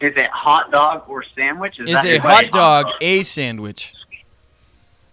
Is 0.00 0.12
it 0.16 0.26
hot 0.30 0.70
dog 0.70 1.04
or 1.08 1.24
sandwich? 1.34 1.80
Is, 1.80 1.88
Is 1.88 1.94
that 1.94 2.04
a 2.04 2.08
your 2.12 2.20
hot 2.20 2.50
dog 2.50 2.90
a 3.00 3.22
sandwich? 3.22 3.94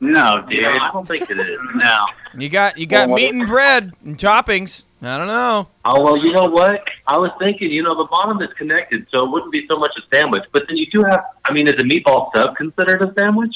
No, 0.03 0.43
dude. 0.49 0.65
I 0.65 0.91
don't 0.91 1.07
think 1.07 1.29
it 1.29 1.39
is. 1.39 1.59
No. 1.75 1.97
You 2.37 2.49
got 2.49 2.77
you 2.77 2.85
got 2.87 3.07
Well, 3.09 3.17
meat 3.17 3.33
and 3.33 3.45
bread 3.47 3.93
and 4.05 4.17
toppings. 4.17 4.85
I 5.01 5.17
don't 5.17 5.27
know. 5.27 5.67
Oh 5.85 6.03
well, 6.03 6.17
you 6.17 6.31
know 6.31 6.45
what? 6.45 6.81
I 7.07 7.17
was 7.17 7.31
thinking, 7.39 7.71
you 7.71 7.83
know, 7.83 7.95
the 7.95 8.07
bottom 8.09 8.41
is 8.41 8.49
connected, 8.57 9.05
so 9.11 9.23
it 9.25 9.29
wouldn't 9.31 9.51
be 9.51 9.67
so 9.69 9.77
much 9.77 9.91
a 9.97 10.15
sandwich. 10.15 10.43
But 10.53 10.63
then 10.67 10.77
you 10.77 10.85
do 10.91 11.03
have, 11.03 11.23
I 11.45 11.51
mean, 11.53 11.67
is 11.67 11.73
a 11.73 11.83
meatball 11.83 12.31
sub 12.33 12.55
considered 12.55 13.01
a 13.01 13.13
sandwich? 13.19 13.53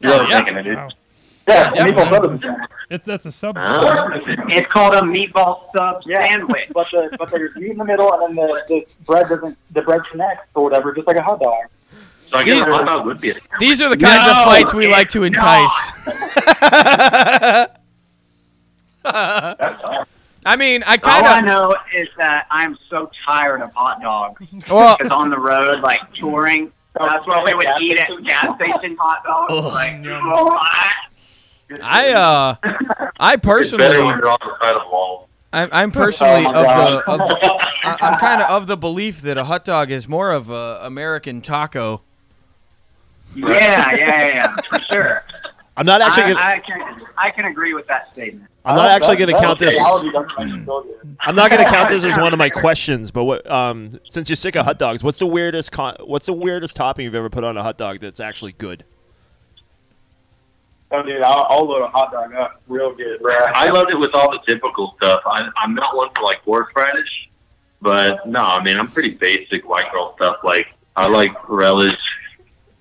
You 0.00 0.08
know 0.08 0.22
Yeah. 0.28 0.36
I'm 0.38 0.44
thinking, 0.44 0.64
dude. 0.64 0.76
Wow. 0.76 0.88
Yeah, 1.48 1.70
definitely. 1.70 1.92
meatball 1.92 2.10
sub 2.12 2.24
is 2.24 2.30
a 2.38 2.42
sandwich. 2.42 2.70
It's, 2.90 3.04
that's 3.06 3.26
a 3.26 3.32
sub. 3.32 3.56
Huh? 3.58 4.08
It's 4.48 4.72
called 4.72 4.94
a 4.94 5.00
meatball 5.00 5.72
sub 5.76 6.02
Yeah. 6.06 6.24
sandwich. 6.32 6.68
But 6.72 6.86
the 6.92 7.16
but 7.18 7.30
there's 7.30 7.54
meat 7.56 7.70
in 7.72 7.78
the 7.78 7.84
middle 7.84 8.12
and 8.12 8.36
then 8.38 8.46
the, 8.46 8.62
the 8.68 8.86
bread 9.04 9.28
doesn't 9.28 9.58
the 9.72 9.82
bread 9.82 10.00
connects 10.10 10.46
or 10.54 10.62
whatever, 10.64 10.94
just 10.94 11.06
like 11.08 11.16
a 11.16 11.22
hot 11.22 11.40
dog. 11.40 11.64
So 12.32 12.38
I 12.38 12.44
guess 12.44 12.64
These- 12.64 12.66
a 12.66 12.84
hot 12.84 13.04
would 13.04 13.20
be 13.20 13.30
a. 13.30 13.34
These 13.60 13.82
are 13.82 13.90
the 13.90 13.96
kinds 13.96 14.26
of 14.30 14.44
fights 14.44 14.72
we 14.72 14.88
like 14.88 15.10
to 15.10 15.22
entice. 15.24 15.92
I 19.04 20.56
mean, 20.56 20.82
I 20.84 20.94
All 20.94 20.94
I 20.94 20.96
kind 20.96 21.26
of. 21.26 21.30
All 21.30 21.36
I 21.36 21.40
know 21.40 21.74
is 21.94 22.08
that 22.16 22.46
I'm 22.50 22.76
so 22.88 23.10
tired 23.26 23.60
of 23.60 23.72
hot 23.74 24.00
dogs. 24.00 24.42
Well, 24.70 24.96
Because 24.98 25.12
on 25.12 25.30
the 25.30 25.38
road, 25.38 25.80
like 25.82 26.00
touring, 26.14 26.72
that's 26.98 27.26
what 27.26 27.44
we 27.44 27.54
would 27.54 27.66
eat 27.80 27.98
at 28.00 28.08
gas 28.26 28.56
station 28.56 28.96
hot 28.98 29.22
dogs. 29.24 29.52
Ugh. 29.54 29.72
Like, 29.72 30.02
Yum. 30.04 30.32
oh, 30.34 30.58
I 31.82 32.08
uh, 32.12 32.56
I 33.20 33.34
It's 33.34 33.40
better 33.40 33.40
personally, 33.40 34.02
when 34.04 34.18
you're 34.18 34.28
on 34.30 34.38
the 34.40 34.64
side 34.64 34.74
of 34.74 34.82
the 34.82 34.88
wall. 34.88 35.28
I'm, 35.54 35.68
I'm 35.70 35.90
personally 35.92 36.46
Oh 36.46 36.48
of 36.48 36.64
the, 36.64 37.10
of 37.10 37.18
the 37.18 37.68
I- 37.84 37.98
I'm 38.00 38.18
kind 38.18 38.40
of 38.42 38.48
of 38.50 38.66
the 38.66 38.76
belief 38.76 39.20
that 39.22 39.36
a 39.38 39.44
hot 39.44 39.64
dog 39.66 39.90
is 39.90 40.08
more 40.08 40.30
of 40.32 40.48
a 40.50 40.80
American 40.82 41.40
taco. 41.42 42.02
Yeah, 43.34 43.48
yeah, 43.48 43.94
yeah, 43.96 44.26
yeah, 44.26 44.56
for 44.68 44.78
sure. 44.80 45.24
I'm 45.76 45.86
not 45.86 46.02
actually. 46.02 46.24
I, 46.24 46.32
Gonna, 46.32 46.40
I 46.40 46.58
can 46.58 47.06
I 47.16 47.30
can 47.30 47.44
agree 47.46 47.72
with 47.72 47.86
that 47.86 48.12
statement. 48.12 48.48
I'm 48.64 48.76
not 48.76 48.90
actually 48.90 49.16
going 49.16 49.34
to 49.34 49.40
count 49.40 49.58
this. 49.58 49.74
reality 49.74 50.12
doesn't 50.12 50.30
make 50.38 50.48
you 50.48 50.64
feel 50.64 50.82
good. 50.82 51.16
I'm 51.20 51.34
not 51.34 51.50
going 51.50 51.64
to 51.64 51.68
count 51.68 51.88
this 51.88 52.04
as 52.04 52.16
one 52.16 52.32
of 52.32 52.38
my 52.38 52.50
questions. 52.50 53.10
But 53.10 53.24
what? 53.24 53.50
Um, 53.50 53.98
since 54.06 54.28
you're 54.28 54.36
sick 54.36 54.54
of 54.54 54.64
hot 54.64 54.78
dogs, 54.78 55.02
what's 55.02 55.18
the 55.18 55.26
weirdest? 55.26 55.72
Con- 55.72 55.96
what's 56.04 56.26
the 56.26 56.32
weirdest 56.32 56.76
topping 56.76 57.04
you've 57.04 57.14
ever 57.14 57.30
put 57.30 57.42
on 57.42 57.56
a 57.56 57.62
hot 57.62 57.78
dog 57.78 57.98
that's 57.98 58.20
actually 58.20 58.52
good? 58.52 58.84
Oh, 60.92 61.02
dude, 61.02 61.22
I'll, 61.22 61.46
I'll 61.48 61.66
load 61.66 61.82
a 61.82 61.88
hot 61.88 62.12
dog 62.12 62.34
up 62.34 62.60
real 62.68 62.94
good. 62.94 63.18
I 63.54 63.70
loved 63.70 63.90
it 63.90 63.98
with 63.98 64.10
all 64.14 64.30
the 64.30 64.40
typical 64.46 64.94
stuff. 64.98 65.22
I, 65.24 65.48
I'm 65.56 65.74
not 65.74 65.96
one 65.96 66.10
for 66.14 66.22
like 66.22 66.42
horseradish, 66.42 67.30
but 67.80 68.26
no, 68.28 68.40
I 68.40 68.62
mean 68.62 68.78
I'm 68.78 68.88
pretty 68.88 69.14
basic 69.14 69.66
white 69.66 69.90
girl 69.90 70.14
stuff. 70.16 70.36
Like 70.44 70.66
I 70.94 71.08
like 71.08 71.32
relish, 71.48 71.98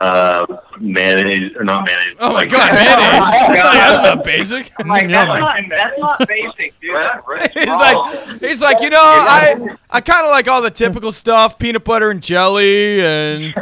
uh, 0.02 0.46
mayonnaise 0.80 1.56
or 1.56 1.64
not 1.64 1.86
mayonnaise. 1.86 2.18
Oh 2.20 2.30
my 2.30 2.34
like, 2.34 2.50
god, 2.50 2.72
mayonnaise! 2.74 3.54
That's 3.54 4.04
not 4.04 4.24
basic. 4.26 4.72
Like, 4.92 5.08
that's, 5.10 5.40
not, 5.40 5.58
that's 5.70 6.00
not 6.00 6.28
basic, 6.28 6.78
dude. 6.82 6.94
Red- 6.94 7.22
red 7.28 7.52
He's 7.56 7.68
like, 7.68 8.42
he's 8.42 8.62
like, 8.62 8.82
you 8.82 8.90
know, 8.90 8.98
I, 9.00 9.78
I 9.90 10.02
kind 10.02 10.26
of 10.26 10.32
like 10.32 10.48
all 10.48 10.62
the 10.62 10.72
typical 10.72 11.12
stuff: 11.12 11.58
peanut 11.58 11.86
butter 11.86 12.10
and 12.10 12.22
jelly, 12.22 13.00
and 13.02 13.54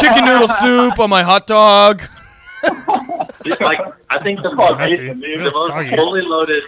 chicken 0.00 0.24
noodle 0.24 0.48
soup 0.48 0.98
on 0.98 1.10
my 1.10 1.22
hot 1.22 1.46
dog. 1.46 2.02
It's 3.44 3.60
like 3.60 3.80
I 4.10 4.22
think 4.22 4.42
the 4.42 4.50
Oh, 4.50 4.54
most, 4.54 4.78
Messy. 4.78 4.96
The 4.96 5.50
most 5.52 5.96
fully 6.00 6.22
loaded, 6.22 6.64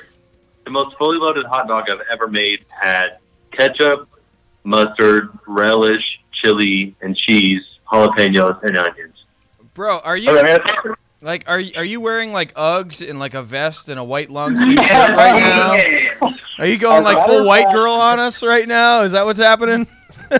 the 0.64 0.70
most 0.70 0.96
fully 0.96 1.18
loaded 1.18 1.46
hot 1.46 1.66
dog 1.66 1.84
I've 1.90 2.06
ever 2.12 2.28
made 2.28 2.64
had 2.68 3.18
ketchup, 3.52 4.08
mustard, 4.64 5.30
relish, 5.46 6.20
chili, 6.32 6.94
and 7.00 7.16
cheese, 7.16 7.62
jalapenos, 7.90 8.62
and 8.62 8.76
onions. 8.76 9.13
Bro, 9.74 9.98
are 10.00 10.16
you 10.16 10.30
like, 11.20 11.44
are 11.48 11.58
you, 11.58 11.72
are 11.76 11.84
you 11.84 12.00
wearing 12.00 12.32
like 12.32 12.54
Uggs 12.54 13.08
and 13.08 13.18
like 13.18 13.34
a 13.34 13.42
vest 13.42 13.88
and 13.88 13.98
a 13.98 14.04
white 14.04 14.30
long 14.30 14.56
sleeve 14.56 14.78
shirt 14.78 15.16
right 15.16 15.40
now? 15.40 15.72
Are 16.58 16.66
you 16.66 16.78
going 16.78 17.02
like 17.02 17.26
full 17.26 17.44
white 17.44 17.70
girl 17.72 17.94
on 17.94 18.20
us 18.20 18.42
right 18.44 18.68
now? 18.68 19.02
Is 19.02 19.12
that 19.12 19.26
what's 19.26 19.40
happening? 19.40 19.88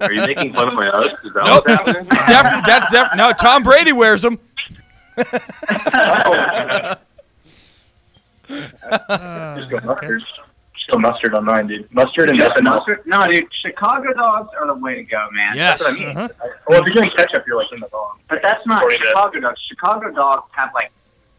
Are 0.00 0.12
you 0.12 0.24
making 0.26 0.54
fun 0.54 0.68
of 0.68 0.74
my 0.74 0.88
Uggs? 0.90 1.24
Is 1.26 1.32
that 1.34 1.44
Nope. 1.44 1.64
what's 1.66 1.68
happening? 1.68 2.04
Def- 2.04 2.64
that's 2.66 2.92
def- 2.92 3.16
no. 3.16 3.32
Tom 3.32 3.62
Brady 3.64 3.92
wears 3.92 4.22
them. 4.22 4.38
Uh, 5.18 5.24
Just 9.58 9.70
go 9.70 9.78
okay. 9.90 10.08
Mustard. 10.88 10.88
Just 10.88 10.92
go 10.92 10.98
mustard 10.98 11.34
on 11.34 11.44
mine, 11.44 11.66
dude. 11.66 11.92
Mustard 11.92 12.30
and 12.30 12.38
Just 12.38 12.48
nothing 12.50 12.64
mustard? 12.64 13.02
No, 13.06 13.26
dude, 13.26 13.44
Chicago 13.64 14.12
dogs 14.14 14.48
are 14.58 14.66
the 14.66 14.74
way 14.74 14.94
to 14.96 15.02
go, 15.02 15.28
man. 15.32 15.56
Yes. 15.56 15.80
That's 15.82 15.98
what 15.98 16.02
I 16.02 16.06
mean. 16.08 16.16
Uh-huh. 16.16 16.48
Well, 16.68 16.80
if 16.82 16.86
you're 16.86 16.94
doing 16.96 17.10
ketchup, 17.16 17.44
you're 17.46 17.56
like 17.56 17.66
in 17.72 17.80
the 17.80 17.88
wrong. 17.92 18.18
But 18.28 18.40
that's 18.42 18.66
not 18.66 18.82
Or 18.84 18.90
is 18.90 18.96
it- 19.00 19.06
Chicago 19.08 19.40
dogs. 19.40 19.60
Chicago 19.68 20.10
dogs 20.12 20.48
have 20.52 20.70
like 20.74 20.90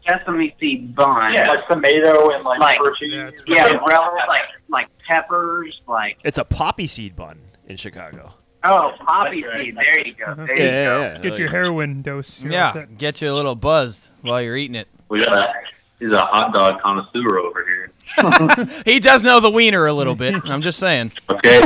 sesame 0.08 0.54
seed 0.60 0.94
bun. 0.94 1.34
Yeah, 1.34 1.48
like 1.48 1.66
tomato 1.68 2.30
and 2.30 2.44
like, 2.44 2.58
Like- 2.60 2.76
pepper 2.78 2.94
cheese. 2.98 3.12
Yeah, 3.12 3.28
it's 3.28 3.42
Yeah, 3.46 3.64
relish, 3.86 4.22
like 4.28 4.40
like 4.68 4.88
peppers, 5.08 5.80
like 5.86 6.18
It's 6.24 6.38
a 6.38 6.44
poppy 6.44 6.86
seed 6.86 7.14
bun 7.16 7.38
in 7.68 7.76
Chicago. 7.76 8.32
oh 8.64 8.92
poppy 9.04 9.44
right. 9.44 9.64
seed. 9.66 9.76
There 9.76 10.06
you 10.06 10.14
go. 10.14 10.24
Uh-huh. 10.26 10.46
There 10.46 10.58
Yeah, 10.58 10.64
you 10.64 10.70
go. 10.70 11.00
yeah, 11.00 11.12
yeah. 11.12 11.18
Get 11.18 11.38
your 11.38 11.48
Like- 11.48 11.50
heroin 11.54 12.02
dose. 12.02 12.40
You're 12.40 12.52
Yeah, 12.52 12.84
get 12.96 13.20
you 13.20 13.30
a 13.30 13.34
little 13.34 13.54
buzzed 13.54 14.10
while 14.22 14.40
you're 14.40 14.56
eating 14.56 14.76
it. 14.76 14.88
We 15.08 15.22
got 15.22 15.34
a 15.34 15.52
he's 16.00 16.12
a 16.12 16.24
hot 16.24 16.52
dog 16.52 16.80
connoisseur 16.80 17.38
over 17.38 17.64
here. 17.64 17.92
He 18.84 18.98
does 18.98 19.22
know 19.22 19.38
the 19.38 19.50
wiener 19.50 19.86
a 19.86 19.92
little 19.92 20.16
bit. 20.16 20.34
I'm 20.44 20.62
just 20.62 20.78
saying. 20.80 21.12
Okay, 21.28 21.60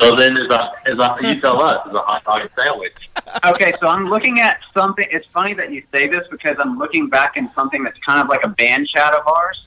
so 0.00 0.14
then 0.16 0.36
is 0.36 0.48
a 0.50 0.72
is 0.86 0.98
a 0.98 1.16
you 1.20 1.40
tell 1.40 1.60
us 1.60 1.86
is 1.86 1.94
a 1.94 1.98
hot 1.98 2.24
dog 2.24 2.42
a 2.42 2.50
sandwich? 2.54 2.96
Okay, 3.44 3.72
so 3.80 3.88
I'm 3.88 4.08
looking 4.08 4.40
at 4.40 4.60
something. 4.72 5.06
It's 5.10 5.26
funny 5.26 5.52
that 5.54 5.70
you 5.70 5.82
say 5.94 6.08
this 6.08 6.26
because 6.30 6.56
I'm 6.58 6.78
looking 6.78 7.08
back 7.08 7.36
in 7.36 7.50
something 7.54 7.82
that's 7.84 7.98
kind 7.98 8.22
of 8.22 8.28
like 8.28 8.44
a 8.44 8.48
band 8.48 8.88
chat 8.88 9.14
of 9.14 9.26
ours, 9.26 9.66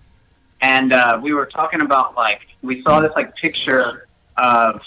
and 0.62 0.92
uh, 0.94 1.20
we 1.22 1.34
were 1.34 1.46
talking 1.46 1.82
about 1.82 2.16
like 2.16 2.42
we 2.64 2.82
saw 2.82 3.00
this 3.00 3.12
like 3.16 3.36
picture 3.36 4.08
of 4.38 4.82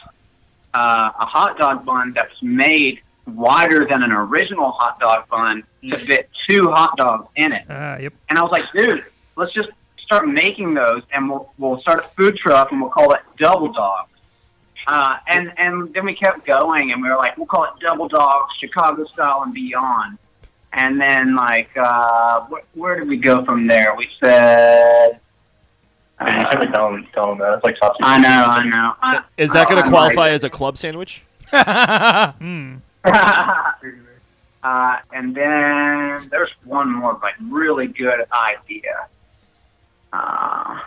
uh, 0.74 1.10
a 1.20 1.26
hot 1.26 1.58
dog 1.58 1.84
bun 1.84 2.12
that's 2.12 2.42
made 2.42 3.00
wider 3.26 3.86
than 3.90 4.02
an 4.02 4.12
original 4.12 4.70
hot 4.72 5.00
dog 5.00 5.28
bun 5.28 5.62
to 5.82 6.06
fit 6.06 6.28
two 6.48 6.70
hot 6.70 6.96
dogs 6.96 7.28
in 7.36 7.52
it. 7.52 7.64
Ah, 7.70 7.96
yep. 7.98 8.12
And 8.28 8.38
I 8.38 8.42
was 8.42 8.50
like, 8.52 8.64
dude, 8.74 9.04
let's 9.36 9.52
just 9.52 9.68
start 9.98 10.28
making 10.28 10.74
those, 10.74 11.02
and 11.12 11.28
we'll 11.30 11.52
we'll 11.58 11.80
start 11.80 12.04
a 12.04 12.08
food 12.08 12.36
truck, 12.36 12.70
and 12.72 12.80
we'll 12.80 12.90
call 12.90 13.12
it 13.14 13.20
Double 13.38 13.72
Dog. 13.72 14.06
Uh, 14.86 15.16
and 15.28 15.52
and 15.58 15.92
then 15.94 16.04
we 16.04 16.14
kept 16.14 16.46
going, 16.46 16.92
and 16.92 17.02
we 17.02 17.08
were 17.08 17.16
like, 17.16 17.36
we'll 17.38 17.46
call 17.46 17.64
it 17.64 17.70
Double 17.80 18.06
Dog, 18.08 18.46
Chicago 18.60 19.04
style 19.06 19.42
and 19.42 19.54
beyond. 19.54 20.18
And 20.74 21.00
then 21.00 21.36
like, 21.36 21.70
uh, 21.76 22.40
wh- 22.50 22.76
where 22.76 22.98
did 22.98 23.08
we 23.08 23.16
go 23.16 23.44
from 23.44 23.66
there? 23.66 23.94
We 23.96 24.08
said. 24.22 25.20
I 26.18 26.30
mean, 26.30 26.40
you 26.40 26.46
can't 26.50 26.74
tell 26.74 26.92
them, 26.92 27.06
tell 27.12 27.26
them 27.30 27.38
that. 27.38 27.54
It's 27.54 27.64
like 27.64 27.76
sausage. 27.78 27.96
I 28.02 28.18
know, 28.18 28.28
I 28.28 28.64
know. 28.64 28.92
I, 29.02 29.20
Is 29.36 29.52
that 29.52 29.68
going 29.68 29.82
to 29.82 29.88
qualify 29.90 30.22
like- 30.22 30.32
as 30.32 30.44
a 30.44 30.50
club 30.50 30.76
sandwich? 30.78 31.24
Hmm. 31.52 32.76
uh, 34.62 34.96
and 35.12 35.34
then 35.34 36.28
there's 36.30 36.50
one 36.64 36.90
more, 36.92 37.18
like 37.22 37.34
really 37.50 37.86
good 37.86 38.24
idea. 38.32 39.06
Uh, 40.12 40.80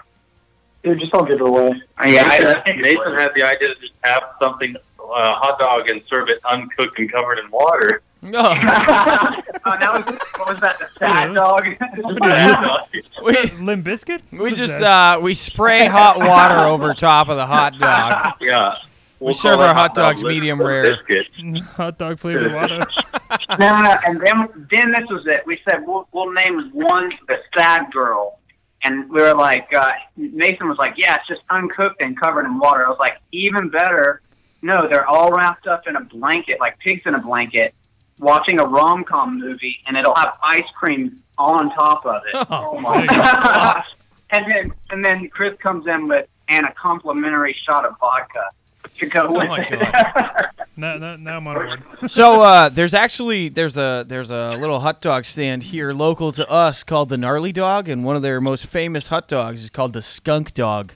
Dude, 0.84 1.00
just 1.00 1.12
don't 1.12 1.28
give 1.28 1.42
it 1.42 1.48
away. 1.48 1.82
yeah, 2.06 2.24
I, 2.26 2.40
Nathan, 2.40 2.82
Nathan 2.82 3.14
had 3.16 3.30
the 3.36 3.44
idea 3.44 3.70
to 3.70 3.76
just 3.82 3.94
have 4.04 4.24
something, 4.42 4.76
uh, 4.76 5.34
hot 5.36 5.60
dog, 5.60 5.90
and 5.90 6.02
serve 6.08 6.30
it 6.30 6.40
uncooked 6.46 6.98
and 7.00 7.12
covered 7.12 7.40
in 7.40 7.52
water. 7.52 8.02
No. 8.22 8.40
oh, 8.44 8.54
that 8.54 9.92
was 9.94 10.20
what 10.38 10.50
was 10.50 10.60
that? 10.62 10.80
The 10.80 10.88
sad 10.98 11.34
dog. 11.36 11.64
we, 13.24 13.64
Limp 13.64 13.86
Bizkit? 13.86 14.22
we 14.32 14.54
just 14.54 14.74
uh, 14.74 15.20
we 15.22 15.34
spray 15.34 15.86
hot 15.86 16.20
water 16.20 16.66
over 16.66 16.94
top 16.94 17.30
of 17.30 17.38
the 17.38 17.46
hot 17.46 17.78
dog. 17.78 18.36
Yeah. 18.42 18.76
We 19.20 19.34
serve 19.34 19.60
our 19.60 19.74
hot 19.74 19.96
dogs 19.96 20.24
medium 20.24 20.62
rare. 20.62 21.00
Hot 21.76 21.98
dog 21.98 22.20
flavored 22.20 22.54
water. 22.54 22.80
no, 23.60 23.82
no, 23.82 23.96
and 24.06 24.22
then 24.22 24.68
then 24.72 24.92
this 24.92 25.10
was 25.10 25.26
it. 25.26 25.46
We 25.46 25.60
said 25.68 25.86
we'll 25.86 26.08
we'll 26.12 26.32
name 26.32 26.70
one 26.72 27.12
the 27.28 27.38
sad 27.58 27.92
girl, 27.92 28.40
and 28.84 29.10
we 29.10 29.22
were 29.22 29.34
like, 29.34 29.68
uh, 29.76 29.90
Mason 30.16 30.70
was 30.70 30.78
like, 30.78 30.94
yeah, 30.98 31.16
it's 31.16 31.28
just 31.28 31.42
uncooked 31.50 32.02
and 32.02 32.20
covered 32.20 32.46
in 32.46 32.60
water. 32.60 32.86
I 32.86 32.90
was 32.90 33.00
like, 33.00 33.18
even 33.32 33.70
better. 33.70 34.22
No, 34.62 34.88
they're 34.90 35.08
all 35.08 35.32
wrapped 35.32 35.68
up 35.68 35.88
in 35.88 35.96
a 35.96 36.04
blanket, 36.04 36.60
like 36.60 36.78
pigs 36.80 37.04
in 37.06 37.16
a 37.16 37.20
blanket, 37.20 37.74
watching 38.20 38.60
a 38.60 38.66
rom 38.66 39.04
com 39.04 39.40
movie, 39.40 39.78
and 39.88 39.98
it'll 39.98 40.16
have 40.16 40.34
ice 40.44 40.70
cream 40.80 41.22
on 41.38 41.72
top 41.72 42.06
of 42.06 42.22
it. 42.34 42.48
Oh 42.52 42.80
my 42.80 43.06
gosh! 43.06 43.88
and 44.30 44.46
then 44.52 44.74
and 44.92 45.04
then 45.04 45.28
Chris 45.30 45.58
comes 45.60 45.88
in 45.88 46.08
with 46.08 46.28
and 46.50 46.66
a 46.66 46.74
complimentary 46.74 47.56
shot 47.66 47.84
of 47.86 47.96
vodka 48.00 48.52
to 49.00 49.06
go 49.08 49.32
with 49.32 49.44
Oh 49.44 49.48
my 49.48 49.60
it. 49.64 50.50
now, 50.78 50.98
now, 50.98 51.16
now 51.16 51.38
I'm 51.38 51.48
on 51.48 51.56
board. 51.56 52.12
So 52.12 52.42
uh, 52.42 52.70
there's 52.70 52.94
actually 52.94 53.50
there's 53.50 53.78
a 53.78 54.06
there's 54.08 54.32
a 54.32 54.56
little 54.58 54.80
hot 54.80 55.02
dog 55.02 55.26
stand 55.26 55.64
here 55.64 55.94
local 55.94 56.32
to 56.34 56.50
us 56.50 56.84
called 56.84 57.10
the 57.10 57.18
Gnarly 57.18 57.52
Dog, 57.52 57.88
and 57.90 58.04
one 58.04 58.16
of 58.16 58.22
their 58.22 58.40
most 58.42 58.68
famous 58.68 59.08
hot 59.08 59.28
dogs 59.28 59.64
is 59.64 59.70
called 59.70 59.94
the 59.94 60.02
Skunk 60.02 60.54
Dog, 60.54 60.94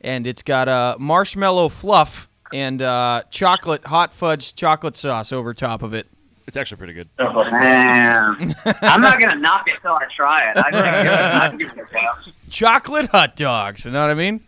and 0.00 0.26
it's 0.26 0.42
got 0.42 0.68
a 0.68 0.96
marshmallow 0.98 1.68
fluff 1.68 2.28
and 2.52 2.82
uh, 2.82 3.22
chocolate 3.30 3.86
hot 3.86 4.12
fudge 4.12 4.54
chocolate 4.54 4.96
sauce 4.96 5.32
over 5.32 5.54
top 5.54 5.82
of 5.82 5.94
it. 5.94 6.06
It's 6.46 6.56
actually 6.56 6.78
pretty 6.78 6.94
good. 6.94 7.08
Man, 7.18 8.56
I'm 8.82 9.00
not 9.00 9.20
gonna 9.20 9.36
knock 9.36 9.68
it 9.68 9.76
till 9.82 9.92
I 9.92 10.06
try 10.16 10.50
it. 10.50 10.56
I 10.56 10.62
think 10.70 10.84
I 10.84 11.48
can 11.48 11.58
give 11.58 11.68
it 11.70 11.78
a. 11.78 12.50
Chocolate 12.50 13.06
hot 13.10 13.36
dogs, 13.36 13.84
you 13.84 13.92
know 13.92 14.00
what 14.00 14.10
I 14.10 14.14
mean? 14.14 14.40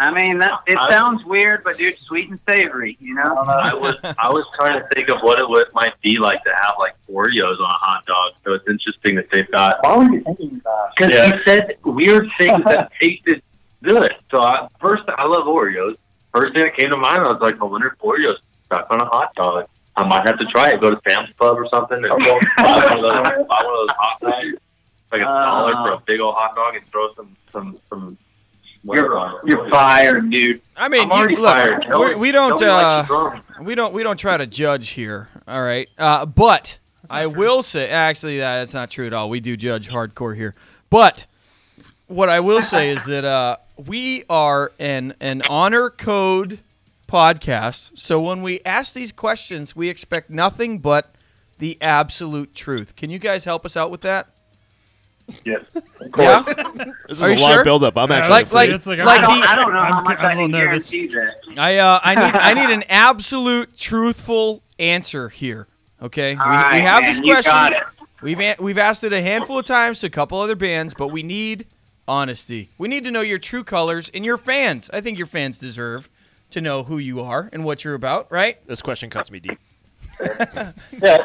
I 0.00 0.10
mean, 0.12 0.38
that, 0.38 0.60
it 0.66 0.78
I- 0.78 0.88
sounds 0.88 1.24
weird, 1.24 1.62
but 1.62 1.76
dude, 1.76 1.98
sweet 1.98 2.30
and 2.30 2.38
savory, 2.48 2.96
you 3.00 3.14
know. 3.14 3.22
I 3.22 3.74
was 3.74 3.96
I 4.02 4.30
was 4.30 4.46
trying 4.56 4.80
to 4.80 4.86
think 4.94 5.08
of 5.10 5.20
what 5.20 5.38
it 5.38 5.48
would, 5.48 5.66
might 5.74 6.00
be 6.00 6.18
like 6.18 6.42
to 6.44 6.50
have 6.50 6.74
like 6.78 6.94
Oreos 7.10 7.58
on 7.58 7.70
a 7.70 7.78
hot 7.78 8.06
dog. 8.06 8.32
So 8.44 8.54
it's 8.54 8.66
interesting 8.66 9.16
that 9.16 9.30
they've 9.30 9.50
got 9.50 9.76
Why 9.82 9.96
were 9.98 10.04
you 10.12 10.20
thinking 10.22 10.60
that? 10.64 10.92
because 10.96 11.12
he 11.12 11.38
said 11.44 11.76
weird 11.84 12.28
things 12.38 12.64
that 12.64 12.90
tasted 13.00 13.42
good. 13.82 14.14
So 14.30 14.40
I, 14.40 14.68
first, 14.80 15.04
I 15.08 15.26
love 15.26 15.44
Oreos. 15.44 15.96
First 16.34 16.54
thing 16.54 16.64
that 16.64 16.76
came 16.76 16.90
to 16.90 16.96
mind, 16.96 17.22
I 17.22 17.32
was 17.32 17.40
like, 17.42 17.60
I 17.60 17.64
wonder 17.64 17.88
if 17.88 17.98
Oreos 17.98 18.36
stuck 18.66 18.86
on 18.90 19.00
a 19.00 19.06
hot 19.06 19.34
dog. 19.34 19.66
I 19.96 20.06
might 20.06 20.26
have 20.26 20.38
to 20.38 20.46
try 20.46 20.70
it. 20.70 20.80
Go 20.80 20.90
to 20.90 21.00
Sam's 21.06 21.30
Club 21.36 21.58
or 21.58 21.68
something 21.68 21.98
and 22.02 22.08
buy 22.08 22.16
one 22.16 22.96
of 22.96 23.02
those, 23.02 23.12
buy 23.48 23.62
one 23.64 23.74
of 23.74 23.88
those 23.88 23.96
hot 23.98 24.20
dogs, 24.20 24.58
like 25.12 25.22
a 25.22 25.28
uh, 25.28 25.46
dollar 25.46 25.72
for 25.84 25.92
a 25.92 26.00
big 26.06 26.20
old 26.20 26.36
hot 26.36 26.54
dog, 26.54 26.76
and 26.76 26.86
throw 26.86 27.12
some 27.14 27.36
some 27.52 27.78
some. 27.90 28.16
Whatever 28.82 29.18
on 29.18 29.36
it. 29.36 29.40
You're, 29.46 29.62
you're 29.62 29.70
fired, 29.70 30.30
dude. 30.30 30.62
I 30.76 30.88
mean, 30.88 31.10
I'm 31.10 31.30
you, 31.30 31.36
look, 31.36 31.56
fired. 31.56 31.86
we, 31.98 32.14
we 32.14 32.32
don't 32.32 32.50
nobody 32.60 32.66
likes 32.66 32.84
uh, 32.84 33.02
to 33.02 33.06
drum. 33.06 33.64
we 33.66 33.74
don't 33.74 33.92
we 33.94 34.02
don't 34.02 34.18
try 34.18 34.36
to 34.36 34.46
judge 34.46 34.90
here. 34.90 35.28
All 35.46 35.62
right, 35.62 35.88
uh, 35.98 36.26
but 36.26 36.78
I 37.08 37.26
will 37.26 37.62
say 37.62 37.88
actually 37.88 38.38
that 38.38 38.60
that's 38.60 38.74
not 38.74 38.90
true 38.90 39.06
at 39.06 39.12
all. 39.12 39.28
We 39.30 39.40
do 39.40 39.56
judge 39.56 39.88
hardcore 39.88 40.36
here, 40.36 40.54
but 40.88 41.26
what 42.06 42.28
I 42.28 42.40
will 42.40 42.62
say 42.62 42.90
is 42.90 43.04
that 43.04 43.24
uh, 43.24 43.56
we 43.76 44.24
are 44.28 44.72
an 44.78 45.14
an 45.20 45.42
honor 45.48 45.90
code 45.90 46.60
podcast. 47.08 47.98
So 47.98 48.20
when 48.20 48.42
we 48.42 48.60
ask 48.64 48.94
these 48.94 49.12
questions, 49.12 49.74
we 49.74 49.88
expect 49.88 50.30
nothing 50.30 50.78
but 50.78 51.14
the 51.58 51.76
absolute 51.80 52.54
truth. 52.54 52.96
Can 52.96 53.10
you 53.10 53.18
guys 53.18 53.44
help 53.44 53.66
us 53.66 53.76
out 53.76 53.90
with 53.90 54.00
that? 54.02 54.28
Yes. 55.44 55.64
Yeah. 56.18 56.42
This 57.08 57.18
is 57.18 57.22
Are 57.22 57.30
a 57.30 57.34
you 57.34 57.40
long 57.40 57.50
sure? 57.52 57.64
build-up. 57.64 57.96
I'm 57.96 58.08
Yeah, 58.10 58.16
actually 58.18 58.30
like 58.32 58.46
afraid. 58.46 58.54
like 58.70 58.70
It's 58.70 58.86
like, 58.86 58.98
like 59.00 59.18
I 59.18 59.20
don't, 59.20 59.40
the 59.40 59.46
I 59.48 59.56
don't 59.56 59.72
know 59.72 59.80
how 59.82 59.94
I'm- 59.96 60.04
much 60.04 60.18
I'm 60.18 60.24
I 60.26 60.28
a 60.32 60.34
little 60.34 60.48
nervous. 60.48 60.90
guarantee 60.90 61.14
that. 61.14 61.58
I 61.60 61.76
uh, 61.78 62.00
I 62.02 62.14
need 62.14 62.34
I 62.34 62.54
need 62.54 62.70
an 62.72 62.84
absolute 62.88 63.76
truthful 63.76 64.62
answer 64.78 65.28
here. 65.28 65.66
Okay, 66.02 66.34
we, 66.34 66.40
All 66.40 66.48
we 66.50 66.54
right, 66.56 66.80
have 66.80 67.02
man, 67.02 67.10
this 67.10 67.20
you 67.20 67.32
question. 67.32 67.50
got 67.52 67.72
it. 67.72 67.82
We've 68.22 68.40
a- 68.40 68.56
we've 68.60 68.78
asked 68.78 69.04
it 69.04 69.12
a 69.12 69.20
handful 69.22 69.58
of 69.58 69.64
times 69.66 70.00
to 70.00 70.06
a 70.06 70.10
couple 70.10 70.40
other 70.40 70.56
bands, 70.56 70.94
but 70.94 71.08
we 71.08 71.22
need 71.22 71.66
honesty. 72.08 72.70
We 72.78 72.88
need 72.88 73.04
to 73.04 73.10
know 73.10 73.20
your 73.20 73.38
true 73.38 73.64
colors 73.64 74.10
and 74.14 74.24
your 74.24 74.36
fans. 74.38 74.88
I 74.92 75.00
think 75.00 75.18
your 75.18 75.26
fans 75.26 75.58
deserve 75.58 76.08
to 76.50 76.60
know 76.60 76.82
who 76.84 76.98
you 76.98 77.20
are 77.20 77.48
and 77.52 77.64
what 77.64 77.84
you're 77.84 77.94
about, 77.94 78.30
right? 78.32 78.56
This 78.66 78.82
question 78.82 79.10
cuts 79.10 79.30
me 79.30 79.40
deep. 79.40 79.58
Yeah, 80.20 80.72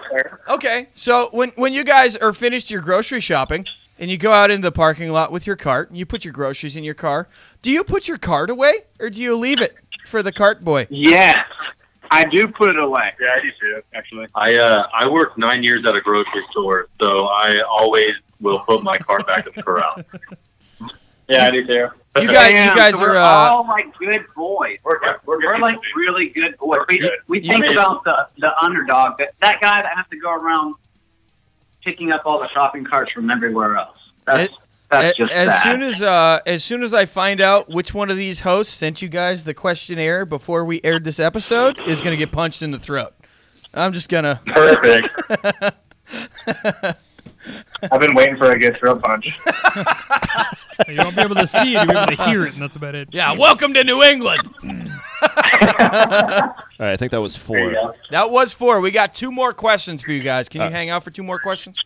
fair. 0.09 0.39
Okay, 0.49 0.87
so 0.95 1.29
when 1.31 1.49
when 1.55 1.73
you 1.73 1.83
guys 1.83 2.15
are 2.15 2.33
finished 2.33 2.69
your 2.71 2.81
grocery 2.81 3.19
shopping 3.21 3.65
and 3.99 4.11
you 4.11 4.17
go 4.17 4.31
out 4.31 4.51
into 4.51 4.63
the 4.63 4.71
parking 4.71 5.11
lot 5.11 5.31
with 5.31 5.47
your 5.47 5.55
cart 5.55 5.89
and 5.89 5.97
you 5.97 6.05
put 6.05 6.25
your 6.25 6.33
groceries 6.33 6.75
in 6.75 6.83
your 6.83 6.93
car, 6.93 7.27
do 7.61 7.71
you 7.71 7.83
put 7.83 8.07
your 8.07 8.17
cart 8.17 8.49
away 8.49 8.73
or 8.99 9.09
do 9.09 9.21
you 9.21 9.35
leave 9.35 9.61
it 9.61 9.75
for 10.05 10.21
the 10.23 10.31
cart 10.31 10.63
boy? 10.63 10.87
Yes, 10.89 11.45
I 12.11 12.25
do 12.25 12.47
put 12.47 12.69
it 12.69 12.77
away. 12.79 13.13
Yeah, 13.19 13.33
I 13.35 13.41
do 13.41 13.49
too, 13.59 13.81
actually. 13.93 14.27
I 14.35 14.55
uh 14.55 14.87
I 14.93 15.09
worked 15.09 15.37
nine 15.37 15.63
years 15.63 15.83
at 15.87 15.95
a 15.95 16.01
grocery 16.01 16.43
store, 16.51 16.87
so 17.01 17.25
I 17.27 17.59
always 17.69 18.09
will 18.41 18.59
put 18.59 18.83
my 18.83 18.95
cart 18.97 19.25
back 19.27 19.47
in 19.47 19.53
the 19.55 19.63
corral. 19.63 19.95
Yeah, 21.27 21.45
I 21.47 21.49
do 21.51 21.65
too. 21.65 21.73
You 22.21 22.27
guys, 22.27 22.51
Damn, 22.53 22.69
you 22.75 22.79
guys 22.79 22.93
so 22.99 23.01
we're 23.01 23.15
are. 23.15 23.49
Uh, 23.49 23.49
all 23.55 23.65
like 23.67 23.97
good 23.97 24.23
boys. 24.35 24.77
We're 24.83 24.99
good. 24.99 25.15
We're 25.25 25.39
good. 25.39 25.47
We're 25.47 25.57
like 25.57 25.79
really 25.95 26.29
good 26.29 26.55
boys. 26.59 26.81
We, 26.87 26.99
good. 26.99 27.13
we 27.27 27.41
think 27.41 27.65
you- 27.65 27.71
about 27.71 28.03
the 28.03 28.27
the 28.37 28.63
underdog, 28.63 29.17
that 29.17 29.33
that 29.41 29.59
guy 29.59 29.81
that 29.81 29.91
has 29.97 30.05
to 30.11 30.19
go 30.19 30.31
around 30.31 30.75
picking 31.85 32.11
up 32.11 32.23
all 32.25 32.39
the 32.39 32.49
shopping 32.49 32.83
carts 32.83 33.11
from 33.13 33.29
everywhere 33.31 33.77
else. 33.77 33.97
That's 34.25 34.51
that's 34.89 35.17
A- 35.17 35.21
just 35.23 35.31
as 35.33 35.49
sad. 35.49 35.63
soon 35.63 35.83
as 35.83 36.01
uh, 36.01 36.39
as 36.45 36.63
soon 36.63 36.83
as 36.83 36.93
I 36.93 37.05
find 37.05 37.39
out 37.39 37.69
which 37.69 37.93
one 37.93 38.09
of 38.09 38.17
these 38.17 38.41
hosts 38.41 38.73
sent 38.73 39.01
you 39.01 39.07
guys 39.07 39.43
the 39.45 39.53
questionnaire 39.53 40.25
before 40.25 40.65
we 40.65 40.81
aired 40.83 41.03
this 41.05 41.19
episode 41.19 41.79
is 41.87 42.01
gonna 42.01 42.17
get 42.17 42.31
punched 42.31 42.61
in 42.61 42.71
the 42.71 42.79
throat. 42.79 43.13
I'm 43.73 43.93
just 43.93 44.09
gonna. 44.09 44.41
Perfect. 44.45 45.09
I've 47.91 47.99
been 47.99 48.15
waiting 48.15 48.37
for 48.37 48.51
a 48.51 48.59
good 48.59 48.77
throat 48.77 49.01
punch. 49.03 49.27
You 50.89 50.97
won't 50.97 51.15
be 51.15 51.21
able 51.21 51.35
to 51.35 51.47
see 51.47 51.73
it, 51.73 51.83
you'll 51.83 51.85
be 51.85 51.97
able 51.97 52.17
to 52.17 52.25
hear 52.29 52.45
it, 52.45 52.51
and 52.53 52.61
that's 52.61 52.75
about 52.75 52.95
it. 52.95 53.07
Yeah, 53.13 53.31
welcome 53.31 53.73
to 53.75 53.83
New 53.85 54.03
England. 54.03 54.41
All 54.63 55.29
right, 55.31 56.51
I 56.79 56.97
think 56.97 57.11
that 57.11 57.21
was 57.21 57.41
There 57.41 57.57
you 57.69 57.75
four. 57.75 57.91
go. 57.91 57.93
That 58.11 58.29
was 58.29 58.53
four. 58.53 58.81
We 58.81 58.91
got 58.91 59.13
two 59.13 59.31
more 59.31 59.53
questions 59.53 60.01
for 60.01 60.11
you 60.11 60.21
guys. 60.21 60.49
Can 60.49 60.59
you 60.61 60.67
Uh, 60.67 60.71
hang 60.71 60.89
out 60.89 61.05
for 61.05 61.11
two 61.11 61.23
more 61.23 61.39
questions? 61.39 61.79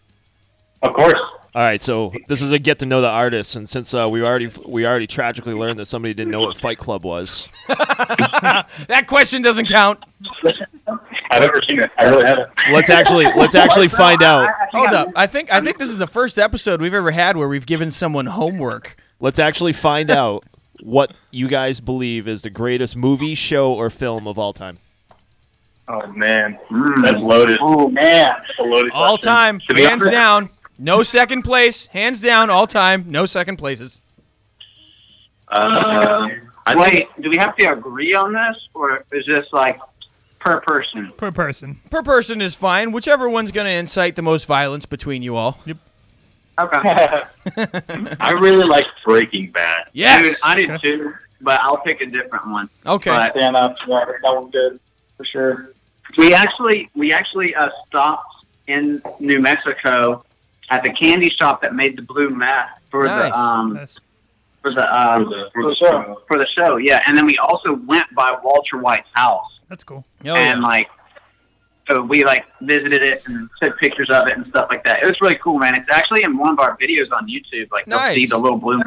Of 0.82 0.96
course. 0.96 1.20
All 1.54 1.62
right, 1.62 1.82
so 1.82 2.12
this 2.28 2.42
is 2.42 2.52
a 2.52 2.58
get 2.58 2.80
to 2.80 2.88
know 2.88 3.00
the 3.00 3.10
artist, 3.10 3.56
and 3.56 3.70
since 3.70 3.94
uh, 3.94 4.10
we 4.10 4.24
already 4.24 4.50
we 4.66 4.88
already 4.88 5.06
tragically 5.08 5.54
learned 5.54 5.78
that 5.78 5.86
somebody 5.86 6.16
didn't 6.16 6.32
know 6.32 6.42
what 6.42 6.58
Fight 6.58 6.80
Club 6.80 7.04
was, 7.06 7.48
That 7.68 9.06
question 9.08 9.44
doesn't 9.44 9.68
count. 9.68 10.04
I've 11.32 11.42
never 11.42 11.62
seen 11.68 11.80
it. 11.82 11.92
I 11.98 12.06
really 12.06 12.26
haven't. 12.26 12.50
let's 12.72 12.90
actually 12.90 13.26
let's 13.26 13.56
actually 13.56 13.88
find 14.04 14.24
out. 14.24 14.50
Hold 14.72 14.90
up. 14.90 15.10
I 15.16 15.28
think 15.28 15.52
I 15.54 15.62
think 15.62 15.78
this 15.78 15.90
is 15.90 15.98
the 15.98 16.08
first 16.08 16.38
episode 16.40 16.82
we've 16.82 16.94
ever 16.94 17.12
had 17.12 17.38
where 17.38 17.48
we've 17.48 17.66
given 17.66 17.92
someone 17.92 18.26
homework. 18.28 18.96
Let's 19.20 19.38
actually 19.40 19.74
find 19.74 20.10
out 20.10 20.44
what 20.82 21.14
you 21.32 21.48
guys 21.48 21.82
believe 21.82 22.28
is 22.28 22.42
the 22.42 22.50
greatest 22.50 22.96
movie, 22.96 23.36
show, 23.36 23.74
or 23.74 23.90
film 23.90 24.28
of 24.28 24.40
all 24.40 24.54
time. 24.54 24.80
Oh 25.88 26.06
man, 26.14 26.58
that's 27.02 27.20
loaded. 27.20 27.58
Oh 27.62 27.90
man. 27.90 28.32
That's 28.48 28.60
a 28.60 28.64
loaded 28.64 28.92
All 28.94 29.10
question. 29.18 29.28
time, 29.28 29.60
To 29.70 29.76
be 29.76 29.84
hands 29.84 30.06
down. 30.08 30.50
No 30.78 31.04
second 31.04 31.42
place. 31.42 31.88
Hands 31.88 32.20
down, 32.22 32.50
all 32.50 32.68
time. 32.68 33.06
No 33.08 33.26
second 33.26 33.58
places. 33.58 34.00
Uh, 35.48 36.28
I 36.68 36.76
Wait, 36.76 37.08
do 37.20 37.30
we 37.30 37.36
have 37.40 37.56
to 37.58 37.72
agree 37.74 38.14
on 38.14 38.34
this, 38.34 38.68
or 38.76 39.04
is 39.12 39.26
this 39.26 39.48
like 39.52 39.80
per 40.40 40.62
person? 40.62 41.12
Per 41.18 41.32
person. 41.32 41.80
Per 41.90 42.02
person 42.04 42.42
is 42.42 42.56
fine. 42.56 42.92
Whichever 42.92 43.30
one's 43.30 43.52
going 43.52 43.66
to 43.68 43.74
incite 43.74 44.16
the 44.16 44.22
most 44.22 44.46
violence 44.46 44.86
between 44.86 45.22
you 45.22 45.36
all. 45.36 45.58
Okay. 45.68 45.78
I 48.20 48.32
really 48.40 48.66
like 48.66 48.86
Breaking 49.06 49.52
Bad. 49.52 49.86
Dude, 49.94 50.34
I 50.44 50.56
do 50.56 50.78
too, 50.78 51.14
but 51.42 51.60
I'll 51.62 51.78
pick 51.78 52.02
a 52.02 52.06
different 52.06 52.48
one. 52.50 52.70
Okay. 52.86 53.12
But 53.12 53.32
Stand 53.36 53.56
up. 53.56 53.76
Yeah, 53.88 54.06
that 54.06 54.36
one's 54.36 54.52
good 54.52 54.80
for 55.18 55.26
sure. 55.26 55.72
we 56.18 56.34
actually 56.34 56.90
we 56.96 57.14
actually 57.14 57.56
uh, 57.56 57.70
stopped 57.88 58.46
in 58.68 59.02
New 59.20 59.40
Mexico 59.40 60.24
at 60.70 60.84
the 60.84 60.92
candy 60.92 61.30
shop 61.30 61.62
that 61.62 61.74
made 61.76 61.98
the 61.98 62.02
blue 62.02 62.30
meth 62.30 62.80
for 62.90 63.06
Nice. 63.06 63.32
the 63.32 63.38
um 63.40 63.74
Nice. 63.74 64.00
for 64.62 64.74
the 64.74 64.86
um 65.00 65.24
For 65.26 65.30
the- 65.30 65.50
For 65.54 65.64
the 65.70 65.76
show. 65.76 66.22
for 66.28 66.38
the 66.38 66.46
show. 66.48 66.78
Yeah, 66.78 67.00
and 67.08 67.16
then 67.18 67.26
we 67.26 67.38
also 67.38 67.74
went 67.88 68.14
by 68.16 68.38
Walter 68.44 68.78
White's 68.78 69.08
house. 69.14 69.59
That's 69.70 69.84
cool. 69.84 70.04
Oh, 70.26 70.36
and 70.36 70.60
yeah. 70.62 70.68
like 70.68 70.90
so 71.90 72.02
we 72.04 72.24
like 72.24 72.46
visited 72.62 73.02
it 73.02 73.24
and 73.28 73.50
took 73.62 73.78
pictures 73.80 74.10
of 74.12 74.28
it 74.28 74.38
and 74.38 74.46
stuff 74.48 74.68
like 74.70 74.84
that. 74.86 75.02
It 75.02 75.06
was 75.06 75.20
really 75.22 75.40
cool, 75.44 75.58
man. 75.58 75.76
It's 75.76 75.88
actually 75.92 76.24
in 76.24 76.38
one 76.38 76.50
of 76.52 76.60
our 76.60 76.78
videos 76.78 77.12
on 77.12 77.28
YouTube. 77.28 77.72
Like 77.72 77.88
Nice. 77.88 78.16
you'll 78.18 78.22
see 78.22 78.28
the 78.30 78.38
little 78.38 78.58
blue 78.60 78.82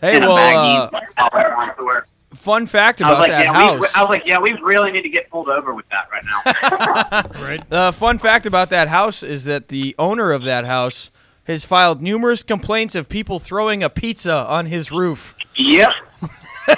Hey, 0.00 0.16
in 0.16 0.22
well, 0.26 0.36
baggie. 0.36 0.86
uh, 0.86 0.90
like, 0.92 1.08
all 1.16 1.28
around 1.40 1.72
the 1.78 1.84
work. 1.84 2.06
fun 2.34 2.66
fact 2.66 3.00
I 3.00 3.08
was 3.08 3.12
about 3.12 3.20
like, 3.20 3.30
that 3.30 3.44
yeah, 3.44 3.52
house. 3.52 3.80
we, 3.80 3.86
I 3.94 4.00
was 4.02 4.10
like, 4.10 4.22
yeah, 4.26 4.38
we 4.40 4.52
really 4.62 4.90
need 4.92 5.02
to 5.02 5.08
get 5.08 5.30
pulled 5.30 5.48
over 5.48 5.72
with 5.72 5.86
that 5.90 6.08
right 6.12 6.24
now. 6.24 7.22
Right. 7.42 7.70
The 7.70 7.92
fun 7.94 8.18
fact 8.18 8.44
about 8.44 8.68
that 8.70 8.88
house 8.88 9.22
is 9.22 9.44
that 9.44 9.68
the 9.68 9.94
owner 9.98 10.32
of 10.32 10.44
that 10.44 10.66
house 10.66 11.10
has 11.44 11.64
filed 11.64 12.02
numerous 12.02 12.42
complaints 12.42 12.94
of 12.94 13.08
people 13.08 13.38
throwing 13.38 13.82
a 13.82 13.88
pizza 13.90 14.34
on 14.34 14.66
his 14.66 14.90
roof. 14.92 15.34
yep. 15.56 15.90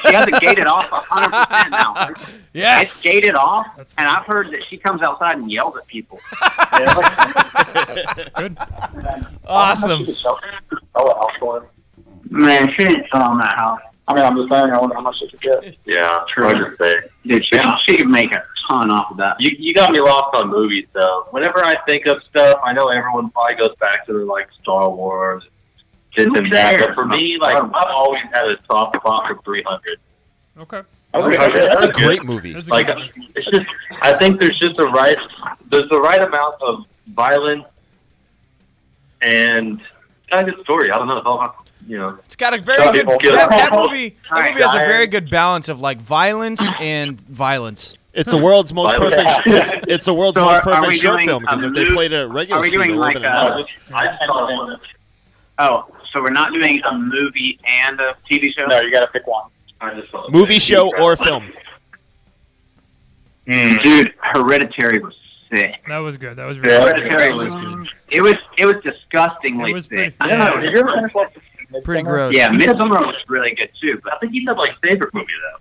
She 0.01 0.13
has 0.13 0.27
it 0.29 0.41
gated 0.41 0.67
off 0.67 0.89
100% 0.91 1.71
now. 1.71 2.09
Yes. 2.57 2.87
It's 2.87 3.03
gated 3.03 3.35
off, 3.35 3.67
That's 3.77 3.93
and 3.99 4.09
I've 4.09 4.25
heard 4.25 4.51
that 4.51 4.63
she 4.71 4.79
comes 4.79 5.03
outside 5.03 5.37
and 5.37 5.53
yells 5.53 5.77
at 5.77 5.87
people. 5.89 6.19
Good. 8.35 8.57
Awesome. 9.47 10.07
Sell 10.07 10.41
house 10.95 11.31
for. 11.39 11.69
Man, 12.31 12.71
she 12.73 12.85
didn't 12.85 13.11
sell 13.13 13.25
on 13.25 13.37
that 13.41 13.55
house. 13.59 13.81
I 14.09 14.15
mean, 14.15 14.25
I'm 14.25 14.37
just 14.37 14.51
saying. 14.51 14.71
I 14.71 14.81
wonder 14.81 14.95
how 14.95 15.03
much 15.03 15.19
she 15.19 15.29
could 15.29 15.41
get. 15.41 15.77
Yeah, 15.85 16.25
hard 16.29 16.57
to 16.57 16.77
say. 16.81 16.95
Dude, 17.27 17.45
she, 17.45 17.59
she 17.85 17.97
could 17.99 18.09
make 18.09 18.33
a 18.33 18.43
ton 18.69 18.91
off 18.91 19.11
of 19.11 19.17
that. 19.19 19.37
You, 19.41 19.51
you 19.59 19.75
got 19.75 19.93
me 19.93 20.01
lost 20.01 20.35
on 20.37 20.49
movies 20.49 20.87
though. 20.93 21.27
Whenever 21.33 21.65
I 21.65 21.75
think 21.87 22.07
of 22.07 22.23
stuff, 22.31 22.59
I 22.65 22.73
know 22.73 22.89
everyone 22.89 23.31
probably 23.31 23.57
goes 23.57 23.77
back 23.81 24.07
to 24.07 24.25
like 24.25 24.49
Star 24.63 24.89
Wars, 24.91 25.45
this 26.17 26.27
Who 26.27 26.49
that. 26.51 26.71
cares? 26.75 26.87
But 26.87 26.95
for 26.95 27.07
me, 27.07 27.39
like 27.39 27.57
I've 27.57 27.71
always 27.75 28.23
had 28.33 28.47
a 28.47 28.57
soft 28.71 28.97
spot 28.97 29.29
for 29.29 29.41
300. 29.43 29.99
Okay. 30.59 30.83
Okay. 31.15 31.37
That's 31.37 31.83
a 31.83 31.87
Good. 31.89 31.95
great 31.95 32.25
movie. 32.25 32.53
That's 32.53 32.69
Like 32.69 32.87
good 32.89 33.11
it's 33.35 33.51
just, 33.51 33.67
I 34.03 34.13
think 34.15 34.39
there's 34.41 34.59
just 34.59 34.79
a 34.79 34.85
right, 34.87 35.17
there's 35.71 35.89
the 35.89 36.01
right 36.01 36.21
amount 36.23 36.57
of 36.61 36.85
violence 37.09 37.65
and 39.23 39.81
kind 40.31 40.49
of 40.49 40.59
story. 40.61 40.91
I 40.91 40.99
don't 40.99 41.09
know. 41.09 41.17
It's 41.19 41.27
all 41.27 41.41
about, 41.41 41.69
you 41.87 41.99
know. 41.99 42.19
It's 42.27 42.37
got 42.37 42.55
a 42.55 42.61
very 42.61 42.93
good 42.93 43.07
that, 43.09 43.21
that 43.51 43.73
movie. 43.73 44.17
That 44.31 44.51
movie 44.53 44.63
has 44.63 44.75
a 44.75 44.79
very 44.79 45.07
good 45.07 45.31
balance 45.31 45.69
of 45.69 45.81
like 45.81 45.99
violence 46.01 46.61
and 46.81 47.21
violence. 47.23 47.97
It's 48.13 48.31
the 48.31 48.39
world's 48.39 48.73
most 48.73 48.97
perfect. 48.97 49.29
It's, 49.47 49.73
it's 49.89 50.05
the 50.07 50.15
world's 50.15 50.37
So 50.37 50.45
most 50.45 50.67
are- 50.67 50.73
are 50.73 50.81
we 50.83 50.87
perfect 50.89 51.03
short 51.03 51.23
film 51.23 51.43
because 51.43 51.63
if 51.63 51.73
they 51.75 51.85
played 51.85 52.13
it 52.13 52.23
at 52.23 52.31
regular 52.31 52.61
are 52.61 52.63
we 52.63 52.71
doing 52.71 52.97
like 52.97 53.15
have 53.15 53.23
been 53.23 53.31
a- 53.31 53.37
another. 53.47 53.67
I 53.95 54.07
just. 54.77 54.83
Oh, 55.59 55.87
so 56.13 56.23
we're 56.23 56.31
not 56.31 56.53
doing 56.53 56.81
a 56.85 56.97
movie 56.97 57.59
and 57.67 58.01
a 58.01 58.15
TV 58.31 58.47
show? 58.59 58.67
No, 58.67 58.81
you 58.81 58.91
got 58.93 59.01
to 59.01 59.09
pick 59.09 59.27
one. 59.27 59.51
Just 59.97 60.13
movie, 60.31 60.59
show, 60.59 60.91
or 60.99 61.17
film. 61.17 61.53
Hmm. 63.51 63.77
Dude, 63.83 64.15
Hereditary 64.19 64.99
was 65.03 65.15
sick. 65.55 65.77
That 65.89 65.99
was 65.99 66.17
good. 66.17 66.37
That 66.37 66.47
was 66.47 66.59
really 66.59 66.73
Yeah. 66.75 66.93
good. 66.93 67.01
Hereditary 67.13 67.35
was 67.37 67.55
good. 67.55 67.89
It 68.11 68.23
was 68.23 68.35
it 68.59 68.67
was 68.67 68.77
disgustingly 68.83 69.71
It 69.71 69.75
was 69.75 69.85
sick. 69.85 69.91
pretty- 69.91 70.15
I 70.21 70.27
don't 70.29 70.39
know. 70.41 70.61
Did 70.61 70.73
you 70.73 70.81
ever 70.81 70.93
finish 70.95 71.15
like 71.15 71.33
Pretty 71.85 72.03
Midsummer? 72.03 72.11
gross. 72.11 72.35
Yeah, 72.35 72.51
Midsummer 72.51 72.99
was 73.07 73.17
really 73.29 73.55
good 73.55 73.71
too. 73.81 74.01
But 74.03 74.15
I 74.15 74.19
think 74.19 74.33
you 74.35 74.45
said 74.47 74.57
like 74.57 74.73
favorite 74.83 75.13
movie 75.15 75.27
though. 75.53 75.61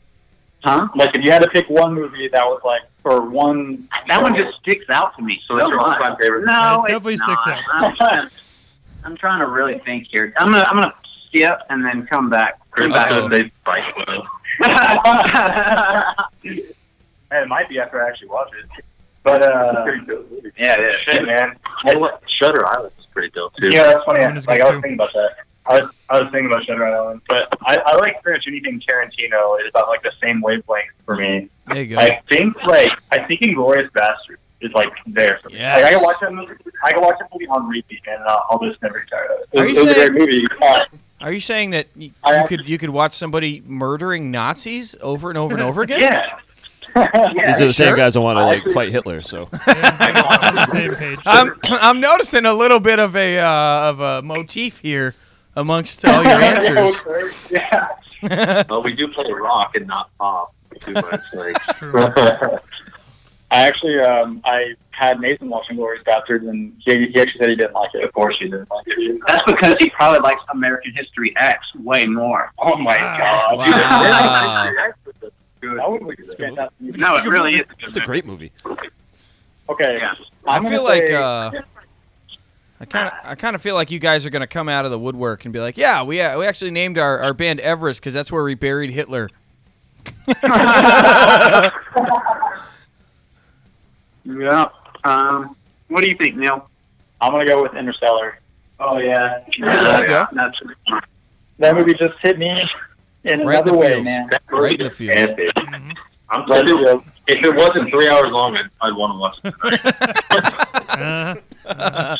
huh? 0.63 0.87
Like, 0.95 1.15
if 1.15 1.23
you 1.23 1.29
had 1.31 1.43
to 1.43 1.49
pick 1.49 1.69
one 1.69 1.93
movie 1.93 2.27
that 2.29 2.43
was 2.45 2.59
like, 2.65 2.81
or 3.03 3.21
one. 3.21 3.87
That 4.09 4.21
one 4.23 4.35
just 4.35 4.57
sticks 4.61 4.85
out 4.89 5.15
to 5.17 5.21
me 5.23 5.39
so 5.47 5.59
So 5.59 5.65
it's 5.65 5.69
your 5.69 5.77
much. 5.77 6.17
favorite. 6.19 6.45
No, 6.45 6.85
It 6.89 6.93
it's 6.93 6.93
definitely 6.93 7.15
not. 7.17 7.41
sticks 7.43 8.01
out. 8.01 8.31
I'm 9.05 9.15
trying, 9.15 9.39
to 9.41 9.47
really 9.47 9.79
think 9.79 10.07
here. 10.11 10.33
I'm 10.37 10.51
gonna 10.51 10.63
I'm 10.67 10.75
gonna 10.75 10.93
skip 11.27 11.59
and 11.69 11.83
then 11.85 12.05
come 12.07 12.29
back. 12.29 12.59
Chris 12.71 12.87
Come 12.87 12.93
back. 12.93 13.11
said 13.11 13.29
they 13.31 13.51
Fight 13.63 13.93
Club. 13.95 14.25
And 17.31 17.43
it 17.43 17.47
might 17.47 17.67
be 17.69 17.79
after 17.79 18.03
I 18.03 18.09
actually 18.09 18.29
watch 18.29 18.49
it. 18.57 18.83
But 19.23 19.41
uh, 19.41 19.83
Pretty 19.83 20.05
dope 20.05 20.29
movie. 20.31 20.51
yeah, 20.57 20.75
yeah. 20.79 20.85
shit, 21.03 21.25
man. 21.25 21.55
And 21.85 21.99
what- 21.99 22.21
Shutter 22.27 22.65
Island 22.67 22.91
is 22.99 23.05
pretty 23.07 23.29
dope 23.31 23.55
too. 23.55 23.69
Yeah, 23.71 23.83
that's 23.83 24.03
funny. 24.05 24.19
That 24.19 24.27
one 24.29 24.37
is 24.37 24.45
Like 24.47 24.57
good 24.59 24.67
I 24.67 24.69
too. 24.69 24.75
was 24.75 24.81
thinking 24.83 24.93
about 24.99 25.13
that. 25.13 25.35
I 25.67 25.81
was 25.81 25.91
I 26.09 26.21
was 26.21 26.31
thinking 26.31 26.45
about 26.51 26.63
Shutter 26.65 26.85
Island, 26.85 27.21
but 27.27 27.47
I, 27.63 27.77
I 27.83 27.95
like 27.95 28.21
pretty 28.21 28.37
much 28.37 28.47
anything 28.47 28.79
Tarantino 28.87 29.59
is 29.61 29.69
about 29.69 29.87
like 29.87 30.03
the 30.03 30.11
same 30.23 30.41
wavelength 30.41 30.91
for 31.05 31.15
me. 31.15 31.49
There 31.67 31.81
you 31.81 31.95
go. 31.95 31.97
I 31.97 32.21
think 32.29 32.61
like 32.65 32.91
I 33.11 33.23
think 33.23 33.41
Inglorious 33.41 33.89
Bastard 33.93 34.37
is 34.65 34.71
like 34.73 34.89
there 35.07 35.39
for 35.41 35.49
me. 35.49 35.55
Yes. 35.59 35.81
Like 35.81 35.91
I 35.91 35.95
can 35.95 36.03
watch 36.03 36.17
that 36.21 36.33
movie. 36.33 36.53
I 36.83 36.91
can 36.91 37.01
watch 37.01 37.15
that 37.19 37.29
movie 37.33 37.47
on 37.47 37.67
repeat, 37.69 38.01
and 38.07 38.23
uh, 38.23 38.39
I'll 38.49 38.59
just 38.59 38.81
never 38.81 38.99
get 38.99 39.09
tired 39.09 39.31
of 39.31 39.37
it. 39.53 39.59
Are 39.61 39.65
It 39.65 39.69
you 39.75 39.75
was 39.85 39.91
a 39.91 39.93
saying- 39.95 40.11
great 40.11 40.19
movie. 40.31 40.45
Uh, 40.61 40.85
Are 41.21 41.31
you 41.31 41.39
saying 41.39 41.69
that 41.71 41.87
y- 41.95 42.11
I- 42.23 42.41
you 42.41 42.47
could 42.47 42.67
you 42.69 42.77
could 42.77 42.89
watch 42.89 43.13
somebody 43.13 43.63
murdering 43.65 44.31
Nazis 44.31 44.95
over 45.01 45.29
and 45.29 45.37
over 45.37 45.53
and 45.53 45.63
over 45.63 45.81
again? 45.83 45.99
Yeah. 46.97 47.47
These 47.47 47.59
are 47.61 47.65
the 47.65 47.73
same 47.73 47.95
guys 47.97 48.13
that 48.13 48.21
want 48.21 48.37
to 48.37 48.45
like 48.45 48.63
fight 48.73 48.89
Hitler. 48.89 49.21
So 49.21 49.43
On 49.51 50.55
the 50.55 50.67
same 50.71 50.95
page. 50.95 51.19
I'm 51.25 51.51
I'm 51.65 51.99
noticing 51.99 52.45
a 52.45 52.53
little 52.53 52.79
bit 52.79 52.99
of 52.99 53.17
a 53.17 53.37
uh, 53.39 53.89
of 53.89 53.99
a 53.99 54.21
motif 54.21 54.79
here 54.79 55.13
amongst 55.57 56.05
all 56.05 56.23
your 56.23 56.41
answers. 56.41 57.03
yeah. 57.51 58.63
Well, 58.69 58.81
we 58.81 58.93
do 58.93 59.09
play 59.09 59.29
rock 59.29 59.75
and 59.75 59.87
not 59.87 60.09
pop 60.17 60.55
too 60.79 60.93
much. 60.93 61.21
Like 61.33 61.57
True. 61.75 62.07
I 63.55 63.67
actually, 63.67 63.99
um, 63.99 64.41
I 64.45 64.73
had 64.91 65.19
Nathan 65.19 65.49
watching 65.49 65.75
Glorious 65.77 66.03
Bastards, 66.05 66.45
and 66.45 66.73
he, 66.85 67.07
he 67.07 67.19
actually 67.21 67.39
said 67.39 67.49
he 67.49 67.55
didn't 67.55 67.73
like 67.73 67.93
it. 67.93 68.03
of 68.03 68.13
course 68.13 68.37
he 68.39 68.45
didn't 68.45 68.69
like 68.69 68.83
it. 68.87 69.19
That's 69.27 69.43
because 69.45 69.75
he 69.79 69.89
probably 69.91 70.19
likes 70.19 70.41
American 70.51 70.93
History 70.93 71.33
X 71.37 71.59
way 71.75 72.05
more. 72.05 72.51
Oh 72.59 72.75
my 72.77 72.97
Wow. 72.99 73.17
god. 73.17 73.57
Wow. 73.57 74.71
That 75.61 75.89
would 75.89 76.17
be 76.17 76.23
a 76.23 76.35
fantastic. 76.35 76.97
No, 76.97 77.15
it 77.15 77.23
really 77.25 77.53
is. 77.53 77.61
it's 77.79 77.97
a 77.97 78.01
great 78.01 78.25
movie. 78.25 78.51
Okay. 79.69 79.97
Yeah. 79.99 80.13
I 80.47 80.59
feel 80.59 80.69
gonna 80.69 80.81
like 80.83 81.07
say- 81.07 81.15
uh, 81.15 81.51
I 82.79 82.85
kind 82.85 83.07
of 83.07 83.13
I 83.23 83.35
kind 83.35 83.55
of 83.55 83.61
feel 83.61 83.73
like 83.75 83.89
you 83.89 83.99
guys 83.99 84.25
are 84.25 84.29
gonna 84.29 84.47
come 84.47 84.67
out 84.69 84.83
of 84.85 84.91
the 84.91 84.99
woodwork 84.99 85.45
and 85.45 85.53
be 85.53 85.59
like, 85.61 85.77
yeah, 85.77 86.03
we 86.03 86.19
uh, 86.21 86.37
we 86.37 86.45
actually 86.45 86.71
named 86.71 86.97
our, 86.97 87.19
our 87.19 87.33
band 87.33 87.59
Everrest 87.61 87.95
because 87.95 88.13
that's 88.13 88.31
where 88.31 88.43
we 88.43 88.53
buried 88.53 88.91
Hitler. 88.91 89.29
Yeah. 94.25 94.65
Um, 95.03 95.55
what 95.87 96.03
do 96.03 96.09
you 96.09 96.15
think, 96.17 96.35
Neal? 96.35 96.69
I'm 97.21 97.31
gonna 97.31 97.45
go 97.45 97.61
with 97.61 97.73
Interstellar. 97.75 98.39
Oh 98.79 98.97
yeah. 98.97 99.39
There 99.59 100.01
you 100.01 100.07
go. 100.07 100.25
That's 100.33 100.59
That 101.59 101.75
movie 101.75 101.93
just 101.93 102.15
hit 102.21 102.37
me 102.37 102.49
in 102.49 102.57
Right 102.57 103.33
in 103.33 103.41
another 103.41 103.71
the 103.71 103.77
way, 103.77 103.93
feels. 103.93 104.05
man. 104.05 104.27
That 104.31 104.41
Right 104.49 104.73
in 104.79 104.83
movie 104.83 104.83
the 104.83 104.85
is 104.89 104.95
field. 104.95 105.29
epic. 105.29 105.55
Mhm. 105.55 105.93
I'm 106.29 106.45
Like, 106.47 106.65
telling 106.65 106.83
you, 106.83 106.87
uh, 106.89 106.99
if 107.27 107.45
it 107.45 107.55
wasn't 107.55 107.89
three 107.91 108.09
hours 108.09 108.31
long, 108.31 108.57
I'd, 108.57 108.69
I'd 108.81 108.95
want 108.95 109.13
to 109.13 109.19
watch 109.19 109.37
it. 109.43 109.53
Uh, 110.95 111.35
uh, 111.67 112.17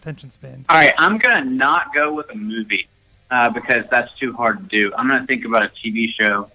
attention 0.00 0.28
span. 0.30 0.64
All 0.68 0.76
right, 0.76 0.92
I'm 0.98 1.18
gonna 1.18 1.44
not 1.44 1.94
go 1.94 2.12
with 2.12 2.30
a 2.30 2.34
movie 2.34 2.88
uh, 3.30 3.48
because 3.50 3.84
that's 3.90 4.12
too 4.18 4.32
hard 4.34 4.58
to 4.68 4.76
do. 4.76 4.92
I'm 4.96 5.08
gonna 5.08 5.26
think 5.26 5.44
about 5.44 5.62
a 5.62 5.68
TV 5.68 6.08
show. 6.20 6.50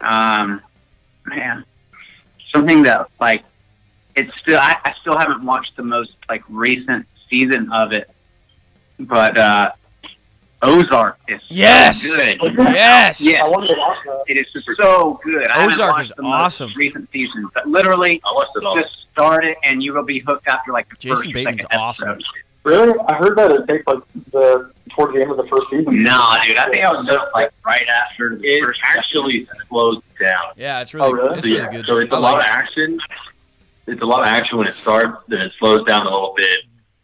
Um, 0.00 0.60
man, 1.26 1.64
something 2.54 2.82
that 2.84 3.08
like 3.20 3.44
it's 4.16 4.30
still 4.40 4.58
I, 4.58 4.74
I 4.84 4.92
still 5.00 5.16
haven't 5.18 5.44
watched 5.44 5.76
the 5.76 5.82
most 5.82 6.12
like 6.28 6.42
recent 6.48 7.06
season 7.30 7.70
of 7.72 7.92
it, 7.92 8.10
but 8.98 9.36
uh, 9.38 9.72
Ozark 10.62 11.18
is 11.28 11.40
so 11.40 11.46
Yes! 11.50 12.06
good. 12.06 12.38
Yes. 12.58 13.20
Yeah. 13.20 13.40
I 13.44 13.48
wanted 13.48 13.68
to 13.68 13.76
watch 13.78 13.98
that. 14.04 14.24
It 14.28 14.38
is 14.38 14.46
so 14.80 15.18
good. 15.24 15.48
I 15.50 15.66
Ozark 15.66 15.92
watched 15.96 16.10
is 16.10 16.16
the 16.16 16.22
most 16.22 16.32
awesome. 16.32 16.72
recent 16.76 17.10
season, 17.12 17.48
but 17.54 17.66
literally 17.68 18.20
I 18.24 18.32
watched 18.34 18.50
it 18.56 18.80
just 18.82 18.96
start 19.12 19.44
it 19.44 19.56
and 19.64 19.82
you 19.82 19.92
will 19.92 20.04
be 20.04 20.20
hooked 20.20 20.46
after 20.48 20.72
like 20.72 20.88
the 20.88 20.96
Jason 20.96 21.16
first 21.16 21.28
or 21.28 21.32
Bateman's 21.32 21.62
second 21.62 21.78
awesome. 21.80 22.08
episode. 22.10 22.26
Really? 22.64 22.94
I 23.08 23.14
heard 23.16 23.36
that 23.38 23.50
it 23.50 23.66
takes 23.68 23.84
like 23.88 23.98
the 24.30 24.70
towards 24.90 25.14
the 25.14 25.22
end 25.22 25.32
of 25.32 25.36
the 25.36 25.46
first 25.48 25.64
season. 25.70 26.00
Nah, 26.04 26.38
dude, 26.42 26.56
I 26.58 26.70
think 26.70 26.84
I 26.84 26.92
was 26.92 27.06
just 27.06 27.26
like 27.34 27.50
right 27.66 27.86
after 27.88 28.36
the 28.36 28.46
It 28.46 28.60
first 28.60 28.80
actually 28.84 29.48
slows 29.68 30.00
down. 30.22 30.52
Yeah, 30.56 30.80
it's 30.80 30.94
really 30.94 31.08
Oh, 31.08 31.12
really? 31.12 31.38
it's 31.38 31.48
So, 31.48 31.54
really 31.54 31.76
good. 31.76 31.86
so 31.86 31.98
it's 31.98 32.12
a 32.12 32.14
I 32.14 32.18
lot 32.20 32.34
like 32.38 32.44
of 32.48 32.50
action. 32.54 32.98
It's 33.92 34.02
a 34.02 34.06
lot 34.06 34.20
of 34.20 34.26
action 34.26 34.56
when 34.56 34.66
it 34.66 34.74
starts, 34.74 35.22
then 35.28 35.42
it 35.42 35.52
slows 35.58 35.84
down 35.84 36.06
a 36.06 36.10
little 36.10 36.34
bit 36.36 36.60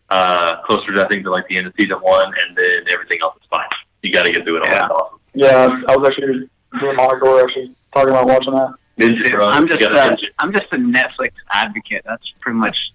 uh, 0.08 0.62
closer 0.62 0.94
to 0.94 1.04
I 1.04 1.08
think 1.08 1.24
to 1.24 1.30
like 1.30 1.46
the 1.48 1.58
end 1.58 1.66
of 1.66 1.74
season 1.78 1.98
one, 1.98 2.26
and 2.26 2.56
then 2.56 2.84
everything 2.92 3.18
else 3.22 3.36
is 3.36 3.46
fine. 3.50 3.68
You 4.02 4.10
got 4.10 4.22
to 4.22 4.32
get 4.32 4.44
through 4.44 4.62
it 4.62 4.72
all. 4.72 4.78
Yeah. 4.78 4.88
Awesome. 4.88 5.20
Yeah, 5.34 5.82
I 5.88 5.96
was 5.96 6.08
actually 6.08 6.48
doing 6.80 6.96
Monica 6.96 7.24
were 7.26 7.44
actually 7.44 7.74
talking 7.92 8.10
about 8.10 8.26
watching 8.26 8.54
that. 8.54 8.74
Binge 8.96 9.20
it, 9.20 9.30
bro. 9.32 9.48
I'm 9.48 9.68
just 9.68 9.80
gotta 9.80 10.02
a, 10.02 10.08
binge 10.08 10.22
it. 10.22 10.32
I'm 10.38 10.52
just 10.52 10.72
a 10.72 10.76
Netflix 10.76 11.32
advocate. 11.52 12.02
That's 12.06 12.32
pretty 12.40 12.58
much 12.58 12.92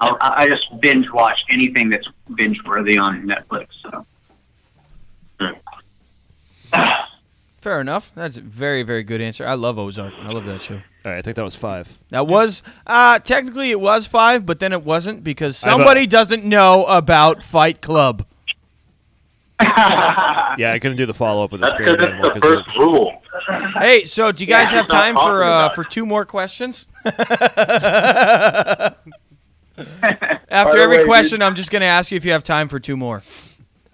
I, 0.00 0.16
I 0.20 0.48
just 0.48 0.68
binge 0.80 1.10
watch 1.10 1.44
anything 1.50 1.88
that's 1.88 2.06
binge 2.34 2.62
worthy 2.64 2.98
on 2.98 3.26
Netflix. 3.26 3.68
So 3.82 4.06
Fair 7.60 7.80
enough. 7.80 8.10
That's 8.14 8.38
a 8.38 8.40
very, 8.40 8.82
very 8.82 9.02
good 9.02 9.20
answer. 9.20 9.46
I 9.46 9.52
love 9.54 9.78
Ozark. 9.78 10.14
I 10.22 10.30
love 10.30 10.46
that 10.46 10.60
show. 10.62 10.76
All 10.76 10.80
right, 11.12 11.18
I 11.18 11.22
think 11.22 11.36
that 11.36 11.44
was 11.44 11.54
five. 11.56 11.98
That 12.10 12.26
was 12.26 12.62
uh 12.86 13.18
technically 13.18 13.70
it 13.70 13.80
was 13.80 14.06
five, 14.06 14.46
but 14.46 14.60
then 14.60 14.72
it 14.72 14.82
wasn't 14.82 15.22
because 15.24 15.62
I 15.62 15.70
have 15.70 15.80
a- 15.80 15.82
somebody 15.82 16.06
doesn't 16.06 16.44
know 16.44 16.84
about 16.86 17.42
Fight 17.42 17.80
Club. 17.82 18.24
Yeah, 20.58 20.72
I 20.72 20.78
couldn't 20.80 20.96
do 20.96 21.06
the 21.06 21.14
follow 21.14 21.44
up 21.44 21.52
with 21.52 21.60
the 21.60 21.68
That's 21.68 21.76
spirit 21.76 21.98
because 21.98 22.12
animal 22.12 22.30
it's 22.30 22.34
the 22.34 22.40
'cause 22.40 22.64
first 22.66 22.76
rule. 22.78 23.22
Hey, 23.78 24.04
so 24.04 24.32
do 24.32 24.42
you 24.42 24.48
guys 24.48 24.70
Yeah, 24.72 24.78
have 24.78 24.86
he's 24.86 24.92
not 24.92 25.00
time 25.02 25.14
for 25.14 25.20
talking 25.20 25.34
uh, 25.34 25.46
about 25.46 25.74
for 25.76 25.84
two 25.84 26.04
more 26.04 26.24
questions? 26.24 26.86
After 27.06 27.16
the 30.76 30.82
every 30.82 30.98
way, 30.98 31.04
question, 31.04 31.40
I'm 31.40 31.54
just 31.54 31.70
going 31.70 31.80
to 31.80 31.86
ask 31.86 32.10
you 32.10 32.16
if 32.16 32.24
you 32.24 32.32
have 32.32 32.42
time 32.44 32.68
for 32.68 32.80
two 32.80 32.96
more. 32.96 33.22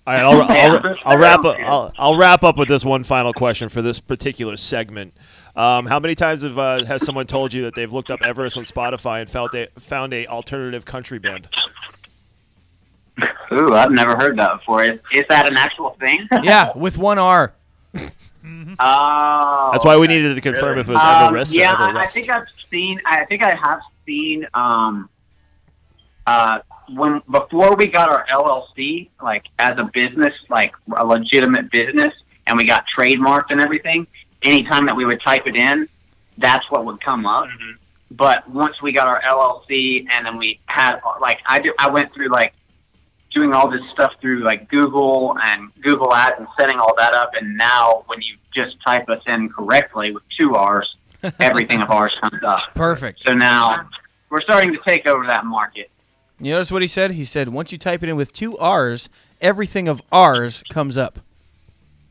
All 0.06 0.14
right, 0.14 0.24
I'll, 0.24 0.38
Yeah. 0.38 0.80
I'll, 0.84 0.96
I'll 1.04 1.18
wrap 1.18 1.44
up. 1.44 1.58
I'll, 1.58 1.92
I'll 1.98 2.16
wrap 2.16 2.44
up 2.44 2.56
with 2.56 2.68
this 2.68 2.84
one 2.84 3.02
final 3.02 3.32
question 3.32 3.68
for 3.68 3.82
this 3.82 3.98
particular 3.98 4.56
segment. 4.56 5.14
Um, 5.56 5.86
how 5.86 5.98
many 5.98 6.14
times 6.14 6.42
have 6.42 6.58
uh, 6.58 6.84
has 6.84 7.04
someone 7.04 7.26
told 7.26 7.52
you 7.52 7.62
that 7.62 7.74
they've 7.74 7.92
looked 7.92 8.10
up 8.10 8.20
Everest 8.22 8.56
on 8.56 8.64
Spotify 8.64 9.20
and 9.20 9.28
found 9.30 9.54
a, 9.54 9.68
found 9.78 10.12
a 10.14 10.26
alternative 10.26 10.84
country 10.84 11.18
band? 11.18 11.48
Ooh, 13.52 13.72
I've 13.72 13.90
never 13.90 14.14
heard 14.16 14.38
that 14.38 14.58
before. 14.58 14.84
Is, 14.84 15.00
is 15.12 15.24
that 15.28 15.48
an 15.50 15.56
actual 15.56 15.96
thing? 15.98 16.28
Yeah, 16.42 16.70
with 16.76 16.98
one 16.98 17.18
R. 17.18 17.54
Oh. 18.78 19.70
That's 19.72 19.84
why 19.84 19.96
we 19.96 20.06
needed 20.06 20.36
to 20.36 20.40
confirm 20.40 20.78
if 20.78 20.88
it 20.88 20.92
was 20.92 21.02
Um, 21.02 21.28
Everest 21.28 21.52
yeah, 21.52 21.72
or 21.72 21.98
I, 21.98 22.02
I 22.02 22.06
think 22.06 22.30
I've 22.30 22.46
seen. 22.70 23.00
I 23.04 23.24
think 23.24 23.42
I 23.42 23.52
have 23.60 23.80
seen. 24.06 24.46
Um, 24.54 25.08
uh, 26.28 26.60
when 26.94 27.22
before 27.30 27.74
we 27.76 27.86
got 27.86 28.08
our 28.08 28.26
LLC, 28.32 29.08
like 29.22 29.44
as 29.58 29.78
a 29.78 29.90
business, 29.92 30.34
like 30.48 30.72
a 30.96 31.04
legitimate 31.04 31.70
business, 31.70 32.12
and 32.46 32.56
we 32.56 32.66
got 32.66 32.84
trademarked 32.96 33.50
and 33.50 33.60
everything. 33.60 34.06
Anytime 34.42 34.86
that 34.86 34.96
we 34.96 35.04
would 35.04 35.20
type 35.22 35.46
it 35.46 35.56
in, 35.56 35.88
that's 36.38 36.70
what 36.70 36.84
would 36.84 37.00
come 37.00 37.26
up. 37.26 37.44
Mm-hmm. 37.44 37.72
But 38.12 38.48
once 38.48 38.80
we 38.80 38.92
got 38.92 39.08
our 39.08 39.20
LLC, 39.22 40.06
and 40.10 40.24
then 40.24 40.38
we 40.38 40.60
had 40.66 41.00
like 41.20 41.38
I 41.46 41.58
do, 41.58 41.72
I 41.78 41.90
went 41.90 42.12
through 42.14 42.28
like 42.28 42.52
doing 43.32 43.52
all 43.52 43.70
this 43.70 43.82
stuff 43.92 44.12
through 44.20 44.40
like 44.44 44.68
Google 44.68 45.36
and 45.46 45.70
Google 45.82 46.14
Ads 46.14 46.36
and 46.38 46.48
setting 46.58 46.78
all 46.78 46.94
that 46.96 47.14
up. 47.14 47.32
And 47.38 47.56
now 47.56 48.04
when 48.06 48.22
you 48.22 48.36
just 48.54 48.76
type 48.84 49.08
us 49.10 49.22
in 49.26 49.50
correctly 49.50 50.12
with 50.12 50.22
two 50.38 50.54
R's, 50.54 50.96
everything 51.40 51.82
of 51.82 51.90
ours 51.90 52.16
comes 52.20 52.42
up. 52.42 52.60
Perfect. 52.74 53.22
So 53.22 53.34
now 53.34 53.88
we're 54.30 54.40
starting 54.40 54.72
to 54.72 54.78
take 54.86 55.06
over 55.06 55.26
that 55.26 55.44
market. 55.44 55.90
You 56.38 56.52
notice 56.52 56.70
what 56.70 56.82
he 56.82 56.88
said? 56.88 57.12
He 57.12 57.24
said 57.24 57.48
once 57.48 57.72
you 57.72 57.78
type 57.78 58.02
it 58.02 58.08
in 58.08 58.16
with 58.16 58.32
two 58.32 58.58
R's, 58.58 59.08
everything 59.40 59.88
of 59.88 60.02
ours 60.12 60.62
comes 60.68 60.96
up. 60.96 61.18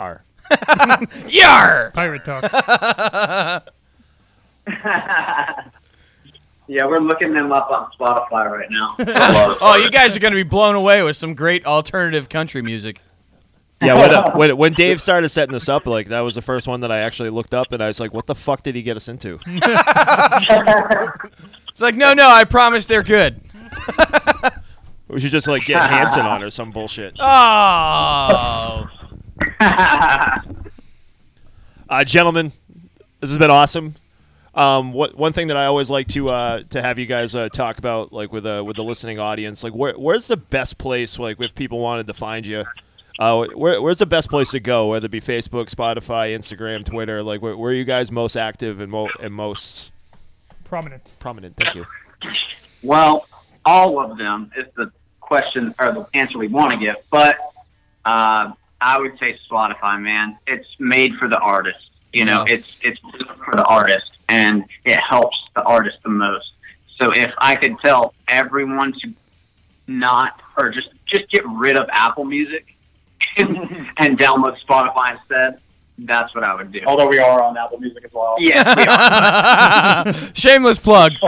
R. 0.00 0.24
Yar! 1.28 1.92
Pirate 1.94 2.24
talk. 2.24 2.42
yeah, 6.66 6.84
we're 6.84 6.98
looking 6.98 7.32
them 7.32 7.52
up 7.52 7.70
on 7.70 7.90
Spotify 7.98 8.50
right 8.50 8.68
now. 8.70 8.96
oh, 9.60 9.76
you 9.76 9.90
guys 9.90 10.16
are 10.16 10.20
going 10.20 10.32
to 10.32 10.36
be 10.36 10.42
blown 10.42 10.74
away 10.74 11.02
with 11.02 11.16
some 11.16 11.34
great 11.34 11.64
alternative 11.64 12.28
country 12.28 12.60
music. 12.60 13.00
Yeah, 13.80 13.94
when, 13.94 14.14
uh, 14.14 14.32
when 14.34 14.56
when 14.56 14.72
Dave 14.72 15.00
started 15.00 15.28
setting 15.28 15.52
this 15.52 15.68
up, 15.68 15.86
like 15.86 16.08
that 16.08 16.20
was 16.20 16.34
the 16.34 16.42
first 16.42 16.66
one 16.66 16.80
that 16.80 16.90
I 16.92 17.00
actually 17.00 17.30
looked 17.30 17.54
up, 17.54 17.72
and 17.72 17.82
I 17.82 17.88
was 17.88 18.00
like, 18.00 18.14
"What 18.14 18.26
the 18.26 18.34
fuck 18.34 18.62
did 18.62 18.74
he 18.74 18.82
get 18.82 18.96
us 18.96 19.08
into?" 19.08 19.38
It's 21.74 21.80
like, 21.80 21.96
no, 21.96 22.14
no, 22.14 22.30
I 22.30 22.44
promise 22.44 22.86
they're 22.86 23.02
good. 23.02 23.40
We 25.06 25.20
should 25.20 25.30
just 25.30 25.46
like 25.46 25.64
get 25.64 25.80
Hanson 25.88 26.26
on 26.26 26.42
or 26.42 26.50
some 26.50 26.70
bullshit. 26.72 27.14
Oh. 27.20 28.86
Uh, 31.88 32.04
gentlemen, 32.04 32.52
this 33.20 33.30
has 33.30 33.38
been 33.38 33.50
awesome. 33.50 33.94
Um, 34.54 34.92
what 34.92 35.16
one 35.16 35.32
thing 35.32 35.48
that 35.48 35.56
I 35.56 35.66
always 35.66 35.90
like 35.90 36.08
to 36.08 36.28
uh, 36.30 36.62
to 36.70 36.82
have 36.82 36.98
you 36.98 37.06
guys 37.06 37.34
uh, 37.34 37.48
talk 37.48 37.78
about, 37.78 38.12
like 38.12 38.32
with 38.32 38.46
uh, 38.46 38.62
with 38.66 38.76
the 38.76 38.84
listening 38.84 39.18
audience, 39.18 39.62
like 39.62 39.74
where 39.74 39.94
where's 39.94 40.26
the 40.26 40.36
best 40.36 40.78
place, 40.78 41.18
like 41.18 41.40
if 41.40 41.54
people 41.54 41.78
wanted 41.80 42.06
to 42.06 42.12
find 42.12 42.46
you, 42.46 42.64
uh, 43.18 43.44
where, 43.54 43.80
where's 43.80 43.98
the 43.98 44.06
best 44.06 44.30
place 44.30 44.50
to 44.50 44.60
go, 44.60 44.88
whether 44.88 45.06
it 45.06 45.10
be 45.10 45.20
Facebook, 45.20 45.68
Spotify, 45.68 46.36
Instagram, 46.36 46.84
Twitter, 46.84 47.22
like 47.22 47.42
where, 47.42 47.56
where 47.56 47.70
are 47.70 47.74
you 47.74 47.84
guys 47.84 48.10
most 48.10 48.36
active 48.36 48.80
and, 48.80 48.90
mo- 48.90 49.10
and 49.20 49.32
most 49.34 49.90
Prominent. 50.64 51.10
prominent? 51.20 51.56
Thank 51.56 51.74
you. 51.74 51.86
Well, 52.82 53.26
all 53.64 54.00
of 54.00 54.18
them 54.18 54.50
is 54.56 54.66
the 54.76 54.90
question 55.20 55.74
or 55.78 55.92
the 55.92 56.06
answer 56.14 56.38
we 56.38 56.48
want 56.48 56.72
to 56.72 56.78
give, 56.78 56.96
but 57.10 57.36
uh, 58.04 58.52
I 58.80 58.98
would 58.98 59.18
say 59.18 59.38
Spotify, 59.50 60.00
man. 60.00 60.36
It's 60.46 60.68
made 60.78 61.14
for 61.16 61.28
the 61.28 61.38
artist. 61.38 61.90
You 62.12 62.24
know, 62.24 62.44
Yeah. 62.46 62.54
it's 62.54 62.76
it's 62.82 63.00
for 63.00 63.54
the 63.56 63.64
artist, 63.64 64.18
and 64.28 64.64
it 64.84 64.98
helps 64.98 65.36
the 65.56 65.62
artist 65.62 65.98
the 66.02 66.10
most. 66.10 66.52
So 67.00 67.10
if 67.12 67.32
I 67.38 67.56
could 67.56 67.76
tell 67.84 68.14
everyone 68.28 68.92
to 69.02 69.12
not 69.86 70.40
or 70.56 70.70
just 70.70 70.88
just 71.06 71.30
get 71.30 71.44
rid 71.48 71.76
of 71.76 71.88
Apple 71.92 72.24
Music 72.24 72.76
and 73.38 74.18
download 74.18 74.56
Spotify 74.66 75.18
instead, 75.18 75.60
that's 75.98 76.34
what 76.34 76.44
I 76.44 76.54
would 76.54 76.72
do. 76.72 76.80
Although 76.86 77.08
we 77.08 77.18
are 77.18 77.42
on 77.42 77.56
Apple 77.56 77.78
Music 77.78 78.04
as 78.04 78.12
well. 78.12 78.36
Yeah, 78.38 80.04
we 80.04 80.12
are. 80.12 80.12
Shameless 80.34 80.78
plug. 80.78 81.12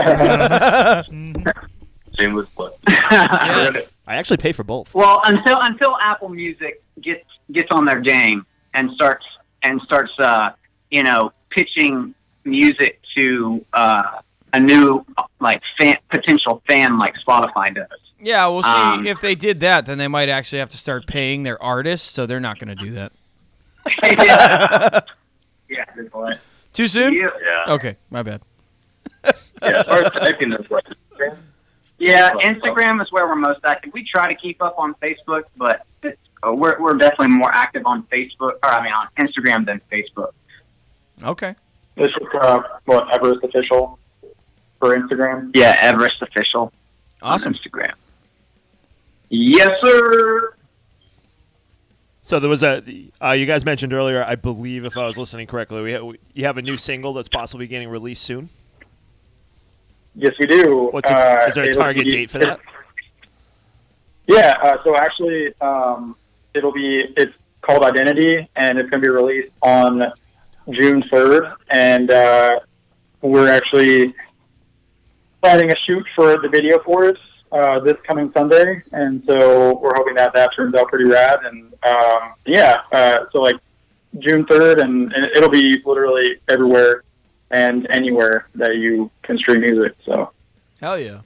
Shameless 2.19 2.49
plug. 2.55 2.73
yes. 2.87 3.93
I 4.07 4.15
actually 4.15 4.37
pay 4.37 4.51
for 4.51 4.63
both. 4.63 4.93
Well, 4.93 5.21
until 5.25 5.59
until 5.61 5.97
Apple 6.01 6.29
Music 6.29 6.81
gets 7.01 7.25
gets 7.51 7.69
on 7.71 7.85
their 7.85 8.01
game 8.01 8.45
and 8.73 8.91
starts 8.95 9.25
and 9.63 9.81
starts 9.81 10.11
uh, 10.19 10.51
you 10.91 11.03
know 11.03 11.31
pitching 11.49 12.13
music 12.43 12.99
to 13.15 13.65
uh, 13.73 14.21
a 14.53 14.59
new 14.59 15.05
like 15.39 15.61
fan, 15.79 15.97
potential 16.09 16.61
fan 16.67 16.97
like 16.97 17.13
Spotify 17.25 17.73
does. 17.73 17.87
Yeah, 18.19 18.47
we'll 18.47 18.63
see. 18.63 18.69
Um, 18.69 19.05
if 19.05 19.21
they 19.21 19.35
did 19.35 19.59
that, 19.59 19.85
then 19.85 19.97
they 19.99 20.07
might 20.07 20.29
actually 20.29 20.59
have 20.59 20.69
to 20.69 20.77
start 20.77 21.05
paying 21.05 21.43
their 21.43 21.61
artists, 21.61 22.11
so 22.11 22.25
they're 22.25 22.39
not 22.39 22.57
going 22.57 22.75
to 22.75 22.83
do 22.83 22.93
that. 22.93 23.11
Yeah. 24.03 24.99
yeah, 25.69 25.85
good. 25.95 26.39
Too 26.73 26.87
soon? 26.87 27.13
Yeah. 27.13 27.29
Yeah. 27.41 27.73
Okay, 27.73 27.97
my 28.09 28.23
bad. 28.23 28.41
Yeah. 29.61 29.83
As 29.87 30.11
typing 30.11 30.53
is 30.53 30.69
like, 30.69 30.85
Yeah, 31.99 32.29
Instagram 32.41 33.01
is 33.01 33.11
where 33.11 33.27
we're 33.27 33.35
most 33.35 33.61
active. 33.63 33.91
We 33.93 34.03
try 34.03 34.31
to 34.31 34.39
keep 34.39 34.61
up 34.61 34.75
on 34.77 34.93
Facebook, 35.01 35.43
but 35.55 35.85
it's, 36.03 36.19
uh, 36.45 36.53
we're 36.53 36.79
we're 36.79 36.93
definitely 36.93 37.35
more 37.35 37.51
active 37.51 37.83
on 37.85 38.03
Facebook 38.03 38.53
or 38.61 38.65
I 38.65 38.83
mean 38.83 38.93
on 38.93 39.07
Instagram 39.19 39.65
than 39.65 39.81
Facebook. 39.91 40.33
Okay. 41.23 41.55
It's 41.95 42.13
just 42.13 42.35
uh, 42.39 42.61
what 42.85 43.07
Everrest 43.07 43.43
official 43.43 43.97
for 44.79 44.95
Instagram. 44.95 45.49
Yeah, 45.55 45.91
Everrest 45.91 46.21
official 46.21 46.71
Awesome. 47.23 47.53
on 47.53 47.59
Instagram. 47.59 47.93
Yes, 49.29 49.71
sir. 49.81 50.53
So 52.27 52.41
there 52.41 52.49
was 52.49 52.61
a 52.61 52.83
uh, 53.23 53.31
you 53.31 53.45
guys 53.45 53.63
mentioned 53.63 53.93
earlier, 53.93 54.21
I 54.21 54.35
believe, 54.35 54.83
if 54.83 54.97
I 54.97 55.05
was 55.05 55.17
listening 55.17 55.47
correctly, 55.47 55.81
we, 55.81 55.93
ha- 55.93 56.03
we 56.03 56.19
you 56.33 56.43
have 56.43 56.57
a 56.57 56.61
new 56.61 56.75
single 56.75 57.13
that's 57.13 57.29
possibly 57.29 57.67
getting 57.67 57.87
released 57.87 58.21
soon. 58.23 58.49
Yes, 60.13 60.33
we 60.37 60.45
do. 60.45 60.89
What's 60.91 61.09
a, 61.09 61.15
Uh, 61.15 61.45
is 61.47 61.55
there 61.55 61.63
a 61.63 61.71
target 61.71 62.03
be- 62.03 62.11
date 62.11 62.29
for 62.29 62.39
that? 62.39 62.59
Yeah, 64.27 64.55
uh, 64.61 64.75
so 64.83 64.97
actually, 64.97 65.53
um, 65.61 66.17
it'll 66.53 66.73
be 66.73 67.05
it's 67.15 67.31
called 67.61 67.85
Identity, 67.85 68.45
and 68.57 68.77
it's 68.77 68.89
going 68.89 69.01
to 69.01 69.07
be 69.07 69.13
released 69.13 69.53
on 69.61 70.11
June 70.69 71.05
third, 71.09 71.45
and 71.69 72.11
uh, 72.11 72.59
we're 73.21 73.49
actually 73.49 74.13
planning 75.41 75.71
a 75.71 75.77
shoot 75.77 76.05
for 76.13 76.37
the 76.41 76.49
video 76.49 76.79
for 76.83 77.05
it 77.05 77.17
uh, 77.51 77.79
this 77.79 77.95
coming 78.05 78.31
Sunday, 78.35 78.81
and 78.91 79.23
so 79.27 79.77
we're 79.79 79.95
hoping 79.95 80.15
that 80.15 80.33
that 80.33 80.49
turns 80.55 80.75
out 80.75 80.87
pretty 80.89 81.05
rad, 81.09 81.39
and 81.43 81.73
um, 81.83 82.33
yeah, 82.45 82.81
uh, 82.91 83.19
so 83.31 83.39
like 83.39 83.55
June 84.19 84.45
third, 84.45 84.79
and, 84.79 85.11
and 85.13 85.25
it'll 85.35 85.49
be 85.49 85.81
literally 85.85 86.37
everywhere 86.49 87.03
and 87.51 87.87
anywhere 87.91 88.47
that 88.55 88.75
you 88.75 89.09
can 89.23 89.37
stream 89.37 89.61
music. 89.61 89.93
So 90.05 90.31
Hell 90.81 90.99
yeah. 90.99 91.19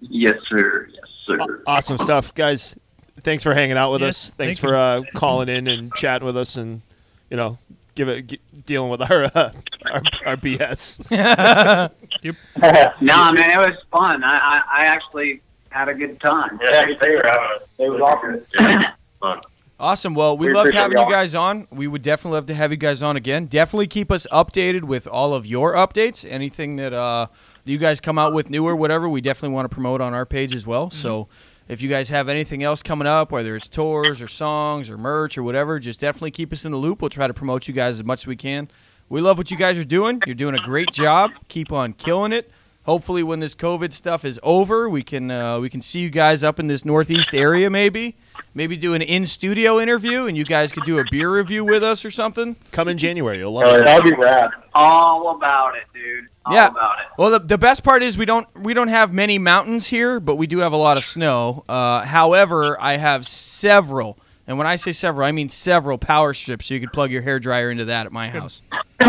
Yes, 0.00 0.34
sir. 0.48 0.88
Yes, 0.92 1.04
sir. 1.26 1.62
Awesome 1.66 1.98
stuff, 1.98 2.34
guys. 2.34 2.74
Thanks 3.20 3.42
for 3.42 3.54
hanging 3.54 3.76
out 3.76 3.92
with 3.92 4.00
Yes, 4.02 4.08
us. 4.10 4.30
Thanks 4.30 4.58
thank 4.58 4.68
for 4.70 4.74
uh, 4.76 5.02
calling 5.14 5.48
in 5.48 5.68
and 5.68 5.92
chatting 5.94 6.26
with 6.26 6.36
us, 6.36 6.56
and 6.56 6.82
you 7.30 7.36
know, 7.36 7.58
give 7.94 8.08
it 8.08 8.26
g- 8.26 8.40
dealing 8.66 8.90
with 8.90 9.02
our 9.02 9.24
uh, 9.24 9.52
our, 9.92 10.02
our 10.26 10.36
BS. 10.36 11.90
No, 13.00 13.32
man, 13.32 13.50
it 13.50 13.58
was 13.58 13.76
fun. 13.90 14.22
I, 14.24 14.36
I, 14.36 14.62
I 14.80 14.84
actually 14.86 15.42
had 15.70 15.88
a 15.88 15.94
good 15.94 16.20
time. 16.20 16.58
yeah, 16.70 16.82
they 17.02 17.10
were 17.10 17.22
having 17.24 17.66
it 17.78 17.90
was 17.90 18.00
awesome. 18.00 18.46
Yeah, 18.60 18.92
fun. 19.20 19.40
Awesome. 19.80 20.14
Well, 20.14 20.38
we, 20.38 20.46
We 20.46 20.52
loved 20.52 20.74
having 20.74 20.96
you 20.96 21.10
guys 21.10 21.34
on. 21.34 21.66
We 21.72 21.88
would 21.88 22.02
definitely 22.02 22.36
love 22.36 22.46
to 22.46 22.54
have 22.54 22.70
you 22.70 22.76
guys 22.76 23.02
on 23.02 23.16
again. 23.16 23.46
Definitely 23.46 23.88
keep 23.88 24.12
us 24.12 24.28
updated 24.30 24.84
with 24.84 25.08
all 25.08 25.34
of 25.34 25.44
your 25.44 25.72
updates. 25.72 26.24
Anything 26.30 26.76
that 26.76 26.92
uh, 26.92 27.26
you 27.64 27.78
guys 27.78 28.00
come 28.00 28.16
out 28.16 28.32
with 28.32 28.48
new 28.48 28.64
or 28.64 28.76
whatever, 28.76 29.08
we 29.08 29.20
definitely 29.20 29.54
want 29.54 29.68
to 29.68 29.74
promote 29.74 30.00
on 30.00 30.14
our 30.14 30.24
page 30.24 30.54
as 30.54 30.64
well. 30.68 30.88
So 30.90 31.26
if 31.66 31.82
you 31.82 31.88
guys 31.88 32.10
have 32.10 32.28
anything 32.28 32.62
else 32.62 32.80
coming 32.80 33.08
up, 33.08 33.32
whether 33.32 33.56
it's 33.56 33.66
tours 33.66 34.22
or 34.22 34.28
songs 34.28 34.88
or 34.88 34.96
merch 34.96 35.36
or 35.36 35.42
whatever, 35.42 35.80
just 35.80 35.98
definitely 35.98 36.30
keep 36.30 36.52
us 36.52 36.64
in 36.64 36.70
the 36.70 36.78
loop. 36.78 37.02
We'll 37.02 37.08
try 37.10 37.26
to 37.26 37.34
promote 37.34 37.66
you 37.66 37.74
guys 37.74 37.96
as 37.96 38.04
much 38.04 38.20
as 38.20 38.26
we 38.28 38.36
can. 38.36 38.68
We 39.12 39.20
love 39.20 39.36
what 39.36 39.50
you 39.50 39.58
guys 39.58 39.76
are 39.76 39.84
doing. 39.84 40.22
You're 40.24 40.34
doing 40.34 40.54
a 40.54 40.62
great 40.62 40.90
job. 40.90 41.32
Keep 41.48 41.70
on 41.70 41.92
killing 41.92 42.32
it. 42.32 42.50
Hopefully, 42.84 43.22
when 43.22 43.40
this 43.40 43.54
COVID 43.54 43.92
stuff 43.92 44.24
is 44.24 44.40
over, 44.42 44.88
we 44.88 45.02
can 45.02 45.30
uh, 45.30 45.60
we 45.60 45.68
can 45.68 45.82
see 45.82 45.98
you 45.98 46.08
guys 46.08 46.42
up 46.42 46.58
in 46.58 46.66
this 46.66 46.82
northeast 46.82 47.34
area. 47.34 47.68
Maybe, 47.68 48.16
maybe 48.54 48.74
do 48.74 48.94
an 48.94 49.02
in 49.02 49.26
studio 49.26 49.78
interview, 49.78 50.24
and 50.24 50.34
you 50.34 50.46
guys 50.46 50.72
could 50.72 50.84
do 50.84 50.98
a 50.98 51.04
beer 51.10 51.30
review 51.30 51.62
with 51.62 51.84
us 51.84 52.06
or 52.06 52.10
something. 52.10 52.56
Come 52.70 52.88
in 52.88 52.96
January. 52.96 53.36
You'll 53.36 53.52
love 53.52 53.64
Uh, 53.68 53.80
it. 53.80 53.84
that 53.84 54.02
would 54.02 54.14
be 54.14 54.16
rad. 54.16 54.48
All 54.74 55.36
about 55.36 55.76
it, 55.76 55.82
dude. 55.92 56.28
All 56.46 56.54
yeah. 56.54 56.68
about 56.68 56.98
it. 57.00 57.06
Well, 57.18 57.30
the, 57.32 57.40
the 57.40 57.58
best 57.58 57.84
part 57.84 58.02
is 58.02 58.16
we 58.16 58.24
don't 58.24 58.48
we 58.62 58.72
don't 58.72 58.88
have 58.88 59.12
many 59.12 59.36
mountains 59.36 59.88
here, 59.88 60.20
but 60.20 60.36
we 60.36 60.46
do 60.46 60.60
have 60.60 60.72
a 60.72 60.78
lot 60.78 60.96
of 60.96 61.04
snow. 61.04 61.64
Uh, 61.68 62.00
however, 62.06 62.80
I 62.80 62.96
have 62.96 63.26
several, 63.26 64.18
and 64.46 64.58
when 64.58 64.66
I 64.66 64.76
say 64.76 64.92
several, 64.92 65.26
I 65.26 65.32
mean 65.32 65.48
several 65.48 65.98
power 65.98 66.34
strips. 66.34 66.66
So 66.66 66.74
you 66.74 66.80
could 66.80 66.92
plug 66.92 67.10
your 67.10 67.22
hair 67.22 67.38
dryer 67.40 67.70
into 67.70 67.84
that 67.86 68.06
at 68.06 68.12
my 68.12 68.28
house. 68.28 68.62
oh 69.04 69.06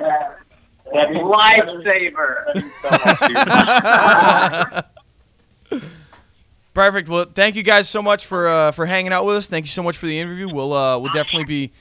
man, 0.00 0.30
that'd 0.92 1.16
Lifesaver. 1.16 2.54
Perfect. 6.74 7.08
Well, 7.08 7.26
thank 7.34 7.56
you 7.56 7.62
guys 7.64 7.88
so 7.88 8.00
much 8.02 8.24
for 8.26 8.46
uh, 8.46 8.70
for 8.72 8.86
hanging 8.86 9.12
out 9.12 9.24
with 9.24 9.36
us. 9.36 9.46
Thank 9.48 9.64
you 9.64 9.70
so 9.70 9.82
much 9.82 9.96
for 9.96 10.06
the 10.06 10.18
interview. 10.18 10.48
We'll 10.52 10.72
uh, 10.72 10.98
we'll 10.98 11.12
definitely 11.12 11.44
be 11.44 11.72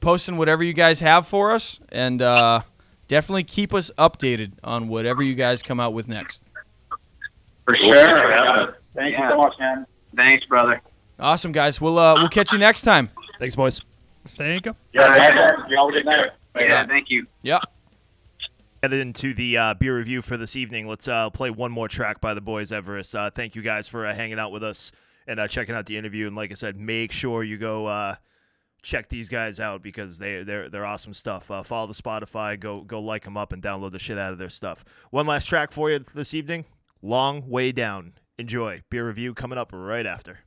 posting 0.00 0.36
whatever 0.36 0.62
you 0.62 0.72
guys 0.74 1.00
have 1.00 1.26
for 1.26 1.52
us, 1.52 1.80
and 1.90 2.20
uh, 2.20 2.60
definitely 3.08 3.44
keep 3.44 3.72
us 3.72 3.90
updated 3.96 4.52
on 4.62 4.88
whatever 4.88 5.22
you 5.22 5.34
guys 5.34 5.62
come 5.62 5.80
out 5.80 5.94
with 5.94 6.06
next. 6.06 6.42
For 7.66 7.76
sure. 7.76 8.76
Thank 8.94 9.12
Yeah. 9.12 9.24
you 9.24 9.30
so 9.30 9.36
much, 9.38 9.54
man. 9.58 9.86
Thanks, 10.16 10.44
brother. 10.44 10.82
Awesome, 11.18 11.52
guys. 11.52 11.80
We'll 11.80 11.98
uh, 11.98 12.14
we'll 12.18 12.28
catch 12.28 12.52
you 12.52 12.58
next 12.58 12.82
time. 12.82 13.10
Thanks, 13.38 13.54
boys. 13.54 13.80
Thank 14.28 14.66
you. 14.66 14.76
Yeah, 14.92 15.14
you 15.16 15.20
have 15.78 15.88
a 15.88 15.92
good 15.92 16.04
night. 16.04 16.30
Yeah, 16.56 16.86
thank 16.86 17.10
you. 17.10 17.26
Yep. 17.42 17.62
Headed 18.82 19.00
into 19.00 19.32
the 19.34 19.56
uh, 19.56 19.74
beer 19.74 19.96
review 19.96 20.22
for 20.22 20.36
this 20.36 20.56
evening. 20.56 20.88
Let's 20.88 21.06
uh, 21.06 21.30
play 21.30 21.50
one 21.50 21.70
more 21.70 21.88
track 21.88 22.20
by 22.20 22.34
the 22.34 22.40
boys, 22.40 22.70
Everrest. 22.70 23.14
Uh, 23.14 23.30
thank 23.30 23.54
you 23.54 23.62
guys 23.62 23.86
for 23.86 24.06
uh, 24.06 24.14
hanging 24.14 24.38
out 24.38 24.50
with 24.50 24.64
us 24.64 24.90
and 25.26 25.38
uh, 25.38 25.46
checking 25.46 25.74
out 25.74 25.86
the 25.86 25.96
interview. 25.96 26.26
And 26.26 26.34
like 26.34 26.50
I 26.50 26.54
said, 26.54 26.76
make 26.76 27.12
sure 27.12 27.44
you 27.44 27.58
go 27.58 27.86
uh, 27.86 28.16
check 28.82 29.08
these 29.08 29.28
guys 29.28 29.60
out 29.60 29.82
because 29.82 30.18
they 30.18 30.42
they're 30.42 30.68
they're 30.68 30.84
awesome 30.84 31.14
stuff. 31.14 31.50
Uh, 31.50 31.62
follow 31.62 31.86
the 31.86 31.94
Spotify, 31.94 32.58
go 32.58 32.80
go 32.82 33.00
like 33.00 33.24
them 33.24 33.36
up, 33.36 33.52
and 33.52 33.62
download 33.62 33.92
the 33.92 33.98
shit 33.98 34.18
out 34.18 34.32
of 34.32 34.38
their 34.38 34.50
stuff. 34.50 34.84
One 35.10 35.26
last 35.26 35.46
track 35.46 35.72
for 35.72 35.90
you 35.90 36.00
this 36.00 36.34
evening. 36.34 36.64
Long 37.02 37.48
way 37.48 37.72
down. 37.72 38.14
Enjoy 38.38 38.80
beer 38.90 39.06
review 39.06 39.34
coming 39.34 39.58
up 39.58 39.70
right 39.72 40.06
after. 40.06 40.40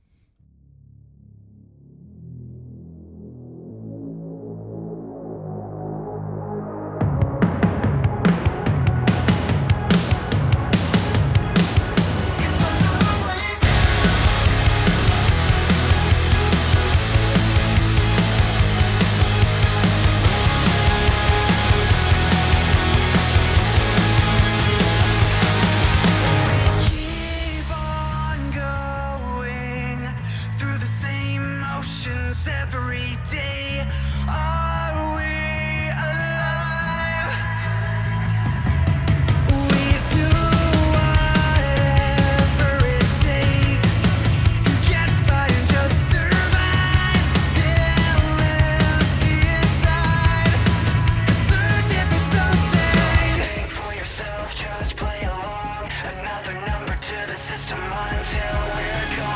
another 56.20 56.54
number 56.54 56.96
to 56.96 57.28
the 57.28 57.36
system 57.36 57.80
until 57.80 58.54
we're 58.74 59.18
gone. 59.18 59.35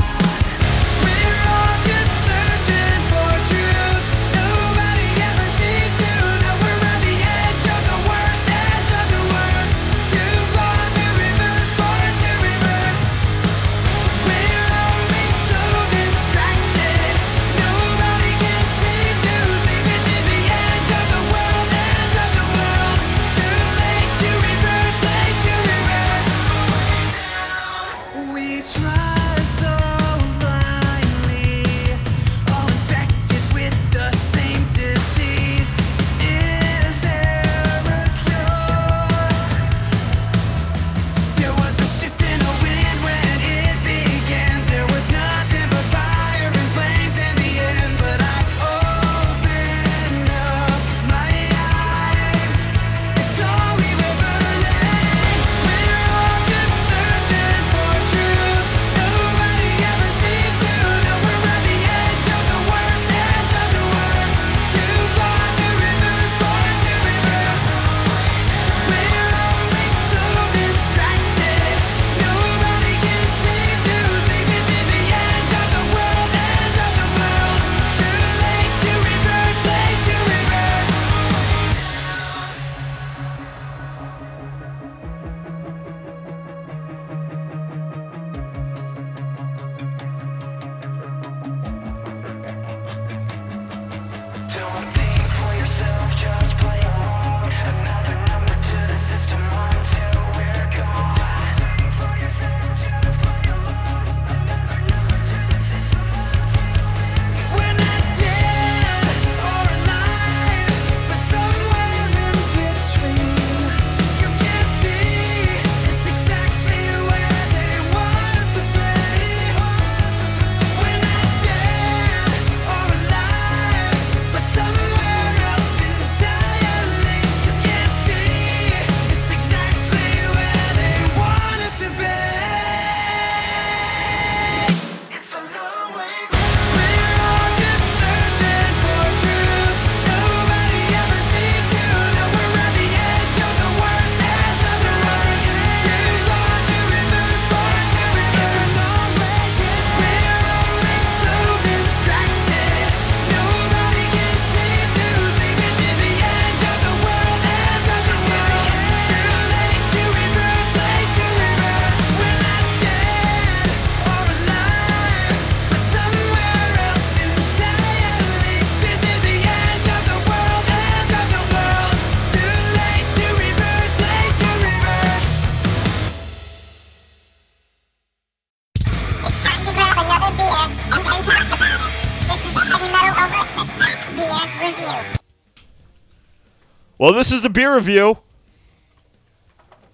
Well, 187.00 187.14
this 187.14 187.32
is 187.32 187.42
the 187.42 187.50
beer 187.50 187.74
review. 187.76 188.20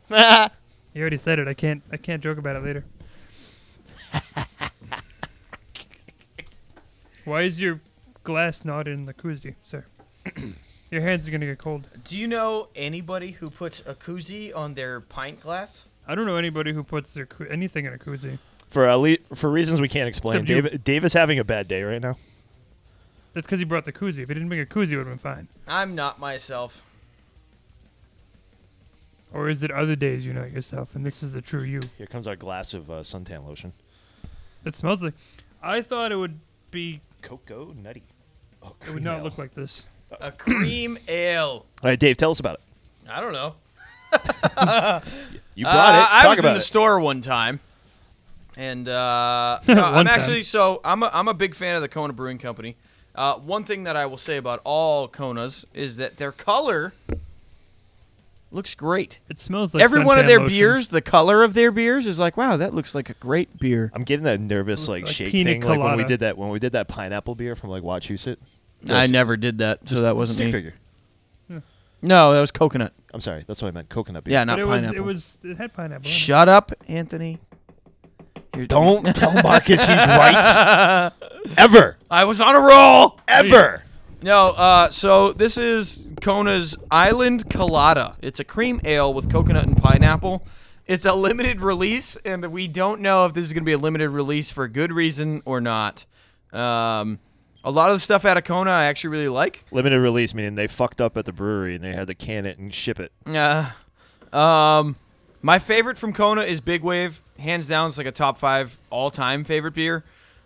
You 0.95 1.01
already 1.01 1.17
said 1.17 1.39
it. 1.39 1.47
I 1.49 1.53
can't. 1.53 1.83
I 1.91 1.97
can't 1.97 2.23
joke 2.23 2.37
about 2.37 2.55
it 2.55 2.63
later. 2.63 2.85
Why 7.25 7.41
is 7.41 7.59
your 7.59 7.81
glass 8.23 8.63
not 8.63 8.87
in 8.87 9.05
the 9.05 9.13
koozie, 9.13 9.55
sir? 9.65 9.83
your 10.91 11.01
hands 11.01 11.27
are 11.27 11.31
gonna 11.31 11.47
get 11.47 11.57
cold. 11.57 11.89
Do 12.05 12.15
you 12.17 12.27
know 12.27 12.69
anybody 12.77 13.31
who 13.31 13.49
puts 13.49 13.81
a 13.85 13.93
koozie 13.93 14.55
on 14.55 14.75
their 14.75 15.01
pint 15.01 15.41
glass? 15.41 15.83
I 16.07 16.15
don't 16.15 16.25
know 16.25 16.37
anybody 16.37 16.71
who 16.71 16.81
puts 16.81 17.13
their 17.13 17.25
koo- 17.25 17.47
anything 17.49 17.83
in 17.85 17.91
a 17.93 17.97
koozie. 17.97 18.39
For 18.69 18.87
uh, 18.87 18.95
le- 18.95 19.17
for 19.33 19.51
reasons 19.51 19.81
we 19.81 19.89
can't 19.89 20.07
explain, 20.07 20.37
Except 20.37 20.49
you. 20.49 20.61
Dave, 20.61 20.83
Dave 20.85 21.03
is 21.03 21.11
having 21.11 21.39
a 21.39 21.43
bad 21.43 21.67
day 21.67 21.83
right 21.83 22.01
now. 22.01 22.15
That's 23.33 23.45
because 23.45 23.59
he 23.59 23.65
brought 23.65 23.83
the 23.83 23.91
koozie. 23.91 24.19
If 24.19 24.29
he 24.29 24.33
didn't 24.33 24.47
bring 24.47 24.61
a 24.61 24.65
koozie, 24.65 24.91
it 24.93 24.97
would 24.97 25.07
have 25.07 25.21
been 25.21 25.35
fine. 25.35 25.49
I'm 25.67 25.93
not 25.93 26.19
myself. 26.19 26.83
Or 29.33 29.49
is 29.49 29.63
it 29.63 29.71
other 29.71 29.95
days 29.95 30.25
you 30.25 30.33
know 30.33 30.45
yourself, 30.45 30.95
and 30.95 31.05
this 31.05 31.21
is 31.21 31.33
the 31.33 31.41
true 31.41 31.63
you? 31.63 31.81
Here 31.97 32.07
comes 32.07 32.25
our 32.27 32.35
glass 32.37 32.73
of 32.73 32.89
uh, 32.89 32.95
suntan 33.01 33.45
lotion. 33.45 33.73
It 34.63 34.73
smells 34.75 35.03
like. 35.03 35.13
I 35.61 35.81
thought 35.81 36.11
it 36.11 36.15
would 36.15 36.39
be. 36.71 37.01
Cocoa 37.21 37.73
nutty. 37.81 38.03
Oh, 38.63 38.75
It 38.87 38.93
would 38.93 39.03
not 39.03 39.23
look 39.23 39.37
like 39.37 39.53
this. 39.55 39.87
A 40.21 40.31
cream 40.31 40.97
ale. 41.07 41.65
All 41.83 41.89
right, 41.89 41.99
Dave, 41.99 42.17
tell 42.17 42.29
us 42.31 42.39
about 42.39 42.55
it. 42.55 43.09
I 43.09 43.19
don't 43.19 43.33
know. 43.33 43.55
You 45.55 45.63
brought 45.63 45.95
Uh, 45.95 45.99
it. 45.99 46.07
I 46.11 46.21
Talk 46.21 46.29
was 46.31 46.39
about 46.39 46.47
in 46.49 46.53
the 46.55 46.59
it. 46.59 46.63
store 46.63 46.99
one 46.99 47.21
time, 47.21 47.59
and 48.57 48.87
uh, 48.89 49.59
no, 49.67 49.73
I'm 49.83 49.95
One 49.95 50.05
time. 50.05 50.07
actually 50.19 50.43
so 50.43 50.81
I'm 50.83 51.01
a, 51.01 51.09
I'm 51.13 51.27
a 51.29 51.33
big 51.33 51.55
fan 51.55 51.75
of 51.75 51.81
the 51.81 51.87
Kona 51.87 52.13
Brewing 52.13 52.37
Company. 52.39 52.75
Uh, 53.15 53.35
one 53.35 53.63
thing 53.63 53.83
that 53.83 53.95
I 53.95 54.05
will 54.05 54.17
say 54.17 54.35
about 54.37 54.59
all 54.65 55.07
Konas 55.07 55.63
is 55.73 55.95
that 55.97 56.17
their 56.17 56.31
color 56.33 56.91
looks 58.55 58.73
great. 58.73 59.19
It 59.29 59.37
smells 59.39 59.73
like 59.75 59.83
Every 59.83 60.03
one 60.03 60.17
of 60.17 60.25
suntan 60.25 60.27
their 60.27 60.39
lotion. 60.39 60.57
beers, 60.57 60.87
the 60.87 61.01
color 61.01 61.43
of 61.43 61.53
their 61.53 61.71
beers 61.71 62.07
is 62.07 62.17
like, 62.19 62.37
wow, 62.37 62.57
that 62.57 62.73
looks 62.73 62.95
like 62.95 63.09
a 63.09 63.13
great 63.15 63.59
beer. 63.59 63.91
I'm 63.93 64.03
getting 64.03 64.23
that 64.23 64.39
nervous 64.39 64.87
like, 64.87 65.05
like 65.05 65.13
shake 65.13 65.31
pina 65.31 65.51
thing, 65.51 65.61
like 65.61 65.69
when 65.69 65.79
we 65.79 65.83
colada. 66.03 66.07
did 66.07 66.19
that 66.21 66.37
when 66.37 66.49
we 66.49 66.59
did 66.59 66.71
that 66.71 66.87
pineapple 66.87 67.35
beer 67.35 67.55
from 67.55 67.69
like 67.69 67.83
Wachusett. 67.83 68.37
I 68.85 69.01
Just- 69.01 69.11
never 69.13 69.37
did 69.37 69.59
that, 69.59 69.87
so 69.87 70.01
that 70.01 70.15
wasn't 70.15 70.35
stick 70.35 70.45
me. 70.47 70.51
figure. 70.51 70.73
No, 72.01 72.33
that 72.33 72.41
was 72.41 72.51
coconut. 72.51 72.93
I'm 73.13 73.21
sorry, 73.21 73.43
that's 73.47 73.61
what 73.61 73.69
I 73.69 73.71
meant. 73.71 73.89
Coconut 73.89 74.23
beer. 74.25 74.33
Yeah, 74.33 74.43
not 74.43 74.57
But 74.57 74.61
it 74.61 74.67
was. 74.67 74.81
pineapple. 74.81 74.97
It 74.97 75.01
was. 75.05 75.37
It 75.43 75.57
had 75.57 75.73
pineapple. 75.73 76.05
in 76.05 76.11
it. 76.11 76.13
Shut 76.13 76.47
up, 76.49 76.71
Anthony. 76.87 77.39
You're- 78.53 78.67
Don't 78.67 79.03
tell 79.15 79.33
Marcus 79.41 79.81
he's 79.83 79.89
right. 79.89 81.11
Ever. 81.57 81.97
I 82.11 82.25
was 82.25 82.41
on 82.41 82.55
a 82.55 82.59
roll. 82.59 83.19
Ever. 83.27 83.81
No, 84.25 84.49
uh, 84.49 84.89
so 84.89 85.33
this 85.33 85.55
is 85.55 86.03
Kona's 86.19 86.75
Island 86.89 87.47
Colada. 87.47 88.15
It's 88.23 88.39
a 88.39 88.43
cream 88.43 88.81
ale 88.83 89.13
with 89.13 89.31
coconut 89.31 89.67
and 89.67 89.77
pineapple. 89.77 90.43
It's 90.87 91.05
a 91.05 91.13
limited 91.13 91.61
release, 91.61 92.15
and 92.25 92.43
we 92.47 92.67
don't 92.67 93.01
know 93.01 93.27
if 93.27 93.35
this 93.35 93.45
is 93.45 93.53
going 93.53 93.61
to 93.61 93.67
be 93.67 93.73
a 93.73 93.77
limited 93.77 94.09
release 94.09 94.49
for 94.49 94.67
good 94.67 94.91
reason 94.91 95.43
or 95.45 95.61
not. 95.61 96.05
Um, 96.51 97.19
a 97.63 97.69
lot 97.69 97.91
of 97.91 97.97
the 97.97 97.99
stuff 97.99 98.25
out 98.25 98.35
of 98.35 98.45
Kona 98.45 98.71
I 98.71 98.85
actually 98.85 99.11
really 99.11 99.29
like. 99.29 99.63
Limited 99.69 99.99
release 99.99 100.33
meaning 100.33 100.55
they 100.55 100.65
fucked 100.65 101.01
up 101.01 101.17
at 101.17 101.25
the 101.25 101.31
brewery 101.31 101.75
and 101.75 101.83
they 101.83 101.93
had 101.93 102.07
to 102.07 102.15
can 102.15 102.47
it 102.47 102.57
and 102.57 102.73
ship 102.73 102.99
it. 102.99 103.11
Uh, 103.27 103.69
um, 104.35 104.95
my 105.43 105.59
favorite 105.59 105.99
from 105.99 106.13
Kona 106.13 106.41
is 106.41 106.61
Big 106.61 106.81
Wave. 106.81 107.21
Hands 107.37 107.67
down, 107.67 107.89
it's 107.89 107.99
like 107.99 108.07
a 108.07 108.11
top 108.11 108.39
five 108.39 108.79
all-time 108.89 109.43
favorite 109.43 109.75
beer. 109.75 110.03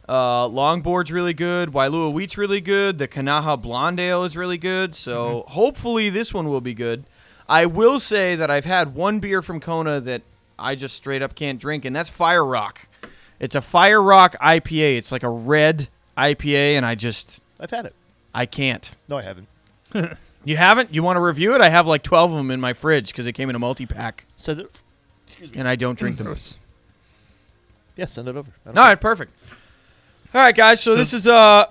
Uh, 0.09 0.47
Longboard's 0.47 1.11
really 1.11 1.33
good. 1.35 1.69
Wailua 1.71 2.11
Wheat's 2.11 2.35
really 2.37 2.61
good. 2.61 2.97
The 2.97 3.07
Kanaha 3.07 3.61
Blonde 3.61 3.99
Ale 3.99 4.23
is 4.23 4.35
really 4.35 4.57
good. 4.57 4.95
So 4.95 5.43
hopefully 5.49 6.09
this 6.09 6.33
one 6.33 6.49
will 6.49 6.61
be 6.61 6.73
good. 6.73 7.03
I 7.47 7.67
will 7.67 7.99
say 7.99 8.35
that 8.35 8.49
I've 8.49 8.65
had 8.65 8.95
one 8.95 9.19
beer 9.19 9.41
from 9.43 9.59
Kona 9.59 9.99
that 10.01 10.23
I 10.57 10.73
just 10.75 10.95
straight 10.95 11.21
up 11.21 11.35
can't 11.35 11.59
drink, 11.59 11.85
and 11.85 11.95
that's 11.95 12.09
Fire 12.09 12.43
Rock. 12.45 12.87
It's 13.39 13.55
a 13.55 13.61
Fire 13.61 14.01
Rock 14.01 14.35
IPA. 14.41 14.97
It's 14.97 15.11
like 15.11 15.23
a 15.23 15.29
red 15.29 15.89
IPA, 16.17 16.73
and 16.73 16.85
I 16.85 16.95
just 16.95 17.41
I've 17.59 17.69
had 17.71 17.85
it. 17.85 17.93
I 18.33 18.45
can't. 18.47 18.89
No, 19.07 19.17
I 19.17 19.21
haven't. 19.21 19.47
You 20.45 20.55
haven't? 20.55 20.93
You 20.95 21.03
want 21.03 21.17
to 21.17 21.21
review 21.21 21.53
it? 21.53 21.59
I 21.59 21.67
have 21.67 21.85
like 21.85 22.01
12 22.01 22.31
of 22.31 22.37
them 22.37 22.49
in 22.49 22.61
my 22.61 22.71
fridge 22.71 23.07
because 23.11 23.27
it 23.27 23.33
came 23.33 23.49
in 23.49 23.57
a 23.57 23.59
multi 23.59 23.85
pack, 23.85 24.23
So, 24.37 24.53
it. 24.53 24.81
Excuse 25.27 25.51
me. 25.51 25.59
and 25.59 25.67
I 25.67 25.75
don't 25.75 25.99
drink 25.99 26.17
them. 26.17 26.33
Yeah, 27.97 28.05
send 28.05 28.29
it 28.29 28.37
over. 28.37 28.49
All 28.65 28.71
right, 28.73 28.99
perfect. 28.99 29.33
All 30.31 30.41
right, 30.41 30.55
guys. 30.55 30.79
So, 30.79 30.95
this 30.95 31.11
is 31.11 31.27
uh 31.27 31.65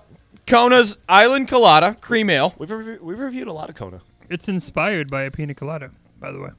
Kona's 0.45 0.99
Island 1.09 1.47
Colada 1.47 1.95
Cream 2.01 2.29
Ale. 2.29 2.55
We've 2.59 2.69
reviewed, 2.69 3.01
we've 3.03 3.21
reviewed 3.21 3.47
a 3.47 3.53
lot 3.53 3.69
of 3.71 3.77
Kona. 3.77 4.01
It's 4.29 4.49
inspired 4.49 5.09
by 5.09 5.23
a 5.23 5.31
pina 5.31 5.55
colada, 5.55 5.93
by 6.19 6.33
the 6.33 6.41
way. 6.41 6.51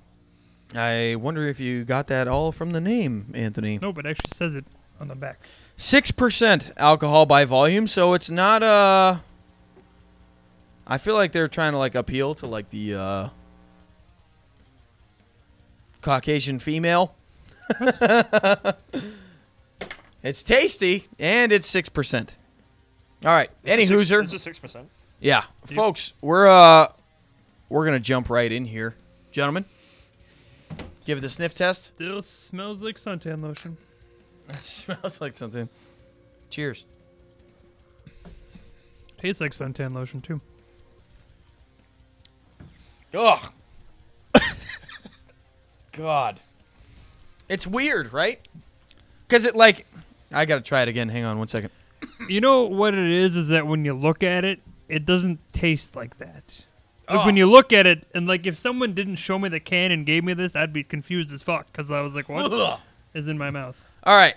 I 0.73 1.15
wonder 1.17 1.47
if 1.49 1.59
you 1.59 1.83
got 1.83 2.07
that 2.07 2.29
all 2.29 2.53
from 2.53 2.71
the 2.71 2.79
name, 2.79 3.31
Anthony. 3.33 3.79
No, 3.81 3.91
but 3.91 4.05
it 4.05 4.11
actually 4.11 4.31
says 4.33 4.55
it 4.55 4.63
on 5.01 5.09
the 5.09 5.15
back. 5.15 5.41
Six 5.75 6.09
percent 6.11 6.71
alcohol 6.77 7.25
by 7.25 7.43
volume, 7.43 7.85
so 7.85 8.13
it's 8.13 8.29
not 8.29 8.63
uh 8.63 9.17
I 10.87 10.97
feel 10.99 11.15
like 11.15 11.33
they're 11.33 11.49
trying 11.49 11.73
to 11.73 11.79
like 11.79 11.95
appeal 11.95 12.33
to 12.35 12.47
like 12.47 12.69
the 12.69 12.95
uh 12.95 13.29
Caucasian 16.01 16.59
female. 16.59 17.13
it's 20.23 20.43
tasty 20.43 21.07
and 21.17 21.51
it's 21.51 21.67
six 21.67 21.89
percent. 21.89 22.35
All 23.23 23.31
right, 23.31 23.49
any 23.65 23.85
hooser. 23.85 24.21
This 24.21 24.33
is 24.33 24.41
six 24.41 24.59
percent. 24.59 24.89
Yeah, 25.19 25.43
folks, 25.65 26.13
we're 26.21 26.47
uh 26.47 26.87
we're 27.67 27.85
gonna 27.85 27.99
jump 27.99 28.29
right 28.29 28.51
in 28.51 28.65
here, 28.65 28.95
gentlemen. 29.31 29.65
Give 31.05 31.17
it 31.17 31.23
a 31.23 31.29
sniff 31.29 31.55
test. 31.55 31.85
Still 31.95 32.21
smells 32.21 32.83
like 32.83 32.99
suntan 32.99 33.41
lotion. 33.41 33.77
smells 34.61 35.19
like 35.21 35.33
something. 35.33 35.69
Cheers. 36.49 36.85
Tastes 39.17 39.41
like 39.41 39.51
suntan 39.51 39.93
lotion 39.93 40.21
too. 40.21 40.39
Ugh. 43.13 43.51
God. 45.91 46.39
It's 47.47 47.65
weird, 47.65 48.13
right? 48.13 48.39
Because 49.27 49.45
it 49.45 49.55
like, 49.55 49.87
I 50.31 50.45
gotta 50.45 50.61
try 50.61 50.81
it 50.83 50.87
again. 50.87 51.09
Hang 51.09 51.23
on 51.25 51.39
one 51.39 51.47
second. 51.47 51.71
You 52.27 52.41
know 52.41 52.63
what 52.63 52.93
it 52.93 53.09
is? 53.11 53.35
Is 53.35 53.47
that 53.49 53.67
when 53.67 53.83
you 53.85 53.93
look 53.93 54.23
at 54.23 54.45
it, 54.45 54.59
it 54.87 55.05
doesn't 55.05 55.39
taste 55.53 55.95
like 55.95 56.17
that. 56.19 56.65
Like 57.09 57.25
when 57.25 57.35
Oh. 57.35 57.37
you 57.39 57.45
look 57.49 57.73
at 57.73 57.87
it, 57.87 58.05
and 58.13 58.27
like 58.27 58.45
if 58.45 58.55
someone 58.55 58.93
didn't 58.93 59.15
show 59.15 59.39
me 59.39 59.49
the 59.49 59.59
can 59.59 59.91
and 59.91 60.05
gave 60.05 60.23
me 60.23 60.33
this, 60.33 60.55
I'd 60.55 60.71
be 60.73 60.83
confused 60.83 61.33
as 61.33 61.41
fuck 61.43 61.65
because 61.71 61.89
I 61.91 62.01
was 62.01 62.15
like, 62.15 62.29
"What 62.29 62.45
is 63.13 63.27
Ugh. 63.27 63.29
in 63.29 63.37
my 63.37 63.49
mouth?" 63.49 63.75
All 64.03 64.15
right. 64.15 64.35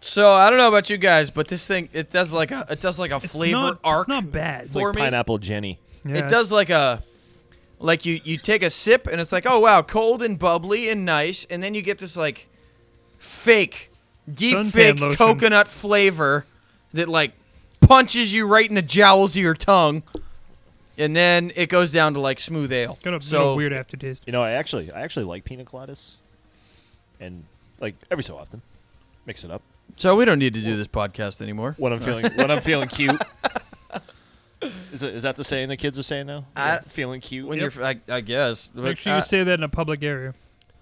So 0.00 0.32
I 0.34 0.50
don't 0.50 0.58
know 0.58 0.68
about 0.68 0.90
you 0.90 0.98
guys, 0.98 1.30
but 1.30 1.48
this 1.48 1.66
thing 1.66 1.88
it 1.94 2.10
does 2.10 2.30
like 2.30 2.50
a 2.50 2.66
it 2.68 2.80
does 2.80 2.98
like 2.98 3.10
a 3.10 3.20
flavor 3.20 3.56
not- 3.56 3.72
it's 3.72 3.80
arc. 3.82 4.08
not 4.08 4.30
bad. 4.30 4.66
It's 4.66 4.74
for 4.74 4.88
like 4.88 4.96
me. 4.96 5.00
pineapple 5.02 5.38
Jenny. 5.38 5.78
Yeah. 6.04 6.16
It 6.16 6.28
does 6.28 6.52
like 6.52 6.68
a 6.68 7.02
like 7.78 8.04
you 8.04 8.20
you 8.22 8.36
take 8.36 8.62
a 8.62 8.68
sip 8.68 9.06
and 9.06 9.18
it's 9.20 9.32
like 9.32 9.46
oh 9.46 9.58
wow 9.60 9.80
cold 9.80 10.22
and 10.22 10.38
bubbly 10.38 10.90
and 10.90 11.04
nice 11.06 11.46
and 11.48 11.62
then 11.62 11.74
you 11.74 11.80
get 11.82 11.98
this 11.98 12.16
like 12.16 12.48
fake 13.18 13.90
deep 14.32 14.56
Suntan 14.56 14.70
fake 14.72 15.00
lotion. 15.00 15.16
coconut 15.16 15.68
flavor 15.68 16.46
that 16.92 17.08
like 17.08 17.32
punches 17.80 18.32
you 18.32 18.46
right 18.46 18.68
in 18.68 18.74
the 18.74 18.82
jowls 18.82 19.36
of 19.36 19.42
your 19.42 19.54
tongue 19.54 20.02
and 20.96 21.14
then 21.14 21.52
it 21.56 21.68
goes 21.68 21.90
down 21.92 22.14
to 22.14 22.20
like 22.20 22.38
smooth 22.38 22.72
ale. 22.72 22.98
Got 23.02 23.14
a 23.14 23.22
so 23.22 23.38
little 23.38 23.56
weird 23.56 23.72
aftertaste. 23.72 24.22
You 24.26 24.32
know, 24.32 24.42
I 24.42 24.52
actually 24.52 24.92
I 24.92 25.02
actually 25.02 25.24
like 25.26 25.44
pina 25.44 25.64
coladas, 25.64 26.14
and 27.20 27.44
like 27.80 27.96
every 28.10 28.22
so 28.24 28.36
often, 28.38 28.62
mix 29.26 29.42
it 29.44 29.50
up 29.50 29.60
so 29.96 30.16
we 30.16 30.24
don't 30.24 30.38
need 30.38 30.54
to 30.54 30.60
do 30.60 30.76
this 30.76 30.86
podcast 30.88 31.40
anymore. 31.42 31.74
when 31.78 31.92
I'm 31.92 32.00
feeling 32.00 32.24
when 32.36 32.50
I'm 32.50 32.60
feeling 32.60 32.88
cute. 32.88 33.20
Is, 34.92 35.02
it, 35.02 35.14
is 35.14 35.24
that 35.24 35.36
the 35.36 35.44
saying 35.44 35.68
the 35.68 35.76
kids 35.76 35.98
are 35.98 36.02
saying 36.02 36.26
now? 36.26 36.46
I- 36.56 36.78
feeling 36.78 37.20
cute. 37.20 37.46
When 37.46 37.58
Yep. 37.58 37.74
you're 37.74 37.84
I, 37.84 38.00
I 38.08 38.20
guess. 38.22 38.70
Make 38.74 38.84
But, 38.84 38.98
sure 38.98 39.12
you 39.12 39.18
uh, 39.18 39.22
say 39.22 39.42
that 39.44 39.54
in 39.58 39.62
a 39.62 39.68
public 39.68 40.02
area. 40.02 40.32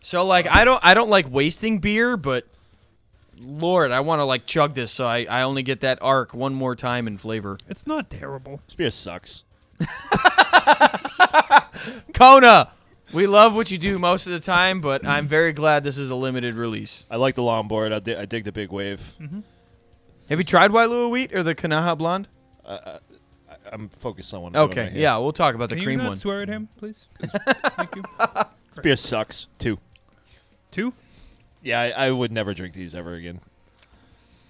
So 0.04 0.24
like 0.24 0.46
I 0.48 0.64
don't 0.64 0.80
I 0.84 0.94
don't 0.94 1.10
like 1.10 1.28
wasting 1.28 1.78
beer, 1.78 2.16
but 2.16 2.46
Lord, 3.44 3.90
I 3.90 4.00
want 4.00 4.20
to 4.20 4.24
like 4.24 4.46
chug 4.46 4.74
this, 4.74 4.90
so 4.92 5.06
I, 5.06 5.24
I 5.28 5.42
only 5.42 5.62
get 5.62 5.80
that 5.80 5.98
arc 6.00 6.32
one 6.34 6.54
more 6.54 6.74
time 6.76 7.06
in 7.06 7.18
flavor. 7.18 7.58
It's 7.68 7.86
not 7.86 8.10
terrible. 8.10 8.60
This 8.66 8.74
beer 8.74 8.90
sucks. 8.90 9.44
Kona, 12.14 12.70
we 13.12 13.26
love 13.26 13.54
what 13.54 13.70
you 13.70 13.78
do 13.78 13.98
most 13.98 14.26
of 14.26 14.32
the 14.32 14.40
time, 14.40 14.80
but 14.80 15.06
I'm 15.06 15.26
very 15.26 15.52
glad 15.52 15.84
this 15.84 15.98
is 15.98 16.10
a 16.10 16.14
limited 16.14 16.54
release. 16.54 17.06
I 17.10 17.16
like 17.16 17.34
the 17.34 17.42
longboard. 17.42 17.92
I, 17.92 17.98
di- 17.98 18.16
I 18.16 18.24
dig 18.26 18.44
the 18.44 18.52
big 18.52 18.70
wave. 18.70 19.14
Mm-hmm. 19.20 19.40
Have 20.28 20.38
you 20.38 20.44
tried 20.44 20.70
Wailua 20.70 21.10
Wheat 21.10 21.34
or 21.34 21.42
the 21.42 21.54
Kanaha 21.54 21.96
Blonde? 21.98 22.28
Uh, 22.64 22.68
uh, 22.68 22.98
I, 23.50 23.54
I'm 23.72 23.88
focused 23.88 24.32
on 24.34 24.42
one. 24.42 24.56
Okay, 24.56 24.60
one 24.76 24.76
right 24.86 24.92
here. 24.92 25.02
yeah, 25.02 25.16
we'll 25.18 25.32
talk 25.32 25.54
about 25.54 25.68
the 25.68 25.74
Can 25.76 25.84
cream 25.84 25.98
you 25.98 26.04
not 26.04 26.10
one. 26.10 26.18
swear 26.18 26.42
at 26.42 26.48
him, 26.48 26.68
please? 26.78 27.06
Thank 27.76 27.96
you. 27.96 28.02
This 28.74 28.82
beer 28.82 28.96
sucks 28.96 29.48
too. 29.58 29.78
Two. 30.70 30.94
Yeah, 31.62 31.80
I, 31.80 32.06
I 32.06 32.10
would 32.10 32.32
never 32.32 32.54
drink 32.54 32.74
these 32.74 32.94
ever 32.94 33.14
again. 33.14 33.40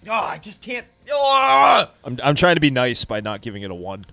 Oh, 0.09 0.13
I 0.13 0.39
just 0.39 0.63
can't. 0.63 0.87
Oh! 1.11 1.91
I'm 2.05 2.19
I'm 2.23 2.35
trying 2.35 2.57
to 2.57 2.61
be 2.61 2.71
nice 2.71 3.05
by 3.05 3.21
not 3.21 3.41
giving 3.41 3.63
it 3.63 3.71
a 3.71 3.75
one. 3.75 4.05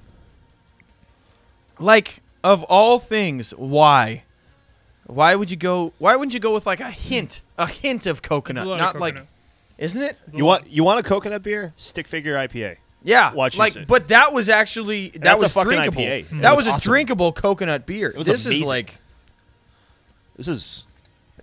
Like 1.80 2.22
of 2.44 2.64
all 2.64 3.00
things, 3.00 3.52
why? 3.52 4.24
Why 5.08 5.34
would 5.34 5.50
you 5.50 5.58
go? 5.58 5.94
Why 5.98 6.16
wouldn't 6.16 6.34
you 6.34 6.40
go 6.40 6.54
with 6.54 6.68
like 6.68 6.80
a 6.80 6.92
hint, 6.92 7.42
a 7.58 7.68
hint 7.68 8.06
of 8.06 8.22
coconut, 8.22 8.68
lot 8.68 8.74
of 8.74 8.80
not 8.80 9.00
like, 9.00 9.16
coconut. 9.16 9.30
isn't 9.80 10.02
it? 10.02 10.18
You 10.32 10.46
want 10.46 10.70
you 10.70 10.84
want 10.84 11.00
a 11.00 11.04
coconut 11.04 11.42
beer? 11.42 11.74
Stick 11.78 12.08
figure 12.08 12.36
IPA. 12.36 12.78
Yeah, 13.02 13.34
Watch 13.34 13.56
you 13.56 13.60
like, 13.60 13.74
say. 13.74 13.86
but 13.88 14.10
that 14.10 14.34
was 14.34 14.50
actually 14.50 15.10
that 15.12 15.22
That's 15.22 15.42
a 15.42 15.46
was 15.46 15.54
fucking 15.54 15.72
drinkable. 15.72 16.02
IPA. 16.02 16.42
That. 16.42 16.54
It 16.54 16.56
was, 16.56 16.58
was 16.58 16.68
a 16.68 16.72
awesome. 16.74 16.92
drinkable 16.92 17.32
coconut 17.32 17.86
beer. 17.86 18.14
was 18.16 18.28
this 18.28 18.42
is 18.42 18.48
amazing. 18.48 18.68
like 18.68 18.96
This 20.36 20.48
is. 20.50 20.84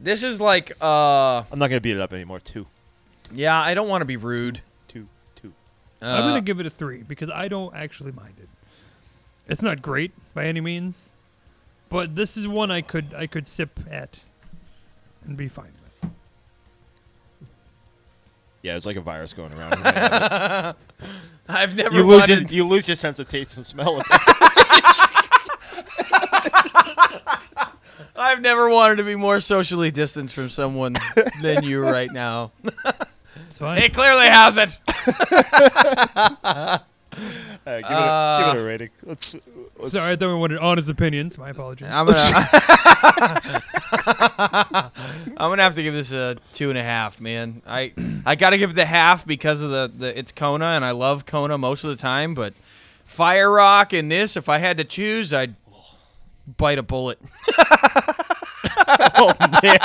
This 0.00 0.22
is 0.22 0.40
like 0.40 0.72
uh 0.80 1.38
I'm 1.50 1.58
not 1.58 1.68
gonna 1.68 1.80
beat 1.80 1.96
it 1.96 2.00
up 2.00 2.12
anymore. 2.12 2.40
Two, 2.40 2.66
yeah. 3.32 3.60
I 3.60 3.74
don't 3.74 3.88
want 3.88 4.02
to 4.02 4.06
be 4.06 4.16
rude. 4.16 4.60
two, 4.88 5.06
two. 5.36 5.52
I'm 6.02 6.08
Uh, 6.24 6.28
gonna 6.28 6.40
give 6.40 6.60
it 6.60 6.66
a 6.66 6.70
three 6.70 7.02
because 7.02 7.30
I 7.30 7.48
don't 7.48 7.74
actually 7.74 8.12
mind 8.12 8.34
it. 8.40 8.48
It's 9.48 9.62
not 9.62 9.80
great 9.82 10.12
by 10.34 10.46
any 10.46 10.60
means, 10.60 11.14
but 11.88 12.14
this 12.16 12.36
is 12.36 12.46
one 12.48 12.70
I 12.70 12.80
could 12.80 13.14
I 13.16 13.26
could 13.26 13.46
sip 13.46 13.78
at 13.90 14.22
and 15.24 15.36
be 15.36 15.48
fine 15.48 15.72
with. 16.02 16.10
Yeah, 18.62 18.76
it's 18.76 18.86
like 18.86 18.96
a 18.96 19.00
virus 19.00 19.32
going 19.32 19.52
around. 19.52 19.74
I've 21.48 21.76
never 21.76 21.94
you 21.96 22.02
lose 22.02 22.26
your, 22.26 22.38
you 22.38 22.64
lose 22.64 22.88
your 22.88 22.96
sense 22.96 23.20
of 23.20 23.28
taste 23.28 23.56
and 23.56 23.64
smell. 23.64 24.02
I've 28.18 28.40
never 28.40 28.68
wanted 28.68 28.96
to 28.96 29.04
be 29.04 29.14
more 29.14 29.40
socially 29.40 29.90
distanced 29.90 30.34
from 30.34 30.50
someone 30.50 30.96
than 31.42 31.64
you 31.64 31.82
right 31.82 32.12
now. 32.12 32.52
It's 33.48 33.58
fine. 33.58 33.80
He 33.80 33.90
clearly 33.90 34.26
has 34.26 34.56
it. 34.56 34.78
Uh, 37.66 37.80
give, 37.80 37.86
it 37.86 37.90
a, 37.90 38.42
give 38.44 38.56
it 38.56 38.60
a 38.60 38.64
rating. 38.64 38.90
Let's. 39.02 39.36
let's 39.78 39.92
Sorry, 39.92 40.12
I 40.12 40.16
thought 40.16 40.28
we 40.28 40.34
wanted 40.34 40.58
honest 40.58 40.90
opinions. 40.90 41.38
My 41.38 41.48
apologies. 41.48 41.88
I'm 41.90 42.06
gonna, 42.06 42.18
I'm 45.36 45.50
gonna 45.50 45.62
have 45.62 45.74
to 45.76 45.82
give 45.82 45.94
this 45.94 46.12
a 46.12 46.36
two 46.52 46.68
and 46.68 46.78
a 46.78 46.82
half, 46.82 47.20
man. 47.20 47.62
I 47.66 47.92
I 48.26 48.34
gotta 48.34 48.58
give 48.58 48.70
it 48.70 48.74
the 48.74 48.84
half 48.84 49.26
because 49.26 49.62
of 49.62 49.70
the, 49.70 49.90
the 49.96 50.18
it's 50.18 50.32
Kona 50.32 50.66
and 50.66 50.84
I 50.84 50.90
love 50.90 51.24
Kona 51.24 51.56
most 51.56 51.82
of 51.82 51.90
the 51.90 51.96
time, 51.96 52.34
but 52.34 52.52
Fire 53.04 53.50
Rock 53.50 53.92
and 53.92 54.10
this, 54.10 54.36
if 54.36 54.48
I 54.48 54.58
had 54.58 54.76
to 54.76 54.84
choose, 54.84 55.32
I'd 55.32 55.54
bite 56.58 56.78
a 56.78 56.82
bullet. 56.82 57.18
oh 59.16 59.32
man. 59.62 59.78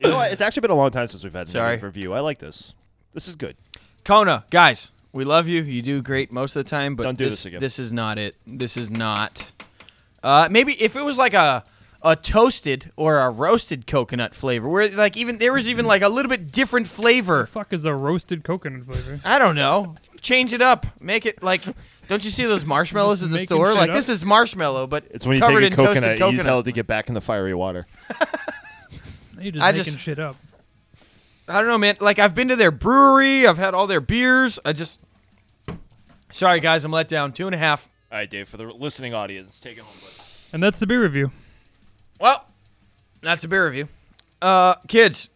you 0.00 0.08
know 0.08 0.16
what? 0.16 0.32
It's 0.32 0.40
actually 0.40 0.62
been 0.62 0.70
a 0.70 0.76
long 0.76 0.90
time 0.90 1.06
since 1.06 1.24
we've 1.24 1.32
had 1.32 1.48
a 1.48 1.50
Sorry. 1.50 1.70
negative 1.70 1.84
review. 1.84 2.12
I 2.12 2.20
like 2.20 2.38
this. 2.38 2.74
This 3.12 3.28
is 3.28 3.36
good. 3.36 3.56
Kona, 4.04 4.44
guys, 4.50 4.92
we 5.12 5.24
love 5.24 5.48
you. 5.48 5.62
You 5.62 5.80
do 5.82 6.02
great 6.02 6.32
most 6.32 6.56
of 6.56 6.64
the 6.64 6.68
time, 6.68 6.96
but 6.96 7.04
Don't 7.04 7.16
do 7.16 7.24
this, 7.24 7.34
this 7.34 7.46
again. 7.46 7.60
This 7.60 7.78
is 7.78 7.92
not 7.92 8.18
it. 8.18 8.36
This 8.46 8.76
is 8.76 8.90
not. 8.90 9.52
Uh, 10.22 10.48
maybe 10.50 10.74
if 10.82 10.96
it 10.96 11.02
was 11.02 11.18
like 11.18 11.34
a 11.34 11.64
a 12.02 12.14
toasted 12.14 12.92
or 12.96 13.18
a 13.18 13.30
roasted 13.30 13.86
coconut 13.86 14.34
flavor, 14.34 14.68
where 14.68 14.88
like 14.90 15.16
even 15.16 15.38
there 15.38 15.52
was 15.52 15.68
even 15.68 15.86
like 15.86 16.02
a 16.02 16.08
little 16.08 16.28
bit 16.28 16.52
different 16.52 16.86
flavor. 16.86 17.46
fuck 17.46 17.72
is 17.72 17.84
a 17.84 17.94
roasted 17.94 18.44
coconut 18.44 18.84
flavor? 18.84 19.20
I 19.24 19.38
don't 19.38 19.56
know. 19.56 19.96
Change 20.20 20.52
it 20.52 20.60
up. 20.60 20.86
Make 21.00 21.26
it 21.26 21.42
like. 21.42 21.62
Don't 22.08 22.24
you 22.24 22.30
see 22.30 22.44
those 22.44 22.64
marshmallows 22.64 23.22
at 23.22 23.28
the 23.30 23.34
Making 23.34 23.46
store? 23.46 23.68
shit 23.68 23.76
Like 23.76 23.90
up? 23.90 23.96
this 23.96 24.08
is 24.08 24.24
marshmallow, 24.24 24.86
but 24.86 25.04
It's 25.10 25.26
when 25.26 25.36
you 25.36 25.40
covered 25.42 25.60
take 25.60 25.70
a 25.70 25.72
in 25.72 25.76
toasted 25.78 25.86
coconut, 25.94 26.10
and 26.12 26.18
coconut. 26.20 26.34
you 26.36 26.42
tell 26.42 26.60
it 26.60 26.62
to 26.64 26.72
get 26.72 26.86
back 26.86 27.08
in 27.08 27.14
the 27.14 27.20
fiery 27.20 27.54
water. 27.54 27.86
You're 29.40 29.52
just 29.52 29.62
I 29.64 29.70
making 29.72 29.84
just- 29.84 30.00
shit 30.00 30.18
up. 30.18 30.36
I 31.46 31.58
don't 31.58 31.66
know, 31.66 31.76
man. 31.78 31.96
Like 32.00 32.18
I've 32.18 32.34
been 32.34 32.48
to 32.48 32.56
their 32.56 32.70
brewery. 32.70 33.46
I've 33.46 33.58
had 33.58 33.74
all 33.74 33.86
their 33.86 34.00
beers. 34.00 34.58
I 34.64 34.72
just. 34.72 34.98
Sorry, 36.32 36.58
guys. 36.60 36.84
I'm 36.86 36.90
let 36.92 37.06
down. 37.06 37.32
Two 37.34 37.46
and 37.46 37.54
a 37.54 37.58
half. 37.58 37.88
All 38.10 38.16
right, 38.18 38.30
Dave, 38.30 38.48
for 38.48 38.56
the 38.56 38.64
listening 38.64 39.12
audience, 39.12 39.60
take 39.60 39.76
it 39.76 39.82
home. 39.84 39.92
Bud. 40.00 40.24
And 40.54 40.62
that's 40.62 40.78
the 40.78 40.86
beer 40.86 41.02
review. 41.02 41.32
Well, 42.18 42.46
that's 43.20 43.44
a 43.44 43.48
beer 43.48 43.66
review. 43.66 43.88
Uh, 44.40 44.76
kids, 44.88 45.28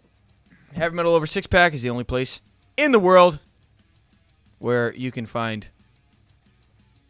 Heavy 0.75 0.95
Metal 0.97 1.15
Over 1.15 1.27
Six 1.27 1.47
Pack 1.47 1.75
is 1.75 1.83
the 1.83 1.91
only 1.91 2.05
place 2.05 2.41
in 2.79 2.93
the 2.93 2.99
world 3.01 3.39
where 4.59 4.95
you 4.95 5.11
can 5.13 5.27
find 5.27 5.69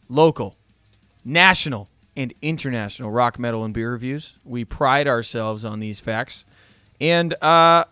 local, 0.08 0.56
national, 1.24 1.88
and 2.16 2.34
international 2.42 3.10
rock, 3.10 3.38
metal, 3.38 3.64
and 3.64 3.72
beer 3.72 3.92
reviews. 3.92 4.34
We 4.44 4.64
pride 4.64 5.06
ourselves 5.06 5.64
on 5.64 5.80
these 5.80 6.00
facts. 6.00 6.44
And 7.00 7.34
uh, 7.42 7.84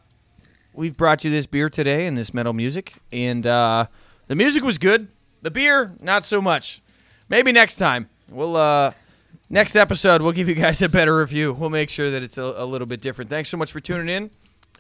we've 0.75 0.97
brought 0.97 1.25
you 1.25 1.31
this 1.31 1.47
beer 1.47 1.71
today 1.71 2.07
and 2.07 2.19
this 2.19 2.35
metal 2.35 2.53
music. 2.53 2.95
And 3.13 3.47
uh, 3.47 3.87
the 4.27 4.35
music 4.35 4.65
was 4.65 4.79
good. 4.79 5.09
The 5.43 5.51
beer, 5.51 5.93
not 6.01 6.25
so 6.25 6.43
much. 6.43 6.83
Maybe 7.29 7.53
next 7.53 7.77
time. 7.77 8.09
We'll 8.29 8.57
uh 8.57 8.93
next 9.49 9.77
episode 9.77 10.21
we'll 10.21 10.33
give 10.33 10.49
you 10.49 10.57
guys 10.57 10.83
a 10.83 10.89
better 10.89 11.17
review. 11.17 11.53
We'll 11.53 11.71
make 11.71 11.91
sure 11.91 12.11
that 12.11 12.23
it's 12.23 12.39
a, 12.39 12.43
a 12.43 12.65
little 12.65 12.87
bit 12.87 13.01
different. 13.01 13.31
Thanks 13.31 13.49
so 13.49 13.57
much 13.57 13.71
for 13.71 13.81
tuning 13.81 14.09
in. 14.09 14.31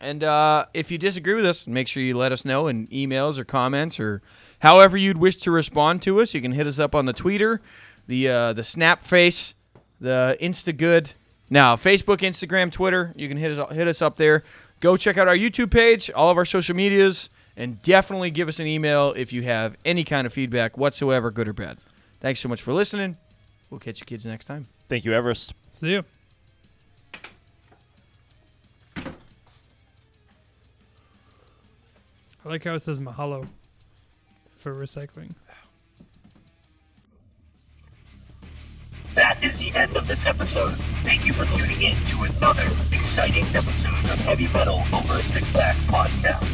And 0.00 0.24
uh, 0.24 0.66
if 0.74 0.90
you 0.90 0.98
disagree 0.98 1.34
with 1.34 1.46
us, 1.46 1.66
make 1.66 1.88
sure 1.88 2.02
you 2.02 2.16
let 2.16 2.32
us 2.32 2.44
know 2.44 2.66
in 2.66 2.86
emails 2.88 3.38
or 3.38 3.44
comments 3.44 3.98
or 3.98 4.20
however 4.66 4.96
you'd 4.96 5.16
wish 5.16 5.36
to 5.36 5.52
respond 5.52 6.02
to 6.02 6.20
us. 6.20 6.34
You 6.34 6.40
can 6.40 6.50
hit 6.50 6.66
us 6.66 6.80
up 6.80 6.92
on 6.92 7.06
the 7.06 7.12
Twitter, 7.12 7.60
the 8.08 8.28
uh, 8.28 8.52
the 8.52 8.64
Snap 8.64 9.00
Face, 9.00 9.54
the 10.00 10.36
Instagood. 10.40 11.12
Now, 11.48 11.76
Facebook, 11.76 12.18
Instagram, 12.18 12.72
Twitter. 12.72 13.12
You 13.14 13.28
can 13.28 13.36
hit 13.36 13.56
us 13.56 13.72
hit 13.72 13.86
us 13.86 14.02
up 14.02 14.16
there. 14.16 14.42
Go 14.80 14.96
check 14.96 15.16
out 15.18 15.28
our 15.28 15.36
YouTube 15.36 15.70
page, 15.70 16.10
all 16.10 16.30
of 16.30 16.36
our 16.36 16.44
social 16.44 16.74
medias, 16.74 17.30
and 17.56 17.80
definitely 17.82 18.32
give 18.32 18.48
us 18.48 18.58
an 18.58 18.66
email 18.66 19.12
if 19.16 19.32
you 19.32 19.42
have 19.42 19.76
any 19.84 20.02
kind 20.02 20.26
of 20.26 20.32
feedback 20.32 20.76
whatsoever, 20.76 21.30
good 21.30 21.46
or 21.46 21.52
bad. 21.52 21.78
Thanks 22.20 22.40
so 22.40 22.48
much 22.48 22.60
for 22.60 22.72
listening. 22.72 23.16
We'll 23.70 23.78
catch 23.78 24.00
you 24.00 24.06
kids 24.06 24.26
next 24.26 24.46
time. 24.46 24.66
Thank 24.88 25.04
you, 25.04 25.12
Everrest. 25.12 25.52
See 25.74 25.90
you. 25.90 26.04
I 32.44 32.48
like 32.48 32.64
how 32.64 32.74
it 32.74 32.82
says 32.82 32.98
mahalo 32.98 33.46
for 34.66 34.74
recycling. 34.74 35.30
That 39.14 39.38
is 39.40 39.58
the 39.58 39.72
end 39.76 39.94
of 39.94 40.08
this 40.08 40.26
episode. 40.26 40.74
Thank 41.04 41.24
you 41.24 41.32
for 41.32 41.44
tuning 41.56 41.80
in 41.80 41.94
to 42.06 42.22
another 42.22 42.68
exciting 42.90 43.44
episode 43.54 43.94
of 44.10 44.18
Heavy 44.18 44.48
Metal 44.48 44.82
Over 44.92 45.20
a 45.20 45.22
Six 45.22 45.48
Pack 45.52 45.76
podcast. 45.86 46.50